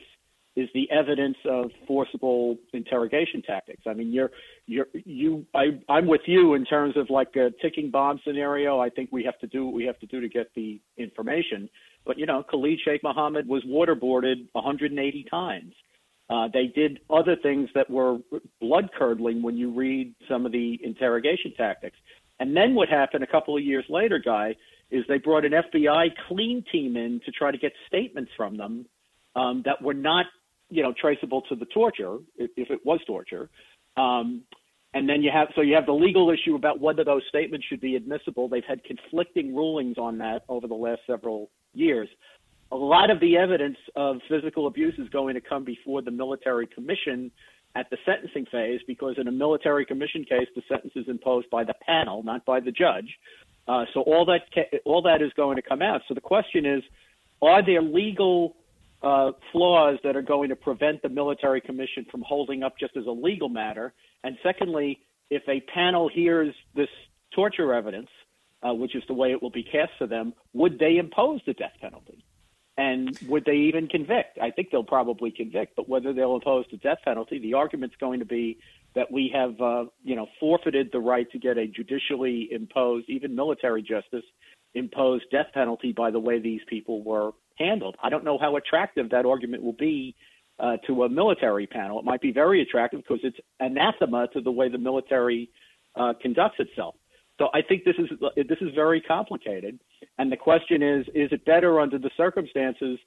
is 0.56 0.68
the 0.72 0.88
evidence 0.90 1.36
of 1.44 1.70
forcible 1.86 2.56
interrogation 2.72 3.42
tactics. 3.42 3.82
I 3.86 3.94
mean, 3.94 4.12
you're 4.12 4.30
you're 4.66 4.86
you 4.92 5.46
I 5.54 5.80
I'm 5.88 6.06
with 6.06 6.22
you 6.26 6.54
in 6.54 6.64
terms 6.64 6.96
of 6.96 7.10
like 7.10 7.34
a 7.36 7.50
ticking 7.60 7.90
bomb 7.90 8.20
scenario. 8.24 8.78
I 8.78 8.88
think 8.88 9.10
we 9.10 9.24
have 9.24 9.38
to 9.40 9.46
do 9.46 9.64
what 9.64 9.74
we 9.74 9.84
have 9.84 9.98
to 10.00 10.06
do 10.06 10.20
to 10.20 10.28
get 10.28 10.54
the 10.54 10.80
information. 10.96 11.68
But 12.06 12.18
you 12.18 12.26
know, 12.26 12.44
Khalid 12.44 12.78
Sheikh 12.84 13.02
Mohammed 13.02 13.48
was 13.48 13.64
waterboarded 13.64 14.46
180 14.52 15.26
times. 15.30 15.74
Uh, 16.30 16.48
they 16.52 16.66
did 16.66 17.00
other 17.10 17.36
things 17.36 17.68
that 17.74 17.90
were 17.90 18.18
blood 18.60 18.90
curdling 18.96 19.42
when 19.42 19.56
you 19.56 19.70
read 19.70 20.14
some 20.28 20.46
of 20.46 20.52
the 20.52 20.78
interrogation 20.82 21.52
tactics. 21.56 21.96
And 22.40 22.56
then 22.56 22.74
what 22.74 22.88
happened 22.88 23.22
a 23.22 23.26
couple 23.26 23.56
of 23.56 23.62
years 23.62 23.84
later, 23.88 24.18
guy, 24.18 24.56
is 24.90 25.04
they 25.06 25.18
brought 25.18 25.44
an 25.44 25.52
FBI 25.52 26.10
clean 26.28 26.64
team 26.72 26.96
in 26.96 27.20
to 27.24 27.30
try 27.30 27.50
to 27.50 27.58
get 27.58 27.72
statements 27.86 28.30
from 28.36 28.56
them 28.56 28.86
um, 29.36 29.62
that 29.66 29.82
were 29.82 29.94
not 29.94 30.26
you 30.70 30.82
know, 30.82 30.92
traceable 30.98 31.42
to 31.42 31.54
the 31.54 31.66
torture, 31.66 32.18
if, 32.36 32.50
it 32.56 32.80
was 32.84 33.00
torture. 33.06 33.48
Um, 33.96 34.42
and 34.94 35.08
then 35.08 35.22
you 35.22 35.30
have 35.32 35.48
so 35.56 35.60
you 35.60 35.74
have 35.74 35.86
the 35.86 35.92
legal 35.92 36.30
issue 36.30 36.54
about 36.54 36.80
whether 36.80 37.04
those 37.04 37.22
statements 37.28 37.66
should 37.68 37.80
be 37.80 37.96
admissible. 37.96 38.48
They've 38.48 38.62
had 38.66 38.82
conflicting 38.84 39.54
rulings 39.54 39.98
on 39.98 40.18
that 40.18 40.44
over 40.48 40.68
the 40.68 40.74
last 40.74 41.00
several 41.06 41.50
years. 41.74 42.08
A 42.70 42.76
lot 42.76 43.10
of 43.10 43.20
the 43.20 43.36
evidence 43.36 43.76
of 43.96 44.18
physical 44.28 44.66
abuse 44.68 44.94
is 44.98 45.08
going 45.08 45.34
to 45.34 45.40
come 45.40 45.64
before 45.64 46.00
the 46.02 46.10
military 46.10 46.66
commission 46.66 47.30
at 47.76 47.90
the 47.90 47.96
sentencing 48.06 48.46
phase 48.50 48.80
because 48.86 49.16
in 49.18 49.26
a 49.26 49.32
military 49.32 49.84
commission 49.84 50.24
case, 50.24 50.46
the 50.54 50.62
sentence 50.68 50.92
is 50.94 51.06
imposed 51.08 51.50
by 51.50 51.64
the 51.64 51.74
panel, 51.86 52.22
not 52.22 52.44
by 52.44 52.60
the 52.60 52.70
judge. 52.70 53.08
Uh, 53.66 53.84
so 53.94 54.00
all 54.02 54.24
that 54.26 54.42
all 54.84 55.02
that 55.02 55.22
is 55.22 55.32
going 55.36 55.56
to 55.56 55.62
come 55.62 55.82
out. 55.82 56.02
So 56.06 56.14
the 56.14 56.20
question 56.20 56.66
is, 56.66 56.82
are 57.42 57.64
there 57.64 57.82
legal 57.82 58.54
uh, 59.04 59.32
flaws 59.52 59.98
that 60.02 60.16
are 60.16 60.22
going 60.22 60.48
to 60.48 60.56
prevent 60.56 61.02
the 61.02 61.08
military 61.08 61.60
commission 61.60 62.06
from 62.10 62.22
holding 62.22 62.62
up 62.62 62.78
just 62.78 62.96
as 62.96 63.06
a 63.06 63.10
legal 63.10 63.48
matter. 63.48 63.92
And 64.22 64.36
secondly, 64.42 65.00
if 65.30 65.42
a 65.48 65.60
panel 65.72 66.08
hears 66.08 66.54
this 66.74 66.88
torture 67.34 67.74
evidence, 67.74 68.08
uh, 68.62 68.72
which 68.72 68.96
is 68.96 69.02
the 69.06 69.14
way 69.14 69.32
it 69.32 69.42
will 69.42 69.50
be 69.50 69.62
cast 69.62 69.92
to 69.98 70.06
them, 70.06 70.32
would 70.54 70.78
they 70.78 70.96
impose 70.96 71.40
the 71.46 71.52
death 71.52 71.74
penalty? 71.80 72.24
And 72.76 73.16
would 73.28 73.44
they 73.44 73.56
even 73.56 73.88
convict? 73.88 74.38
I 74.40 74.50
think 74.50 74.70
they'll 74.72 74.82
probably 74.82 75.30
convict, 75.30 75.76
but 75.76 75.88
whether 75.88 76.12
they'll 76.12 76.34
impose 76.34 76.64
the 76.70 76.78
death 76.78 76.98
penalty, 77.04 77.38
the 77.38 77.54
argument's 77.54 77.96
going 78.00 78.18
to 78.20 78.24
be 78.24 78.58
that 78.94 79.12
we 79.12 79.30
have, 79.34 79.60
uh, 79.60 79.84
you 80.02 80.16
know, 80.16 80.26
forfeited 80.40 80.90
the 80.92 80.98
right 80.98 81.30
to 81.32 81.38
get 81.38 81.58
a 81.58 81.66
judicially 81.66 82.48
imposed, 82.50 83.08
even 83.08 83.36
military 83.36 83.82
justice 83.82 84.24
imposed 84.74 85.24
death 85.30 85.46
penalty 85.52 85.92
by 85.92 86.10
the 86.10 86.18
way 86.18 86.40
these 86.40 86.60
people 86.68 87.02
were 87.02 87.30
handled. 87.56 87.96
I 88.02 88.10
don't 88.10 88.24
know 88.24 88.38
how 88.38 88.56
attractive 88.56 89.10
that 89.10 89.26
argument 89.26 89.62
will 89.62 89.74
be 89.74 90.14
uh, 90.58 90.76
to 90.86 91.04
a 91.04 91.08
military 91.08 91.66
panel. 91.66 91.98
It 91.98 92.04
might 92.04 92.20
be 92.20 92.32
very 92.32 92.62
attractive 92.62 93.00
because 93.00 93.20
it's 93.24 93.38
anathema 93.60 94.28
to 94.32 94.40
the 94.40 94.50
way 94.50 94.68
the 94.68 94.78
military 94.78 95.50
uh, 95.96 96.14
conducts 96.20 96.56
itself. 96.58 96.94
So 97.38 97.48
I 97.52 97.62
think 97.62 97.84
this 97.84 97.96
is 97.98 98.08
this 98.36 98.58
is 98.60 98.72
very 98.74 99.00
complicated, 99.00 99.80
and 100.18 100.30
the 100.30 100.36
question 100.36 100.82
is: 100.82 101.04
Is 101.14 101.32
it 101.32 101.44
better 101.44 101.80
under 101.80 101.98
the 101.98 102.10
circumstances 102.16 102.98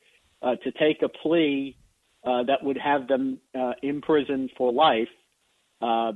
uh, 0.41 0.55
to 0.63 0.71
take 0.73 1.01
a 1.01 1.07
plea 1.07 1.77
uh, 2.25 2.43
that 2.43 2.61
would 2.61 2.77
have 2.77 3.07
them 3.07 3.39
uh, 3.57 3.71
imprisoned 3.83 4.51
for 4.57 4.73
life, 4.73 5.07
uh, 5.81 6.11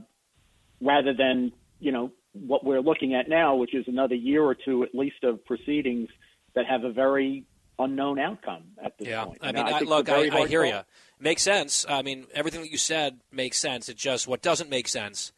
rather 0.81 1.13
than 1.13 1.53
you 1.79 1.93
know 1.93 2.11
what 2.33 2.65
we're 2.65 2.81
looking 2.81 3.13
at 3.13 3.29
now, 3.29 3.55
which 3.55 3.73
is 3.73 3.85
another 3.87 4.15
year 4.15 4.43
or 4.43 4.55
two 4.55 4.83
at 4.83 4.93
least 4.93 5.23
of 5.23 5.43
proceedings 5.45 6.09
that 6.53 6.65
have 6.65 6.83
a 6.83 6.91
very 6.91 7.45
unknown 7.79 8.19
outcome 8.19 8.63
at 8.83 8.97
this 8.97 9.07
yeah. 9.07 9.25
point. 9.25 9.39
I 9.41 9.51
mean, 9.51 9.65
I, 9.65 9.71
I, 9.71 9.79
look, 9.81 10.07
it's 10.07 10.09
a 10.09 10.29
very 10.29 10.29
I, 10.31 10.37
I 10.39 10.47
hear 10.47 10.65
you. 10.65 10.79
Makes 11.19 11.43
sense. 11.43 11.85
I 11.87 12.01
mean, 12.01 12.25
everything 12.33 12.61
that 12.61 12.71
you 12.71 12.77
said 12.77 13.21
makes 13.31 13.57
sense. 13.57 13.89
It 13.89 13.97
just 13.97 14.27
what 14.27 14.41
doesn't 14.41 14.69
make 14.69 14.87
sense 14.87 15.31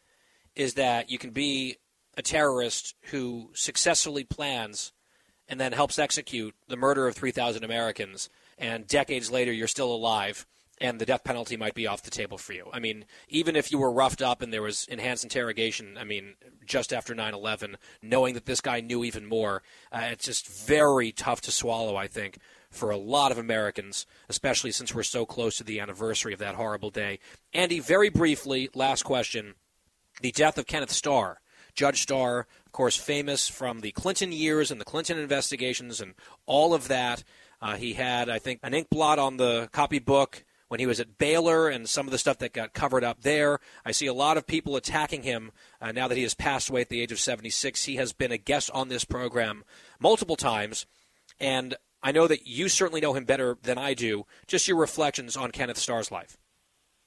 is 0.54 0.74
that 0.74 1.10
you 1.10 1.18
can 1.18 1.30
be 1.30 1.76
a 2.16 2.22
terrorist 2.22 2.94
who 3.10 3.50
successfully 3.54 4.24
plans 4.24 4.92
and 5.48 5.60
then 5.60 5.72
helps 5.72 5.98
execute 5.98 6.54
the 6.68 6.76
murder 6.76 7.06
of 7.06 7.14
3,000 7.14 7.64
Americans, 7.64 8.30
and 8.56 8.86
decades 8.86 9.30
later 9.30 9.52
you're 9.52 9.66
still 9.66 9.92
alive, 9.92 10.46
and 10.80 11.00
the 11.00 11.06
death 11.06 11.24
penalty 11.24 11.56
might 11.56 11.74
be 11.74 11.86
off 11.86 12.02
the 12.02 12.10
table 12.10 12.38
for 12.38 12.52
you. 12.52 12.68
I 12.72 12.78
mean, 12.78 13.04
even 13.28 13.56
if 13.56 13.70
you 13.70 13.78
were 13.78 13.92
roughed 13.92 14.22
up 14.22 14.42
and 14.42 14.52
there 14.52 14.62
was 14.62 14.86
enhanced 14.88 15.24
interrogation, 15.24 15.96
I 15.98 16.04
mean, 16.04 16.34
just 16.66 16.92
after 16.92 17.14
9 17.14 17.32
11, 17.34 17.76
knowing 18.02 18.34
that 18.34 18.46
this 18.46 18.60
guy 18.60 18.80
knew 18.80 19.04
even 19.04 19.26
more, 19.26 19.62
uh, 19.92 20.08
it's 20.10 20.24
just 20.24 20.48
very 20.48 21.12
tough 21.12 21.40
to 21.42 21.52
swallow, 21.52 21.96
I 21.96 22.08
think, 22.08 22.38
for 22.70 22.90
a 22.90 22.96
lot 22.96 23.30
of 23.30 23.38
Americans, 23.38 24.06
especially 24.28 24.72
since 24.72 24.94
we're 24.94 25.04
so 25.04 25.24
close 25.24 25.56
to 25.58 25.64
the 25.64 25.80
anniversary 25.80 26.32
of 26.32 26.40
that 26.40 26.56
horrible 26.56 26.90
day. 26.90 27.20
Andy, 27.52 27.78
very 27.78 28.08
briefly, 28.08 28.68
last 28.74 29.04
question 29.04 29.54
the 30.20 30.32
death 30.32 30.58
of 30.58 30.66
Kenneth 30.66 30.92
Starr. 30.92 31.40
Judge 31.74 32.02
Starr, 32.02 32.46
of 32.66 32.72
course, 32.72 32.96
famous 32.96 33.48
from 33.48 33.80
the 33.80 33.90
Clinton 33.90 34.30
years 34.30 34.70
and 34.70 34.80
the 34.80 34.84
Clinton 34.84 35.18
investigations 35.18 36.00
and 36.00 36.14
all 36.46 36.72
of 36.72 36.86
that. 36.88 37.24
Uh, 37.60 37.76
he 37.76 37.94
had, 37.94 38.28
I 38.28 38.38
think, 38.38 38.60
an 38.62 38.74
ink 38.74 38.88
blot 38.90 39.18
on 39.18 39.38
the 39.38 39.68
copybook 39.72 40.44
when 40.74 40.80
he 40.80 40.86
was 40.86 40.98
at 40.98 41.18
Baylor 41.18 41.68
and 41.68 41.88
some 41.88 42.08
of 42.08 42.10
the 42.10 42.18
stuff 42.18 42.38
that 42.38 42.52
got 42.52 42.72
covered 42.72 43.04
up 43.04 43.22
there. 43.22 43.60
I 43.84 43.92
see 43.92 44.08
a 44.08 44.12
lot 44.12 44.36
of 44.36 44.44
people 44.44 44.74
attacking 44.74 45.22
him 45.22 45.52
uh, 45.80 45.92
now 45.92 46.08
that 46.08 46.16
he 46.16 46.24
has 46.24 46.34
passed 46.34 46.68
away 46.68 46.80
at 46.80 46.88
the 46.88 47.00
age 47.00 47.12
of 47.12 47.20
76. 47.20 47.84
He 47.84 47.94
has 47.94 48.12
been 48.12 48.32
a 48.32 48.38
guest 48.38 48.72
on 48.74 48.88
this 48.88 49.04
program 49.04 49.62
multiple 50.00 50.34
times, 50.34 50.84
and 51.38 51.76
I 52.02 52.10
know 52.10 52.26
that 52.26 52.48
you 52.48 52.68
certainly 52.68 53.00
know 53.00 53.14
him 53.14 53.24
better 53.24 53.56
than 53.62 53.78
I 53.78 53.94
do. 53.94 54.26
Just 54.48 54.66
your 54.66 54.76
reflections 54.76 55.36
on 55.36 55.52
Kenneth 55.52 55.78
Starr's 55.78 56.10
life. 56.10 56.38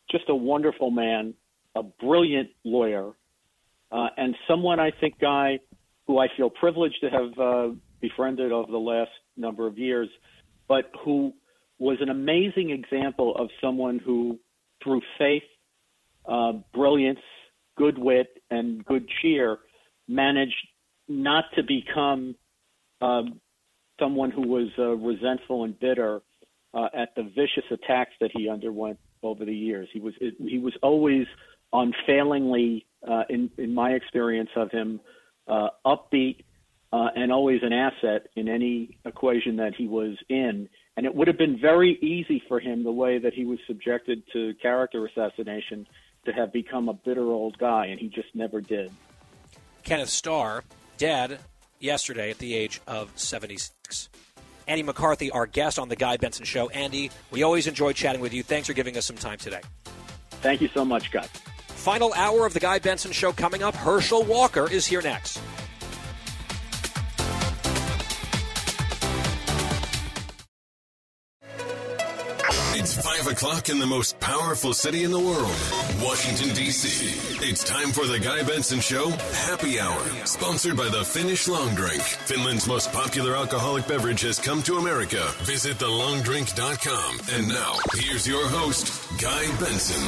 Just 0.09 0.29
a 0.29 0.35
wonderful 0.35 0.89
man, 0.89 1.33
a 1.75 1.83
brilliant 1.83 2.51
lawyer, 2.63 3.11
uh, 3.91 4.07
and 4.15 4.33
someone 4.47 4.79
I 4.79 4.91
think, 4.91 5.19
Guy, 5.19 5.59
who 6.05 6.19
I 6.19 6.27
feel 6.37 6.49
privileged 6.49 7.01
to 7.01 7.09
have 7.09 7.37
uh, 7.37 7.73
befriended 7.99 8.53
over 8.53 8.71
the 8.71 8.77
last 8.77 9.11
number 9.35 9.67
of 9.67 9.77
years, 9.77 10.07
but 10.69 10.89
who 11.03 11.33
was 11.79 11.97
an 12.01 12.09
amazing 12.09 12.71
example 12.71 13.35
of 13.35 13.49
someone 13.61 13.99
who, 13.99 14.39
through 14.83 15.01
faith, 15.17 15.43
uh, 16.25 16.53
brilliance, 16.73 17.19
good 17.77 17.97
wit, 17.97 18.41
and 18.49 18.83
good 18.85 19.07
cheer, 19.21 19.59
managed 20.07 20.55
not 21.07 21.45
to 21.55 21.63
become 21.63 22.35
um, 23.01 23.39
someone 23.99 24.31
who 24.31 24.47
was 24.47 24.69
uh, 24.77 24.95
resentful 24.95 25.63
and 25.63 25.79
bitter 25.79 26.21
uh, 26.73 26.87
at 26.93 27.15
the 27.15 27.23
vicious 27.23 27.63
attacks 27.71 28.11
that 28.19 28.31
he 28.33 28.49
underwent 28.49 28.99
over 29.23 29.45
the 29.45 29.55
years. 29.55 29.87
He 29.93 29.99
was 29.99 30.13
he 30.19 30.59
was 30.59 30.73
always 30.81 31.25
unfailingly, 31.73 32.85
uh, 33.07 33.23
in 33.29 33.49
in 33.57 33.73
my 33.73 33.91
experience 33.91 34.49
of 34.55 34.71
him, 34.71 34.99
uh, 35.47 35.69
upbeat 35.85 36.43
uh, 36.93 37.09
and 37.15 37.31
always 37.31 37.61
an 37.63 37.73
asset 37.73 38.27
in 38.35 38.47
any 38.47 38.97
equation 39.05 39.57
that 39.57 39.73
he 39.75 39.87
was 39.87 40.15
in. 40.29 40.69
And 40.97 41.05
it 41.05 41.13
would 41.13 41.27
have 41.27 41.37
been 41.37 41.59
very 41.59 41.97
easy 42.01 42.43
for 42.47 42.59
him, 42.59 42.83
the 42.83 42.91
way 42.91 43.19
that 43.19 43.33
he 43.33 43.45
was 43.45 43.59
subjected 43.67 44.23
to 44.33 44.55
character 44.61 45.05
assassination, 45.05 45.87
to 46.25 46.33
have 46.33 46.51
become 46.51 46.89
a 46.89 46.93
bitter 46.93 47.23
old 47.23 47.57
guy, 47.59 47.85
and 47.85 47.99
he 47.99 48.09
just 48.09 48.33
never 48.33 48.59
did. 48.59 48.91
Kenneth 49.83 50.09
Starr, 50.09 50.63
dead 50.97 51.39
yesterday 51.79 52.31
at 52.31 52.39
the 52.39 52.55
age 52.55 52.81
of 52.87 53.11
76. 53.15 54.09
Andy 54.67 54.83
McCarthy, 54.83 55.31
our 55.31 55.45
guest 55.45 55.79
on 55.79 55.87
The 55.87 55.95
Guy 55.95 56.17
Benson 56.17 56.45
Show. 56.45 56.67
Andy, 56.69 57.11
we 57.31 57.43
always 57.43 57.67
enjoy 57.67 57.93
chatting 57.93 58.19
with 58.19 58.33
you. 58.33 58.43
Thanks 58.43 58.67
for 58.67 58.73
giving 58.73 58.97
us 58.97 59.05
some 59.05 59.15
time 59.15 59.37
today. 59.37 59.61
Thank 60.41 60.61
you 60.61 60.67
so 60.67 60.83
much, 60.83 61.11
Guy. 61.11 61.27
Final 61.67 62.13
hour 62.15 62.45
of 62.45 62.53
the 62.53 62.59
Guy 62.59 62.79
Benson 62.79 63.11
Show 63.11 63.31
coming 63.31 63.63
up. 63.63 63.75
Herschel 63.75 64.23
Walker 64.23 64.69
is 64.69 64.85
here 64.85 65.01
next. 65.01 65.39
It's 72.87 73.05
5 73.05 73.27
o'clock 73.33 73.67
in 73.67 73.79
the 73.79 73.85
most 73.85 74.17
powerful 74.21 74.73
city 74.73 75.03
in 75.03 75.11
the 75.11 75.19
world, 75.19 75.51
Washington, 76.01 76.55
D.C. 76.55 77.45
It's 77.45 77.61
time 77.61 77.91
for 77.91 78.05
the 78.05 78.17
Guy 78.17 78.43
Benson 78.43 78.79
Show 78.79 79.09
Happy 79.09 79.77
Hour, 79.77 79.99
sponsored 80.25 80.77
by 80.77 80.87
the 80.87 81.03
Finnish 81.03 81.49
Long 81.49 81.75
Drink. 81.75 82.01
Finland's 82.01 82.65
most 82.65 82.93
popular 82.93 83.35
alcoholic 83.35 83.89
beverage 83.89 84.21
has 84.21 84.39
come 84.39 84.63
to 84.63 84.77
America. 84.77 85.21
Visit 85.39 85.79
thelongdrink.com. 85.79 87.19
And 87.33 87.49
now, 87.49 87.75
here's 87.93 88.25
your 88.25 88.47
host, 88.47 88.87
Guy 89.19 89.47
Benson. 89.59 90.07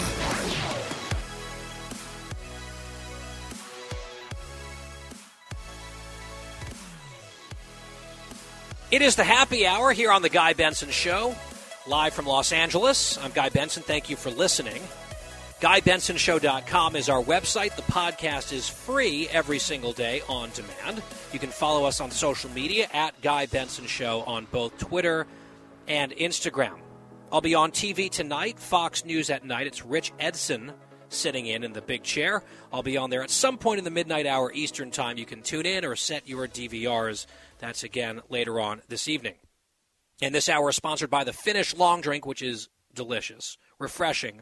It 8.90 9.02
is 9.02 9.18
the 9.18 9.26
happy 9.26 9.68
hour 9.68 9.92
here 9.92 10.14
on 10.14 10.22
the 10.22 10.30
Guy 10.30 10.54
Benson 10.54 10.92
Show, 10.92 11.36
live 11.90 12.14
from 12.14 12.28
Los 12.28 12.52
Angeles. 12.52 13.18
I'm 13.18 13.32
Guy 13.32 13.50
Benson. 13.50 13.82
Thank 13.82 14.12
you 14.12 14.16
for 14.16 14.30
listening. 14.30 14.80
GuyBensonShow.com 15.60 16.96
is 16.96 17.10
our 17.10 17.22
website. 17.22 17.76
The 17.76 17.82
podcast 17.82 18.54
is 18.54 18.70
free 18.70 19.28
every 19.30 19.58
single 19.58 19.92
day 19.92 20.22
on 20.30 20.52
demand. 20.52 21.02
You 21.34 21.40
can 21.40 21.50
follow 21.50 21.86
us 21.86 22.00
on 22.00 22.12
social 22.12 22.52
media 22.52 22.88
at 22.94 23.20
Guy 23.22 23.48
Benson 23.48 23.88
Show 23.88 24.22
on 24.22 24.46
both 24.52 24.78
Twitter 24.78 25.26
and 25.88 26.12
Instagram. 26.12 26.78
I'll 27.32 27.42
be 27.42 27.56
on 27.56 27.72
TV 27.72 28.10
tonight, 28.10 28.60
Fox 28.60 29.04
News 29.04 29.32
at 29.32 29.44
night. 29.44 29.66
It's 29.66 29.84
Rich 29.84 30.14
Edson 30.20 30.72
sitting 31.10 31.48
in 31.48 31.64
in 31.64 31.74
the 31.74 31.82
big 31.82 32.04
chair. 32.04 32.44
I'll 32.72 32.84
be 32.84 32.98
on 32.98 33.10
there 33.10 33.24
at 33.24 33.32
some 33.32 33.58
point 33.58 33.80
in 33.80 33.84
the 33.84 33.92
midnight 33.92 34.28
hour 34.28 34.52
Eastern 34.54 34.92
Time. 34.92 35.18
You 35.18 35.26
can 35.26 35.42
tune 35.42 35.66
in 35.66 35.84
or 35.84 35.96
set 35.96 36.28
your 36.28 36.48
DVRs. 36.48 37.26
That's 37.58 37.84
again 37.84 38.22
later 38.30 38.60
on 38.60 38.84
this 38.90 39.08
evening. 39.08 39.34
And 40.22 40.36
this 40.36 40.50
hour 40.50 40.70
is 40.70 40.76
sponsored 40.76 41.10
by 41.10 41.24
the 41.24 41.34
Finnish 41.34 41.76
Long 41.76 42.02
Drink, 42.02 42.26
which 42.26 42.42
is 42.42 42.70
delicious, 42.94 43.58
refreshing, 43.80 44.42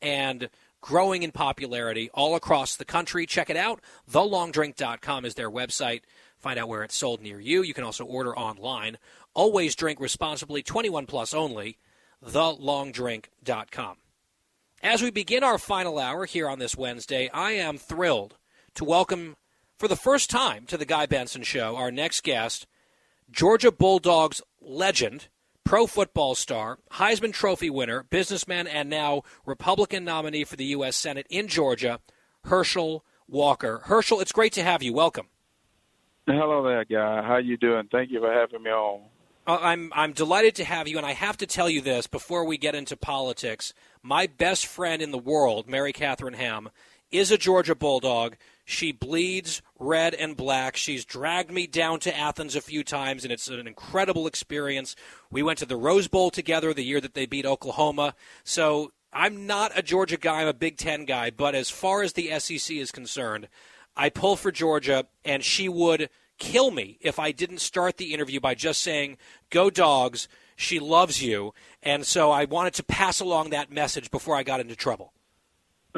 and 0.00 0.48
growing 0.80 1.22
in 1.22 1.32
popularity 1.32 2.08
all 2.14 2.34
across 2.34 2.76
the 2.76 2.84
country. 2.84 3.26
Check 3.26 3.50
it 3.50 3.56
out. 3.56 3.80
TheLongDrink.com 4.10 5.24
is 5.24 5.34
their 5.34 5.50
website. 5.50 6.02
Find 6.38 6.58
out 6.58 6.68
where 6.68 6.84
it's 6.84 6.96
sold 6.96 7.20
near 7.20 7.40
you. 7.40 7.62
You 7.62 7.74
can 7.74 7.84
also 7.84 8.04
order 8.04 8.36
online. 8.36 8.96
Always 9.34 9.74
drink 9.74 10.00
responsibly, 10.00 10.62
21 10.62 11.06
plus 11.06 11.34
only. 11.34 11.78
TheLongDrink.com. 12.24 13.96
As 14.82 15.02
we 15.02 15.10
begin 15.10 15.42
our 15.42 15.58
final 15.58 15.98
hour 15.98 16.24
here 16.24 16.48
on 16.48 16.60
this 16.60 16.76
Wednesday, 16.76 17.28
I 17.34 17.52
am 17.52 17.78
thrilled 17.78 18.36
to 18.74 18.84
welcome 18.84 19.36
for 19.76 19.88
the 19.88 19.96
first 19.96 20.30
time 20.30 20.66
to 20.66 20.76
the 20.76 20.84
Guy 20.84 21.06
Benson 21.06 21.42
Show 21.42 21.76
our 21.76 21.90
next 21.90 22.22
guest, 22.22 22.66
Georgia 23.30 23.70
Bulldogs 23.70 24.40
legend, 24.60 25.28
pro 25.64 25.86
football 25.86 26.34
star, 26.34 26.78
Heisman 26.92 27.32
Trophy 27.32 27.68
winner, 27.68 28.04
businessman, 28.04 28.66
and 28.66 28.88
now 28.88 29.22
Republican 29.44 30.04
nominee 30.04 30.44
for 30.44 30.56
the 30.56 30.64
U.S. 30.66 30.96
Senate 30.96 31.26
in 31.28 31.46
Georgia, 31.46 32.00
Herschel 32.44 33.04
Walker. 33.28 33.82
Herschel, 33.84 34.20
it's 34.20 34.32
great 34.32 34.52
to 34.54 34.62
have 34.62 34.82
you. 34.82 34.94
Welcome. 34.94 35.26
Hello 36.26 36.62
there, 36.62 36.84
guy. 36.84 37.22
How 37.22 37.36
you 37.36 37.56
doing? 37.56 37.88
Thank 37.90 38.10
you 38.10 38.20
for 38.20 38.32
having 38.32 38.62
me 38.62 38.70
on. 38.70 39.02
Uh, 39.46 39.58
I'm 39.60 39.92
I'm 39.94 40.12
delighted 40.12 40.54
to 40.56 40.64
have 40.64 40.88
you, 40.88 40.96
and 40.96 41.06
I 41.06 41.12
have 41.12 41.38
to 41.38 41.46
tell 41.46 41.70
you 41.70 41.80
this 41.80 42.06
before 42.06 42.44
we 42.44 42.58
get 42.58 42.74
into 42.74 42.96
politics. 42.96 43.72
My 44.02 44.26
best 44.26 44.66
friend 44.66 45.00
in 45.00 45.10
the 45.10 45.18
world, 45.18 45.68
Mary 45.68 45.92
Catherine 45.92 46.34
Ham, 46.34 46.68
is 47.10 47.30
a 47.30 47.38
Georgia 47.38 47.74
Bulldog. 47.74 48.36
She 48.70 48.92
bleeds 48.92 49.62
red 49.78 50.12
and 50.12 50.36
black. 50.36 50.76
She's 50.76 51.06
dragged 51.06 51.50
me 51.50 51.66
down 51.66 52.00
to 52.00 52.14
Athens 52.14 52.54
a 52.54 52.60
few 52.60 52.84
times, 52.84 53.24
and 53.24 53.32
it's 53.32 53.48
an 53.48 53.66
incredible 53.66 54.26
experience. 54.26 54.94
We 55.30 55.42
went 55.42 55.58
to 55.60 55.66
the 55.66 55.78
Rose 55.78 56.06
Bowl 56.06 56.30
together 56.30 56.74
the 56.74 56.84
year 56.84 57.00
that 57.00 57.14
they 57.14 57.24
beat 57.24 57.46
Oklahoma. 57.46 58.14
So 58.44 58.92
I'm 59.10 59.46
not 59.46 59.72
a 59.74 59.80
Georgia 59.80 60.18
guy. 60.18 60.42
I'm 60.42 60.48
a 60.48 60.52
Big 60.52 60.76
Ten 60.76 61.06
guy. 61.06 61.30
But 61.30 61.54
as 61.54 61.70
far 61.70 62.02
as 62.02 62.12
the 62.12 62.38
SEC 62.38 62.76
is 62.76 62.92
concerned, 62.92 63.48
I 63.96 64.10
pull 64.10 64.36
for 64.36 64.52
Georgia, 64.52 65.06
and 65.24 65.42
she 65.42 65.70
would 65.70 66.10
kill 66.36 66.70
me 66.70 66.98
if 67.00 67.18
I 67.18 67.32
didn't 67.32 67.62
start 67.62 67.96
the 67.96 68.12
interview 68.12 68.38
by 68.38 68.54
just 68.54 68.82
saying, 68.82 69.16
Go 69.48 69.70
dogs. 69.70 70.28
She 70.56 70.78
loves 70.78 71.22
you. 71.22 71.54
And 71.82 72.04
so 72.04 72.30
I 72.30 72.44
wanted 72.44 72.74
to 72.74 72.84
pass 72.84 73.18
along 73.18 73.48
that 73.48 73.72
message 73.72 74.10
before 74.10 74.36
I 74.36 74.42
got 74.42 74.60
into 74.60 74.76
trouble. 74.76 75.14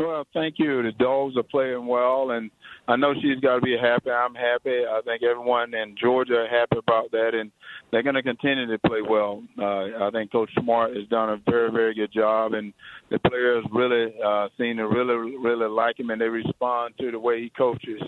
Well, 0.01 0.27
thank 0.33 0.55
you. 0.59 0.83
The 0.83 0.93
dogs 0.93 1.37
are 1.37 1.43
playing 1.43 1.87
well, 1.87 2.31
and 2.31 2.51
I 2.89 2.97
know 2.97 3.13
she's 3.21 3.39
got 3.41 3.57
to 3.57 3.61
be 3.61 3.77
happy. 3.77 4.11
I'm 4.11 4.35
happy. 4.35 4.85
I 4.87 5.03
think 5.05 5.23
everyone 5.23 5.75
in 5.75 5.95
Georgia 6.01 6.37
are 6.37 6.49
happy 6.49 6.79
about 6.79 7.11
that, 7.11 7.35
and 7.35 7.53
they're 7.91 8.03
going 8.03 8.15
to 8.15 8.23
continue 8.23 8.67
to 8.67 8.79
play 8.79 9.03
well. 9.03 9.43
Uh, 9.59 10.07
I 10.07 10.11
think 10.11 10.33
Coach 10.33 10.49
Smart 10.59 10.97
has 10.97 11.07
done 11.09 11.29
a 11.29 11.37
very, 11.51 11.71
very 11.71 11.95
good 11.95 12.11
job, 12.15 12.55
and 12.55 12.73
the 13.11 13.19
players 13.19 13.63
really 13.71 14.15
uh, 14.25 14.49
seem 14.57 14.79
to 14.79 14.89
really, 14.89 15.37
really 15.37 15.69
like 15.69 16.01
him, 16.01 16.09
and 16.09 16.19
they 16.19 16.29
respond 16.29 16.95
to 16.99 17.11
the 17.11 17.19
way 17.19 17.43
he 17.43 17.51
coaches. 17.51 18.01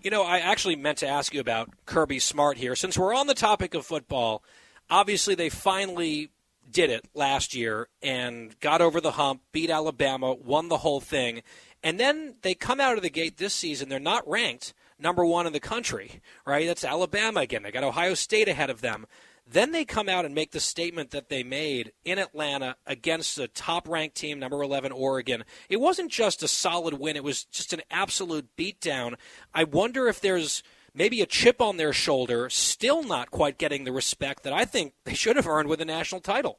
You 0.00 0.12
know, 0.12 0.22
I 0.22 0.38
actually 0.38 0.76
meant 0.76 0.98
to 0.98 1.08
ask 1.08 1.34
you 1.34 1.40
about 1.40 1.68
Kirby 1.84 2.20
Smart 2.20 2.58
here. 2.58 2.76
Since 2.76 2.96
we're 2.96 3.14
on 3.14 3.26
the 3.26 3.34
topic 3.34 3.74
of 3.74 3.84
football, 3.84 4.44
obviously 4.88 5.34
they 5.34 5.48
finally 5.48 6.30
did 6.70 6.90
it 6.90 7.08
last 7.14 7.54
year 7.54 7.88
and 8.02 8.58
got 8.60 8.80
over 8.80 9.00
the 9.00 9.12
hump, 9.12 9.42
beat 9.52 9.70
Alabama, 9.70 10.32
won 10.34 10.68
the 10.68 10.78
whole 10.78 11.00
thing. 11.00 11.42
And 11.82 11.98
then 11.98 12.36
they 12.42 12.54
come 12.54 12.80
out 12.80 12.96
of 12.96 13.02
the 13.02 13.10
gate 13.10 13.38
this 13.38 13.54
season. 13.54 13.88
They're 13.88 13.98
not 13.98 14.28
ranked 14.28 14.74
number 14.98 15.24
one 15.24 15.46
in 15.46 15.52
the 15.52 15.60
country, 15.60 16.20
right? 16.46 16.66
That's 16.66 16.84
Alabama 16.84 17.40
again. 17.40 17.62
They 17.62 17.70
got 17.70 17.84
Ohio 17.84 18.14
State 18.14 18.48
ahead 18.48 18.70
of 18.70 18.80
them. 18.80 19.06
Then 19.46 19.72
they 19.72 19.84
come 19.84 20.08
out 20.08 20.24
and 20.24 20.34
make 20.34 20.52
the 20.52 20.60
statement 20.60 21.10
that 21.10 21.28
they 21.28 21.42
made 21.42 21.92
in 22.04 22.18
Atlanta 22.18 22.76
against 22.86 23.38
a 23.38 23.48
top 23.48 23.88
ranked 23.88 24.16
team, 24.16 24.38
number 24.38 24.62
11, 24.62 24.92
Oregon. 24.92 25.44
It 25.68 25.80
wasn't 25.80 26.12
just 26.12 26.42
a 26.44 26.48
solid 26.48 26.94
win, 26.94 27.16
it 27.16 27.24
was 27.24 27.44
just 27.44 27.72
an 27.72 27.82
absolute 27.90 28.48
beatdown. 28.56 29.14
I 29.52 29.64
wonder 29.64 30.06
if 30.06 30.20
there's 30.20 30.62
maybe 30.94 31.20
a 31.20 31.26
chip 31.26 31.60
on 31.60 31.76
their 31.76 31.92
shoulder, 31.92 32.48
still 32.50 33.02
not 33.02 33.30
quite 33.30 33.58
getting 33.58 33.84
the 33.84 33.92
respect 33.92 34.42
that 34.44 34.52
I 34.52 34.64
think 34.64 34.94
they 35.04 35.14
should 35.14 35.36
have 35.36 35.46
earned 35.46 35.68
with 35.68 35.80
a 35.80 35.84
national 35.84 36.20
title. 36.20 36.58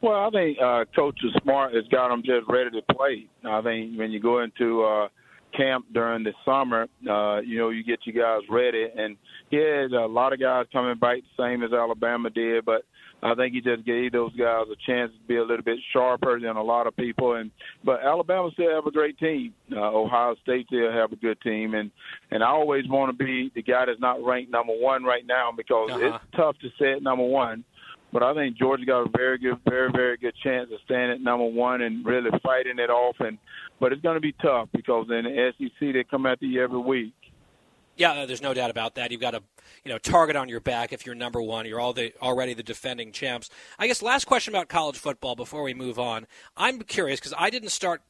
Well, 0.00 0.26
I 0.26 0.30
think 0.30 0.58
uh, 0.60 0.84
Coach 0.94 1.18
is 1.24 1.32
Smart 1.42 1.74
has 1.74 1.84
got 1.88 2.08
them 2.08 2.22
just 2.24 2.46
ready 2.48 2.70
to 2.70 2.94
play. 2.94 3.26
I 3.42 3.62
think 3.62 3.98
when 3.98 4.10
you 4.10 4.20
go 4.20 4.42
into 4.42 4.82
uh, 4.82 5.08
camp 5.56 5.86
during 5.92 6.24
the 6.24 6.34
summer, 6.44 6.88
uh, 7.08 7.40
you 7.40 7.58
know, 7.58 7.70
you 7.70 7.82
get 7.82 8.00
you 8.04 8.12
guys 8.12 8.40
ready, 8.50 8.86
and 8.96 9.16
he 9.50 9.56
had 9.56 9.92
a 9.92 10.06
lot 10.06 10.32
of 10.32 10.40
guys 10.40 10.66
coming 10.72 10.98
back 10.98 11.18
the 11.36 11.42
same 11.42 11.62
as 11.62 11.72
Alabama 11.72 12.28
did, 12.28 12.64
but 12.64 12.84
I 13.24 13.34
think 13.34 13.54
he 13.54 13.62
just 13.62 13.86
gave 13.86 14.12
those 14.12 14.36
guys 14.36 14.66
a 14.70 14.76
chance 14.86 15.10
to 15.10 15.26
be 15.26 15.36
a 15.36 15.42
little 15.42 15.64
bit 15.64 15.78
sharper 15.94 16.38
than 16.38 16.56
a 16.56 16.62
lot 16.62 16.86
of 16.86 16.94
people. 16.94 17.36
And 17.36 17.50
but 17.82 18.02
Alabama 18.04 18.50
still 18.52 18.74
have 18.74 18.86
a 18.86 18.90
great 18.90 19.18
team. 19.18 19.54
Uh, 19.72 19.80
Ohio 19.80 20.36
State 20.42 20.66
still 20.66 20.92
have 20.92 21.10
a 21.10 21.16
good 21.16 21.40
team, 21.40 21.74
and 21.74 21.90
and 22.30 22.44
I 22.44 22.48
always 22.48 22.86
want 22.86 23.16
to 23.16 23.24
be 23.24 23.50
the 23.54 23.62
guy 23.62 23.86
that's 23.86 23.98
not 23.98 24.22
ranked 24.22 24.52
number 24.52 24.74
one 24.74 25.04
right 25.04 25.26
now 25.26 25.50
because 25.56 25.90
uh-huh. 25.90 26.06
it's 26.06 26.36
tough 26.36 26.58
to 26.60 26.68
say 26.78 26.92
it 26.92 27.02
number 27.02 27.24
one. 27.24 27.64
But 28.12 28.22
I 28.22 28.32
think 28.34 28.56
Georgia 28.56 28.84
got 28.84 29.06
a 29.06 29.10
very 29.16 29.38
good, 29.38 29.58
very, 29.68 29.90
very 29.90 30.16
good 30.16 30.34
chance 30.40 30.70
of 30.72 30.78
staying 30.84 31.10
at 31.10 31.20
number 31.20 31.46
one 31.46 31.82
and 31.82 32.06
really 32.06 32.30
fighting 32.44 32.78
it 32.78 32.90
off. 32.90 33.16
And 33.18 33.38
but 33.80 33.92
it's 33.92 34.02
going 34.02 34.14
to 34.14 34.20
be 34.20 34.34
tough 34.40 34.68
because 34.72 35.06
in 35.08 35.24
the 35.24 35.52
SEC 35.58 35.92
they 35.94 36.04
come 36.08 36.26
at 36.26 36.40
you 36.42 36.62
every 36.62 36.78
week. 36.78 37.14
Yeah, 37.96 38.26
there's 38.26 38.42
no 38.42 38.54
doubt 38.54 38.70
about 38.70 38.96
that. 38.96 39.10
You've 39.10 39.20
got 39.20 39.34
a 39.34 39.42
you 39.84 39.90
know 39.90 39.98
target 39.98 40.36
on 40.36 40.48
your 40.48 40.60
back 40.60 40.92
if 40.92 41.06
you're 41.06 41.14
number 41.14 41.40
one. 41.40 41.66
You're 41.66 41.80
all 41.80 41.92
the, 41.92 42.12
already 42.20 42.54
the 42.54 42.62
defending 42.62 43.12
champs. 43.12 43.50
I 43.78 43.86
guess 43.86 44.02
last 44.02 44.26
question 44.26 44.54
about 44.54 44.68
college 44.68 44.98
football 44.98 45.36
before 45.36 45.62
we 45.62 45.74
move 45.74 45.98
on. 45.98 46.26
I'm 46.56 46.80
curious 46.80 47.20
because 47.20 47.34
I 47.36 47.50
didn't 47.50 47.70
start 47.70 48.02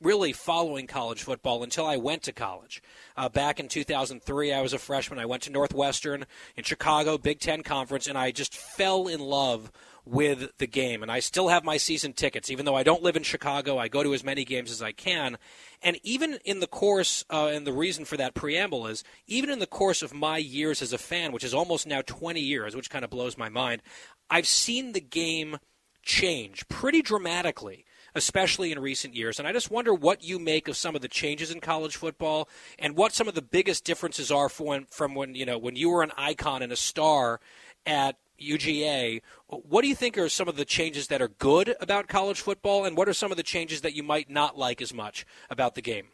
really 0.00 0.32
following 0.32 0.86
college 0.86 1.22
football 1.22 1.62
until 1.62 1.86
I 1.86 1.96
went 1.96 2.22
to 2.24 2.32
college. 2.32 2.82
Uh, 3.16 3.28
back 3.28 3.58
in 3.58 3.68
2003, 3.68 4.52
I 4.52 4.60
was 4.60 4.72
a 4.72 4.78
freshman. 4.78 5.18
I 5.18 5.24
went 5.24 5.42
to 5.44 5.50
Northwestern 5.50 6.26
in 6.54 6.64
Chicago, 6.64 7.16
Big 7.16 7.40
Ten 7.40 7.62
Conference, 7.62 8.06
and 8.06 8.18
I 8.18 8.30
just 8.30 8.54
fell 8.54 9.08
in 9.08 9.20
love 9.20 9.72
with 10.06 10.56
the 10.58 10.66
game. 10.66 11.02
And 11.02 11.10
I 11.10 11.18
still 11.18 11.48
have 11.48 11.64
my 11.64 11.76
season 11.76 12.12
tickets, 12.12 12.50
even 12.50 12.64
though 12.64 12.76
I 12.76 12.84
don't 12.84 13.02
live 13.02 13.16
in 13.16 13.24
Chicago. 13.24 13.76
I 13.76 13.88
go 13.88 14.02
to 14.02 14.14
as 14.14 14.24
many 14.24 14.44
games 14.44 14.70
as 14.70 14.80
I 14.80 14.92
can. 14.92 15.36
And 15.82 15.98
even 16.02 16.38
in 16.44 16.60
the 16.60 16.68
course, 16.68 17.24
uh, 17.28 17.48
and 17.48 17.66
the 17.66 17.72
reason 17.72 18.04
for 18.04 18.16
that 18.16 18.34
preamble 18.34 18.86
is, 18.86 19.02
even 19.26 19.50
in 19.50 19.58
the 19.58 19.66
course 19.66 20.02
of 20.02 20.14
my 20.14 20.38
years 20.38 20.80
as 20.80 20.92
a 20.92 20.98
fan, 20.98 21.32
which 21.32 21.44
is 21.44 21.52
almost 21.52 21.86
now 21.86 22.02
20 22.02 22.40
years, 22.40 22.76
which 22.76 22.88
kind 22.88 23.04
of 23.04 23.10
blows 23.10 23.36
my 23.36 23.48
mind, 23.48 23.82
I've 24.30 24.46
seen 24.46 24.92
the 24.92 25.00
game 25.00 25.58
change 26.02 26.68
pretty 26.68 27.02
dramatically 27.02 27.84
especially 28.14 28.72
in 28.72 28.78
recent 28.78 29.14
years. 29.14 29.38
And 29.38 29.46
I 29.46 29.52
just 29.52 29.70
wonder 29.70 29.92
what 29.92 30.24
you 30.24 30.38
make 30.38 30.68
of 30.68 30.76
some 30.76 30.96
of 30.96 31.02
the 31.02 31.08
changes 31.08 31.50
in 31.50 31.60
college 31.60 31.96
football 31.96 32.48
and 32.78 32.96
what 32.96 33.12
some 33.12 33.28
of 33.28 33.34
the 33.34 33.42
biggest 33.42 33.84
differences 33.84 34.30
are 34.30 34.48
when, 34.48 34.86
from 34.86 35.14
when 35.14 35.34
you 35.34 35.44
know 35.44 35.58
when 35.58 35.76
you 35.76 35.90
were 35.90 36.02
an 36.02 36.12
icon 36.16 36.62
and 36.62 36.72
a 36.72 36.76
star 36.76 37.40
at 37.84 38.16
UGA. 38.40 39.20
What 39.48 39.82
do 39.82 39.88
you 39.88 39.94
think 39.94 40.18
are 40.18 40.28
some 40.28 40.48
of 40.48 40.56
the 40.56 40.64
changes 40.64 41.08
that 41.08 41.22
are 41.22 41.28
good 41.28 41.74
about 41.80 42.08
college 42.08 42.40
football, 42.40 42.84
and 42.84 42.96
what 42.96 43.08
are 43.08 43.14
some 43.14 43.30
of 43.30 43.36
the 43.36 43.42
changes 43.42 43.80
that 43.82 43.94
you 43.94 44.02
might 44.02 44.30
not 44.30 44.58
like 44.58 44.82
as 44.82 44.92
much 44.92 45.26
about 45.50 45.74
the 45.74 45.82
game? 45.82 46.06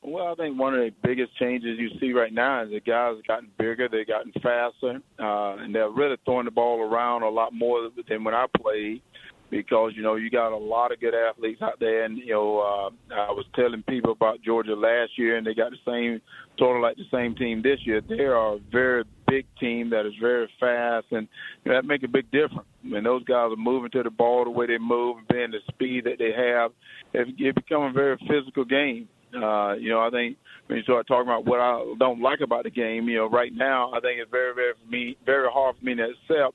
Well, 0.00 0.28
I 0.28 0.34
think 0.36 0.58
one 0.58 0.74
of 0.74 0.80
the 0.80 0.92
biggest 1.02 1.36
changes 1.38 1.78
you 1.78 1.90
see 2.00 2.12
right 2.12 2.32
now 2.32 2.62
is 2.62 2.70
the 2.70 2.80
guys 2.80 3.16
have 3.16 3.26
gotten 3.26 3.50
bigger, 3.58 3.88
they've 3.88 4.06
gotten 4.06 4.32
faster, 4.40 5.00
uh, 5.18 5.56
and 5.62 5.74
they're 5.74 5.90
really 5.90 6.16
throwing 6.24 6.44
the 6.44 6.52
ball 6.52 6.80
around 6.80 7.22
a 7.22 7.28
lot 7.28 7.52
more 7.52 7.90
than 8.08 8.22
when 8.22 8.34
I 8.34 8.46
played 8.60 9.02
because 9.50 9.92
you 9.94 10.02
know 10.02 10.14
you 10.14 10.30
got 10.30 10.52
a 10.52 10.56
lot 10.56 10.92
of 10.92 11.00
good 11.00 11.14
athletes 11.14 11.62
out 11.62 11.80
there, 11.80 12.04
and 12.04 12.18
you 12.18 12.32
know 12.32 12.58
uh, 12.60 13.14
I 13.14 13.30
was 13.32 13.44
telling 13.54 13.82
people 13.88 14.12
about 14.12 14.42
Georgia 14.42 14.74
last 14.74 15.12
year, 15.16 15.36
and 15.36 15.46
they 15.46 15.54
got 15.54 15.72
the 15.72 15.78
same 15.90 16.20
sort 16.58 16.76
of 16.76 16.82
like 16.82 16.96
the 16.96 17.04
same 17.10 17.34
team 17.34 17.62
this 17.62 17.80
year. 17.84 18.00
They 18.00 18.24
are 18.24 18.54
a 18.54 18.58
very 18.70 19.04
big 19.28 19.46
team 19.60 19.90
that 19.90 20.06
is 20.06 20.14
very 20.20 20.48
fast, 20.58 21.06
and 21.10 21.28
you 21.64 21.72
know, 21.72 21.78
that 21.78 21.86
make 21.86 22.02
a 22.02 22.08
big 22.08 22.30
difference. 22.30 22.68
When 22.82 23.04
those 23.04 23.24
guys 23.24 23.50
are 23.52 23.56
moving 23.56 23.90
to 23.90 24.02
the 24.02 24.10
ball 24.10 24.44
the 24.44 24.50
way 24.50 24.66
they 24.66 24.78
move, 24.78 25.18
and 25.18 25.28
being 25.28 25.50
the 25.50 25.58
speed 25.68 26.04
that 26.04 26.18
they 26.18 26.32
have, 26.32 26.72
it, 27.12 27.34
it 27.38 27.54
become 27.54 27.82
a 27.82 27.92
very 27.92 28.16
physical 28.28 28.64
game. 28.64 29.08
Uh, 29.34 29.74
you 29.74 29.90
know, 29.90 30.00
I 30.00 30.10
think 30.10 30.38
when 30.66 30.78
you 30.78 30.82
start 30.84 31.06
talking 31.06 31.28
about 31.28 31.44
what 31.44 31.60
I 31.60 31.94
don't 31.98 32.22
like 32.22 32.40
about 32.40 32.64
the 32.64 32.70
game, 32.70 33.08
you 33.08 33.16
know, 33.16 33.28
right 33.28 33.52
now 33.52 33.92
I 33.92 34.00
think 34.00 34.20
it's 34.20 34.30
very, 34.30 34.54
very 34.54 34.72
for 34.72 34.90
me, 34.90 35.16
very 35.26 35.48
hard 35.52 35.76
for 35.78 35.84
me 35.84 35.94
to 35.96 36.04
accept 36.04 36.54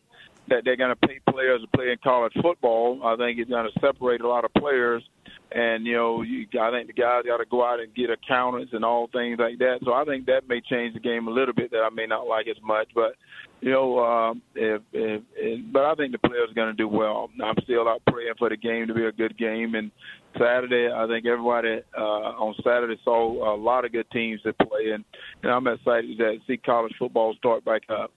that 0.50 0.64
they're 0.66 0.76
going 0.76 0.90
to 0.90 1.08
pay 1.08 1.20
players 1.30 1.62
to 1.62 1.68
play 1.68 1.92
in 1.92 1.98
college 2.04 2.34
football. 2.42 3.00
I 3.04 3.16
think 3.16 3.40
it's 3.40 3.50
going 3.50 3.70
to 3.72 3.80
separate 3.80 4.22
a 4.22 4.28
lot 4.28 4.44
of 4.44 4.54
players. 4.56 5.04
And, 5.52 5.86
you 5.86 5.94
know, 5.94 6.24
you, 6.24 6.48
I 6.60 6.72
think 6.72 6.88
the 6.88 6.94
guys 6.94 7.24
got 7.28 7.38
to 7.38 7.46
go 7.46 7.64
out 7.64 7.80
and 7.80 7.94
get 7.94 8.10
accountants 8.10 8.74
and 8.74 8.84
all 8.84 9.08
things 9.14 9.38
like 9.38 9.60
that. 9.60 9.82
So 9.86 9.94
I 9.94 10.04
think 10.04 10.26
that 10.26 10.48
may 10.48 10.62
change 10.62 10.96
the 10.96 11.00
game 11.00 11.28
a 11.28 11.32
little 11.32 11.54
bit 11.54 11.70
that 11.72 11.84
I 11.86 11.94
may 11.94 12.08
not 12.08 12.26
like 12.26 12.48
as 12.48 12.62
much. 12.64 12.90
But, 12.96 13.14
you 13.62 13.70
know, 13.70 14.00
um, 14.00 14.42
if, 14.56 14.82
if, 14.92 15.22
if, 15.36 15.72
but 15.72 15.86
I 15.86 15.94
think 15.94 16.12
the 16.12 16.18
players 16.18 16.50
are 16.50 16.56
going 16.56 16.76
to 16.76 16.82
do 16.82 16.88
well. 16.88 17.30
I'm 17.44 17.56
still 17.64 17.88
out 17.88 18.02
praying 18.08 18.34
for 18.40 18.50
the 18.50 18.58
game 18.58 18.88
to 18.88 18.96
be 18.96 19.06
a 19.06 19.12
good 19.12 19.38
game. 19.38 19.76
And 19.76 19.92
Saturday, 20.34 20.92
I 20.92 21.06
think 21.06 21.28
everybody 21.28 21.82
uh, 21.96 22.02
on 22.02 22.56
Saturday 22.64 23.00
saw 23.04 23.54
a 23.54 23.56
lot 23.56 23.86
of 23.86 23.92
good 23.92 24.10
teams 24.10 24.42
that 24.46 24.58
play. 24.58 24.90
And, 24.92 25.06
and 25.44 25.52
I'm 25.52 25.68
excited 25.68 26.18
to 26.18 26.38
see 26.48 26.58
college 26.58 26.94
football 26.98 27.36
start 27.36 27.64
back 27.64 27.84
up. 27.90 28.12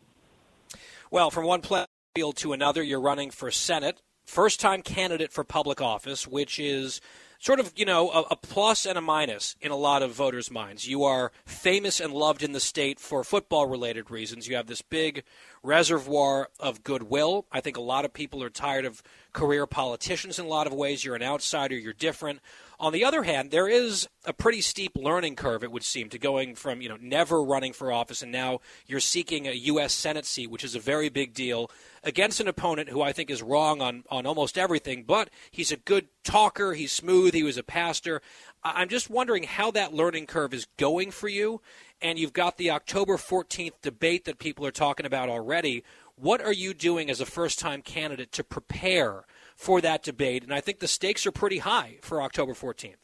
Well, 1.10 1.30
from 1.30 1.44
one 1.44 1.60
play 1.60 1.84
field 2.16 2.36
to 2.38 2.54
another. 2.54 2.82
You're 2.82 2.98
running 2.98 3.30
for 3.30 3.50
Senate, 3.50 4.00
first 4.26 4.60
time 4.60 4.82
candidate 4.82 5.32
for 5.32 5.44
public 5.44 5.80
office, 5.80 6.26
which 6.26 6.58
is 6.58 7.00
sort 7.38 7.60
of, 7.60 7.72
you 7.76 7.84
know, 7.84 8.10
a, 8.10 8.22
a, 8.30 8.36
plus 8.36 8.86
and 8.86 8.98
a 8.98 9.00
minus 9.00 9.56
in 9.60 9.70
a 9.70 9.76
lot 9.76 10.02
of 10.02 10.12
voters' 10.12 10.50
minds. 10.50 10.88
You 10.88 11.04
are 11.04 11.32
famous 11.44 12.00
and 12.00 12.12
loved 12.12 12.42
in 12.42 12.52
the 12.52 12.60
state 12.60 12.98
for 12.98 13.22
football 13.24 13.66
related 13.66 14.10
reasons. 14.10 14.48
You 14.48 14.56
have 14.56 14.66
this 14.66 14.82
big 14.82 15.22
reservoir 15.62 16.48
of 16.58 16.82
goodwill. 16.82 17.46
I 17.52 17.60
think 17.60 17.76
a 17.76 17.82
lot 17.82 18.04
of 18.04 18.12
people 18.12 18.42
are 18.42 18.50
tired 18.50 18.84
of 18.84 19.02
career 19.32 19.66
politicians 19.66 20.38
in 20.38 20.46
a 20.46 20.48
lot 20.48 20.66
of 20.66 20.72
ways. 20.72 21.04
You're 21.04 21.16
an 21.16 21.22
outsider, 21.22 21.76
you're 21.76 21.92
different. 21.92 22.40
On 22.78 22.92
the 22.92 23.04
other 23.04 23.22
hand, 23.22 23.50
there 23.50 23.68
is 23.68 24.06
a 24.26 24.34
pretty 24.34 24.60
steep 24.60 24.92
learning 24.96 25.34
curve, 25.36 25.64
it 25.64 25.72
would 25.72 25.82
seem, 25.82 26.10
to 26.10 26.18
going 26.18 26.54
from 26.54 26.82
you 26.82 26.88
know 26.88 26.98
never 27.00 27.42
running 27.42 27.72
for 27.72 27.90
office 27.90 28.22
and 28.22 28.30
now 28.30 28.60
you're 28.86 29.00
seeking 29.00 29.46
a 29.46 29.52
U.S. 29.52 29.94
Senate 29.94 30.26
seat, 30.26 30.50
which 30.50 30.64
is 30.64 30.74
a 30.74 30.80
very 30.80 31.08
big 31.08 31.32
deal, 31.32 31.70
against 32.04 32.40
an 32.40 32.48
opponent 32.48 32.90
who 32.90 33.00
I 33.00 33.12
think 33.12 33.30
is 33.30 33.42
wrong 33.42 33.80
on 33.80 34.04
on 34.10 34.26
almost 34.26 34.58
everything. 34.58 35.04
But 35.04 35.30
he's 35.50 35.72
a 35.72 35.76
good 35.76 36.08
talker. 36.22 36.74
He's 36.74 36.92
smooth. 36.92 37.32
He 37.32 37.42
was 37.42 37.56
a 37.56 37.62
pastor. 37.62 38.20
I'm 38.62 38.88
just 38.88 39.08
wondering 39.08 39.44
how 39.44 39.70
that 39.70 39.94
learning 39.94 40.26
curve 40.26 40.52
is 40.52 40.66
going 40.76 41.12
for 41.12 41.28
you. 41.28 41.62
And 42.02 42.18
you've 42.18 42.32
got 42.32 42.58
the 42.58 42.70
October 42.70 43.16
14th 43.16 43.80
debate 43.80 44.26
that 44.26 44.38
people 44.38 44.66
are 44.66 44.70
talking 44.70 45.06
about 45.06 45.30
already. 45.30 45.82
What 46.16 46.42
are 46.42 46.52
you 46.52 46.74
doing 46.74 47.08
as 47.08 47.20
a 47.20 47.26
first 47.26 47.58
time 47.58 47.80
candidate 47.80 48.32
to 48.32 48.44
prepare 48.44 49.24
for 49.56 49.80
that 49.80 50.02
debate. 50.02 50.44
And 50.44 50.54
I 50.54 50.60
think 50.60 50.78
the 50.78 50.86
stakes 50.88 51.26
are 51.26 51.32
pretty 51.32 51.58
high 51.58 51.96
for 52.02 52.22
October 52.22 52.52
14th. 52.52 52.94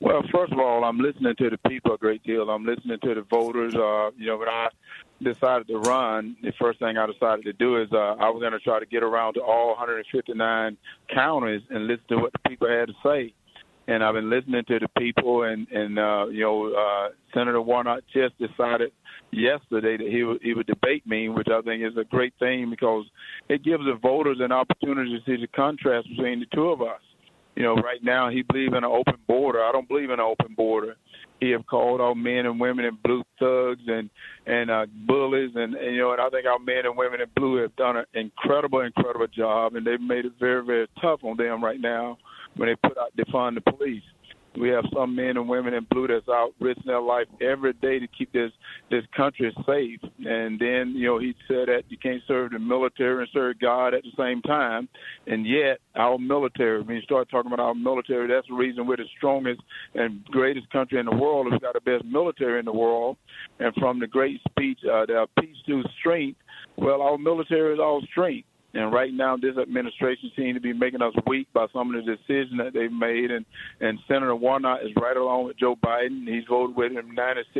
Well, 0.00 0.22
first 0.32 0.52
of 0.52 0.60
all, 0.60 0.84
I'm 0.84 0.98
listening 0.98 1.34
to 1.38 1.50
the 1.50 1.58
people 1.68 1.94
a 1.94 1.98
great 1.98 2.22
deal. 2.22 2.48
I'm 2.48 2.64
listening 2.64 2.98
to 3.02 3.14
the 3.14 3.22
voters. 3.22 3.74
Uh, 3.74 4.12
you 4.16 4.28
know, 4.28 4.36
when 4.36 4.48
I 4.48 4.68
decided 5.20 5.66
to 5.66 5.78
run, 5.78 6.36
the 6.40 6.52
first 6.52 6.78
thing 6.78 6.96
I 6.96 7.06
decided 7.06 7.44
to 7.46 7.52
do 7.52 7.82
is 7.82 7.88
uh, 7.92 8.14
I 8.20 8.30
was 8.30 8.40
going 8.40 8.52
to 8.52 8.60
try 8.60 8.78
to 8.78 8.86
get 8.86 9.02
around 9.02 9.34
to 9.34 9.40
all 9.40 9.70
159 9.70 10.76
counties 11.12 11.62
and 11.70 11.88
listen 11.88 12.04
to 12.10 12.18
what 12.18 12.32
the 12.32 12.48
people 12.48 12.68
had 12.68 12.86
to 12.86 12.94
say. 13.04 13.34
And 13.88 14.04
I've 14.04 14.14
been 14.14 14.30
listening 14.30 14.62
to 14.68 14.78
the 14.78 14.88
people, 14.98 15.42
and 15.42 15.66
and 15.72 15.98
uh, 15.98 16.26
you 16.30 16.42
know, 16.42 16.72
uh, 16.74 17.08
Senator 17.34 17.60
Warnock 17.60 18.02
just 18.12 18.38
decided 18.38 18.92
yesterday 19.30 19.96
that 19.96 20.08
he 20.08 20.22
would 20.24 20.40
he 20.42 20.54
would 20.54 20.66
debate 20.66 21.06
me, 21.06 21.28
which 21.28 21.48
I 21.48 21.60
think 21.62 21.82
is 21.82 21.96
a 21.96 22.04
great 22.04 22.34
thing 22.38 22.70
because 22.70 23.04
it 23.48 23.64
gives 23.64 23.84
the 23.84 23.98
voters 24.00 24.38
an 24.40 24.52
opportunity 24.52 25.18
to 25.18 25.24
see 25.24 25.40
the 25.40 25.48
contrast 25.48 26.08
between 26.08 26.40
the 26.40 26.46
two 26.54 26.68
of 26.68 26.82
us. 26.82 27.00
You 27.56 27.64
know, 27.64 27.74
right 27.74 28.02
now 28.02 28.30
he 28.30 28.42
believes 28.42 28.70
in 28.70 28.78
an 28.78 28.84
open 28.84 29.16
border. 29.26 29.64
I 29.64 29.72
don't 29.72 29.88
believe 29.88 30.10
in 30.10 30.20
an 30.20 30.26
open 30.38 30.54
border. 30.54 30.94
He 31.40 31.50
have 31.50 31.66
called 31.66 32.00
our 32.00 32.14
men 32.14 32.46
and 32.46 32.60
women 32.60 32.84
in 32.84 32.98
blue 33.02 33.22
thugs 33.38 33.82
and 33.86 34.10
and 34.46 34.70
uh, 34.70 34.86
bullies, 35.06 35.50
and, 35.54 35.74
and 35.74 35.94
you 35.94 36.02
know, 36.02 36.12
and 36.12 36.20
I 36.20 36.30
think 36.30 36.46
our 36.46 36.58
men 36.58 36.86
and 36.86 36.96
women 36.96 37.20
in 37.20 37.26
blue 37.34 37.60
have 37.62 37.74
done 37.76 37.96
an 37.96 38.04
incredible, 38.14 38.80
incredible 38.80 39.26
job, 39.26 39.74
and 39.74 39.86
they've 39.86 40.00
made 40.00 40.24
it 40.24 40.32
very, 40.38 40.64
very 40.64 40.88
tough 41.00 41.24
on 41.24 41.36
them 41.36 41.62
right 41.62 41.80
now 41.80 42.18
when 42.56 42.68
they 42.68 42.88
put 42.88 42.98
out 42.98 43.16
defund 43.16 43.54
the 43.54 43.72
police. 43.72 44.02
We 44.60 44.68
have 44.70 44.84
some 44.94 45.14
men 45.14 45.36
and 45.36 45.48
women 45.48 45.74
in 45.74 45.86
blue 45.90 46.08
that's 46.08 46.28
out 46.28 46.50
risking 46.60 46.86
their 46.86 47.00
life 47.00 47.26
every 47.40 47.72
day 47.74 47.98
to 47.98 48.06
keep 48.06 48.32
this 48.32 48.50
this 48.90 49.04
country 49.16 49.54
safe. 49.66 50.00
And 50.24 50.58
then, 50.58 50.94
you 50.96 51.06
know, 51.06 51.18
he 51.18 51.34
said 51.46 51.68
that 51.68 51.82
you 51.88 51.98
can't 51.98 52.22
serve 52.26 52.52
the 52.52 52.58
military 52.58 53.22
and 53.22 53.28
serve 53.32 53.58
God 53.60 53.94
at 53.94 54.02
the 54.02 54.12
same 54.16 54.42
time. 54.42 54.88
And 55.26 55.46
yet, 55.46 55.78
our 55.94 56.18
military, 56.18 56.82
when 56.82 56.96
you 56.96 57.02
start 57.02 57.28
talking 57.30 57.52
about 57.52 57.62
our 57.62 57.74
military, 57.74 58.28
that's 58.28 58.48
the 58.48 58.54
reason 58.54 58.86
we're 58.86 58.96
the 58.96 59.04
strongest 59.16 59.60
and 59.94 60.24
greatest 60.26 60.70
country 60.70 60.98
in 60.98 61.06
the 61.06 61.16
world. 61.16 61.48
We've 61.50 61.60
got 61.60 61.74
the 61.74 61.80
best 61.80 62.04
military 62.04 62.58
in 62.58 62.64
the 62.64 62.72
world. 62.72 63.16
And 63.58 63.74
from 63.74 64.00
the 64.00 64.06
great 64.06 64.40
speech, 64.50 64.78
uh, 64.84 65.06
the 65.06 65.26
peace 65.40 65.56
to 65.66 65.82
strength, 66.00 66.38
well, 66.76 67.02
our 67.02 67.18
military 67.18 67.74
is 67.74 67.80
all 67.80 68.02
strength. 68.10 68.46
And 68.78 68.92
right 68.92 69.12
now, 69.12 69.36
this 69.36 69.56
administration 69.56 70.30
seems 70.36 70.54
to 70.54 70.60
be 70.60 70.72
making 70.72 71.02
us 71.02 71.12
weak 71.26 71.48
by 71.52 71.66
some 71.72 71.92
of 71.92 72.04
the 72.04 72.16
decisions 72.16 72.58
that 72.58 72.72
they've 72.74 72.92
made. 72.92 73.32
And, 73.32 73.44
and 73.80 73.98
Senator 74.06 74.36
Warnock 74.36 74.82
is 74.84 74.92
right 74.94 75.16
along 75.16 75.46
with 75.46 75.58
Joe 75.58 75.74
Biden. 75.74 76.28
He's 76.28 76.44
voted 76.48 76.76
with 76.76 76.92
him 76.92 77.16
96% 77.16 77.56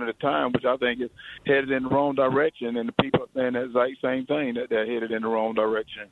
of 0.00 0.06
the 0.06 0.12
time, 0.20 0.52
which 0.52 0.64
I 0.64 0.76
think 0.76 1.00
is 1.00 1.10
headed 1.44 1.72
in 1.72 1.82
the 1.82 1.88
wrong 1.88 2.14
direction. 2.14 2.76
And 2.76 2.88
the 2.88 2.92
people 3.02 3.22
are 3.22 3.28
saying 3.34 3.54
that 3.54 3.64
exact 3.64 4.00
same 4.00 4.26
thing, 4.26 4.54
that 4.54 4.70
they're 4.70 4.86
headed 4.86 5.10
in 5.10 5.22
the 5.22 5.28
wrong 5.28 5.54
direction. 5.54 6.04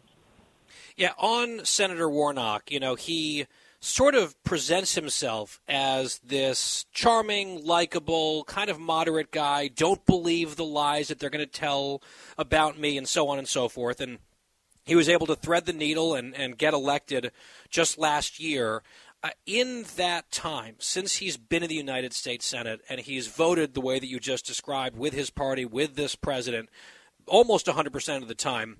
Yeah, 0.96 1.12
on 1.18 1.64
Senator 1.64 2.10
Warnock, 2.10 2.72
you 2.72 2.80
know, 2.80 2.96
he 2.96 3.46
sort 3.78 4.16
of 4.16 4.42
presents 4.42 4.96
himself 4.96 5.60
as 5.68 6.18
this 6.18 6.84
charming, 6.92 7.64
likable, 7.64 8.42
kind 8.42 8.70
of 8.70 8.80
moderate 8.80 9.30
guy. 9.30 9.68
Don't 9.68 10.04
believe 10.04 10.56
the 10.56 10.64
lies 10.64 11.08
that 11.08 11.20
they're 11.20 11.30
going 11.30 11.46
to 11.46 11.50
tell 11.50 12.02
about 12.36 12.76
me, 12.76 12.98
and 12.98 13.08
so 13.08 13.28
on 13.28 13.38
and 13.38 13.46
so 13.46 13.68
forth. 13.68 14.00
And 14.00 14.18
he 14.88 14.96
was 14.96 15.10
able 15.10 15.26
to 15.26 15.36
thread 15.36 15.66
the 15.66 15.72
needle 15.74 16.14
and, 16.14 16.34
and 16.34 16.56
get 16.56 16.72
elected 16.72 17.30
just 17.68 17.98
last 17.98 18.40
year. 18.40 18.82
Uh, 19.22 19.28
in 19.44 19.84
that 19.96 20.30
time, 20.30 20.76
since 20.78 21.16
he's 21.16 21.36
been 21.36 21.62
in 21.62 21.68
the 21.68 21.74
United 21.74 22.14
States 22.14 22.46
Senate 22.46 22.80
and 22.88 22.98
he's 23.00 23.26
voted 23.26 23.74
the 23.74 23.82
way 23.82 23.98
that 23.98 24.06
you 24.06 24.18
just 24.18 24.46
described 24.46 24.96
with 24.96 25.12
his 25.12 25.28
party, 25.28 25.66
with 25.66 25.94
this 25.94 26.14
president, 26.14 26.70
almost 27.26 27.66
100% 27.66 28.22
of 28.22 28.28
the 28.28 28.34
time, 28.34 28.78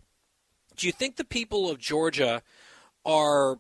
do 0.77 0.87
you 0.87 0.93
think 0.93 1.17
the 1.17 1.25
people 1.25 1.69
of 1.69 1.79
Georgia 1.79 2.43
are 3.05 3.59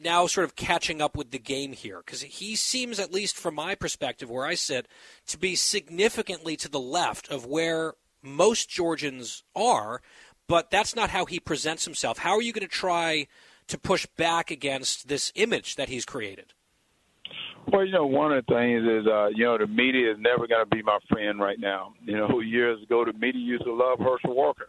now 0.00 0.28
sort 0.28 0.44
of 0.44 0.54
catching 0.54 1.02
up 1.02 1.16
with 1.16 1.32
the 1.32 1.38
game 1.38 1.72
here? 1.72 1.98
Because 2.06 2.22
he 2.22 2.54
seems, 2.54 3.00
at 3.00 3.12
least 3.12 3.36
from 3.36 3.56
my 3.56 3.74
perspective, 3.74 4.30
where 4.30 4.46
I 4.46 4.54
sit, 4.54 4.86
to 5.26 5.38
be 5.38 5.56
significantly 5.56 6.56
to 6.58 6.68
the 6.68 6.78
left 6.78 7.28
of 7.28 7.44
where 7.44 7.94
most 8.22 8.68
Georgians 8.68 9.42
are 9.56 10.00
but 10.48 10.70
that's 10.70 10.96
not 10.96 11.10
how 11.10 11.26
he 11.26 11.38
presents 11.38 11.84
himself. 11.84 12.18
How 12.18 12.32
are 12.32 12.42
you 12.42 12.52
going 12.52 12.66
to 12.66 12.68
try 12.68 13.28
to 13.68 13.78
push 13.78 14.06
back 14.16 14.50
against 14.50 15.08
this 15.08 15.30
image 15.34 15.76
that 15.76 15.88
he's 15.88 16.04
created? 16.04 16.54
Well, 17.70 17.84
you 17.84 17.92
know, 17.92 18.06
one 18.06 18.32
of 18.32 18.46
the 18.46 18.54
things 18.54 18.82
is, 18.82 19.06
uh, 19.06 19.28
you 19.34 19.44
know, 19.44 19.58
the 19.58 19.66
media 19.66 20.10
is 20.10 20.16
never 20.18 20.46
going 20.46 20.64
to 20.64 20.74
be 20.74 20.82
my 20.82 20.98
friend 21.10 21.38
right 21.38 21.60
now. 21.60 21.92
You 22.02 22.16
know, 22.16 22.40
years 22.40 22.82
ago, 22.82 23.04
the 23.04 23.12
media 23.12 23.42
used 23.42 23.64
to 23.64 23.74
love 23.74 23.98
Herschel 23.98 24.34
Walker. 24.34 24.68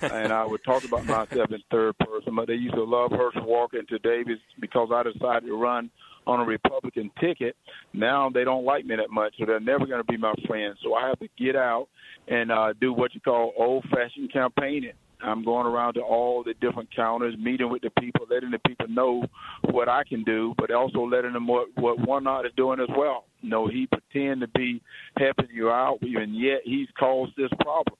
and 0.00 0.32
I 0.32 0.46
would 0.46 0.64
talk 0.64 0.84
about 0.84 1.04
myself 1.04 1.50
in 1.50 1.62
third 1.70 1.98
person, 1.98 2.34
but 2.34 2.46
they 2.46 2.54
used 2.54 2.74
to 2.74 2.84
love 2.84 3.10
Herschel 3.10 3.44
Walker. 3.44 3.78
And 3.78 3.88
today, 3.88 4.22
because 4.58 4.88
I 4.94 5.02
decided 5.02 5.46
to 5.46 5.56
run 5.56 5.90
on 6.26 6.40
a 6.40 6.44
Republican 6.44 7.10
ticket, 7.20 7.54
now 7.92 8.30
they 8.30 8.44
don't 8.44 8.64
like 8.64 8.86
me 8.86 8.96
that 8.96 9.10
much, 9.10 9.34
so 9.38 9.44
they're 9.44 9.60
never 9.60 9.86
going 9.86 10.00
to 10.00 10.10
be 10.10 10.16
my 10.16 10.34
friend. 10.46 10.74
So 10.82 10.94
I 10.94 11.08
have 11.08 11.18
to 11.18 11.28
get 11.38 11.54
out 11.54 11.88
and 12.28 12.50
uh, 12.50 12.72
do 12.80 12.94
what 12.94 13.14
you 13.14 13.20
call 13.20 13.52
old-fashioned 13.58 14.32
campaigning. 14.32 14.92
I'm 15.22 15.44
going 15.44 15.66
around 15.66 15.94
to 15.94 16.00
all 16.00 16.42
the 16.44 16.54
different 16.54 16.94
counters, 16.94 17.34
meeting 17.38 17.70
with 17.70 17.82
the 17.82 17.90
people, 18.00 18.26
letting 18.30 18.50
the 18.50 18.60
people 18.60 18.88
know 18.88 19.24
what 19.70 19.88
I 19.88 20.04
can 20.04 20.22
do, 20.24 20.54
but 20.58 20.70
also 20.70 21.00
letting 21.00 21.32
them 21.32 21.46
what 21.46 21.68
what 21.76 21.98
Warnock 22.06 22.46
is 22.46 22.52
doing 22.56 22.80
as 22.80 22.88
well. 22.96 23.24
You 23.40 23.50
know, 23.50 23.68
he 23.68 23.86
pretend 23.86 24.40
to 24.40 24.48
be 24.48 24.80
helping 25.16 25.48
you 25.52 25.70
out, 25.70 25.98
and 26.02 26.36
yet 26.36 26.60
he's 26.64 26.88
caused 26.98 27.32
this 27.36 27.50
problem. 27.60 27.96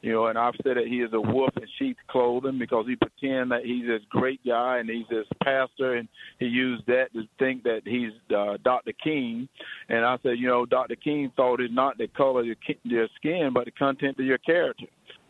You 0.00 0.12
know, 0.12 0.26
and 0.26 0.38
I've 0.38 0.54
said 0.62 0.76
that 0.76 0.86
he 0.86 1.00
is 1.00 1.12
a 1.12 1.20
wolf 1.20 1.50
in 1.56 1.64
sheep's 1.76 1.98
clothing 2.08 2.56
because 2.56 2.86
he 2.86 2.94
pretends 2.94 3.50
that 3.50 3.64
he's 3.64 3.84
this 3.84 4.02
great 4.10 4.40
guy 4.46 4.78
and 4.78 4.88
he's 4.88 5.08
this 5.10 5.26
pastor, 5.42 5.94
and 5.94 6.08
he 6.38 6.46
used 6.46 6.86
that 6.86 7.12
to 7.14 7.24
think 7.40 7.64
that 7.64 7.82
he's 7.84 8.12
uh, 8.34 8.58
Dr. 8.62 8.92
King. 8.92 9.48
And 9.88 10.04
I 10.04 10.16
said, 10.22 10.38
you 10.38 10.46
know, 10.46 10.64
Dr. 10.66 10.94
King 10.94 11.32
thought 11.34 11.60
it's 11.60 11.74
not 11.74 11.98
the 11.98 12.06
color 12.06 12.40
of 12.40 12.46
your, 12.46 12.56
your 12.84 13.08
skin, 13.16 13.50
but 13.52 13.64
the 13.64 13.72
content 13.72 14.20
of 14.20 14.24
your 14.24 14.38
character. 14.38 14.86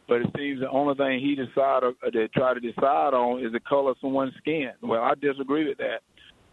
But 0.08 0.22
it 0.22 0.30
seems 0.36 0.60
the 0.60 0.70
only 0.70 0.94
thing 0.94 1.20
he 1.20 1.34
decided 1.34 1.94
uh, 2.04 2.10
to 2.10 2.28
try 2.28 2.54
to 2.54 2.60
decide 2.60 3.14
on 3.14 3.44
is 3.44 3.52
the 3.52 3.60
color 3.60 3.90
of 3.90 3.98
someone's 4.00 4.34
skin. 4.38 4.70
Well, 4.82 5.02
I 5.02 5.12
disagree 5.20 5.68
with 5.68 5.78
that 5.78 6.00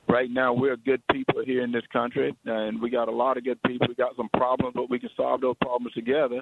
right 0.07 0.30
now 0.30 0.53
we're 0.53 0.77
good 0.77 1.02
people 1.11 1.44
here 1.45 1.64
in 1.64 1.72
this 1.72 1.84
country, 1.91 2.36
and 2.45 2.82
we 2.82 2.90
got 2.90 3.07
a 3.07 3.11
lot 3.11 3.38
of 3.38 3.44
good 3.44 3.61
people. 3.64 3.88
We 3.88 3.95
got 3.95 4.15
some 4.15 4.30
problems, 4.30 4.73
but 4.76 4.90
we 4.90 4.99
can 4.99 5.10
solve 5.15 5.41
those 5.41 5.56
problems 5.61 5.94
together. 5.94 6.41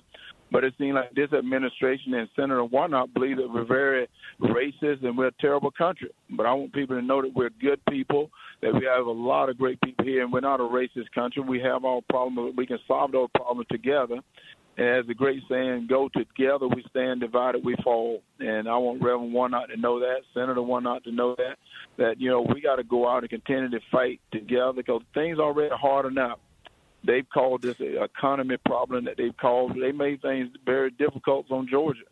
But 0.52 0.64
it 0.64 0.73
seems 0.77 0.95
like 0.95 1.14
this 1.15 1.34
administration 1.34 2.14
and 2.14 2.30
Senator 2.35 2.64
Warnock 2.64 3.14
believe 3.14 3.38
that 3.38 3.52
we're 3.52 3.65
very 3.65 4.07
racist 4.41 5.03
and 5.03 5.18
we're 5.18 5.27
a 5.27 5.41
terrible 5.41 5.72
country. 5.72 6.10
But 6.30 6.45
I 6.45 6.53
want 6.53 6.73
people 6.73 6.95
to 6.95 7.02
know 7.02 7.22
that 7.22 7.34
we're 7.34 7.49
good 7.61 7.80
people, 7.90 8.30
that 8.61 8.73
we 8.73 8.85
have 8.85 9.06
a 9.06 9.11
lot 9.11 9.49
of 9.49 9.57
great 9.57 9.80
people 9.81 10.06
here, 10.06 10.23
and 10.23 10.31
we're 10.31 10.41
not 10.41 10.60
a 10.60 10.64
racist 10.64 11.11
country. 11.15 11.41
We 11.41 11.60
have 11.61 11.85
our 11.85 12.02
problems, 12.10 12.52
but 12.52 12.57
we 12.57 12.68
can 12.68 12.80
solve 12.88 13.11
those 13.11 13.30
problems 13.35 13.68
together. 13.72 14.19
And 14.75 14.87
as 14.87 15.05
the 15.05 15.13
great 15.13 15.43
saying, 15.47 15.87
go 15.87 16.09
together 16.09 16.67
we 16.67 16.83
stand, 16.89 17.21
divided 17.21 17.63
we 17.63 17.75
fall. 17.83 18.23
And 18.39 18.67
I 18.67 18.75
want 18.77 19.03
Reverend 19.03 19.31
Warnock 19.31 19.69
to 19.69 19.77
know 19.77 19.99
that, 19.99 20.21
Senator 20.33 20.63
Warnock 20.63 21.03
to 21.03 21.11
know 21.11 21.35
that, 21.35 21.57
that, 21.97 22.19
you 22.19 22.29
know, 22.29 22.41
we 22.41 22.59
got 22.59 22.77
to 22.77 22.83
go 22.83 23.07
out 23.07 23.21
and 23.23 23.29
continue 23.29 23.69
to 23.69 23.79
fight 23.91 24.19
together 24.31 24.73
because 24.73 25.01
things 25.13 25.37
already 25.37 25.75
hard 25.75 26.07
enough. 26.07 26.39
They've 27.03 27.27
called 27.31 27.61
this 27.61 27.79
an 27.79 27.97
economy 28.01 28.57
problem 28.65 29.05
that 29.05 29.17
they've 29.17 29.35
called. 29.35 29.75
They 29.79 29.91
made 29.91 30.21
things 30.21 30.49
very 30.65 30.89
difficult 30.89 31.51
on 31.51 31.67
Georgia. 31.69 32.05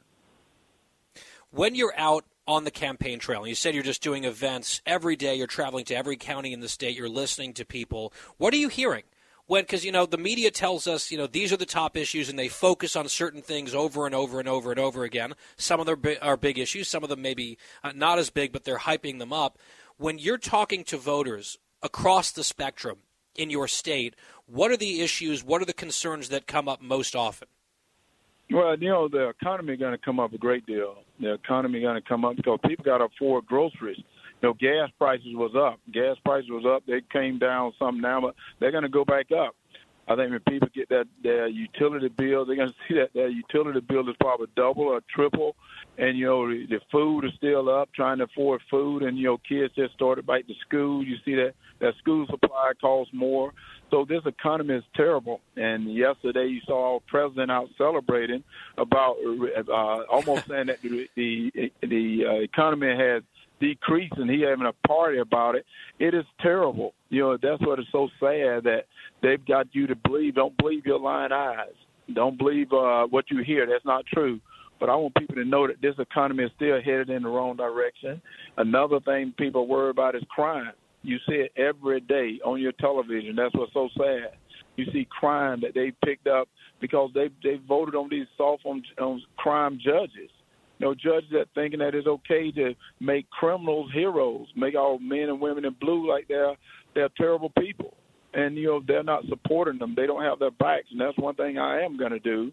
When 1.50 1.76
you're 1.76 1.94
out 1.98 2.26
on 2.48 2.64
the 2.64 2.72
campaign 2.72 3.18
trail, 3.18 3.40
and 3.40 3.50
you 3.50 3.56
said 3.56 3.74
you're 3.74 3.84
just 3.84 4.04
doing 4.04 4.26
events 4.26 4.82
every 4.86 5.16
day, 5.16 5.36
you're 5.36 5.48
traveling 5.48 5.86
to 5.86 5.96
every 5.96 6.18
county 6.18 6.54
in 6.54 6.60
the 6.60 6.70
state, 6.70 6.96
you're 6.96 7.10
listening 7.10 7.54
to 7.54 7.66
people, 7.66 8.14
what 8.38 8.54
are 8.54 8.58
you 8.58 8.68
hearing? 8.68 9.04
When 9.52 9.64
because 9.64 9.84
you 9.84 9.92
know 9.92 10.06
the 10.06 10.18
media 10.18 10.50
tells 10.50 10.88
us 10.88 11.12
you 11.12 11.18
know 11.18 11.28
these 11.28 11.52
are 11.52 11.58
the 11.58 11.66
top 11.66 11.98
issues 11.98 12.30
and 12.30 12.40
they 12.40 12.48
focus 12.48 12.96
on 12.96 13.10
certain 13.10 13.42
things 13.42 13.76
over 13.76 14.06
and 14.06 14.16
over 14.16 14.40
and 14.40 14.48
over 14.48 14.72
and 14.72 14.80
over 14.80 15.04
again. 15.04 15.34
Some 15.58 15.82
of 15.82 15.86
them 15.86 16.02
are 16.22 16.38
big 16.38 16.58
issues, 16.58 16.88
some 16.88 17.04
of 17.04 17.10
them 17.10 17.22
maybe 17.22 17.58
uh, 17.84 17.92
not 17.94 18.18
as 18.18 18.30
big, 18.30 18.54
but 18.54 18.64
they're 18.64 18.78
hyping 18.78 19.20
them 19.20 19.34
up. 19.34 19.58
When 19.98 20.18
you're 20.18 20.38
talking 20.38 20.86
to 20.86 20.98
voters 20.98 21.58
across 21.84 22.32
the 22.32 22.46
spectrum 22.46 23.00
in 23.36 23.50
your 23.50 23.68
state, 23.68 24.16
what 24.46 24.72
are 24.72 24.78
the 24.78 25.02
issues? 25.02 25.44
What 25.44 25.62
are 25.62 25.66
the 25.66 25.74
concerns 25.74 26.30
that 26.30 26.48
come 26.48 26.70
up 26.70 26.82
most 26.82 27.14
often? 27.14 27.50
Well, 28.50 28.78
you 28.80 28.88
know, 28.88 29.10
the 29.10 29.28
economy 29.28 29.76
going 29.76 29.92
to 29.92 29.98
come 29.98 30.22
up 30.22 30.32
a 30.32 30.38
great 30.38 30.66
deal. 30.66 30.96
The 31.20 31.34
economy 31.34 31.82
going 31.82 32.02
to 32.02 32.08
come 32.08 32.24
up 32.24 32.38
because 32.38 32.58
people 32.66 32.86
got 32.86 33.00
to 33.00 33.06
afford 33.06 33.48
groceries 33.48 34.02
you 34.42 34.50
know, 34.50 34.54
gas 34.54 34.90
prices 34.98 35.34
was 35.34 35.56
up. 35.56 35.80
Gas 35.92 36.18
prices 36.26 36.50
was 36.50 36.66
up. 36.66 36.84
They 36.88 37.02
came 37.12 37.38
down 37.38 37.74
some 37.78 38.02
now, 38.02 38.22
but 38.22 38.36
they're 38.60 38.72
going 38.72 38.84
to 38.84 38.90
go 38.90 39.06
back 39.06 39.32
up. 39.32 39.56
I 40.08 40.16
think 40.16 40.32
when 40.32 40.40
people 40.42 40.68
get 40.74 40.90
that 40.90 41.06
their 41.24 41.48
utility 41.48 42.10
bill, 42.10 42.46
they're 42.46 42.56
going 42.56 42.70
to 42.74 42.76
see 42.88 42.96
that 42.96 43.14
their 43.14 43.30
utility 43.30 43.80
bill 43.80 44.10
is 44.10 44.16
probably 44.20 44.48
double 44.56 44.84
or 44.84 45.02
triple, 45.14 45.56
and 45.98 46.18
you 46.18 46.26
know 46.26 46.48
the, 46.48 46.66
the 46.68 46.80
food 46.92 47.26
is 47.26 47.32
still 47.38 47.70
up, 47.70 47.90
trying 47.94 48.18
to 48.18 48.26
afford 48.26 48.62
food, 48.70 49.04
and 49.04 49.18
you 49.18 49.26
know 49.26 49.38
kids 49.48 49.74
just 49.76 49.94
started 49.94 50.26
back 50.26 50.48
to 50.48 50.54
school. 50.68 51.04
You 51.04 51.18
see 51.24 51.36
that 51.36 51.54
that 51.80 51.94
school 52.00 52.26
supply 52.28 52.72
costs 52.82 53.14
more, 53.14 53.54
so 53.90 54.06
this 54.06 54.22
economy 54.26 54.76
is 54.76 54.84
terrible. 54.96 55.42
And 55.56 55.94
yesterday 55.94 56.48
you 56.48 56.62
saw 56.66 56.96
our 56.96 57.00
president 57.08 57.52
out 57.52 57.70
celebrating 57.78 58.44
about 58.78 59.18
uh, 59.68 60.04
almost 60.10 60.48
saying 60.48 60.68
that 60.68 60.82
the 60.82 61.08
the, 61.16 61.72
the 61.82 62.26
uh, 62.26 62.34
economy 62.42 62.96
has 62.96 63.24
decreased 63.62 64.18
and 64.18 64.30
he 64.30 64.42
having 64.42 64.66
a 64.66 64.88
party 64.88 65.20
about 65.20 65.56
it. 65.56 65.66
It 66.00 66.14
is 66.14 66.26
terrible. 66.42 66.94
You 67.10 67.22
know, 67.22 67.38
that's 67.42 67.62
what 67.62 67.80
is 67.80 67.86
so 67.92 68.10
sad 68.20 68.64
that 68.64 68.84
they've 69.22 69.46
got 69.46 69.68
you 69.72 69.88
to 69.88 69.96
believe. 69.96 70.36
Don't 70.36 70.58
believe 70.58 70.86
your 70.86 71.00
lying 71.00 71.32
eyes. 71.32 71.76
Don't 72.14 72.38
believe 72.38 72.74
uh, 72.74 73.06
what 73.08 73.26
you 73.30 73.44
hear. 73.44 73.66
That's 73.66 73.86
not 73.86 74.06
true. 74.08 74.40
But 74.80 74.90
I 74.90 74.96
want 74.96 75.16
people 75.16 75.36
to 75.36 75.46
know 75.46 75.68
that 75.68 75.82
this 75.82 75.96
economy 76.00 76.44
is 76.44 76.52
still 76.56 76.82
headed 76.82 77.10
in 77.10 77.24
the 77.24 77.30
wrong 77.30 77.56
direction. 77.56 78.20
Another 78.58 79.00
thing 79.00 79.34
people 79.38 79.68
worry 79.68 79.92
about 79.92 80.16
is 80.16 80.24
crime. 80.30 80.72
You 81.04 81.18
see 81.30 81.36
it 81.36 81.52
every 81.56 82.02
day 82.02 82.40
on 82.44 82.60
your 82.60 82.72
television. 82.74 83.36
That's 83.36 83.54
what's 83.54 83.74
so 83.74 83.90
sad. 83.98 84.34
You 84.78 84.86
see 84.92 85.08
crime 85.10 85.62
that 85.62 85.76
they 85.76 85.94
picked 86.04 86.28
up 86.28 86.48
because 86.80 87.12
they 87.14 87.30
they 87.44 87.60
voted 87.68 87.94
on 87.94 88.10
these 88.10 88.26
soft 88.38 88.66
on, 88.66 88.82
on 89.00 89.22
crime 89.38 89.80
judges 89.84 90.32
know, 90.82 90.94
judges 90.94 91.30
that 91.32 91.48
thinking 91.56 91.80
that 91.80 91.96
it's 91.96 92.08
okay 92.08 92.52
to 92.52 92.74
make 93.00 93.30
criminals 93.30 93.92
heroes, 93.94 94.48
make 94.56 94.76
all 94.76 95.00
men 95.00 95.30
and 95.30 95.40
women 95.40 95.66
in 95.66 95.76
blue 95.80 96.10
like 96.10 96.28
they're 96.28 96.56
they're 96.94 97.10
terrible 97.18 97.52
people, 97.58 97.96
and 98.34 98.58
you 98.58 98.68
know 98.68 98.82
they're 98.86 99.04
not 99.04 99.26
supporting 99.30 99.80
them. 99.80 99.94
They 99.96 100.08
don't 100.08 100.24
have 100.24 100.40
their 100.40 100.52
backs, 100.52 100.88
and 100.92 101.00
that's 101.00 101.18
one 101.18 101.36
thing 101.36 101.58
I 101.58 101.82
am 101.82 101.98
going 101.98 102.12
to 102.12 102.20
do. 102.20 102.52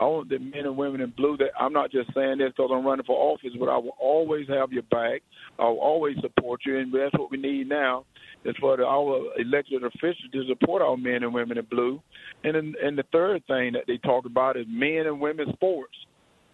I 0.00 0.04
want 0.04 0.30
the 0.30 0.38
men 0.38 0.64
and 0.64 0.78
women 0.78 1.02
in 1.02 1.10
blue 1.10 1.36
that 1.36 1.50
I'm 1.60 1.74
not 1.74 1.92
just 1.92 2.14
saying 2.14 2.38
this 2.38 2.52
because 2.56 2.70
I'm 2.72 2.86
running 2.86 3.04
for 3.04 3.18
office, 3.18 3.50
but 3.58 3.68
I 3.68 3.76
will 3.76 3.96
always 4.00 4.48
have 4.48 4.72
your 4.72 4.84
back. 4.84 5.20
I'll 5.58 5.76
always 5.76 6.16
support 6.22 6.60
you, 6.64 6.78
and 6.78 6.92
that's 6.92 7.12
what 7.18 7.30
we 7.30 7.36
need 7.36 7.68
now. 7.68 8.06
Is 8.42 8.56
for 8.58 8.78
the, 8.78 8.84
our 8.84 9.20
elected 9.38 9.84
officials 9.84 10.30
to 10.32 10.46
support 10.48 10.80
our 10.80 10.96
men 10.96 11.22
and 11.22 11.34
women 11.34 11.58
in 11.58 11.66
blue. 11.66 12.00
And 12.44 12.56
and 12.56 12.96
the 12.96 13.04
third 13.12 13.46
thing 13.46 13.72
that 13.74 13.84
they 13.86 13.98
talk 13.98 14.24
about 14.24 14.56
is 14.56 14.64
men 14.68 15.06
and 15.06 15.20
women 15.20 15.52
sports 15.52 15.94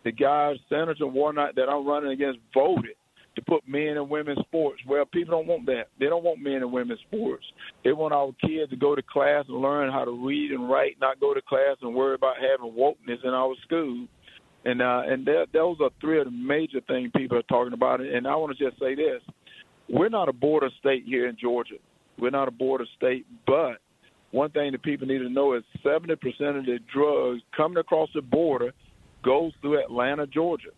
the 0.06 0.12
guys, 0.12 0.56
Senator 0.68 1.08
Warnock, 1.08 1.56
that 1.56 1.68
I'm 1.68 1.84
running 1.84 2.12
against 2.12 2.38
voted 2.54 2.94
to 3.34 3.42
put 3.42 3.66
men 3.66 3.96
and 3.96 4.08
women 4.08 4.36
sports. 4.40 4.80
Well, 4.86 5.04
people 5.04 5.32
don't 5.32 5.48
want 5.48 5.66
that. 5.66 5.88
They 5.98 6.06
don't 6.06 6.22
want 6.22 6.40
men 6.40 6.62
and 6.62 6.72
women 6.72 6.96
sports. 7.08 7.44
They 7.82 7.92
want 7.92 8.14
our 8.14 8.30
kids 8.40 8.70
to 8.70 8.76
go 8.76 8.94
to 8.94 9.02
class 9.02 9.44
and 9.48 9.60
learn 9.60 9.90
how 9.90 10.04
to 10.04 10.12
read 10.12 10.52
and 10.52 10.70
write, 10.70 10.96
not 11.00 11.18
go 11.18 11.34
to 11.34 11.42
class 11.42 11.76
and 11.82 11.92
worry 11.92 12.14
about 12.14 12.36
having 12.36 12.72
wokeness 12.72 13.24
in 13.24 13.30
our 13.30 13.54
school. 13.64 14.06
And 14.64 14.80
uh, 14.80 15.02
and 15.06 15.26
that, 15.26 15.46
those 15.52 15.76
are 15.82 15.90
three 16.00 16.20
of 16.20 16.26
the 16.26 16.30
major 16.30 16.80
things 16.86 17.10
people 17.16 17.36
are 17.36 17.42
talking 17.42 17.72
about. 17.72 18.00
And 18.00 18.28
I 18.28 18.36
want 18.36 18.56
to 18.56 18.64
just 18.64 18.80
say 18.80 18.94
this: 18.94 19.20
we're 19.88 20.08
not 20.08 20.28
a 20.28 20.32
border 20.32 20.70
state 20.78 21.02
here 21.04 21.28
in 21.28 21.36
Georgia. 21.40 21.76
We're 22.16 22.30
not 22.30 22.46
a 22.46 22.52
border 22.52 22.86
state, 22.96 23.26
but 23.44 23.78
one 24.30 24.50
thing 24.50 24.70
that 24.70 24.84
people 24.84 25.08
need 25.08 25.18
to 25.18 25.28
know 25.28 25.54
is 25.54 25.62
70% 25.84 26.12
of 26.12 26.64
the 26.64 26.78
drugs 26.92 27.42
coming 27.56 27.78
across 27.78 28.08
the 28.14 28.22
border– 28.22 28.72
goes 29.26 29.52
through 29.60 29.82
Atlanta, 29.82 30.26
Georgia. 30.26 30.70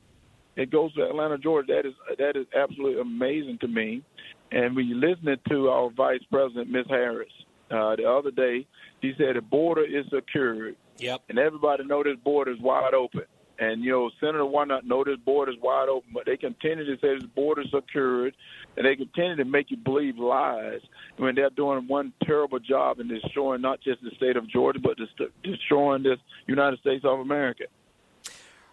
It 0.57 0.71
goes 0.71 0.93
to 0.95 1.05
Atlanta, 1.05 1.39
Georgia. 1.39 1.75
That 1.75 1.87
is 1.87 1.95
that 2.19 2.37
is 2.37 2.47
absolutely 2.57 3.01
amazing 3.01 3.59
to 3.59 3.69
me. 3.69 4.03
And 4.51 4.75
when 4.75 4.87
you 4.87 4.97
listening 4.97 5.37
to 5.51 5.69
our 5.69 5.91
Vice 5.91 6.23
President, 6.33 6.71
Miss 6.71 6.87
Harris, 6.89 7.31
uh, 7.71 7.95
the 7.95 8.11
other 8.11 8.31
day, 8.31 8.67
she 9.03 9.13
said 9.19 9.37
the 9.37 9.43
border 9.43 9.85
is 9.85 10.07
secured. 10.13 10.77
Yep. 10.97 11.21
And 11.29 11.39
everybody 11.39 11.85
know 11.85 12.03
this 12.03 12.17
border 12.25 12.51
is 12.51 12.61
wide 12.61 12.95
open. 12.95 13.25
And 13.61 13.85
you 13.85 13.91
know, 13.91 14.11
Senator 14.21 14.47
Warnock 14.47 14.85
know 14.85 15.05
this 15.05 15.19
border 15.25 15.53
is 15.53 15.59
wide 15.61 15.89
open, 15.89 16.11
but 16.15 16.25
they 16.27 16.37
continue 16.37 16.85
to 16.87 17.01
say 17.01 17.15
this 17.15 17.29
border 17.35 17.63
is 17.63 17.71
secured, 17.71 18.35
and 18.77 18.87
they 18.87 18.97
continue 18.97 19.37
to 19.37 19.45
make 19.45 19.71
you 19.71 19.77
believe 19.77 20.17
lies 20.17 20.81
when 21.19 21.35
they're 21.35 21.51
doing 21.51 21.87
one 21.87 22.13
terrible 22.25 22.61
job 22.61 23.01
in 23.01 23.09
destroying 23.09 23.61
not 23.61 23.81
just 23.81 24.03
the 24.03 24.11
state 24.17 24.37
of 24.37 24.49
Georgia, 24.49 24.79
but 24.81 24.97
destroying 25.43 26.05
this 26.05 26.19
United 26.47 26.79
States 26.81 27.05
of 27.05 27.19
America. 27.19 27.65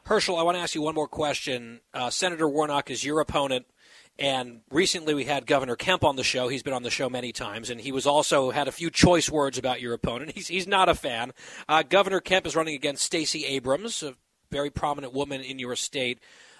Herschel, 0.06 0.38
I 0.38 0.44
want 0.44 0.56
to 0.56 0.62
ask 0.62 0.76
you 0.76 0.84
one 0.84 0.94
more 0.94 1.08
question. 1.08 1.82
Uh, 1.92 2.12
Senator 2.12 2.48
Warnock 2.48 2.92
is 2.92 3.04
your 3.04 3.20
opponent. 3.20 3.66
And 4.20 4.62
recently 4.70 5.16
we 5.16 5.26
had 5.26 5.48
Governor 5.48 5.76
Kemp 5.76 6.04
on 6.04 6.16
the 6.16 6.24
show. 6.24 6.48
He's 6.48 6.62
been 6.62 6.76
on 6.76 6.84
the 6.84 6.92
show 6.92 7.10
many 7.10 7.32
times, 7.32 7.72
and 7.72 7.82
he 7.82 7.92
was 7.92 8.06
also 8.06 8.52
had 8.52 8.68
a 8.68 8.72
few 8.72 8.92
choice 8.92 9.32
words 9.32 9.58
about 9.58 9.82
your 9.82 9.94
opponent. 9.94 10.34
He's, 10.36 10.48
he's 10.48 10.68
not 10.68 10.90
a 10.90 10.94
fan. 10.94 11.34
Uh, 11.68 11.82
Governor 11.82 12.20
Kemp 12.20 12.46
is 12.46 12.56
running 12.56 12.76
against 12.76 13.04
Stacey 13.04 13.46
Abrams, 13.46 14.04
a 14.04 14.14
very 14.52 14.70
prominent 14.70 15.12
woman 15.12 15.42
in 15.42 15.58
your 15.58 15.76
state. 15.76 16.20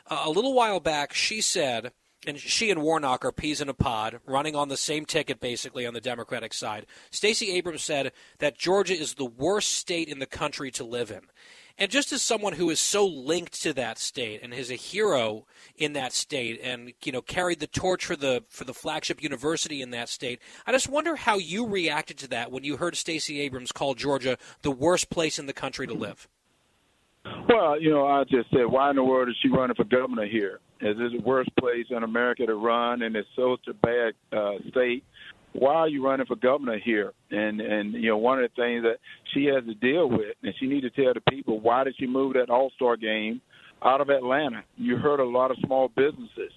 Uh, 0.10 0.24
a 0.26 0.32
little 0.32 0.56
while 0.56 0.80
back, 0.80 1.14
she 1.14 1.40
said, 1.40 1.92
and 2.26 2.40
she 2.40 2.72
and 2.72 2.82
Warnock 2.82 3.24
are 3.24 3.32
peas 3.32 3.62
in 3.62 3.70
a 3.70 3.76
pod, 3.76 4.22
running 4.26 4.56
on 4.56 4.70
the 4.70 4.76
same 4.76 5.06
ticket 5.06 5.40
basically 5.40 5.86
on 5.86 5.94
the 5.94 6.02
Democratic 6.02 6.52
side. 6.52 6.88
Stacey 7.12 7.52
Abrams 7.52 7.84
said 7.84 8.12
that 8.40 8.58
Georgia 8.58 9.00
is 9.00 9.14
the 9.14 9.26
worst 9.26 9.76
state 9.76 10.10
in 10.10 10.18
the 10.18 10.26
country 10.26 10.72
to 10.72 10.84
live 10.84 11.12
in. 11.12 11.22
And 11.78 11.92
just 11.92 12.14
as 12.14 12.22
someone 12.22 12.54
who 12.54 12.70
is 12.70 12.80
so 12.80 13.06
linked 13.06 13.62
to 13.64 13.74
that 13.74 13.98
state 13.98 14.42
and 14.42 14.54
is 14.54 14.72
a 14.72 14.76
hero 14.76 15.46
in 15.76 15.94
that 15.94 16.14
state 16.14 16.60
and 16.64 16.94
you 17.04 17.12
know 17.12 17.22
carried 17.22 17.60
the 17.60 17.68
torch 17.68 18.06
for 18.06 18.16
the 18.16 18.44
for 18.50 18.64
the 18.64 18.74
flagship 18.74 19.22
university 19.22 19.82
in 19.82 19.92
that 19.92 20.08
state, 20.08 20.40
I 20.66 20.72
just 20.72 20.88
wonder 20.88 21.16
how 21.18 21.38
you 21.38 21.68
reacted 21.68 22.18
to 22.20 22.28
that 22.30 22.52
when 22.52 22.64
you 22.64 22.78
heard 22.78 22.96
Stacey 22.96 23.42
Abrams 23.42 23.74
call 23.74 23.94
Georgia 23.94 24.38
the 24.62 24.72
worst 24.72 25.10
place 25.10 25.38
in 25.38 25.48
the 25.48 25.54
country 25.54 25.86
to 25.88 25.94
live. 25.94 26.30
Well, 27.50 27.82
you 27.82 27.90
know, 27.90 28.06
I 28.06 28.24
just 28.24 28.50
said, 28.52 28.68
why 28.68 28.92
in 28.92 28.96
the 28.96 29.04
world 29.04 29.30
is 29.30 29.36
she 29.42 29.50
running 29.50 29.76
for 29.76 29.84
governor 29.84 30.28
here? 30.28 30.60
Is 30.82 30.98
this 30.98 31.12
the 31.12 31.22
worst 31.22 31.50
place 31.58 31.86
in 31.90 32.04
America 32.04 32.46
to 32.46 32.56
run, 32.56 33.02
and 33.02 33.16
it's 33.16 33.28
such 33.36 33.68
a 33.68 33.74
bad 33.74 34.14
uh, 34.32 34.60
state? 34.70 35.04
Why 35.58 35.76
are 35.76 35.88
you 35.88 36.04
running 36.06 36.26
for 36.26 36.36
governor 36.36 36.80
here? 36.84 37.14
And 37.32 37.62
and 37.62 37.94
you 37.94 38.10
know 38.10 38.18
one 38.18 38.44
of 38.44 38.50
the 38.50 38.62
things 38.62 38.84
that 38.84 38.98
she 39.34 39.46
has 39.46 39.64
to 39.66 39.74
deal 39.76 40.10
with, 40.10 40.36
and 40.44 40.54
she 40.60 40.68
needs 40.68 40.84
to 40.84 40.90
tell 40.90 41.14
the 41.14 41.22
people 41.32 41.60
why 41.60 41.84
did 41.84 41.96
she 41.98 42.08
move 42.08 42.34
that 42.34 42.50
All 42.50 42.72
Star 42.76 42.98
game 42.98 43.42
out 43.84 44.02
of 44.02 44.10
Atlanta. 44.10 44.64
You 44.78 44.98
hurt 44.98 45.20
a 45.20 45.26
lot 45.26 45.52
of 45.52 45.58
small 45.66 45.90
businesses, 45.90 46.52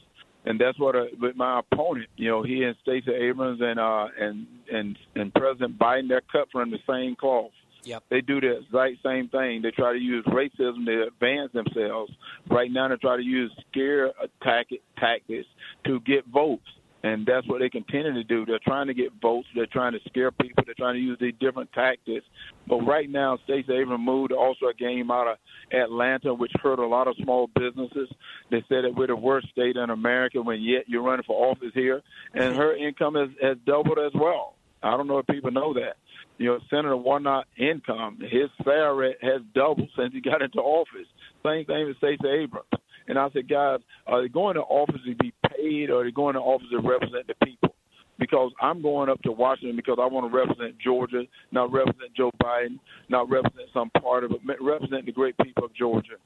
and 0.45 0.61
that's 0.61 0.79
what 0.79 0.95
a, 0.95 1.03
uh, 1.03 1.07
with 1.20 1.37
my 1.37 1.61
opponent. 1.61 2.09
You 2.16 2.29
know, 2.29 2.43
he 2.43 2.62
and 2.65 2.75
Stacey 2.83 3.12
Abrams 3.12 3.61
and 3.62 3.79
uh, 3.79 4.07
and 4.19 4.47
and 4.73 4.99
and 5.15 5.35
President 5.35 5.79
Biden, 5.79 6.09
they're 6.09 6.23
cut 6.33 6.49
from 6.51 6.70
the 6.70 6.79
same 6.89 7.15
cloth. 7.16 7.53
Yep. 7.85 8.03
They 8.11 8.20
do 8.20 8.41
the 8.41 8.59
exact 8.59 9.03
same 9.05 9.29
thing. 9.29 9.62
They 9.62 9.70
try 9.70 9.93
to 9.93 9.99
use 9.99 10.25
racism 10.27 10.85
to 10.85 11.07
advance 11.07 11.53
themselves. 11.53 12.12
Right 12.51 12.70
now, 12.70 12.89
they 12.89 12.97
try 12.97 13.16
to 13.16 13.23
use 13.23 13.53
scare 13.70 14.12
tactics 14.43 15.47
to 15.87 16.01
get 16.01 16.27
votes 16.27 16.66
and 17.09 17.24
that's 17.24 17.47
what 17.47 17.60
they 17.60 17.70
continue 17.70 18.12
to 18.12 18.24
do. 18.24 18.44
They're 18.44 18.60
trying 18.62 18.86
to 18.89 18.94
get 18.94 19.12
votes. 19.20 19.48
They're 19.55 19.66
trying 19.66 19.93
to 19.93 20.01
scare 20.09 20.30
people. 20.30 20.64
They're 20.64 20.74
trying 20.74 20.94
to 20.94 21.01
use 21.01 21.16
these 21.20 21.35
different 21.40 21.72
tactics. 21.72 22.26
But 22.66 22.78
right 22.78 23.09
now, 23.09 23.39
Stacey 23.44 23.72
Abrams 23.72 24.05
moved 24.05 24.32
also 24.32 24.66
a 24.66 24.74
game 24.74 25.10
out 25.10 25.26
of 25.26 25.39
Atlanta, 25.72 26.35
which 26.35 26.52
hurt 26.62 26.78
a 26.78 26.86
lot 26.86 27.09
of 27.09 27.16
small 27.22 27.48
businesses. 27.55 28.09
They 28.51 28.62
said 28.68 28.85
that 28.85 28.94
we're 28.94 29.06
the 29.06 29.16
worst 29.16 29.48
state 29.51 29.76
in 29.76 29.90
America, 29.90 30.43
when 30.43 30.60
yet 30.60 30.85
you're 30.86 31.02
running 31.02 31.24
for 31.26 31.51
office 31.51 31.72
here, 31.72 32.02
and 32.35 32.55
her 32.56 32.76
income 32.76 33.14
has, 33.14 33.30
has 33.40 33.56
doubled 33.66 33.98
as 33.98 34.12
well. 34.14 34.56
I 34.82 34.97
don't 34.97 35.09
know 35.09 35.18
if 35.18 35.26
people 35.26 35.51
know 35.51 35.74
that. 35.74 35.97
You 36.36 36.47
know, 36.47 36.59
Senator 36.70 36.97
Warnock 36.97 37.47
income, 37.56 38.18
his 38.20 38.48
salary 38.62 39.16
has 39.22 39.40
doubled 39.55 39.89
since 39.97 40.12
he 40.12 40.20
got 40.20 40.43
into 40.43 40.59
office. 40.59 41.09
Same 41.44 41.64
thing 41.64 41.86
with 41.86 41.97
Stacey 41.97 42.28
Abrams. 42.28 42.68
And 43.09 43.18
I 43.18 43.28
said, 43.30 43.48
guys, 43.48 43.80
are 44.06 44.22
they 44.22 44.28
going 44.28 44.55
to 44.55 44.60
office 44.60 45.01
to 45.06 45.14
be 45.16 45.32
paid 45.56 45.90
or 45.90 46.01
are 46.01 46.05
they 46.05 46.10
going 46.10 46.35
to 46.35 46.40
office 46.40 46.68
to 46.70 46.78
represent 46.78 47.26
the 47.26 47.35
people? 47.44 47.74
Because 48.18 48.52
I'm 48.60 48.82
going 48.82 49.09
up 49.09 49.22
to 49.22 49.32
Washington 49.32 49.76
because 49.76 49.98
I 50.01 50.06
want 50.06 50.30
to 50.30 50.36
represent 50.36 50.78
Georgia, 50.78 51.22
not 51.52 51.72
represent 51.72 52.14
Joe 52.16 52.30
Biden, 52.43 52.78
not 53.09 53.30
represent 53.30 53.68
some 53.72 53.90
part 53.90 54.24
of 54.24 54.32
it, 54.32 54.40
represent 54.60 55.06
the 55.06 55.12
great 55.12 55.36
people 55.39 55.64
of 55.64 55.74
Georgia. 55.74 56.16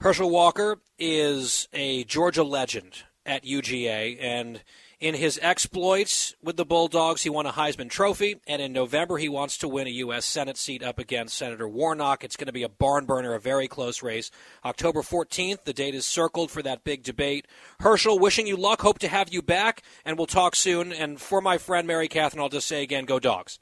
Herschel 0.00 0.30
Walker 0.30 0.78
is 0.98 1.68
a 1.74 2.04
Georgia 2.04 2.44
legend 2.44 3.02
at 3.26 3.44
UGA, 3.44 4.16
and 4.20 4.62
in 5.00 5.14
his 5.14 5.40
exploits 5.42 6.34
with 6.42 6.56
the 6.56 6.64
Bulldogs, 6.66 7.22
he 7.22 7.30
won 7.30 7.46
a 7.46 7.52
Heisman 7.52 7.88
Trophy, 7.88 8.36
and 8.46 8.60
in 8.60 8.72
November, 8.72 9.16
he 9.16 9.30
wants 9.30 9.56
to 9.58 9.68
win 9.68 9.86
a 9.86 9.90
U.S. 9.90 10.26
Senate 10.26 10.58
seat 10.58 10.82
up 10.82 10.98
against 10.98 11.36
Senator 11.36 11.66
Warnock. 11.66 12.22
It's 12.22 12.36
going 12.36 12.46
to 12.46 12.52
be 12.52 12.62
a 12.62 12.68
barn 12.68 13.06
burner, 13.06 13.32
a 13.32 13.40
very 13.40 13.66
close 13.66 14.02
race. 14.02 14.30
October 14.62 15.00
14th, 15.00 15.64
the 15.64 15.72
date 15.72 15.94
is 15.94 16.04
circled 16.04 16.50
for 16.50 16.62
that 16.62 16.84
big 16.84 17.02
debate. 17.02 17.46
Herschel, 17.80 18.18
wishing 18.18 18.46
you 18.46 18.56
luck. 18.56 18.82
Hope 18.82 18.98
to 18.98 19.08
have 19.08 19.32
you 19.32 19.40
back, 19.40 19.82
and 20.04 20.18
we'll 20.18 20.26
talk 20.26 20.54
soon. 20.54 20.92
And 20.92 21.18
for 21.18 21.40
my 21.40 21.56
friend 21.56 21.86
Mary 21.86 22.06
Catherine, 22.06 22.42
I'll 22.42 22.50
just 22.50 22.68
say 22.68 22.82
again, 22.82 23.06
go 23.06 23.18
dogs. 23.18 23.58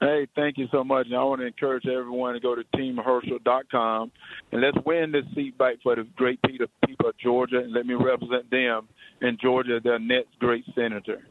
Hey, 0.00 0.26
thank 0.34 0.56
you 0.56 0.66
so 0.72 0.82
much. 0.82 1.06
And 1.06 1.16
I 1.16 1.22
want 1.24 1.42
to 1.42 1.46
encourage 1.46 1.86
everyone 1.86 2.32
to 2.32 2.40
go 2.40 2.54
to 2.54 2.62
teamherschel.com 2.74 4.10
and 4.50 4.62
let's 4.62 4.78
win 4.86 5.12
this 5.12 5.24
seat 5.34 5.58
back 5.58 5.74
for 5.82 5.94
the 5.94 6.04
great 6.16 6.40
people 6.42 6.66
of 7.06 7.18
Georgia 7.18 7.58
and 7.58 7.72
let 7.72 7.84
me 7.84 7.94
represent 7.94 8.50
them 8.50 8.88
in 9.20 9.36
Georgia, 9.40 9.78
their 9.82 9.98
next 9.98 10.38
great 10.38 10.64
senator. 10.74 11.22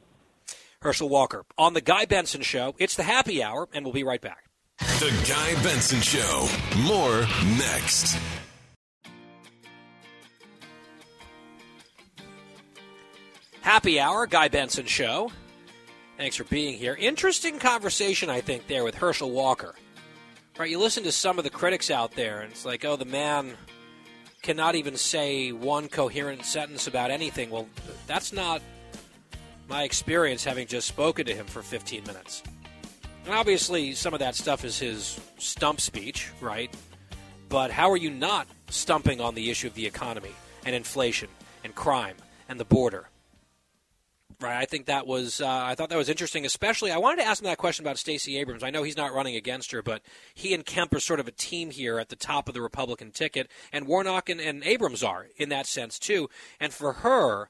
Herschel 0.82 1.10
Walker 1.10 1.46
on 1.58 1.74
the 1.74 1.82
Guy 1.82 2.06
Benson 2.06 2.42
Show. 2.42 2.76
It's 2.78 2.96
the 2.96 3.04
happy 3.04 3.44
hour, 3.44 3.68
and 3.74 3.84
we'll 3.84 3.94
be 3.94 4.04
right 4.04 4.22
back. 4.22 4.46
The 4.78 5.12
Guy 5.28 5.62
Benson 5.64 6.00
Show. 6.00 6.48
More 6.84 7.22
next. 7.58 8.18
Happy 13.62 14.00
hour, 14.00 14.26
Guy 14.26 14.48
Benson 14.48 14.86
Show. 14.86 15.32
Thanks 16.20 16.36
for 16.36 16.44
being 16.44 16.74
here. 16.78 16.98
Interesting 17.00 17.60
conversation, 17.60 18.30
I 18.30 18.42
think, 18.42 18.68
there 18.68 18.84
with 18.84 18.94
Herschel 18.94 19.32
Walker. 19.32 19.74
Right, 20.58 20.70
you 20.70 20.78
listen 20.78 21.06
to 21.06 21.14
some 21.14 21.38
of 21.38 21.46
the 21.46 21.50
critics 21.50 21.90
out 21.90 22.12
there, 22.12 22.42
and 22.42 22.52
it's 22.52 22.66
like, 22.66 22.84
oh, 22.84 22.98
the 22.98 23.06
man 23.06 23.54
cannot 24.42 24.76
even 24.76 24.98
say 24.98 25.54
one 25.54 25.88
coherent 25.88 26.44
sentence 26.44 26.88
about 26.88 27.10
anything. 27.10 27.50
Well, 27.50 27.70
that's 28.06 28.34
not 28.34 28.62
my 29.70 29.84
experience 29.84 30.44
having 30.44 30.68
just 30.68 30.90
spoken 30.90 31.26
to 31.26 31.34
him 31.34 31.46
for 31.46 31.62
15 31.62 32.04
minutes. 32.04 32.44
And 33.24 33.34
obviously, 33.34 33.94
some 33.94 34.14
of 34.14 34.20
that 34.20 34.36
stuff 34.36 34.66
is 34.66 34.78
his 34.78 35.18
stump 35.38 35.80
speech, 35.80 36.32
right? 36.42 36.76
But 37.48 37.72
how 37.72 37.90
are 37.90 37.98
you 37.98 38.10
not 38.10 38.46
stumping 38.70 39.22
on 39.22 39.36
the 39.36 39.50
issue 39.50 39.68
of 39.68 39.74
the 39.74 39.88
economy 39.88 40.36
and 40.66 40.76
inflation 40.76 41.30
and 41.64 41.74
crime 41.74 42.18
and 42.50 42.60
the 42.60 42.66
border? 42.66 43.09
Right. 44.42 44.56
I 44.56 44.64
think 44.64 44.86
that 44.86 45.06
was. 45.06 45.42
Uh, 45.42 45.48
I 45.50 45.76
thought 45.76 45.90
that 45.90 45.98
was 45.98 46.08
interesting. 46.08 46.46
Especially, 46.46 46.92
I 46.92 46.98
wanted 46.98 47.24
to 47.24 47.28
ask 47.28 47.42
him 47.42 47.48
that 47.48 47.58
question 47.58 47.84
about 47.84 47.98
Stacey 47.98 48.38
Abrams. 48.38 48.64
I 48.64 48.70
know 48.70 48.84
he's 48.84 48.96
not 48.96 49.14
running 49.14 49.36
against 49.36 49.72
her, 49.74 49.82
but 49.82 50.02
he 50.34 50.54
and 50.54 50.66
Kemp 50.66 50.94
are 50.94 51.02
sort 51.02 51.20
of 51.20 51.28
a 51.28 51.32
team 51.32 51.72
here 51.72 52.00
at 52.00 52.08
the 52.08 52.16
top 52.16 52.48
of 52.48 52.54
the 52.54 52.62
Republican 52.62 53.12
ticket, 53.12 53.50
and 53.74 53.86
Warnock 53.86 54.30
and, 54.30 54.40
and 54.40 54.64
Abrams 54.64 55.04
are 55.04 55.28
in 55.36 55.50
that 55.50 55.66
sense 55.66 56.00
too. 56.00 56.30
And 56.58 56.74
for 56.74 56.94
her 56.94 57.50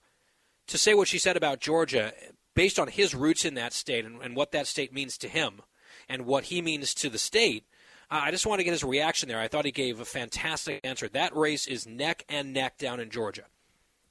to 0.65 0.77
say 0.79 0.95
what 0.95 1.07
she 1.07 1.19
said 1.19 1.37
about 1.37 1.59
Georgia, 1.59 2.11
based 2.55 2.79
on 2.79 2.87
his 2.87 3.13
roots 3.13 3.45
in 3.45 3.53
that 3.53 3.73
state 3.73 4.03
and, 4.03 4.19
and 4.23 4.35
what 4.35 4.51
that 4.53 4.65
state 4.65 4.91
means 4.91 5.15
to 5.19 5.27
him, 5.27 5.61
and 6.07 6.25
what 6.25 6.45
he 6.45 6.59
means 6.59 6.95
to 6.95 7.09
the 7.09 7.19
state, 7.19 7.65
uh, 8.09 8.21
I 8.23 8.31
just 8.31 8.47
want 8.47 8.61
to 8.61 8.63
get 8.63 8.71
his 8.71 8.83
reaction 8.83 9.29
there. 9.29 9.39
I 9.39 9.47
thought 9.47 9.65
he 9.65 9.71
gave 9.71 9.99
a 9.99 10.05
fantastic 10.05 10.79
answer. 10.83 11.07
That 11.07 11.35
race 11.35 11.67
is 11.67 11.85
neck 11.85 12.25
and 12.27 12.51
neck 12.51 12.79
down 12.79 12.99
in 12.99 13.11
Georgia 13.11 13.43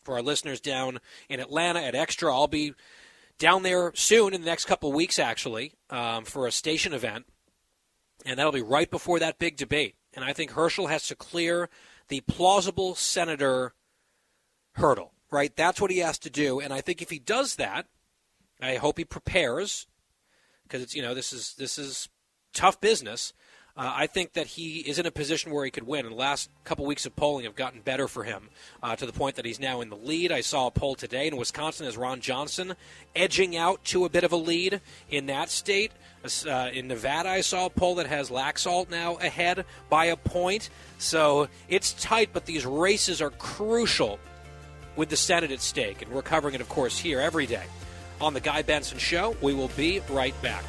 for 0.09 0.14
our 0.14 0.22
listeners 0.22 0.59
down 0.59 1.01
in 1.28 1.39
Atlanta 1.39 1.82
at 1.82 1.94
Extra. 1.94 2.35
I'll 2.35 2.47
be 2.47 2.72
down 3.39 3.62
there 3.62 3.93
soon 3.94 4.32
in 4.32 4.40
the 4.40 4.47
next 4.47 4.64
couple 4.64 4.90
weeks, 4.90 5.18
actually, 5.18 5.74
um, 5.90 6.24
for 6.24 6.47
a 6.47 6.51
station 6.51 6.94
event. 6.94 7.26
And 8.24 8.39
that'll 8.39 8.51
be 8.51 8.62
right 8.62 8.90
before 8.90 9.18
that 9.18 9.39
big 9.39 9.59
debate. 9.59 9.97
And 10.14 10.24
I 10.24 10.32
think 10.32 10.52
Herschel 10.52 10.86
has 10.86 11.06
to 11.09 11.14
clear 11.14 11.68
the 12.09 12.22
plausible 12.22 12.94
senator 12.94 13.74
hurdle, 14.76 15.12
right? 15.30 15.55
That's 15.55 15.78
what 15.78 15.90
he 15.90 15.98
has 15.98 16.18
to 16.20 16.30
do. 16.30 16.59
And 16.59 16.72
I 16.72 16.80
think 16.80 17.02
if 17.02 17.10
he 17.10 17.18
does 17.18 17.56
that, 17.56 17.85
I 18.62 18.76
hope 18.76 18.97
he 18.97 19.05
prepares 19.05 19.89
because 20.62 20.80
it's, 20.80 20.94
you 20.94 21.02
know, 21.02 21.12
this 21.12 21.35
is, 21.35 21.55
this 21.59 21.76
is 21.76 22.09
tough 22.55 22.80
business. 22.80 23.35
Uh, 23.78 23.92
I 23.94 24.09
think 24.09 24.32
that 24.32 24.48
he 24.48 24.80
is 24.80 24.98
in 24.98 25.06
a 25.06 25.10
position 25.12 25.52
where 25.52 25.64
he 25.64 25.70
could 25.70 25.86
win. 25.86 26.05
And 26.05 26.12
the 26.12 26.18
last 26.18 26.50
couple 26.64 26.84
weeks 26.84 27.06
of 27.06 27.14
polling 27.14 27.44
have 27.44 27.55
gotten 27.55 27.80
better 27.80 28.09
for 28.09 28.24
him 28.24 28.48
uh, 28.82 28.96
to 28.96 29.06
the 29.06 29.12
point 29.12 29.36
that 29.36 29.44
he's 29.44 29.60
now 29.60 29.80
in 29.80 29.88
the 29.88 29.96
lead. 29.96 30.32
I 30.32 30.40
saw 30.40 30.66
a 30.66 30.70
poll 30.72 30.96
today 30.96 31.28
in 31.28 31.36
Wisconsin 31.36 31.86
as 31.86 31.96
Ron 31.96 32.20
Johnson 32.20 32.74
edging 33.14 33.56
out 33.56 33.84
to 33.84 34.05
a 34.05 34.09
bit 34.09 34.24
of 34.24 34.32
a 34.32 34.36
lead 34.36 34.80
in 35.09 35.26
that 35.26 35.48
state. 35.48 35.92
Uh, 36.24 36.70
in 36.72 36.88
Nevada, 36.88 37.28
I 37.28 37.40
saw 37.40 37.66
a 37.66 37.70
poll 37.70 37.94
that 37.96 38.09
has 38.09 38.30
Laxalt 38.30 38.90
now 38.90 39.14
ahead 39.18 39.64
by 39.88 40.06
a 40.06 40.16
point. 40.16 40.70
So 40.98 41.46
it's 41.68 41.92
tight, 41.92 42.30
but 42.32 42.46
these 42.46 42.66
races 42.66 43.22
are 43.22 43.30
crucial 43.30 44.18
with 44.96 45.09
the 45.09 45.16
Senate 45.16 45.52
at 45.52 45.60
stake. 45.60 46.02
And 46.02 46.10
we're 46.10 46.22
covering 46.22 46.56
it, 46.56 46.60
of 46.60 46.68
course, 46.68 46.98
here 46.98 47.20
every 47.20 47.46
day 47.46 47.66
on 48.20 48.34
The 48.34 48.40
Guy 48.40 48.62
Benson 48.62 48.98
Show. 48.98 49.36
We 49.40 49.55
will 49.55 49.70
be 49.76 50.00
right 50.10 50.34
back. 50.42 50.64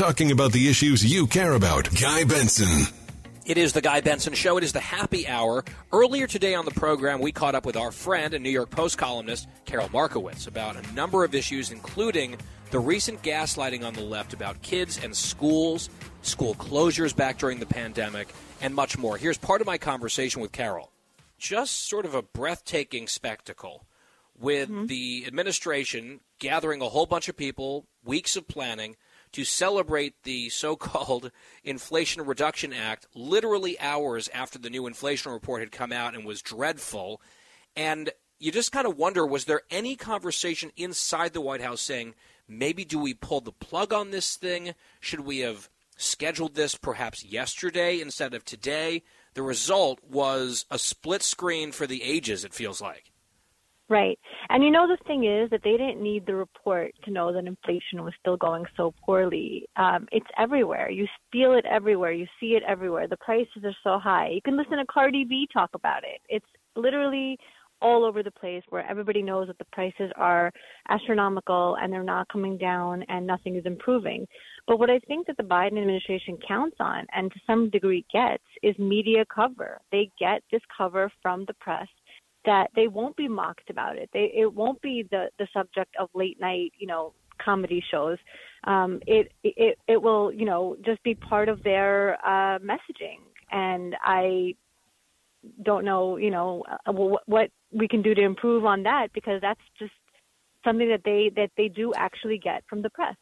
Talking 0.00 0.30
about 0.30 0.50
the 0.50 0.66
issues 0.66 1.04
you 1.04 1.26
care 1.26 1.52
about. 1.52 1.86
Guy 2.00 2.24
Benson. 2.24 2.86
It 3.44 3.58
is 3.58 3.74
the 3.74 3.82
Guy 3.82 4.00
Benson 4.00 4.32
Show. 4.32 4.56
It 4.56 4.64
is 4.64 4.72
the 4.72 4.80
happy 4.80 5.28
hour. 5.28 5.62
Earlier 5.92 6.26
today 6.26 6.54
on 6.54 6.64
the 6.64 6.70
program, 6.70 7.20
we 7.20 7.32
caught 7.32 7.54
up 7.54 7.66
with 7.66 7.76
our 7.76 7.92
friend 7.92 8.32
and 8.32 8.42
New 8.42 8.48
York 8.48 8.70
Post 8.70 8.96
columnist, 8.96 9.46
Carol 9.66 9.90
Markowitz, 9.92 10.46
about 10.46 10.76
a 10.76 10.92
number 10.94 11.22
of 11.22 11.34
issues, 11.34 11.70
including 11.70 12.38
the 12.70 12.78
recent 12.78 13.20
gaslighting 13.20 13.84
on 13.84 13.92
the 13.92 14.00
left 14.00 14.32
about 14.32 14.62
kids 14.62 14.98
and 15.04 15.14
schools, 15.14 15.90
school 16.22 16.54
closures 16.54 17.14
back 17.14 17.36
during 17.36 17.60
the 17.60 17.66
pandemic, 17.66 18.28
and 18.62 18.74
much 18.74 18.96
more. 18.96 19.18
Here's 19.18 19.36
part 19.36 19.60
of 19.60 19.66
my 19.66 19.76
conversation 19.76 20.40
with 20.40 20.50
Carol. 20.50 20.92
Just 21.36 21.90
sort 21.90 22.06
of 22.06 22.14
a 22.14 22.22
breathtaking 22.22 23.06
spectacle 23.06 23.84
with 24.40 24.70
mm-hmm. 24.70 24.86
the 24.86 25.24
administration 25.26 26.20
gathering 26.38 26.80
a 26.80 26.88
whole 26.88 27.04
bunch 27.04 27.28
of 27.28 27.36
people, 27.36 27.84
weeks 28.02 28.34
of 28.34 28.48
planning 28.48 28.96
to 29.32 29.44
celebrate 29.44 30.22
the 30.22 30.48
so 30.48 30.76
called 30.76 31.30
Inflation 31.64 32.22
Reduction 32.24 32.72
Act 32.72 33.06
literally 33.14 33.78
hours 33.80 34.28
after 34.34 34.58
the 34.58 34.70
new 34.70 34.86
inflation 34.86 35.32
report 35.32 35.60
had 35.60 35.72
come 35.72 35.92
out 35.92 36.14
and 36.14 36.24
was 36.24 36.42
dreadful. 36.42 37.20
And 37.76 38.10
you 38.38 38.50
just 38.50 38.72
kind 38.72 38.86
of 38.86 38.96
wonder 38.96 39.26
was 39.26 39.44
there 39.44 39.62
any 39.70 39.96
conversation 39.96 40.72
inside 40.76 41.32
the 41.32 41.40
White 41.40 41.62
House 41.62 41.80
saying, 41.80 42.14
maybe 42.48 42.84
do 42.84 42.98
we 42.98 43.14
pull 43.14 43.40
the 43.40 43.52
plug 43.52 43.92
on 43.92 44.10
this 44.10 44.36
thing? 44.36 44.74
Should 44.98 45.20
we 45.20 45.38
have 45.40 45.68
scheduled 45.96 46.54
this 46.54 46.74
perhaps 46.74 47.24
yesterday 47.24 48.00
instead 48.00 48.34
of 48.34 48.44
today? 48.44 49.02
The 49.34 49.42
result 49.42 50.00
was 50.02 50.66
a 50.70 50.78
split 50.78 51.22
screen 51.22 51.70
for 51.70 51.86
the 51.86 52.02
ages, 52.02 52.44
it 52.44 52.54
feels 52.54 52.80
like. 52.80 53.09
Right. 53.90 54.16
And 54.50 54.62
you 54.62 54.70
know, 54.70 54.86
the 54.86 54.96
thing 55.08 55.24
is 55.24 55.50
that 55.50 55.62
they 55.64 55.72
didn't 55.72 56.00
need 56.00 56.24
the 56.24 56.36
report 56.36 56.92
to 57.04 57.10
know 57.10 57.32
that 57.32 57.44
inflation 57.44 58.04
was 58.04 58.14
still 58.20 58.36
going 58.36 58.64
so 58.76 58.94
poorly. 59.04 59.66
Um, 59.76 60.06
it's 60.12 60.26
everywhere. 60.38 60.88
You 60.90 61.08
feel 61.32 61.54
it 61.54 61.66
everywhere. 61.66 62.12
You 62.12 62.26
see 62.38 62.52
it 62.52 62.62
everywhere. 62.68 63.08
The 63.08 63.16
prices 63.16 63.64
are 63.64 63.74
so 63.82 63.98
high. 63.98 64.28
You 64.28 64.42
can 64.42 64.56
listen 64.56 64.78
to 64.78 64.84
Cardi 64.86 65.24
B 65.24 65.48
talk 65.52 65.70
about 65.74 66.04
it. 66.04 66.20
It's 66.28 66.46
literally 66.76 67.36
all 67.82 68.04
over 68.04 68.22
the 68.22 68.30
place 68.30 68.62
where 68.68 68.88
everybody 68.88 69.22
knows 69.22 69.48
that 69.48 69.58
the 69.58 69.64
prices 69.72 70.12
are 70.16 70.52
astronomical 70.88 71.76
and 71.80 71.92
they're 71.92 72.02
not 72.02 72.28
coming 72.28 72.58
down 72.58 73.02
and 73.08 73.26
nothing 73.26 73.56
is 73.56 73.66
improving. 73.66 74.26
But 74.66 74.78
what 74.78 74.90
I 74.90 74.98
think 75.00 75.26
that 75.26 75.36
the 75.36 75.42
Biden 75.42 75.78
administration 75.78 76.38
counts 76.46 76.76
on 76.78 77.06
and 77.12 77.32
to 77.32 77.40
some 77.46 77.70
degree 77.70 78.04
gets 78.12 78.44
is 78.62 78.78
media 78.78 79.24
cover. 79.34 79.80
They 79.90 80.10
get 80.18 80.42
this 80.52 80.60
cover 80.76 81.10
from 81.22 81.44
the 81.46 81.54
press 81.54 81.88
that 82.44 82.68
they 82.74 82.88
won't 82.88 83.16
be 83.16 83.28
mocked 83.28 83.70
about 83.70 83.96
it. 83.96 84.10
They 84.12 84.32
it 84.34 84.52
won't 84.52 84.80
be 84.82 85.06
the 85.10 85.30
the 85.38 85.46
subject 85.52 85.94
of 85.98 86.08
late 86.14 86.40
night, 86.40 86.72
you 86.78 86.86
know, 86.86 87.12
comedy 87.42 87.82
shows. 87.90 88.18
Um, 88.64 89.00
it 89.06 89.32
it 89.42 89.78
it 89.86 90.02
will 90.02 90.32
you 90.32 90.44
know 90.44 90.76
just 90.84 91.02
be 91.02 91.14
part 91.14 91.48
of 91.48 91.62
their 91.62 92.14
uh, 92.24 92.58
messaging, 92.58 93.18
and 93.50 93.96
I 94.02 94.54
don't 95.62 95.84
know 95.84 96.16
you 96.16 96.30
know 96.30 96.64
uh, 96.86 96.92
what, 96.92 97.22
what 97.26 97.50
we 97.70 97.88
can 97.88 98.02
do 98.02 98.14
to 98.14 98.22
improve 98.22 98.64
on 98.64 98.82
that 98.84 99.08
because 99.14 99.40
that's 99.40 99.60
just 99.78 99.92
something 100.64 100.88
that 100.88 101.02
they 101.04 101.30
that 101.36 101.50
they 101.56 101.68
do 101.68 101.92
actually 101.94 102.38
get 102.38 102.64
from 102.68 102.82
the 102.82 102.90
press. 102.90 103.16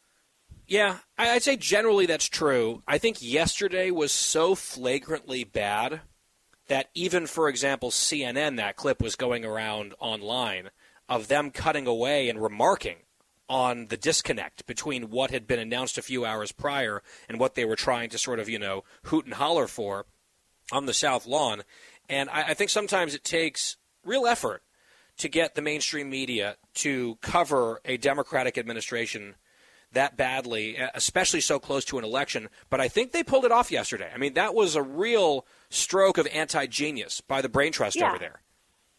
Yeah, 0.67 0.99
I'd 1.17 1.43
say 1.43 1.57
generally 1.57 2.07
that's 2.07 2.29
true. 2.29 2.83
I 2.87 2.99
think 2.99 3.23
yesterday 3.23 3.91
was 3.91 4.13
so 4.13 4.55
flagrantly 4.55 5.45
bad 5.45 6.03
that 6.69 6.89
even, 6.95 7.27
for 7.27 7.49
example, 7.49 7.91
CNN, 7.91 8.57
that 8.57 8.77
clip 8.77 9.03
was 9.03 9.17
going 9.17 9.45
around 9.45 9.95
online 9.99 10.71
of 11.09 11.29
them 11.29 11.51
cutting 11.51 11.87
away 11.87 12.29
and 12.29 12.41
remarking 12.41 12.97
on 13.49 13.87
the 13.87 13.97
disconnect 13.97 14.67
between 14.67 15.11
what 15.11 15.31
had 15.31 15.47
been 15.47 15.59
announced 15.59 15.97
a 15.97 16.03
few 16.03 16.25
hours 16.25 16.53
prior 16.53 17.03
and 17.29 17.41
what 17.41 17.55
they 17.55 17.65
were 17.65 17.77
trying 17.77 18.11
to 18.11 18.19
sort 18.19 18.39
of, 18.39 18.49
you 18.49 18.59
know, 18.59 18.85
hoot 19.05 19.25
and 19.25 19.35
holler 19.35 19.67
for 19.67 20.07
on 20.71 20.87
the 20.87 20.93
South 20.93 21.27
Lawn. 21.27 21.63
And 22.09 22.29
I, 22.29 22.49
I 22.49 22.55
think 22.55 22.71
sometimes 22.71 23.15
it 23.15 23.25
takes 23.25 23.77
real 24.05 24.27
effort 24.27 24.63
to 25.17 25.29
get 25.29 25.55
the 25.55 25.63
mainstream 25.63 26.11
media 26.11 26.57
to 26.75 27.17
cover 27.23 27.81
a 27.85 27.97
Democratic 27.97 28.59
administration 28.59 29.35
that 29.93 30.17
badly, 30.17 30.77
especially 30.95 31.41
so 31.41 31.59
close 31.59 31.85
to 31.87 31.99
an 31.99 32.05
election. 32.05 32.49
But 32.71 32.81
I 32.81 32.89
think 32.89 33.13
they 33.13 33.23
pulled 33.23 33.45
it 33.45 33.53
off 33.53 33.71
yesterday. 33.71 34.11
I 34.15 34.19
mean, 34.19 34.35
that 34.35 34.55
was 34.55 34.75
a 34.75 34.83
real 34.83 35.47
stroke 35.71 36.19
of 36.19 36.27
anti 36.29 36.67
genius 36.67 37.21
by 37.21 37.41
the 37.43 37.49
brain 37.49 37.73
trust 37.73 37.97
Yeah. 37.97 38.09
over 38.11 38.19
there. 38.19 38.43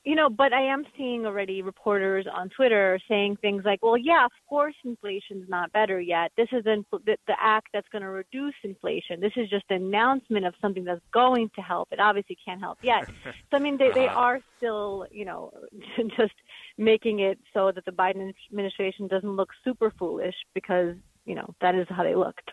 You 0.05 0.15
know, 0.15 0.30
but 0.30 0.53
I 0.53 0.61
am 0.61 0.85
seeing 0.97 1.26
already 1.26 1.61
reporters 1.61 2.26
on 2.34 2.49
Twitter 2.49 2.99
saying 3.09 3.38
things 3.41 3.63
like, 3.65 3.80
"Well, 3.84 3.97
yeah, 3.97 4.23
of 4.26 4.31
course, 4.47 4.76
inflation's 4.85 5.49
not 5.49 5.71
better 5.73 5.99
yet. 5.99 6.31
This 6.38 6.47
isn't 6.53 6.88
the, 6.91 7.17
the 7.27 7.35
act 7.39 7.67
that's 7.73 7.88
going 7.89 8.03
to 8.03 8.09
reduce 8.09 8.53
inflation. 8.63 9.19
This 9.19 9.34
is 9.35 9.49
just 9.49 9.65
an 9.69 9.84
announcement 9.84 10.45
of 10.45 10.53
something 10.61 10.85
that's 10.85 11.01
going 11.13 11.49
to 11.55 11.61
help. 11.61 11.89
It 11.91 11.99
obviously 11.99 12.38
can't 12.43 12.61
help 12.61 12.80
yet." 12.81 13.07
so 13.51 13.57
I 13.57 13.59
mean, 13.59 13.77
they 13.77 13.91
they 13.93 14.05
Uh-huh. 14.07 14.19
are 14.19 14.39
still, 14.57 15.05
you 15.11 15.26
know, 15.26 15.51
just 16.17 16.34
making 16.77 17.19
it 17.19 17.38
so 17.53 17.71
that 17.73 17.84
the 17.85 17.91
Biden 17.91 18.31
administration 18.49 19.07
doesn't 19.07 19.35
look 19.35 19.49
super 19.65 19.91
foolish 19.99 20.35
because 20.53 20.95
you 21.26 21.35
know 21.35 21.53
that 21.61 21.76
is 21.76 21.88
how 21.89 22.03
they 22.03 22.15
looked. 22.15 22.51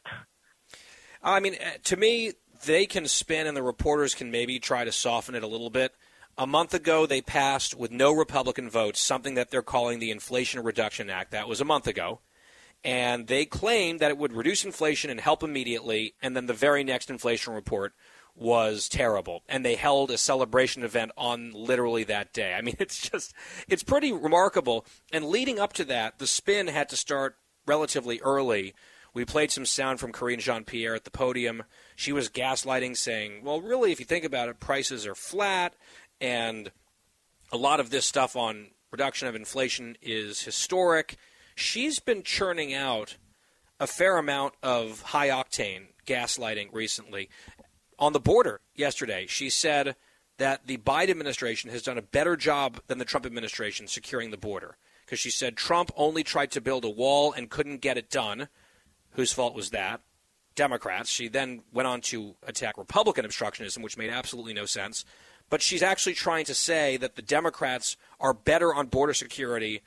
I 1.23 1.40
mean, 1.40 1.55
uh, 1.55 1.78
to 1.85 1.97
me, 1.97 2.32
they 2.64 2.86
can 2.86 3.06
spin 3.06 3.47
and 3.47 3.56
the 3.56 3.62
reporters 3.62 4.14
can 4.14 4.31
maybe 4.31 4.59
try 4.59 4.85
to 4.85 4.93
soften 4.93 5.35
it 5.35 5.43
a 5.43 5.47
little 5.47 5.70
bit. 5.70 5.94
A 6.39 6.47
month 6.47 6.75
ago, 6.75 7.07
they 7.07 7.23
passed 7.23 7.75
with 7.75 7.91
no 7.91 8.13
Republican 8.13 8.69
votes 8.69 9.01
something 9.01 9.35
that 9.35 9.51
they're 9.51 9.63
calling 9.63 10.01
the 10.01 10.11
Inflation 10.11 10.63
Reduction 10.63 11.09
Act. 11.09 11.31
That 11.31 11.49
was 11.49 11.63
a 11.63 11.65
month 11.65 11.87
ago. 11.87 12.21
And 12.85 13.27
they 13.27 13.47
claimed 13.47 14.01
that 14.01 14.11
it 14.11 14.19
would 14.19 14.35
reduce 14.35 14.63
inflation 14.63 15.11
and 15.11 15.19
help 15.19 15.43
immediately. 15.43 16.15
And 16.21 16.37
then 16.37 16.45
the 16.45 16.53
very 16.53 16.85
next 16.85 17.09
inflation 17.09 17.55
report 17.55 17.95
was 18.35 18.87
terrible. 18.91 19.45
And 19.49 19.65
they 19.65 19.77
held 19.77 20.11
a 20.11 20.19
celebration 20.19 20.85
event 20.85 21.11
on 21.17 21.53
literally 21.55 22.05
that 22.05 22.35
day. 22.35 22.53
I 22.53 22.61
mean, 22.61 22.77
it's 22.81 23.09
just, 23.09 23.33
it's 23.67 23.83
pretty 23.83 24.13
remarkable. 24.13 24.85
And 25.11 25.25
leading 25.25 25.59
up 25.59 25.73
to 25.75 25.85
that, 25.87 26.19
the 26.19 26.27
spin 26.27 26.67
had 26.67 26.91
to 26.91 26.97
start 26.97 27.37
relatively 27.67 28.21
early. 28.21 28.75
We 29.15 29.25
played 29.25 29.51
some 29.51 29.65
sound 29.65 29.99
from 29.99 30.13
Karine 30.13 30.41
Jean 30.41 30.65
Pierre 30.65 30.95
at 30.95 31.05
the 31.05 31.11
podium. 31.11 31.63
She 31.97 32.13
was 32.13 32.29
gaslighting, 32.29 32.99
saying, 32.99 33.43
well, 33.43 33.63
really, 33.63 33.91
if 33.91 33.99
you 33.99 34.05
think 34.05 34.27
about 34.27 34.51
it, 34.51 34.61
prices 34.61 35.07
are 35.07 35.15
flat, 35.15 35.75
and 36.21 36.71
a 37.53 37.57
lot 37.57 37.81
of 37.81 37.91
this 37.91 38.07
stuff 38.07 38.37
on 38.37 38.69
reduction 38.91 39.29
of 39.29 39.35
inflation 39.35 39.97
is 40.01 40.43
historic. 40.43 41.17
She's 41.55 41.99
been 42.01 42.23
churning 42.23 42.75
out 42.75 43.17
a 43.79 43.87
fair 43.87 44.17
amount 44.19 44.55
of 44.63 45.03
high 45.03 45.29
octane 45.29 45.89
gaslighting 46.07 46.69
recently. 46.73 47.29
On 47.99 48.13
the 48.13 48.21
border 48.21 48.61
yesterday, 48.75 49.27
she 49.27 49.51
said 49.51 49.97
that 50.39 50.67
the 50.67 50.77
Biden 50.79 51.11
administration 51.11 51.71
has 51.71 51.83
done 51.83 51.99
a 51.99 52.03
better 52.03 52.37
job 52.37 52.81
than 52.87 52.99
the 52.99 53.05
Trump 53.05 53.27
administration 53.27 53.87
securing 53.87 54.31
the 54.31 54.37
border. 54.37 54.77
Because 55.05 55.19
she 55.19 55.31
said 55.31 55.57
Trump 55.57 55.91
only 55.97 56.23
tried 56.25 56.51
to 56.53 56.61
build 56.61 56.85
a 56.85 56.91
wall 56.91 57.33
and 57.33 57.49
couldn't 57.49 57.81
get 57.81 57.97
it 57.97 58.11
done. 58.11 58.49
Whose 59.13 59.33
fault 59.33 59.55
was 59.55 59.71
that? 59.71 60.01
Democrats. 60.55 61.11
She 61.11 61.29
then 61.29 61.63
went 61.73 61.87
on 61.87 62.01
to 62.03 62.35
attack 62.47 62.77
Republican 62.77 63.25
obstructionism, 63.25 63.83
which 63.83 63.97
made 63.97 64.11
absolutely 64.11 64.53
no 64.53 64.67
sense. 64.67 65.05
But 65.48 65.62
she's 65.62 65.82
actually 65.82 66.14
trying 66.14 66.44
to 66.47 66.55
say 66.55 66.97
that 66.97 67.16
the 67.16 67.23
Democrats 67.23 67.97
are 68.18 68.35
better 68.35 68.74
on 68.74 68.86
border 68.86 69.14
security 69.14 69.82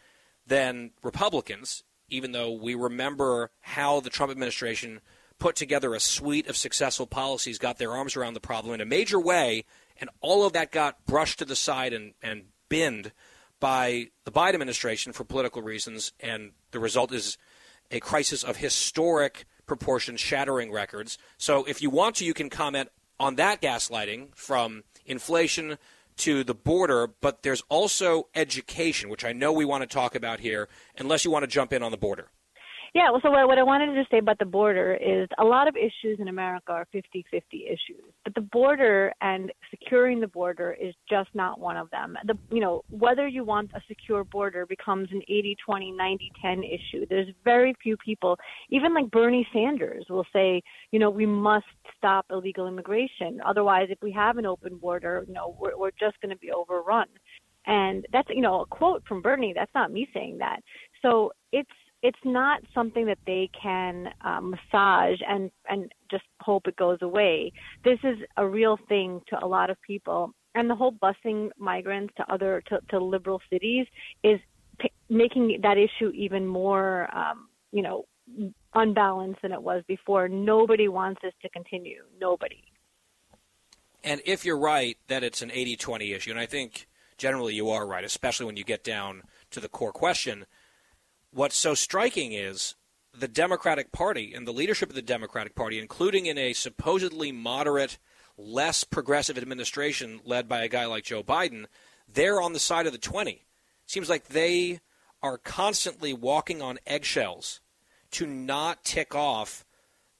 than 0.48 0.92
Republicans, 1.04 1.84
even 2.10 2.32
though 2.32 2.52
we 2.52 2.76
remember 2.76 3.52
how 3.62 4.00
the 4.00 4.10
Trump 4.10 4.32
administration 4.32 5.02
put 5.38 5.56
together 5.56 5.94
a 5.94 6.00
suite 6.00 6.48
of 6.48 6.58
successful 6.58 7.08
policies, 7.08 7.58
got 7.58 7.78
their 7.78 7.94
arms 7.94 8.16
around 8.16 8.34
the 8.34 8.40
problem 8.40 8.74
in 8.74 8.82
a 8.82 8.86
major 8.86 9.20
way, 9.20 9.66
and 10.00 10.10
all 10.22 10.46
of 10.46 10.54
that 10.54 10.72
got 10.72 11.06
brushed 11.06 11.40
to 11.40 11.46
the 11.46 11.56
side 11.56 11.94
and, 11.94 12.14
and 12.22 12.44
binned 12.68 13.12
by 13.60 14.08
the 14.26 14.32
Biden 14.32 14.56
administration 14.56 15.14
for 15.14 15.24
political 15.24 15.62
reasons, 15.62 16.14
and 16.20 16.52
the 16.72 16.80
result 16.80 17.14
is 17.14 17.38
a 17.92 18.00
crisis 18.00 18.44
of 18.44 18.58
historic 18.58 19.46
proportions, 19.66 20.20
shattering 20.20 20.72
records. 20.72 21.18
So 21.38 21.64
if 21.66 21.82
you 21.82 21.90
want 21.90 22.16
to, 22.16 22.26
you 22.26 22.34
can 22.34 22.50
comment 22.50 22.90
on 23.20 23.36
that 23.36 23.62
gaslighting 23.62 24.36
from 24.36 24.84
inflation 25.10 25.78
to 26.18 26.44
the 26.44 26.54
border, 26.54 27.08
but 27.22 27.44
there's 27.44 27.64
also 27.70 28.28
education, 28.36 29.10
which 29.10 29.26
I 29.26 29.34
know 29.34 29.52
we 29.52 29.66
want 29.66 29.82
to 29.82 29.88
talk 29.88 30.16
about 30.16 30.42
here, 30.42 30.68
unless 30.98 31.26
you 31.26 31.32
want 31.32 31.44
to 31.44 31.48
jump 31.48 31.74
in 31.74 31.82
on 31.82 31.92
the 31.92 31.98
border. 31.98 32.28
Yeah, 32.96 33.12
well, 33.12 33.20
so 33.22 33.30
what, 33.30 33.58
I 33.58 33.64
wanted 33.64 33.94
to 33.94 34.04
say 34.10 34.18
about 34.18 34.40
the 34.40 34.46
border 34.46 34.96
is 34.96 35.28
a 35.38 35.44
lot 35.44 35.68
of 35.68 35.76
issues 35.76 36.20
in 36.20 36.28
America 36.28 36.72
are 36.72 36.88
50 36.92 37.26
50 37.30 37.66
issues. 37.66 38.04
But 38.24 38.34
the 38.34 38.42
border 38.42 39.14
and 39.22 39.52
securing 39.70 40.20
the 40.20 40.28
border 40.28 40.76
is 40.80 40.96
just 41.10 41.30
not 41.34 41.60
one 41.60 41.78
of 41.78 41.90
them. 41.92 42.18
The, 42.26 42.36
you 42.52 42.62
know, 42.62 42.84
whether 42.90 43.28
you 43.28 43.44
want 43.44 43.72
a 43.76 43.82
secure 43.88 44.24
border 44.24 44.66
becomes 44.66 45.10
an 45.12 45.22
80 45.28 45.58
20, 45.64 45.92
90 45.92 46.32
10 46.42 46.64
issue. 46.64 47.06
There's 47.10 47.28
very 47.44 47.76
few 47.82 47.96
people, 47.98 48.38
even 48.70 48.94
like 48.94 49.12
Bernie 49.12 49.48
Sanders, 49.54 50.06
will 50.10 50.26
say, 50.34 50.62
you 50.92 51.00
know, 51.00 51.10
we 51.10 51.26
must 51.26 51.66
stop 51.98 52.26
illegal 52.32 52.68
immigration. 52.68 53.40
Otherwise, 53.46 53.88
if 53.90 54.00
we 54.02 54.12
have 54.12 54.38
an 54.38 54.46
open 54.46 54.78
border, 54.78 55.24
you 55.28 55.34
know, 55.34 55.56
we're, 55.60 55.78
we're 55.78 55.92
just 56.00 56.20
going 56.22 56.32
to 56.32 56.38
be 56.38 56.52
overrun. 56.52 57.08
And 57.68 58.06
that's, 58.12 58.30
you 58.30 58.42
know, 58.42 58.62
a 58.62 58.66
quote 58.66 59.04
from 59.08 59.22
Bernie. 59.22 59.54
That's 59.56 59.74
not 59.76 59.92
me 59.92 60.08
saying 60.14 60.40
that. 60.40 60.62
So 61.04 61.32
it's, 61.52 61.70
it's 62.02 62.20
not 62.24 62.62
something 62.74 63.06
that 63.08 63.18
they 63.26 63.50
can 63.62 64.10
uh, 64.22 64.40
massage 64.42 65.20
and 65.28 65.52
and 65.68 65.92
just 66.10 66.24
hope 66.42 66.68
it 66.68 66.76
goes 66.76 67.00
away. 67.02 67.52
This 67.84 68.00
is 68.04 68.18
a 68.38 68.48
real 68.48 68.78
thing 68.88 69.22
to 69.30 69.44
a 69.44 69.48
lot 69.48 69.70
of 69.70 69.82
people, 69.82 70.34
and 70.56 70.70
the 70.70 70.76
whole 70.76 70.94
busing 70.94 71.50
migrants 71.58 72.14
to 72.18 72.32
other 72.32 72.64
to, 72.68 72.80
to 72.90 73.00
liberal 73.00 73.42
cities 73.50 73.86
is 74.24 74.40
p- 74.80 74.92
making 75.10 75.60
that 75.62 75.78
issue 75.78 76.12
even 76.14 76.48
more, 76.48 77.14
um, 77.16 77.50
you 77.72 77.82
know, 77.82 78.06
unbalanced 78.74 79.42
than 79.42 79.52
it 79.52 79.62
was 79.62 79.84
before. 79.88 80.30
Nobody 80.30 80.88
wants 80.88 81.20
this 81.22 81.34
to 81.42 81.50
continue. 81.50 82.04
Nobody. 82.20 82.64
And 84.04 84.22
if 84.26 84.46
you're 84.46 84.60
right 84.60 84.98
that 85.08 85.24
it's 85.24 85.42
an 85.42 85.52
80 85.52 85.76
20 85.76 86.14
issue, 86.14 86.32
and 86.32 86.40
I 86.40 86.46
think 86.46 86.88
generally 87.18 87.56
you 87.56 87.70
are 87.70 87.86
right, 87.86 88.06
especially 88.06 88.46
when 88.46 88.56
you 88.56 88.64
get 88.64 88.86
down 88.86 89.24
to 89.52 89.60
the 89.60 89.68
core 89.68 89.92
question, 89.92 90.46
what's 91.32 91.56
so 91.56 91.74
striking 91.74 92.34
is 92.34 92.76
the 93.18 93.28
Democratic 93.28 93.92
Party 93.92 94.34
and 94.34 94.48
the 94.48 94.54
leadership 94.54 94.90
of 94.90 94.96
the 94.96 95.02
Democratic 95.02 95.56
Party, 95.56 95.80
including 95.80 96.26
in 96.26 96.38
a 96.38 96.54
supposedly 96.54 97.32
moderate, 97.32 97.98
less 98.38 98.84
progressive 98.84 99.38
administration 99.38 100.22
led 100.24 100.48
by 100.48 100.64
a 100.64 100.70
guy 100.70 100.86
like 100.86 101.04
Joe 101.04 101.24
Biden, 101.24 101.66
they're 102.08 102.42
on 102.42 102.54
the 102.54 102.60
side 102.60 102.86
of 102.86 102.92
the 102.92 102.98
20. 102.98 103.46
Seems 103.86 104.10
like 104.10 104.28
they 104.28 104.80
are 105.22 105.38
constantly 105.38 106.14
walking 106.14 106.62
on 106.62 106.80
eggshells 106.88 107.60
to 108.12 108.26
not 108.26 108.84
tick 108.84 109.14
off 109.14 109.66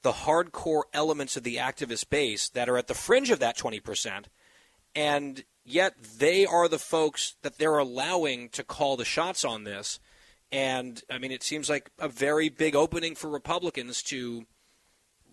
the 0.02 0.12
hardcore 0.12 0.82
elements 0.92 1.36
of 1.36 1.42
the 1.42 1.56
activist 1.56 2.08
base 2.10 2.48
that 2.48 2.68
are 2.68 2.78
at 2.78 2.86
the 2.86 2.94
fringe 2.94 3.30
of 3.30 3.38
that 3.40 3.56
20%, 3.56 4.24
and 4.94 5.44
yet 5.64 5.94
they 6.18 6.46
are 6.46 6.68
the 6.68 6.78
folks 6.78 7.36
that 7.42 7.58
they're 7.58 7.78
allowing 7.78 8.48
to 8.50 8.64
call 8.64 8.96
the 8.96 9.04
shots 9.04 9.44
on 9.44 9.64
this. 9.64 10.00
And 10.52 11.02
I 11.10 11.18
mean, 11.18 11.32
it 11.32 11.42
seems 11.42 11.68
like 11.68 11.90
a 11.98 12.08
very 12.08 12.48
big 12.48 12.74
opening 12.74 13.14
for 13.14 13.28
Republicans 13.30 14.02
to 14.04 14.46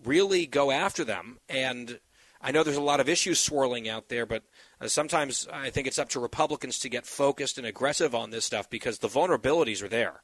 really 0.04 0.46
go 0.46 0.70
after 0.70 1.04
them. 1.04 1.38
And 1.48 2.00
I 2.40 2.52
know 2.52 2.62
there's 2.62 2.76
a 2.76 2.80
lot 2.80 3.00
of 3.00 3.08
issues 3.08 3.40
swirling 3.40 3.88
out 3.88 4.08
there, 4.08 4.26
but 4.26 4.44
Uh, 4.80 4.86
sometimes 4.86 5.48
I 5.52 5.70
think 5.70 5.86
it's 5.86 5.98
up 5.98 6.08
to 6.10 6.20
Republicans 6.20 6.78
to 6.80 6.88
get 6.88 7.04
focused 7.04 7.58
and 7.58 7.66
aggressive 7.66 8.14
on 8.14 8.30
this 8.30 8.44
stuff 8.44 8.70
because 8.70 8.98
the 8.98 9.08
vulnerabilities 9.08 9.82
are 9.82 9.88
there. 9.88 10.22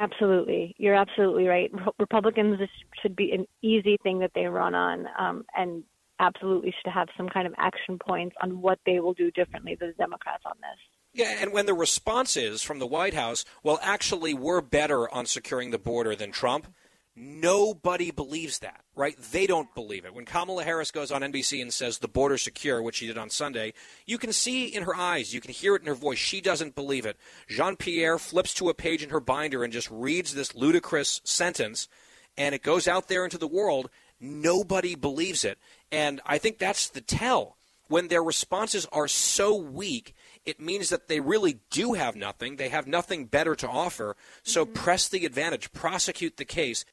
Absolutely, 0.00 0.74
you're 0.78 0.94
absolutely 0.94 1.46
right. 1.46 1.70
Republicans 1.98 2.58
this 2.58 2.70
should 3.00 3.14
be 3.14 3.32
an 3.32 3.46
easy 3.62 3.96
thing 4.02 4.18
that 4.20 4.32
they 4.34 4.46
run 4.46 4.74
on, 4.74 5.06
um, 5.18 5.44
and 5.56 5.84
absolutely 6.18 6.72
should 6.72 6.90
have 6.92 7.08
some 7.16 7.28
kind 7.28 7.46
of 7.46 7.54
action 7.58 7.98
points 7.98 8.34
on 8.42 8.60
what 8.60 8.78
they 8.86 8.98
will 8.98 9.14
do 9.14 9.30
differently 9.30 9.76
than 9.78 9.88
the 9.90 9.94
Democrats 9.94 10.42
on 10.46 10.56
this. 10.60 10.80
Yeah, 11.12 11.36
and 11.40 11.52
when 11.52 11.66
the 11.66 11.74
response 11.74 12.36
is 12.36 12.62
from 12.62 12.78
the 12.78 12.86
White 12.86 13.14
House, 13.14 13.44
well, 13.64 13.80
actually, 13.82 14.32
we're 14.32 14.60
better 14.60 15.12
on 15.12 15.26
securing 15.26 15.70
the 15.70 15.78
border 15.78 16.14
than 16.14 16.30
Trump, 16.30 16.72
nobody 17.16 18.12
believes 18.12 18.60
that, 18.60 18.82
right? 18.94 19.16
They 19.32 19.48
don't 19.48 19.74
believe 19.74 20.04
it. 20.04 20.14
When 20.14 20.24
Kamala 20.24 20.62
Harris 20.62 20.92
goes 20.92 21.10
on 21.10 21.22
NBC 21.22 21.60
and 21.60 21.74
says 21.74 21.98
the 21.98 22.06
border's 22.06 22.42
secure, 22.42 22.80
which 22.80 22.96
she 22.96 23.08
did 23.08 23.18
on 23.18 23.28
Sunday, 23.28 23.72
you 24.06 24.18
can 24.18 24.32
see 24.32 24.66
in 24.66 24.84
her 24.84 24.94
eyes, 24.94 25.34
you 25.34 25.40
can 25.40 25.52
hear 25.52 25.74
it 25.74 25.82
in 25.82 25.88
her 25.88 25.94
voice, 25.94 26.18
she 26.18 26.40
doesn't 26.40 26.76
believe 26.76 27.04
it. 27.04 27.16
Jean 27.48 27.74
Pierre 27.74 28.18
flips 28.18 28.54
to 28.54 28.68
a 28.68 28.74
page 28.74 29.02
in 29.02 29.10
her 29.10 29.20
binder 29.20 29.64
and 29.64 29.72
just 29.72 29.90
reads 29.90 30.34
this 30.34 30.54
ludicrous 30.54 31.20
sentence, 31.24 31.88
and 32.36 32.54
it 32.54 32.62
goes 32.62 32.86
out 32.86 33.08
there 33.08 33.24
into 33.24 33.38
the 33.38 33.48
world. 33.48 33.90
Nobody 34.20 34.94
believes 34.94 35.44
it. 35.44 35.58
And 35.90 36.20
I 36.24 36.38
think 36.38 36.58
that's 36.58 36.88
the 36.88 37.00
tell. 37.00 37.56
When 37.88 38.06
their 38.06 38.22
responses 38.22 38.86
are 38.92 39.08
so 39.08 39.56
weak, 39.56 40.14
it 40.44 40.60
means 40.60 40.88
that 40.90 41.08
they 41.08 41.20
really 41.20 41.60
do 41.70 41.94
have 41.94 42.16
nothing. 42.16 42.56
They 42.56 42.68
have 42.68 42.86
nothing 42.86 43.26
better 43.26 43.54
to 43.56 43.68
offer. 43.68 44.16
So 44.42 44.64
mm-hmm. 44.64 44.74
press 44.74 45.08
the 45.08 45.26
advantage, 45.26 45.72
prosecute 45.72 46.36
the 46.36 46.44
case. 46.44 46.84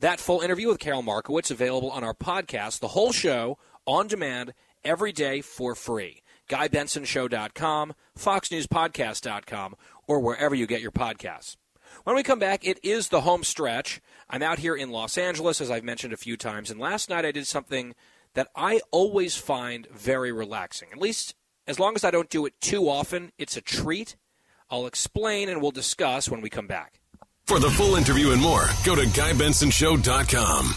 That 0.00 0.20
full 0.20 0.40
interview 0.40 0.68
with 0.68 0.80
Carol 0.80 1.02
Markowitz 1.02 1.50
available 1.50 1.90
on 1.90 2.04
our 2.04 2.14
podcast, 2.14 2.80
the 2.80 2.88
whole 2.88 3.12
show 3.12 3.58
on 3.86 4.06
demand 4.06 4.52
every 4.84 5.12
day 5.12 5.40
for 5.40 5.74
free. 5.74 6.22
GuyBensonShow.com, 6.48 7.94
FoxNewsPodcast.com, 8.18 9.76
or 10.06 10.20
wherever 10.20 10.54
you 10.54 10.66
get 10.66 10.82
your 10.82 10.90
podcasts. 10.90 11.56
When 12.02 12.16
we 12.16 12.22
come 12.22 12.38
back, 12.38 12.66
it 12.66 12.80
is 12.82 13.08
the 13.08 13.22
home 13.22 13.44
stretch. 13.44 14.00
I'm 14.28 14.42
out 14.42 14.58
here 14.58 14.74
in 14.74 14.90
Los 14.90 15.16
Angeles, 15.16 15.60
as 15.60 15.70
I've 15.70 15.84
mentioned 15.84 16.12
a 16.12 16.18
few 16.18 16.36
times, 16.36 16.70
and 16.70 16.80
last 16.80 17.08
night 17.08 17.24
I 17.24 17.32
did 17.32 17.46
something 17.46 17.94
that 18.34 18.48
I 18.54 18.80
always 18.90 19.36
find 19.36 19.86
very 19.92 20.32
relaxing. 20.32 20.88
At 20.92 20.98
least 20.98 21.34
as 21.66 21.78
long 21.78 21.94
as 21.94 22.04
I 22.04 22.10
don't 22.10 22.28
do 22.28 22.46
it 22.46 22.60
too 22.60 22.88
often, 22.88 23.32
it's 23.38 23.56
a 23.56 23.60
treat. 23.60 24.16
I'll 24.70 24.86
explain 24.86 25.48
and 25.48 25.60
we'll 25.62 25.70
discuss 25.70 26.30
when 26.30 26.40
we 26.40 26.50
come 26.50 26.66
back. 26.66 27.00
For 27.46 27.58
the 27.58 27.70
full 27.70 27.96
interview 27.96 28.32
and 28.32 28.40
more, 28.40 28.66
go 28.84 28.94
to 28.94 29.02
GuyBensonShow.com. 29.02 30.74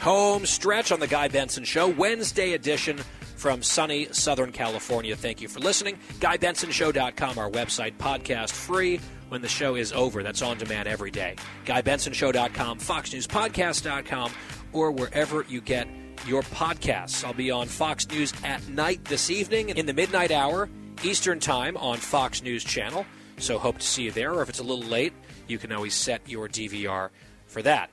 Home 0.00 0.46
stretch 0.46 0.92
on 0.92 1.00
the 1.00 1.06
Guy 1.06 1.28
Benson 1.28 1.64
Show, 1.64 1.88
Wednesday 1.88 2.52
edition 2.52 3.00
from 3.38 3.62
sunny 3.62 4.08
Southern 4.12 4.52
California. 4.52 5.16
Thank 5.16 5.40
you 5.40 5.48
for 5.48 5.60
listening. 5.60 5.98
GuyBensonShow.com, 6.18 7.38
our 7.38 7.50
website, 7.50 7.96
podcast 7.96 8.52
free 8.52 9.00
when 9.28 9.42
the 9.42 9.48
show 9.48 9.76
is 9.76 9.92
over. 9.92 10.22
That's 10.22 10.42
on 10.42 10.58
demand 10.58 10.88
every 10.88 11.10
day. 11.10 11.36
GuyBensonShow.com, 11.64 12.78
FoxNewsPodcast.com, 12.78 14.32
or 14.72 14.90
wherever 14.90 15.44
you 15.48 15.60
get 15.60 15.88
your 16.26 16.42
podcasts. 16.42 17.24
I'll 17.24 17.32
be 17.32 17.50
on 17.50 17.66
Fox 17.68 18.08
News 18.08 18.32
at 18.44 18.66
night 18.68 19.04
this 19.04 19.30
evening 19.30 19.70
in 19.70 19.86
the 19.86 19.94
midnight 19.94 20.30
hour, 20.30 20.68
Eastern 21.02 21.40
Time 21.40 21.76
on 21.76 21.98
Fox 21.98 22.42
News 22.42 22.64
Channel. 22.64 23.06
So 23.38 23.58
hope 23.58 23.78
to 23.78 23.86
see 23.86 24.04
you 24.04 24.10
there. 24.10 24.34
Or 24.34 24.42
if 24.42 24.48
it's 24.48 24.58
a 24.58 24.64
little 24.64 24.84
late, 24.84 25.12
you 25.46 25.58
can 25.58 25.72
always 25.72 25.94
set 25.94 26.28
your 26.28 26.48
DVR 26.48 27.10
for 27.46 27.62
that. 27.62 27.90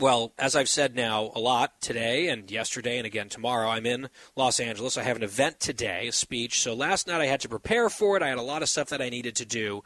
Well, 0.00 0.32
as 0.38 0.56
I've 0.56 0.68
said 0.68 0.96
now 0.96 1.30
a 1.34 1.40
lot 1.40 1.80
today 1.80 2.28
and 2.28 2.50
yesterday 2.50 2.98
and 2.98 3.06
again 3.06 3.28
tomorrow, 3.28 3.68
I'm 3.68 3.86
in 3.86 4.08
Los 4.36 4.58
Angeles. 4.58 4.98
I 4.98 5.04
have 5.04 5.16
an 5.16 5.22
event 5.22 5.60
today, 5.60 6.08
a 6.08 6.12
speech. 6.12 6.60
So 6.60 6.74
last 6.74 7.06
night 7.06 7.20
I 7.20 7.26
had 7.26 7.40
to 7.40 7.48
prepare 7.48 7.88
for 7.88 8.16
it. 8.16 8.22
I 8.22 8.28
had 8.28 8.38
a 8.38 8.42
lot 8.42 8.62
of 8.62 8.68
stuff 8.68 8.88
that 8.88 9.00
I 9.00 9.08
needed 9.08 9.36
to 9.36 9.46
do, 9.46 9.84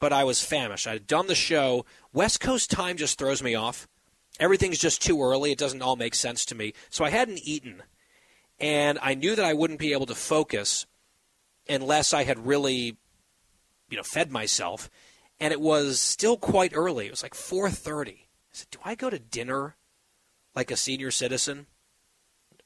but 0.00 0.12
I 0.12 0.24
was 0.24 0.44
famished. 0.44 0.86
I 0.86 0.94
had 0.94 1.06
done 1.06 1.28
the 1.28 1.34
show. 1.34 1.84
West 2.12 2.40
Coast 2.40 2.70
time 2.70 2.96
just 2.96 3.18
throws 3.18 3.42
me 3.42 3.54
off 3.54 3.86
everything's 4.40 4.78
just 4.78 5.02
too 5.02 5.22
early. 5.22 5.52
It 5.52 5.58
doesn't 5.58 5.82
all 5.82 5.96
make 5.96 6.14
sense 6.14 6.44
to 6.46 6.54
me. 6.54 6.72
So 6.90 7.04
I 7.04 7.10
hadn't 7.10 7.38
eaten. 7.38 7.82
And 8.58 8.98
I 9.02 9.14
knew 9.14 9.34
that 9.34 9.44
I 9.44 9.54
wouldn't 9.54 9.78
be 9.78 9.92
able 9.92 10.06
to 10.06 10.14
focus 10.14 10.86
unless 11.68 12.12
I 12.12 12.24
had 12.24 12.46
really, 12.46 12.96
you 13.90 13.96
know, 13.96 14.02
fed 14.02 14.30
myself. 14.30 14.90
And 15.40 15.52
it 15.52 15.60
was 15.60 16.00
still 16.00 16.36
quite 16.36 16.72
early. 16.74 17.06
It 17.06 17.10
was 17.10 17.22
like 17.22 17.34
4:30. 17.34 18.23
Said, 18.54 18.68
"Do 18.70 18.78
I 18.84 18.94
go 18.94 19.10
to 19.10 19.18
dinner 19.18 19.76
like 20.54 20.70
a 20.70 20.76
senior 20.76 21.10
citizen? 21.10 21.66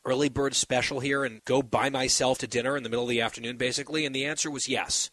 Early 0.05 0.28
bird 0.28 0.55
special 0.55 1.01
here 1.01 1.24
and 1.24 1.44
go 1.44 1.62
by 1.62 1.90
myself 1.90 2.39
to 2.39 2.47
dinner 2.47 2.77
in 2.77 2.85
the 2.85 2.89
middle 2.89 3.05
of 3.05 3.10
the 3.10 3.20
afternoon 3.20 3.56
basically?" 3.56 4.06
And 4.06 4.15
the 4.15 4.24
answer 4.24 4.51
was 4.51 4.69
yes. 4.69 5.10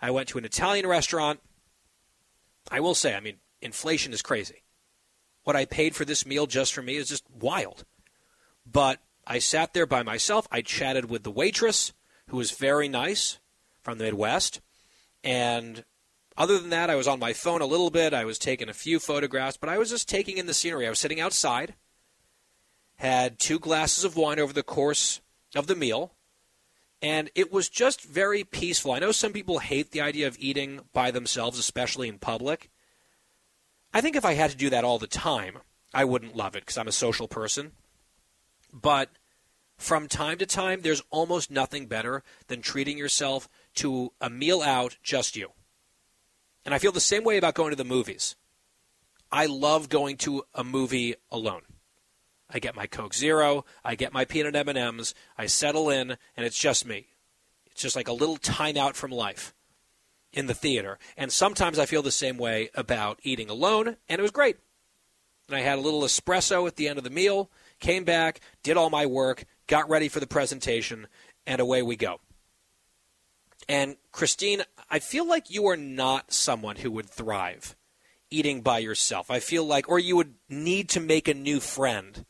I 0.00 0.10
went 0.10 0.28
to 0.30 0.38
an 0.38 0.44
Italian 0.44 0.86
restaurant. 0.86 1.40
I 2.70 2.80
will 2.80 2.94
say, 2.94 3.14
I 3.14 3.20
mean, 3.20 3.38
inflation 3.60 4.12
is 4.12 4.20
crazy 4.20 4.64
what 5.44 5.54
I 5.54 5.66
paid 5.66 5.94
for 5.94 6.04
this 6.04 6.26
meal 6.26 6.46
just 6.46 6.74
for 6.74 6.82
me 6.82 6.96
is 6.96 7.08
just 7.08 7.24
wild. 7.30 7.84
But 8.66 9.00
I 9.26 9.38
sat 9.38 9.74
there 9.74 9.86
by 9.86 10.02
myself. 10.02 10.48
I 10.50 10.62
chatted 10.62 11.08
with 11.08 11.22
the 11.22 11.30
waitress, 11.30 11.92
who 12.28 12.38
was 12.38 12.50
very 12.50 12.88
nice 12.88 13.38
from 13.82 13.98
the 13.98 14.04
Midwest. 14.04 14.60
And 15.22 15.84
other 16.36 16.58
than 16.58 16.70
that, 16.70 16.90
I 16.90 16.96
was 16.96 17.06
on 17.06 17.18
my 17.18 17.32
phone 17.32 17.60
a 17.60 17.66
little 17.66 17.90
bit. 17.90 18.12
I 18.12 18.24
was 18.24 18.38
taking 18.38 18.68
a 18.68 18.74
few 18.74 18.98
photographs, 18.98 19.56
but 19.56 19.68
I 19.68 19.78
was 19.78 19.90
just 19.90 20.08
taking 20.08 20.36
in 20.36 20.46
the 20.46 20.54
scenery. 20.54 20.86
I 20.86 20.90
was 20.90 20.98
sitting 20.98 21.20
outside, 21.20 21.74
had 22.96 23.38
two 23.38 23.58
glasses 23.58 24.04
of 24.04 24.16
wine 24.16 24.40
over 24.40 24.52
the 24.52 24.62
course 24.62 25.20
of 25.54 25.66
the 25.66 25.76
meal, 25.76 26.14
and 27.00 27.30
it 27.34 27.52
was 27.52 27.68
just 27.68 28.02
very 28.02 28.42
peaceful. 28.42 28.92
I 28.92 28.98
know 28.98 29.12
some 29.12 29.32
people 29.32 29.58
hate 29.60 29.92
the 29.92 30.00
idea 30.00 30.26
of 30.26 30.36
eating 30.40 30.80
by 30.92 31.10
themselves, 31.10 31.58
especially 31.58 32.08
in 32.08 32.18
public. 32.18 32.70
I 33.92 34.00
think 34.00 34.16
if 34.16 34.24
I 34.24 34.34
had 34.34 34.50
to 34.50 34.56
do 34.56 34.70
that 34.70 34.84
all 34.84 34.98
the 34.98 35.06
time, 35.06 35.58
I 35.92 36.04
wouldn't 36.04 36.34
love 36.34 36.56
it 36.56 36.62
because 36.62 36.78
I'm 36.78 36.88
a 36.88 36.92
social 36.92 37.28
person. 37.28 37.72
But 38.72 39.10
from 39.76 40.08
time 40.08 40.38
to 40.38 40.46
time, 40.46 40.80
there's 40.80 41.02
almost 41.10 41.50
nothing 41.50 41.86
better 41.86 42.24
than 42.48 42.60
treating 42.60 42.98
yourself 42.98 43.48
to 43.76 44.12
a 44.20 44.28
meal 44.28 44.62
out, 44.62 44.96
just 45.02 45.36
you. 45.36 45.52
And 46.64 46.74
I 46.74 46.78
feel 46.78 46.92
the 46.92 47.00
same 47.00 47.24
way 47.24 47.36
about 47.36 47.54
going 47.54 47.70
to 47.70 47.76
the 47.76 47.84
movies. 47.84 48.36
I 49.30 49.46
love 49.46 49.88
going 49.88 50.16
to 50.18 50.44
a 50.54 50.64
movie 50.64 51.14
alone. 51.30 51.62
I 52.48 52.58
get 52.58 52.76
my 52.76 52.86
Coke 52.86 53.14
Zero, 53.14 53.64
I 53.84 53.96
get 53.96 54.12
my 54.12 54.24
peanut 54.24 54.54
M&Ms, 54.54 55.14
I 55.36 55.46
settle 55.46 55.90
in, 55.90 56.16
and 56.36 56.46
it's 56.46 56.58
just 56.58 56.86
me. 56.86 57.08
It's 57.66 57.82
just 57.82 57.96
like 57.96 58.06
a 58.06 58.12
little 58.12 58.36
time 58.36 58.76
out 58.76 58.94
from 58.94 59.10
life 59.10 59.54
in 60.32 60.46
the 60.46 60.54
theater. 60.54 60.98
And 61.16 61.32
sometimes 61.32 61.78
I 61.78 61.86
feel 61.86 62.02
the 62.02 62.12
same 62.12 62.38
way 62.38 62.70
about 62.74 63.18
eating 63.22 63.50
alone, 63.50 63.96
and 64.08 64.18
it 64.18 64.22
was 64.22 64.30
great. 64.30 64.58
And 65.48 65.56
I 65.56 65.60
had 65.60 65.78
a 65.78 65.82
little 65.82 66.02
espresso 66.02 66.66
at 66.66 66.76
the 66.76 66.88
end 66.88 66.98
of 66.98 67.04
the 67.04 67.10
meal, 67.10 67.50
came 67.80 68.04
back, 68.04 68.40
did 68.62 68.76
all 68.76 68.90
my 68.90 69.06
work, 69.06 69.44
got 69.66 69.88
ready 69.88 70.08
for 70.08 70.20
the 70.20 70.26
presentation, 70.26 71.08
and 71.46 71.60
away 71.60 71.82
we 71.82 71.96
go. 71.96 72.20
And 73.68 73.96
Christine, 74.12 74.62
I 74.90 74.98
feel 74.98 75.26
like 75.26 75.50
you 75.50 75.66
are 75.66 75.76
not 75.76 76.32
someone 76.32 76.76
who 76.76 76.90
would 76.92 77.08
thrive 77.08 77.76
eating 78.30 78.62
by 78.62 78.78
yourself. 78.78 79.30
I 79.30 79.40
feel 79.40 79.64
like, 79.64 79.88
or 79.88 79.98
you 79.98 80.16
would 80.16 80.34
need 80.48 80.88
to 80.90 81.00
make 81.00 81.28
a 81.28 81.34
new 81.34 81.60
friend 81.60 82.24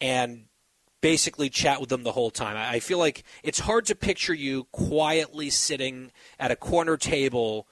and 0.00 0.44
basically 1.00 1.48
chat 1.50 1.80
with 1.80 1.90
them 1.90 2.02
the 2.02 2.12
whole 2.12 2.30
time. 2.30 2.56
I 2.56 2.80
feel 2.80 2.98
like 2.98 3.24
it's 3.42 3.60
hard 3.60 3.86
to 3.86 3.94
picture 3.94 4.34
you 4.34 4.64
quietly 4.72 5.50
sitting 5.50 6.10
at 6.40 6.50
a 6.50 6.56
corner 6.56 6.96
table 6.96 7.68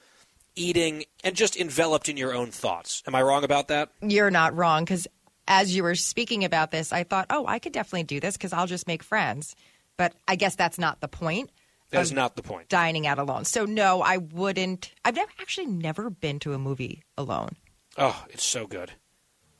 eating 0.54 1.04
and 1.22 1.36
just 1.36 1.56
enveloped 1.56 2.08
in 2.08 2.16
your 2.16 2.34
own 2.34 2.50
thoughts. 2.50 3.02
Am 3.06 3.14
I 3.14 3.22
wrong 3.22 3.44
about 3.44 3.68
that? 3.68 3.90
You're 4.00 4.30
not 4.30 4.56
wrong 4.56 4.84
because 4.84 5.06
as 5.48 5.74
you 5.74 5.82
were 5.82 5.94
speaking 5.94 6.44
about 6.44 6.70
this, 6.70 6.92
I 6.92 7.04
thought, 7.04 7.26
oh, 7.30 7.46
I 7.46 7.58
could 7.58 7.72
definitely 7.72 8.04
do 8.04 8.20
this 8.20 8.36
because 8.36 8.52
I'll 8.52 8.66
just 8.66 8.86
make 8.86 9.02
friends. 9.02 9.54
But 9.96 10.14
I 10.26 10.36
guess 10.36 10.56
that's 10.56 10.78
not 10.78 11.00
the 11.00 11.08
point. 11.08 11.50
That 11.90 12.02
is 12.02 12.12
not 12.12 12.36
the 12.36 12.42
point. 12.42 12.68
Dining 12.68 13.06
out 13.06 13.18
alone. 13.18 13.44
So 13.44 13.64
no, 13.64 14.02
I 14.02 14.16
wouldn't. 14.16 14.92
I've 15.04 15.14
never 15.14 15.30
actually 15.40 15.66
never 15.66 16.10
been 16.10 16.38
to 16.40 16.52
a 16.52 16.58
movie 16.58 17.04
alone. 17.16 17.50
Oh, 17.96 18.24
it's 18.30 18.44
so 18.44 18.66
good. 18.66 18.92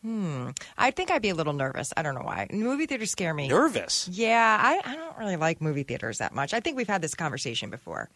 Hmm. 0.02 0.50
I 0.76 0.90
think 0.90 1.10
I'd 1.10 1.22
be 1.22 1.30
a 1.30 1.34
little 1.34 1.52
nervous. 1.52 1.92
I 1.96 2.02
don't 2.02 2.14
know 2.14 2.22
why. 2.22 2.46
Movie 2.52 2.86
theaters 2.86 3.10
scare 3.10 3.34
me. 3.34 3.48
Nervous? 3.48 4.08
Yeah, 4.12 4.58
I, 4.60 4.92
I 4.92 4.94
don't 4.94 5.16
really 5.18 5.36
like 5.36 5.60
movie 5.60 5.82
theaters 5.82 6.18
that 6.18 6.34
much. 6.34 6.54
I 6.54 6.60
think 6.60 6.76
we've 6.76 6.86
had 6.86 7.02
this 7.02 7.14
conversation 7.14 7.70
before. 7.70 8.08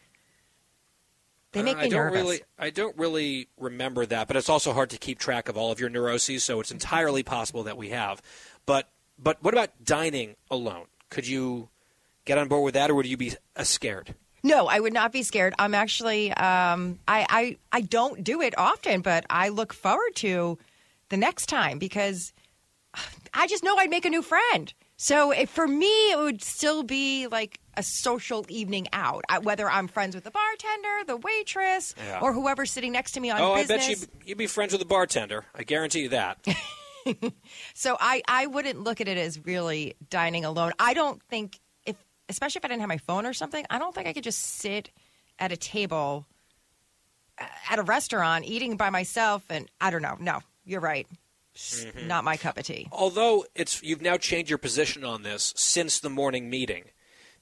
They 1.53 1.62
make 1.62 1.78
uh, 1.78 1.81
me 1.81 1.87
I 1.87 1.89
don't 1.89 1.99
nervous. 1.99 2.23
Really, 2.23 2.41
I 2.59 2.70
don't 2.70 2.97
really 2.97 3.49
remember 3.59 4.07
that, 4.07 4.28
but 4.28 4.37
it's 4.37 4.49
also 4.49 4.73
hard 4.73 4.91
to 4.91 4.99
keep 4.99 5.19
track 5.19 5.49
of 5.49 5.57
all 5.57 5.73
of 5.73 5.81
your 5.81 5.89
neuroses, 5.89 6.45
so 6.45 6.61
it's 6.61 6.70
entirely 6.70 7.23
possible 7.23 7.65
that 7.65 7.77
we 7.77 7.89
have. 7.89 8.23
But 8.66 8.89
but 9.19 9.43
what 9.43 9.53
about 9.53 9.70
dining 9.82 10.37
alone? 10.51 10.87
Could 11.09 11.27
you 11.27 11.70
get 12.31 12.39
on 12.39 12.48
board 12.48 12.65
with 12.65 12.74
that, 12.74 12.90
or 12.90 12.94
would 12.94 13.07
you 13.07 13.16
be 13.16 13.35
uh, 13.57 13.65
scared? 13.65 14.15
No, 14.43 14.69
I 14.69 14.81
would 14.81 14.93
not 14.93 15.12
be 15.12 15.23
scared. 15.23 15.52
I'm 15.59 15.74
actually, 15.74 16.32
um, 16.32 16.98
I, 17.07 17.27
I, 17.28 17.57
I 17.73 17.81
don't 17.82 18.23
do 18.24 18.40
it 18.40 18.57
often, 18.57 19.01
but 19.02 19.27
I 19.28 19.48
look 19.48 19.73
forward 19.73 20.15
to 20.16 20.59
the 21.11 21.16
next 21.16 21.47
time 21.47 21.78
because 21.78 22.32
I 23.35 23.47
just 23.48 23.65
know 23.65 23.77
I'd 23.77 23.90
make 23.90 24.05
a 24.05 24.11
new 24.11 24.23
friend. 24.23 24.73
So 24.97 25.32
for 25.47 25.66
me, 25.66 26.12
it 26.12 26.19
would 26.19 26.43
still 26.43 26.82
be 26.82 27.27
like 27.27 27.59
a 27.77 27.82
social 27.82 28.44
evening 28.48 28.86
out, 28.93 29.24
I, 29.28 29.39
whether 29.39 29.69
I'm 29.69 29.89
friends 29.89 30.15
with 30.15 30.24
the 30.24 30.31
bartender, 30.31 31.05
the 31.07 31.16
waitress, 31.16 31.94
Yeah. 31.98 32.20
or 32.23 32.32
whoever's 32.32 32.70
sitting 32.70 32.93
next 32.93 33.12
to 33.12 33.20
me 33.20 33.31
on 33.31 33.40
oh, 33.40 33.57
business. 33.57 33.85
I 33.85 33.89
bet 33.90 34.01
you 34.01 34.07
you'd 34.27 34.39
be 34.39 34.47
friends 34.47 34.73
with 34.73 34.81
the 34.81 34.86
bartender. 34.86 35.44
I 35.55 35.65
guarantee 35.65 36.02
you 36.02 36.09
that. 36.11 36.47
So 37.74 37.97
I, 37.98 38.23
I 38.28 38.47
wouldn't 38.47 38.85
look 38.85 39.01
at 39.01 39.09
it 39.09 39.16
as 39.16 39.43
really 39.44 39.94
dining 40.11 40.44
alone. 40.44 40.73
I 40.78 40.93
don't 40.93 41.23
think 41.31 41.59
especially 42.31 42.61
if 42.61 42.65
I 42.65 42.69
didn't 42.69 42.81
have 42.81 42.89
my 42.89 42.98
phone 42.98 43.27
or 43.27 43.32
something, 43.32 43.65
I 43.69 43.78
don't 43.78 43.94
think 43.94 44.07
I 44.07 44.12
could 44.12 44.24
just 44.24 44.40
sit 44.40 44.90
at 45.39 45.52
a 45.52 45.57
table 45.57 46.27
uh, 47.39 47.44
at 47.70 47.78
a 47.78 47.82
restaurant 47.82 48.44
eating 48.47 48.77
by 48.77 48.90
myself 48.90 49.43
and 49.51 49.69
I 49.81 49.90
don't 49.90 50.02
know. 50.02 50.16
No, 50.20 50.40
you're 50.65 50.81
right. 50.81 51.07
Mhm. 51.55 52.07
Not 52.07 52.24
my 52.24 52.36
cup 52.36 52.57
of 52.59 52.65
tea. 52.65 52.86
Although 52.93 53.44
it's 53.55 53.82
you've 53.82 54.01
now 54.02 54.16
changed 54.16 54.48
your 54.48 54.59
position 54.59 55.05
on 55.05 55.23
this 55.24 55.52
since 55.57 55.98
the 55.98 56.09
morning 56.09 56.48
meeting, 56.48 56.85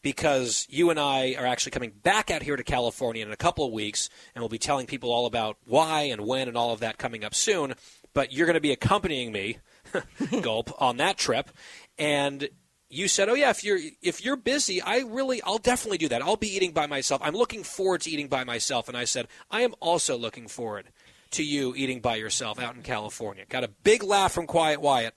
because 0.02 0.66
you 0.70 0.90
and 0.90 0.98
I 0.98 1.34
are 1.34 1.46
actually 1.46 1.72
coming 1.72 1.90
back 1.90 2.30
out 2.30 2.42
here 2.42 2.56
to 2.56 2.64
California 2.64 3.24
in 3.24 3.32
a 3.32 3.36
couple 3.36 3.66
of 3.66 3.72
weeks, 3.72 4.08
and 4.34 4.42
we'll 4.42 4.48
be 4.48 4.58
telling 4.58 4.86
people 4.86 5.12
all 5.12 5.26
about 5.26 5.58
why 5.66 6.02
and 6.02 6.22
when 6.22 6.48
and 6.48 6.56
all 6.56 6.72
of 6.72 6.80
that 6.80 6.98
coming 6.98 7.22
up 7.24 7.34
soon. 7.34 7.74
But 8.14 8.32
you're 8.32 8.46
going 8.46 8.54
to 8.54 8.60
be 8.60 8.72
accompanying 8.72 9.30
me, 9.32 9.58
gulp, 10.40 10.70
on 10.80 10.96
that 10.96 11.18
trip, 11.18 11.50
and 11.98 12.48
you 12.88 13.08
said, 13.08 13.28
"Oh 13.28 13.34
yeah, 13.34 13.50
if 13.50 13.62
you're 13.62 13.78
if 14.02 14.24
you're 14.24 14.36
busy, 14.36 14.80
I 14.80 15.00
really 15.00 15.42
I'll 15.42 15.58
definitely 15.58 15.98
do 15.98 16.08
that. 16.08 16.22
I'll 16.22 16.36
be 16.36 16.54
eating 16.54 16.72
by 16.72 16.86
myself. 16.86 17.20
I'm 17.24 17.34
looking 17.34 17.62
forward 17.62 18.00
to 18.02 18.10
eating 18.10 18.28
by 18.28 18.44
myself." 18.44 18.88
And 18.88 18.96
I 18.96 19.04
said, 19.04 19.28
"I 19.50 19.62
am 19.62 19.74
also 19.80 20.16
looking 20.16 20.48
forward 20.48 20.90
to 21.32 21.44
you 21.44 21.74
eating 21.76 22.00
by 22.00 22.16
yourself 22.16 22.58
out 22.58 22.76
in 22.76 22.82
California." 22.82 23.44
Got 23.48 23.64
a 23.64 23.68
big 23.68 24.02
laugh 24.02 24.32
from 24.32 24.46
Quiet 24.46 24.80
Wyatt. 24.80 25.14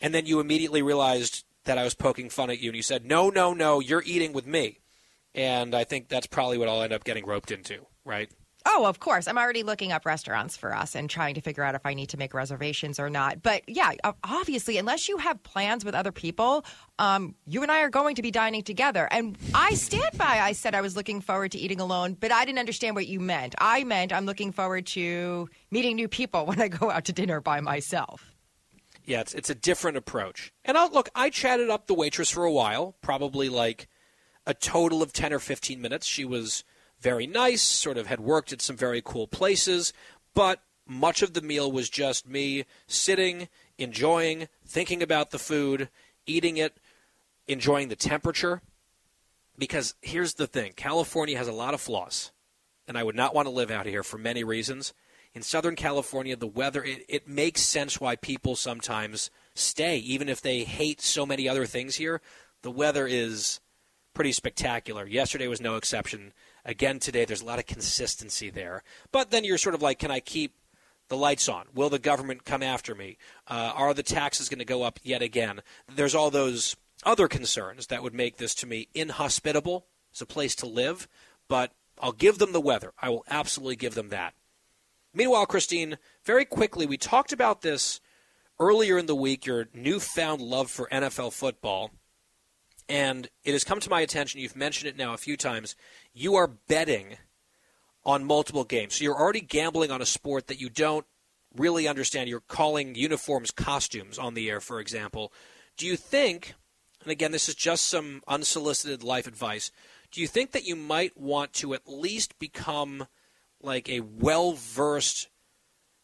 And 0.00 0.14
then 0.14 0.26
you 0.26 0.40
immediately 0.40 0.80
realized 0.80 1.44
that 1.64 1.76
I 1.76 1.84
was 1.84 1.94
poking 1.94 2.30
fun 2.30 2.50
at 2.50 2.60
you, 2.60 2.70
and 2.70 2.76
you 2.76 2.82
said, 2.82 3.04
"No, 3.04 3.28
no, 3.28 3.52
no, 3.52 3.80
you're 3.80 4.04
eating 4.06 4.32
with 4.32 4.46
me." 4.46 4.80
And 5.34 5.74
I 5.74 5.84
think 5.84 6.08
that's 6.08 6.26
probably 6.26 6.56
what 6.56 6.68
I'll 6.68 6.82
end 6.82 6.92
up 6.92 7.04
getting 7.04 7.26
roped 7.26 7.50
into, 7.50 7.86
right? 8.04 8.30
Oh, 8.70 8.84
of 8.84 9.00
course. 9.00 9.26
I'm 9.26 9.38
already 9.38 9.62
looking 9.62 9.92
up 9.92 10.04
restaurants 10.04 10.54
for 10.54 10.74
us 10.74 10.94
and 10.94 11.08
trying 11.08 11.34
to 11.36 11.40
figure 11.40 11.64
out 11.64 11.74
if 11.74 11.86
I 11.86 11.94
need 11.94 12.10
to 12.10 12.18
make 12.18 12.34
reservations 12.34 13.00
or 13.00 13.08
not. 13.08 13.42
But 13.42 13.62
yeah, 13.66 13.92
obviously, 14.22 14.76
unless 14.76 15.08
you 15.08 15.16
have 15.16 15.42
plans 15.42 15.86
with 15.86 15.94
other 15.94 16.12
people, 16.12 16.66
um, 16.98 17.34
you 17.46 17.62
and 17.62 17.72
I 17.72 17.80
are 17.80 17.88
going 17.88 18.16
to 18.16 18.22
be 18.22 18.30
dining 18.30 18.62
together. 18.62 19.08
And 19.10 19.38
I 19.54 19.72
stand 19.72 20.18
by, 20.18 20.40
I 20.40 20.52
said 20.52 20.74
I 20.74 20.82
was 20.82 20.96
looking 20.96 21.22
forward 21.22 21.52
to 21.52 21.58
eating 21.58 21.80
alone, 21.80 22.14
but 22.20 22.30
I 22.30 22.44
didn't 22.44 22.58
understand 22.58 22.94
what 22.94 23.06
you 23.06 23.20
meant. 23.20 23.54
I 23.58 23.84
meant 23.84 24.12
I'm 24.12 24.26
looking 24.26 24.52
forward 24.52 24.84
to 24.88 25.48
meeting 25.70 25.96
new 25.96 26.08
people 26.08 26.44
when 26.46 26.60
I 26.60 26.68
go 26.68 26.90
out 26.90 27.06
to 27.06 27.12
dinner 27.14 27.40
by 27.40 27.60
myself. 27.60 28.34
Yeah, 29.06 29.20
it's 29.22 29.32
it's 29.32 29.48
a 29.48 29.54
different 29.54 29.96
approach. 29.96 30.52
And 30.66 30.76
I'll 30.76 30.90
look, 30.90 31.08
I 31.14 31.30
chatted 31.30 31.70
up 31.70 31.86
the 31.86 31.94
waitress 31.94 32.30
for 32.30 32.44
a 32.44 32.52
while, 32.52 32.96
probably 33.00 33.48
like 33.48 33.88
a 34.46 34.52
total 34.52 35.02
of 35.02 35.14
10 35.14 35.32
or 35.32 35.38
15 35.38 35.80
minutes. 35.80 36.06
She 36.06 36.26
was 36.26 36.64
very 37.00 37.26
nice, 37.26 37.62
sort 37.62 37.98
of 37.98 38.06
had 38.06 38.20
worked 38.20 38.52
at 38.52 38.62
some 38.62 38.76
very 38.76 39.02
cool 39.04 39.26
places, 39.26 39.92
but 40.34 40.62
much 40.86 41.22
of 41.22 41.34
the 41.34 41.42
meal 41.42 41.70
was 41.70 41.90
just 41.90 42.26
me 42.26 42.64
sitting, 42.86 43.48
enjoying, 43.76 44.48
thinking 44.66 45.02
about 45.02 45.30
the 45.30 45.38
food, 45.38 45.88
eating 46.26 46.56
it, 46.56 46.78
enjoying 47.46 47.88
the 47.88 47.96
temperature. 47.96 48.62
Because 49.56 49.94
here's 50.00 50.34
the 50.34 50.46
thing 50.46 50.72
California 50.76 51.36
has 51.36 51.48
a 51.48 51.52
lot 51.52 51.74
of 51.74 51.80
flaws, 51.80 52.32
and 52.86 52.96
I 52.96 53.02
would 53.02 53.16
not 53.16 53.34
want 53.34 53.46
to 53.46 53.54
live 53.54 53.70
out 53.70 53.86
here 53.86 54.02
for 54.02 54.18
many 54.18 54.44
reasons. 54.44 54.94
In 55.34 55.42
Southern 55.42 55.76
California, 55.76 56.36
the 56.36 56.46
weather, 56.46 56.82
it, 56.82 57.04
it 57.08 57.28
makes 57.28 57.60
sense 57.60 58.00
why 58.00 58.16
people 58.16 58.56
sometimes 58.56 59.30
stay, 59.54 59.98
even 59.98 60.28
if 60.28 60.40
they 60.40 60.64
hate 60.64 61.00
so 61.00 61.26
many 61.26 61.48
other 61.48 61.66
things 61.66 61.96
here. 61.96 62.20
The 62.62 62.70
weather 62.70 63.06
is 63.06 63.60
pretty 64.14 64.32
spectacular. 64.32 65.06
Yesterday 65.06 65.46
was 65.46 65.60
no 65.60 65.76
exception. 65.76 66.32
Again 66.68 66.98
today, 66.98 67.24
there's 67.24 67.40
a 67.40 67.46
lot 67.46 67.58
of 67.58 67.64
consistency 67.64 68.50
there. 68.50 68.82
But 69.10 69.30
then 69.30 69.42
you're 69.42 69.56
sort 69.56 69.74
of 69.74 69.80
like, 69.80 69.98
can 69.98 70.10
I 70.10 70.20
keep 70.20 70.54
the 71.08 71.16
lights 71.16 71.48
on? 71.48 71.64
Will 71.74 71.88
the 71.88 71.98
government 71.98 72.44
come 72.44 72.62
after 72.62 72.94
me? 72.94 73.16
Uh, 73.46 73.72
are 73.74 73.94
the 73.94 74.02
taxes 74.02 74.50
going 74.50 74.58
to 74.58 74.66
go 74.66 74.82
up 74.82 75.00
yet 75.02 75.22
again? 75.22 75.62
There's 75.90 76.14
all 76.14 76.30
those 76.30 76.76
other 77.04 77.26
concerns 77.26 77.86
that 77.86 78.02
would 78.02 78.12
make 78.12 78.36
this 78.36 78.54
to 78.56 78.66
me 78.66 78.88
inhospitable 78.94 79.86
as 80.12 80.20
a 80.20 80.26
place 80.26 80.54
to 80.56 80.66
live. 80.66 81.08
But 81.48 81.72
I'll 82.02 82.12
give 82.12 82.36
them 82.36 82.52
the 82.52 82.60
weather. 82.60 82.92
I 83.00 83.08
will 83.08 83.24
absolutely 83.30 83.76
give 83.76 83.94
them 83.94 84.10
that. 84.10 84.34
Meanwhile, 85.14 85.46
Christine, 85.46 85.96
very 86.22 86.44
quickly, 86.44 86.84
we 86.84 86.98
talked 86.98 87.32
about 87.32 87.62
this 87.62 87.98
earlier 88.60 88.98
in 88.98 89.06
the 89.06 89.14
week, 89.14 89.46
your 89.46 89.68
newfound 89.72 90.42
love 90.42 90.70
for 90.70 90.86
NFL 90.92 91.32
football. 91.32 91.92
And 92.88 93.28
it 93.44 93.52
has 93.52 93.64
come 93.64 93.80
to 93.80 93.90
my 93.90 94.00
attention, 94.00 94.40
you've 94.40 94.56
mentioned 94.56 94.88
it 94.88 94.96
now 94.96 95.12
a 95.12 95.18
few 95.18 95.36
times, 95.36 95.76
you 96.14 96.36
are 96.36 96.46
betting 96.46 97.16
on 98.04 98.24
multiple 98.24 98.64
games. 98.64 98.94
So 98.94 99.04
you're 99.04 99.18
already 99.18 99.42
gambling 99.42 99.90
on 99.90 100.00
a 100.00 100.06
sport 100.06 100.46
that 100.46 100.60
you 100.60 100.70
don't 100.70 101.04
really 101.54 101.86
understand. 101.86 102.30
You're 102.30 102.40
calling 102.40 102.94
uniforms 102.94 103.50
costumes 103.50 104.18
on 104.18 104.34
the 104.34 104.48
air, 104.48 104.60
for 104.60 104.80
example. 104.80 105.32
Do 105.76 105.86
you 105.86 105.96
think, 105.96 106.54
and 107.02 107.12
again, 107.12 107.32
this 107.32 107.48
is 107.48 107.54
just 107.54 107.84
some 107.84 108.22
unsolicited 108.26 109.02
life 109.02 109.26
advice, 109.26 109.70
do 110.10 110.22
you 110.22 110.26
think 110.26 110.52
that 110.52 110.64
you 110.64 110.74
might 110.74 111.18
want 111.18 111.52
to 111.54 111.74
at 111.74 111.86
least 111.86 112.38
become 112.38 113.06
like 113.60 113.88
a 113.90 114.00
well 114.00 114.52
versed 114.52 115.28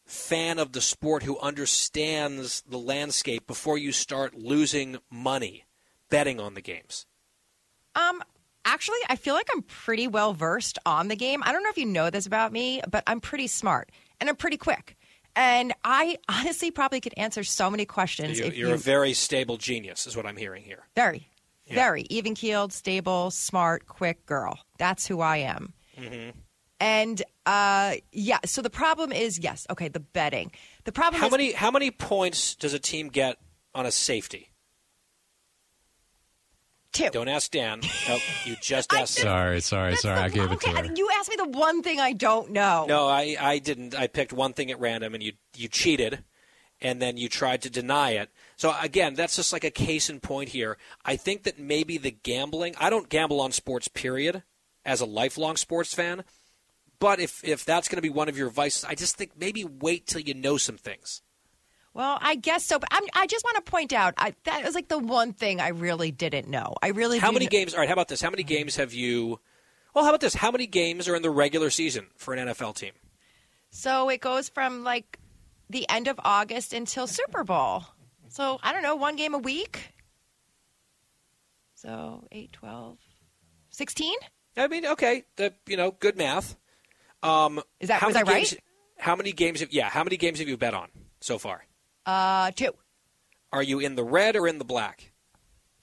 fan 0.04 0.58
of 0.58 0.72
the 0.72 0.82
sport 0.82 1.22
who 1.22 1.38
understands 1.38 2.62
the 2.68 2.78
landscape 2.78 3.46
before 3.46 3.78
you 3.78 3.90
start 3.90 4.34
losing 4.34 4.98
money 5.10 5.64
betting 6.10 6.40
on 6.40 6.54
the 6.54 6.60
games? 6.60 7.06
Um, 7.94 8.22
actually, 8.64 8.98
I 9.08 9.16
feel 9.16 9.34
like 9.34 9.48
I'm 9.54 9.62
pretty 9.62 10.08
well 10.08 10.32
versed 10.32 10.78
on 10.84 11.08
the 11.08 11.16
game. 11.16 11.42
I 11.44 11.52
don't 11.52 11.62
know 11.62 11.70
if 11.70 11.78
you 11.78 11.86
know 11.86 12.10
this 12.10 12.26
about 12.26 12.52
me, 12.52 12.80
but 12.90 13.04
I'm 13.06 13.20
pretty 13.20 13.46
smart 13.46 13.90
and 14.20 14.28
I'm 14.28 14.36
pretty 14.36 14.56
quick. 14.56 14.96
And 15.36 15.72
I 15.84 16.16
honestly 16.28 16.70
probably 16.70 17.00
could 17.00 17.14
answer 17.16 17.42
so 17.44 17.70
many 17.70 17.84
questions 17.84 18.38
You, 18.38 18.46
if 18.46 18.56
you're 18.56 18.68
you 18.68 18.74
a 18.74 18.78
very 18.78 19.12
stable 19.12 19.56
genius, 19.56 20.06
is 20.06 20.16
what 20.16 20.26
I'm 20.26 20.36
hearing 20.36 20.62
here. 20.62 20.84
very, 20.94 21.28
Yeah. 21.66 21.74
very 21.74 22.02
even 22.10 22.34
keeled, 22.34 22.72
stable, 22.72 23.30
smart, 23.30 23.86
quick 23.86 24.26
girl. 24.26 24.58
That's 24.78 25.06
who 25.06 25.20
I 25.20 25.38
am. 25.38 25.72
hmm 25.96 26.30
And 26.80 27.22
uh, 27.46 27.94
yeah, 28.12 28.38
so 28.44 28.62
the 28.62 28.70
problem 28.70 29.12
is 29.12 29.38
yes, 29.38 29.66
okay, 29.70 29.88
the 29.88 30.00
betting. 30.00 30.52
The 30.84 30.92
problem 30.92 31.20
How 31.20 31.26
is 31.26 31.32
many 31.32 31.52
how 31.52 31.70
many 31.70 31.90
points 31.90 32.54
does 32.54 32.74
a 32.74 32.78
team 32.78 33.08
get 33.08 33.36
on 33.74 33.86
a 33.86 33.90
safety? 33.92 34.50
Two. 36.94 37.10
Don't 37.10 37.28
ask 37.28 37.50
Dan. 37.50 37.80
Nope, 38.08 38.22
you 38.46 38.56
just 38.62 38.92
asked. 38.94 39.18
him. 39.18 39.24
Sorry, 39.24 39.60
sorry, 39.60 39.96
sorry. 39.96 40.18
I 40.20 40.28
gave 40.30 40.50
it 40.50 40.60
to 40.60 40.70
her. 40.70 40.84
you 40.94 41.10
asked 41.18 41.28
me 41.28 41.36
the 41.36 41.48
one 41.48 41.82
thing 41.82 42.00
I 42.00 42.12
don't 42.14 42.50
know. 42.52 42.86
No, 42.88 43.06
I, 43.08 43.36
I 43.38 43.58
didn't. 43.58 43.94
I 43.94 44.06
picked 44.06 44.32
one 44.32 44.52
thing 44.52 44.70
at 44.70 44.80
random, 44.80 45.12
and 45.12 45.22
you 45.22 45.32
you 45.56 45.68
cheated, 45.68 46.24
and 46.80 47.02
then 47.02 47.16
you 47.16 47.28
tried 47.28 47.62
to 47.62 47.70
deny 47.70 48.12
it. 48.12 48.30
So 48.56 48.74
again, 48.80 49.14
that's 49.14 49.36
just 49.36 49.52
like 49.52 49.64
a 49.64 49.70
case 49.70 50.08
in 50.08 50.20
point 50.20 50.50
here. 50.50 50.78
I 51.04 51.16
think 51.16 51.42
that 51.42 51.58
maybe 51.58 51.98
the 51.98 52.12
gambling. 52.12 52.74
I 52.78 52.90
don't 52.90 53.08
gamble 53.08 53.40
on 53.40 53.50
sports, 53.52 53.88
period, 53.88 54.44
as 54.84 55.00
a 55.00 55.06
lifelong 55.06 55.56
sports 55.56 55.92
fan. 55.92 56.22
But 57.00 57.18
if 57.18 57.42
if 57.42 57.64
that's 57.64 57.88
going 57.88 57.96
to 57.98 58.02
be 58.02 58.08
one 58.08 58.28
of 58.28 58.38
your 58.38 58.50
vices, 58.50 58.84
I 58.84 58.94
just 58.94 59.16
think 59.16 59.32
maybe 59.36 59.64
wait 59.64 60.06
till 60.06 60.20
you 60.20 60.32
know 60.32 60.56
some 60.56 60.76
things. 60.76 61.22
Well, 61.94 62.18
I 62.20 62.34
guess 62.34 62.64
so, 62.64 62.78
but 62.80 62.88
I'm, 62.90 63.04
I 63.14 63.26
just 63.28 63.44
want 63.44 63.64
to 63.64 63.70
point 63.70 63.92
out 63.92 64.14
I, 64.18 64.34
that 64.44 64.64
was 64.64 64.74
like 64.74 64.88
the 64.88 64.98
one 64.98 65.32
thing 65.32 65.60
I 65.60 65.68
really 65.68 66.10
didn't 66.10 66.48
know. 66.48 66.74
I 66.82 66.88
really 66.88 67.20
How 67.20 67.30
many 67.30 67.46
games? 67.46 67.72
All 67.72 67.80
right, 67.80 67.88
how 67.88 67.92
about 67.92 68.08
this? 68.08 68.20
How 68.20 68.30
many 68.30 68.42
games 68.42 68.76
have 68.76 68.92
you? 68.92 69.38
Well, 69.94 70.02
how 70.02 70.10
about 70.10 70.20
this? 70.20 70.34
How 70.34 70.50
many 70.50 70.66
games 70.66 71.08
are 71.08 71.14
in 71.14 71.22
the 71.22 71.30
regular 71.30 71.70
season 71.70 72.08
for 72.16 72.34
an 72.34 72.48
NFL 72.48 72.74
team? 72.74 72.92
So 73.70 74.08
it 74.08 74.20
goes 74.20 74.48
from 74.48 74.82
like 74.82 75.20
the 75.70 75.88
end 75.88 76.08
of 76.08 76.18
August 76.24 76.72
until 76.72 77.06
Super 77.06 77.44
Bowl. 77.44 77.84
So 78.28 78.58
I 78.62 78.72
don't 78.72 78.82
know, 78.82 78.96
one 78.96 79.14
game 79.14 79.34
a 79.34 79.38
week. 79.38 79.94
So 81.74 82.26
8, 82.32 82.52
12, 82.52 82.98
16? 83.70 84.14
I 84.56 84.68
mean, 84.68 84.86
okay, 84.86 85.24
the 85.36 85.52
you 85.66 85.76
know, 85.76 85.90
good 85.92 86.16
math. 86.16 86.56
Um, 87.22 87.60
Is 87.80 87.88
that- 87.88 88.00
how 88.00 88.08
was 88.08 88.14
many 88.14 88.28
I 88.28 88.32
right? 88.32 88.50
games, 88.50 88.56
How 88.98 89.16
many 89.16 89.32
games? 89.32 89.60
Have, 89.60 89.72
yeah, 89.72 89.88
how 89.90 90.02
many 90.02 90.16
games 90.16 90.38
have 90.38 90.48
you 90.48 90.56
bet 90.56 90.74
on 90.74 90.88
so 91.20 91.38
far? 91.38 91.64
Uh, 92.06 92.50
two. 92.52 92.72
Are 93.52 93.62
you 93.62 93.78
in 93.78 93.94
the 93.94 94.04
red 94.04 94.36
or 94.36 94.48
in 94.48 94.58
the 94.58 94.64
black? 94.64 95.12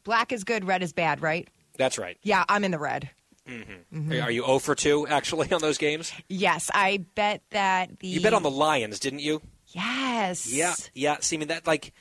Black 0.03 0.31
is 0.31 0.43
good, 0.43 0.65
red 0.65 0.84
is 0.84 0.93
bad, 0.93 1.22
right? 1.22 1.48
That's 1.77 1.98
right. 1.98 2.18
Yeah, 2.22 2.43
I'm 2.49 2.64
in 2.64 2.72
the 2.72 2.80
red. 2.80 3.10
hmm 3.48 4.11
Are 4.22 4.31
you 4.31 4.43
0 4.45 4.60
for 4.60 4.76
2 4.76 5.07
actually 5.07 5.52
on 5.52 5.61
those 5.61 5.77
games? 5.77 6.11
Yes, 6.27 6.69
I 6.73 7.06
bet 7.15 7.41
that 7.52 7.99
the. 7.99 8.07
You 8.07 8.22
bet 8.22 8.34
on 8.34 8.43
the 8.43 8.52
Lions, 8.52 8.99
didn't 8.99 9.19
you? 9.19 9.41
Yes. 9.68 10.52
Yeah, 10.52 10.73
yeah. 10.93 11.18
See, 11.22 11.38
I 11.38 11.39
mean 11.39 11.48
that 11.48 11.65
like 11.65 11.93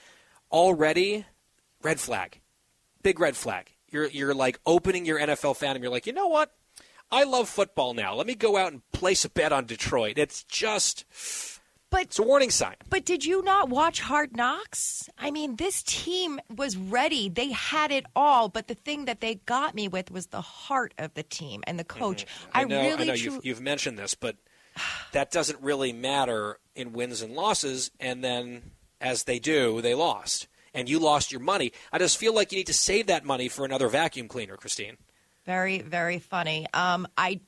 already 0.51 1.25
red 1.83 2.01
flag, 2.01 2.41
big 3.03 3.21
red 3.21 3.37
flag. 3.37 3.71
You're 3.89 4.09
you're 4.09 4.35
like 4.35 4.59
opening 4.67 5.05
your 5.07 5.19
NFL 5.19 5.57
fan, 5.57 5.77
and 5.77 5.83
you're 5.83 5.93
like, 5.93 6.07
you 6.07 6.13
know 6.13 6.27
what? 6.29 6.53
I 7.13 7.25
love 7.25 7.49
football 7.49 7.95
now. 7.95 8.15
Let 8.15 8.27
me 8.27 8.35
go 8.35 8.57
out 8.57 8.73
and 8.73 8.83
place 8.93 9.25
a 9.25 9.31
bet 9.31 9.53
on 9.53 9.67
Detroit. 9.67 10.15
It's 10.19 10.43
just. 10.45 11.05
But 11.91 12.03
it's 12.03 12.19
a 12.21 12.23
warning 12.23 12.51
sign. 12.51 12.77
But 12.89 13.05
did 13.05 13.25
you 13.25 13.43
not 13.43 13.69
watch 13.69 14.01
Hard 14.01 14.37
Knocks? 14.37 15.09
I 15.19 15.33
mean, 15.33 15.57
this 15.57 15.83
team 15.83 16.41
was 16.55 16.77
ready. 16.77 17.29
They 17.29 17.51
had 17.51 17.91
it 17.91 18.07
all. 18.15 18.49
But 18.49 18.69
the 18.69 18.77
thing 18.77 19.07
that 19.07 19.21
they 19.21 19.35
got 19.35 19.75
me 19.75 19.89
with 19.89 20.11
was 20.11 20.29
the 20.29 20.41
heart 20.41 20.95
of 20.99 21.15
the 21.15 21.25
team 21.25 21.63
and 21.67 21.79
the 21.79 21.85
coach. 21.85 22.27
Mm-hmm. 22.27 22.51
I, 22.55 22.61
I, 22.61 22.65
know, 22.65 22.81
really 22.81 23.03
I 23.03 23.07
know 23.07 23.17
tru- 23.17 23.33
you've, 23.35 23.45
you've 23.45 23.61
mentioned 23.61 23.99
this, 23.99 24.15
but 24.15 24.37
that 25.13 25.33
doesn't 25.33 25.61
really 25.61 25.93
matter 25.93 26.59
in 26.77 26.93
wins 26.93 27.23
and 27.23 27.35
losses. 27.35 27.91
And 27.99 28.23
then, 28.23 28.71
as 29.01 29.25
they 29.25 29.41
do, 29.41 29.81
they 29.81 29.95
lost. 29.95 30.47
And 30.73 30.89
you 30.89 31.01
lost 31.01 31.33
your 31.33 31.41
money. 31.41 31.73
I 31.93 31.99
just 31.99 32.19
feel 32.19 32.33
like 32.33 32.53
you 32.53 32.59
need 32.59 32.69
to 32.69 32.73
save 32.73 33.09
that 33.09 33.25
money 33.25 33.49
for 33.49 33.65
another 33.65 33.89
vacuum 33.89 34.29
cleaner, 34.29 34.57
Christine. 34.57 34.97
Very, 35.45 35.81
very 35.81 36.21
funny. 36.21 36.69
Um, 36.73 37.09
I 37.19 37.41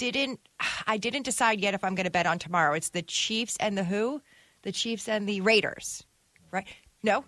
didn't. 0.00 0.40
I 0.86 0.96
didn't 0.96 1.24
decide 1.24 1.60
yet 1.60 1.74
if 1.74 1.84
I'm 1.84 1.94
going 1.94 2.04
to 2.04 2.10
bet 2.10 2.26
on 2.26 2.38
tomorrow. 2.38 2.74
It's 2.74 2.90
the 2.90 3.02
Chiefs 3.02 3.56
and 3.60 3.76
the 3.76 3.84
who? 3.84 4.22
The 4.62 4.72
Chiefs 4.72 5.08
and 5.08 5.28
the 5.28 5.40
Raiders, 5.40 6.04
right? 6.50 6.66
No. 7.02 7.24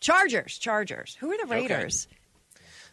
Chargers. 0.00 0.58
Chargers. 0.58 1.16
Who 1.20 1.30
are 1.30 1.36
the 1.36 1.46
Raiders? 1.46 2.08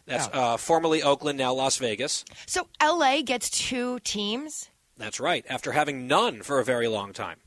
That's 0.06 0.28
uh, 0.32 0.56
formerly 0.56 1.02
Oakland, 1.02 1.38
now 1.38 1.52
Las 1.52 1.76
Vegas. 1.76 2.24
So 2.46 2.68
LA 2.82 3.22
gets 3.22 3.50
two 3.50 3.98
teams. 4.00 4.68
That's 4.96 5.20
right. 5.20 5.44
After 5.48 5.72
having 5.72 6.06
none 6.06 6.42
for 6.42 6.58
a 6.58 6.64
very 6.64 6.88
long 6.88 7.12
time. 7.12 7.38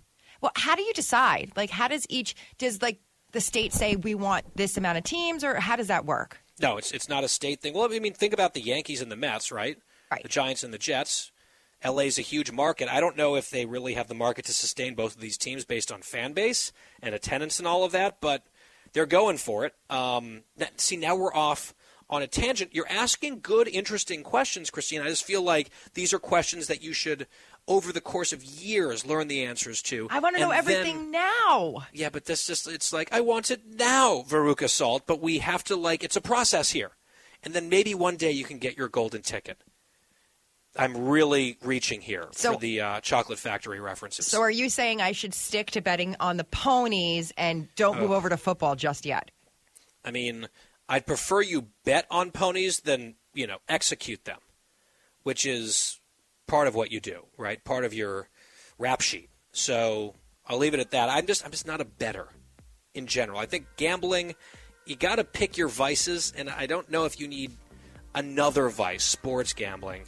Well, 0.42 0.52
how 0.56 0.76
do 0.76 0.82
you 0.82 0.94
decide? 0.94 1.52
Like, 1.56 1.70
how 1.70 1.88
does 1.88 2.06
each 2.10 2.36
does 2.58 2.82
like 2.82 3.00
the 3.32 3.42
state 3.42 3.74
say 3.74 3.96
we 3.96 4.16
want 4.16 4.56
this 4.56 4.78
amount 4.78 4.98
of 4.98 5.04
teams, 5.04 5.44
or 5.44 5.56
how 5.56 5.76
does 5.76 5.88
that 5.88 6.06
work? 6.06 6.40
No, 6.60 6.78
it's 6.78 6.92
it's 6.92 7.10
not 7.10 7.24
a 7.24 7.28
state 7.28 7.62
thing. 7.62 7.74
Well, 7.74 7.92
I 7.92 8.00
mean, 8.00 8.14
think 8.14 8.34
about 8.34 8.54
the 8.54 8.62
Yankees 8.62 9.02
and 9.02 9.12
the 9.12 9.16
Mets, 9.16 9.52
right? 9.52 9.78
Right. 10.14 10.24
The 10.24 10.30
Giants 10.30 10.64
and 10.64 10.74
the 10.74 10.78
Jets. 10.78 11.32
LA 11.86 12.04
is 12.04 12.18
a 12.18 12.22
huge 12.22 12.52
market. 12.52 12.88
I 12.88 13.02
don't 13.02 13.18
know 13.18 13.36
if 13.36 13.50
they 13.50 13.66
really 13.66 13.94
have 13.96 14.08
the 14.08 14.14
market 14.14 14.46
to 14.46 14.54
sustain 14.54 14.96
both 14.96 15.16
of 15.16 15.22
these 15.22 15.38
teams 15.38 15.66
based 15.66 15.92
on 15.92 16.02
fan 16.02 16.34
base 16.34 16.72
and 17.02 17.14
attendance 17.14 17.60
and 17.60 17.68
all 17.68 17.84
of 17.84 17.92
that, 17.92 18.22
but 18.22 18.46
they're 18.94 19.06
going 19.06 19.38
for 19.38 19.66
it. 19.66 19.74
Um, 19.90 20.44
see, 20.78 20.96
now 20.96 21.16
we're 21.16 21.34
off 21.34 21.74
on 22.10 22.22
a 22.22 22.28
tangent. 22.28 22.74
You're 22.74 22.90
asking 22.90 23.40
good, 23.42 23.68
interesting 23.68 24.24
questions, 24.24 24.70
Christine. 24.70 25.02
I 25.02 25.10
just 25.10 25.26
feel 25.26 25.42
like 25.42 25.72
these 25.94 26.14
are 26.14 26.20
questions 26.20 26.68
that 26.68 26.82
you 26.82 26.94
should, 26.94 27.28
over 27.68 27.92
the 27.92 28.02
course 28.02 28.32
of 28.32 28.44
years, 28.44 29.06
learn 29.06 29.28
the 29.28 29.44
answers 29.44 29.82
to. 29.84 30.08
I 30.10 30.20
want 30.20 30.36
to 30.36 30.42
know 30.42 30.52
everything 30.52 31.12
then- 31.12 31.12
now. 31.12 31.88
yeah, 31.92 32.10
but 32.10 32.26
this 32.26 32.46
just 32.46 32.68
it's 32.68 32.94
like 32.94 33.12
I 33.12 33.22
want 33.22 33.52
it 33.52 33.62
now, 33.66 34.24
Veruca 34.28 34.70
Salt, 34.70 35.04
but 35.06 35.22
we 35.22 35.40
have 35.40 35.64
to 35.66 35.76
like 35.76 36.04
it's 36.04 36.16
a 36.16 36.22
process 36.22 36.72
here. 36.72 36.92
And 37.42 37.54
then 37.54 37.68
maybe 37.68 37.94
one 37.94 38.16
day 38.16 38.32
you 38.32 38.46
can 38.46 38.58
get 38.58 38.78
your 38.78 38.88
golden 38.88 39.22
ticket. 39.22 39.62
I'm 40.76 41.06
really 41.08 41.58
reaching 41.62 42.02
here 42.02 42.28
So- 42.32 42.54
for 42.54 42.60
the 42.60 42.82
uh, 42.82 43.02
chocolate 43.02 43.40
factory 43.40 43.80
references. 43.80 44.26
So, 44.28 44.42
are 44.42 44.50
you 44.52 44.70
saying 44.70 45.02
I 45.02 45.12
should 45.12 45.34
stick 45.34 45.72
to 45.72 45.82
betting 45.82 46.16
on 46.20 46.38
the 46.38 46.44
ponies 46.44 47.32
and 47.38 47.68
don't 47.76 48.00
move 48.00 48.12
Oh. 48.12 48.16
over 48.16 48.30
to 48.30 48.38
football 48.38 48.76
just 48.76 49.06
yet? 49.06 49.30
I 50.04 50.12
mean, 50.12 50.48
I'd 50.90 51.06
prefer 51.06 51.42
you 51.42 51.68
bet 51.86 52.06
on 52.10 52.32
ponies 52.32 52.82
than, 52.82 53.16
you 53.34 53.46
know, 53.48 53.58
execute 53.70 54.26
them, 54.26 54.40
which 55.24 55.46
is 55.46 56.00
part 56.48 56.68
of 56.68 56.76
what 56.76 56.92
you 56.92 57.00
do, 57.00 57.28
right? 57.38 57.64
Part 57.64 57.86
of 57.86 57.94
your 57.94 58.30
rap 58.78 59.02
sheet. 59.02 59.30
So 59.52 60.16
I'll 60.48 60.58
leave 60.58 60.74
it 60.74 60.80
at 60.80 60.92
that. 60.92 61.10
I'm 61.10 61.26
just 61.28 61.46
I'm 61.46 61.52
just 61.52 61.68
not 61.68 61.80
a 61.82 61.86
better 61.86 62.30
in 62.94 63.08
general. 63.08 63.40
I 63.40 63.46
think 63.46 63.68
gambling, 63.78 64.36
you 64.86 64.96
got 64.96 65.16
to 65.16 65.24
pick 65.24 65.56
your 65.58 65.68
vices, 65.70 66.34
and 66.36 66.50
I 66.50 66.66
don't 66.66 66.90
know 66.90 67.06
if 67.06 67.20
you 67.20 67.28
need 67.28 67.52
another 68.14 68.68
vice, 68.70 69.04
sports 69.04 69.54
gambling. 69.54 70.04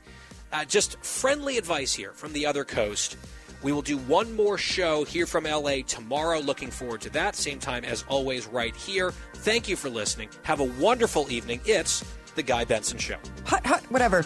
Uh, 0.56 0.64
just 0.64 0.98
friendly 1.04 1.58
advice 1.58 1.94
here 1.94 2.14
from 2.14 2.32
the 2.32 2.46
other 2.46 2.64
coast. 2.64 3.18
We 3.62 3.74
will 3.74 3.82
do 3.82 3.98
one 3.98 4.34
more 4.38 4.58
show 4.58 5.04
here 5.04 5.26
from 5.26 5.44
LA 5.44 5.82
tomorrow. 5.86 6.40
Looking 6.40 6.72
forward 6.72 7.02
to 7.02 7.10
that. 7.10 7.36
Same 7.36 7.60
time 7.60 7.84
as 7.84 8.06
always, 8.08 8.48
right 8.48 8.74
here. 8.74 9.12
Thank 9.34 9.68
you 9.68 9.76
for 9.76 9.90
listening. 9.90 10.30
Have 10.44 10.62
a 10.62 10.72
wonderful 10.80 11.30
evening. 11.30 11.60
It's 11.66 12.06
The 12.36 12.44
Guy 12.44 12.64
Benson 12.64 12.98
Show. 12.98 13.18
Hut, 13.44 13.66
hut, 13.66 13.84
whatever. 13.92 14.26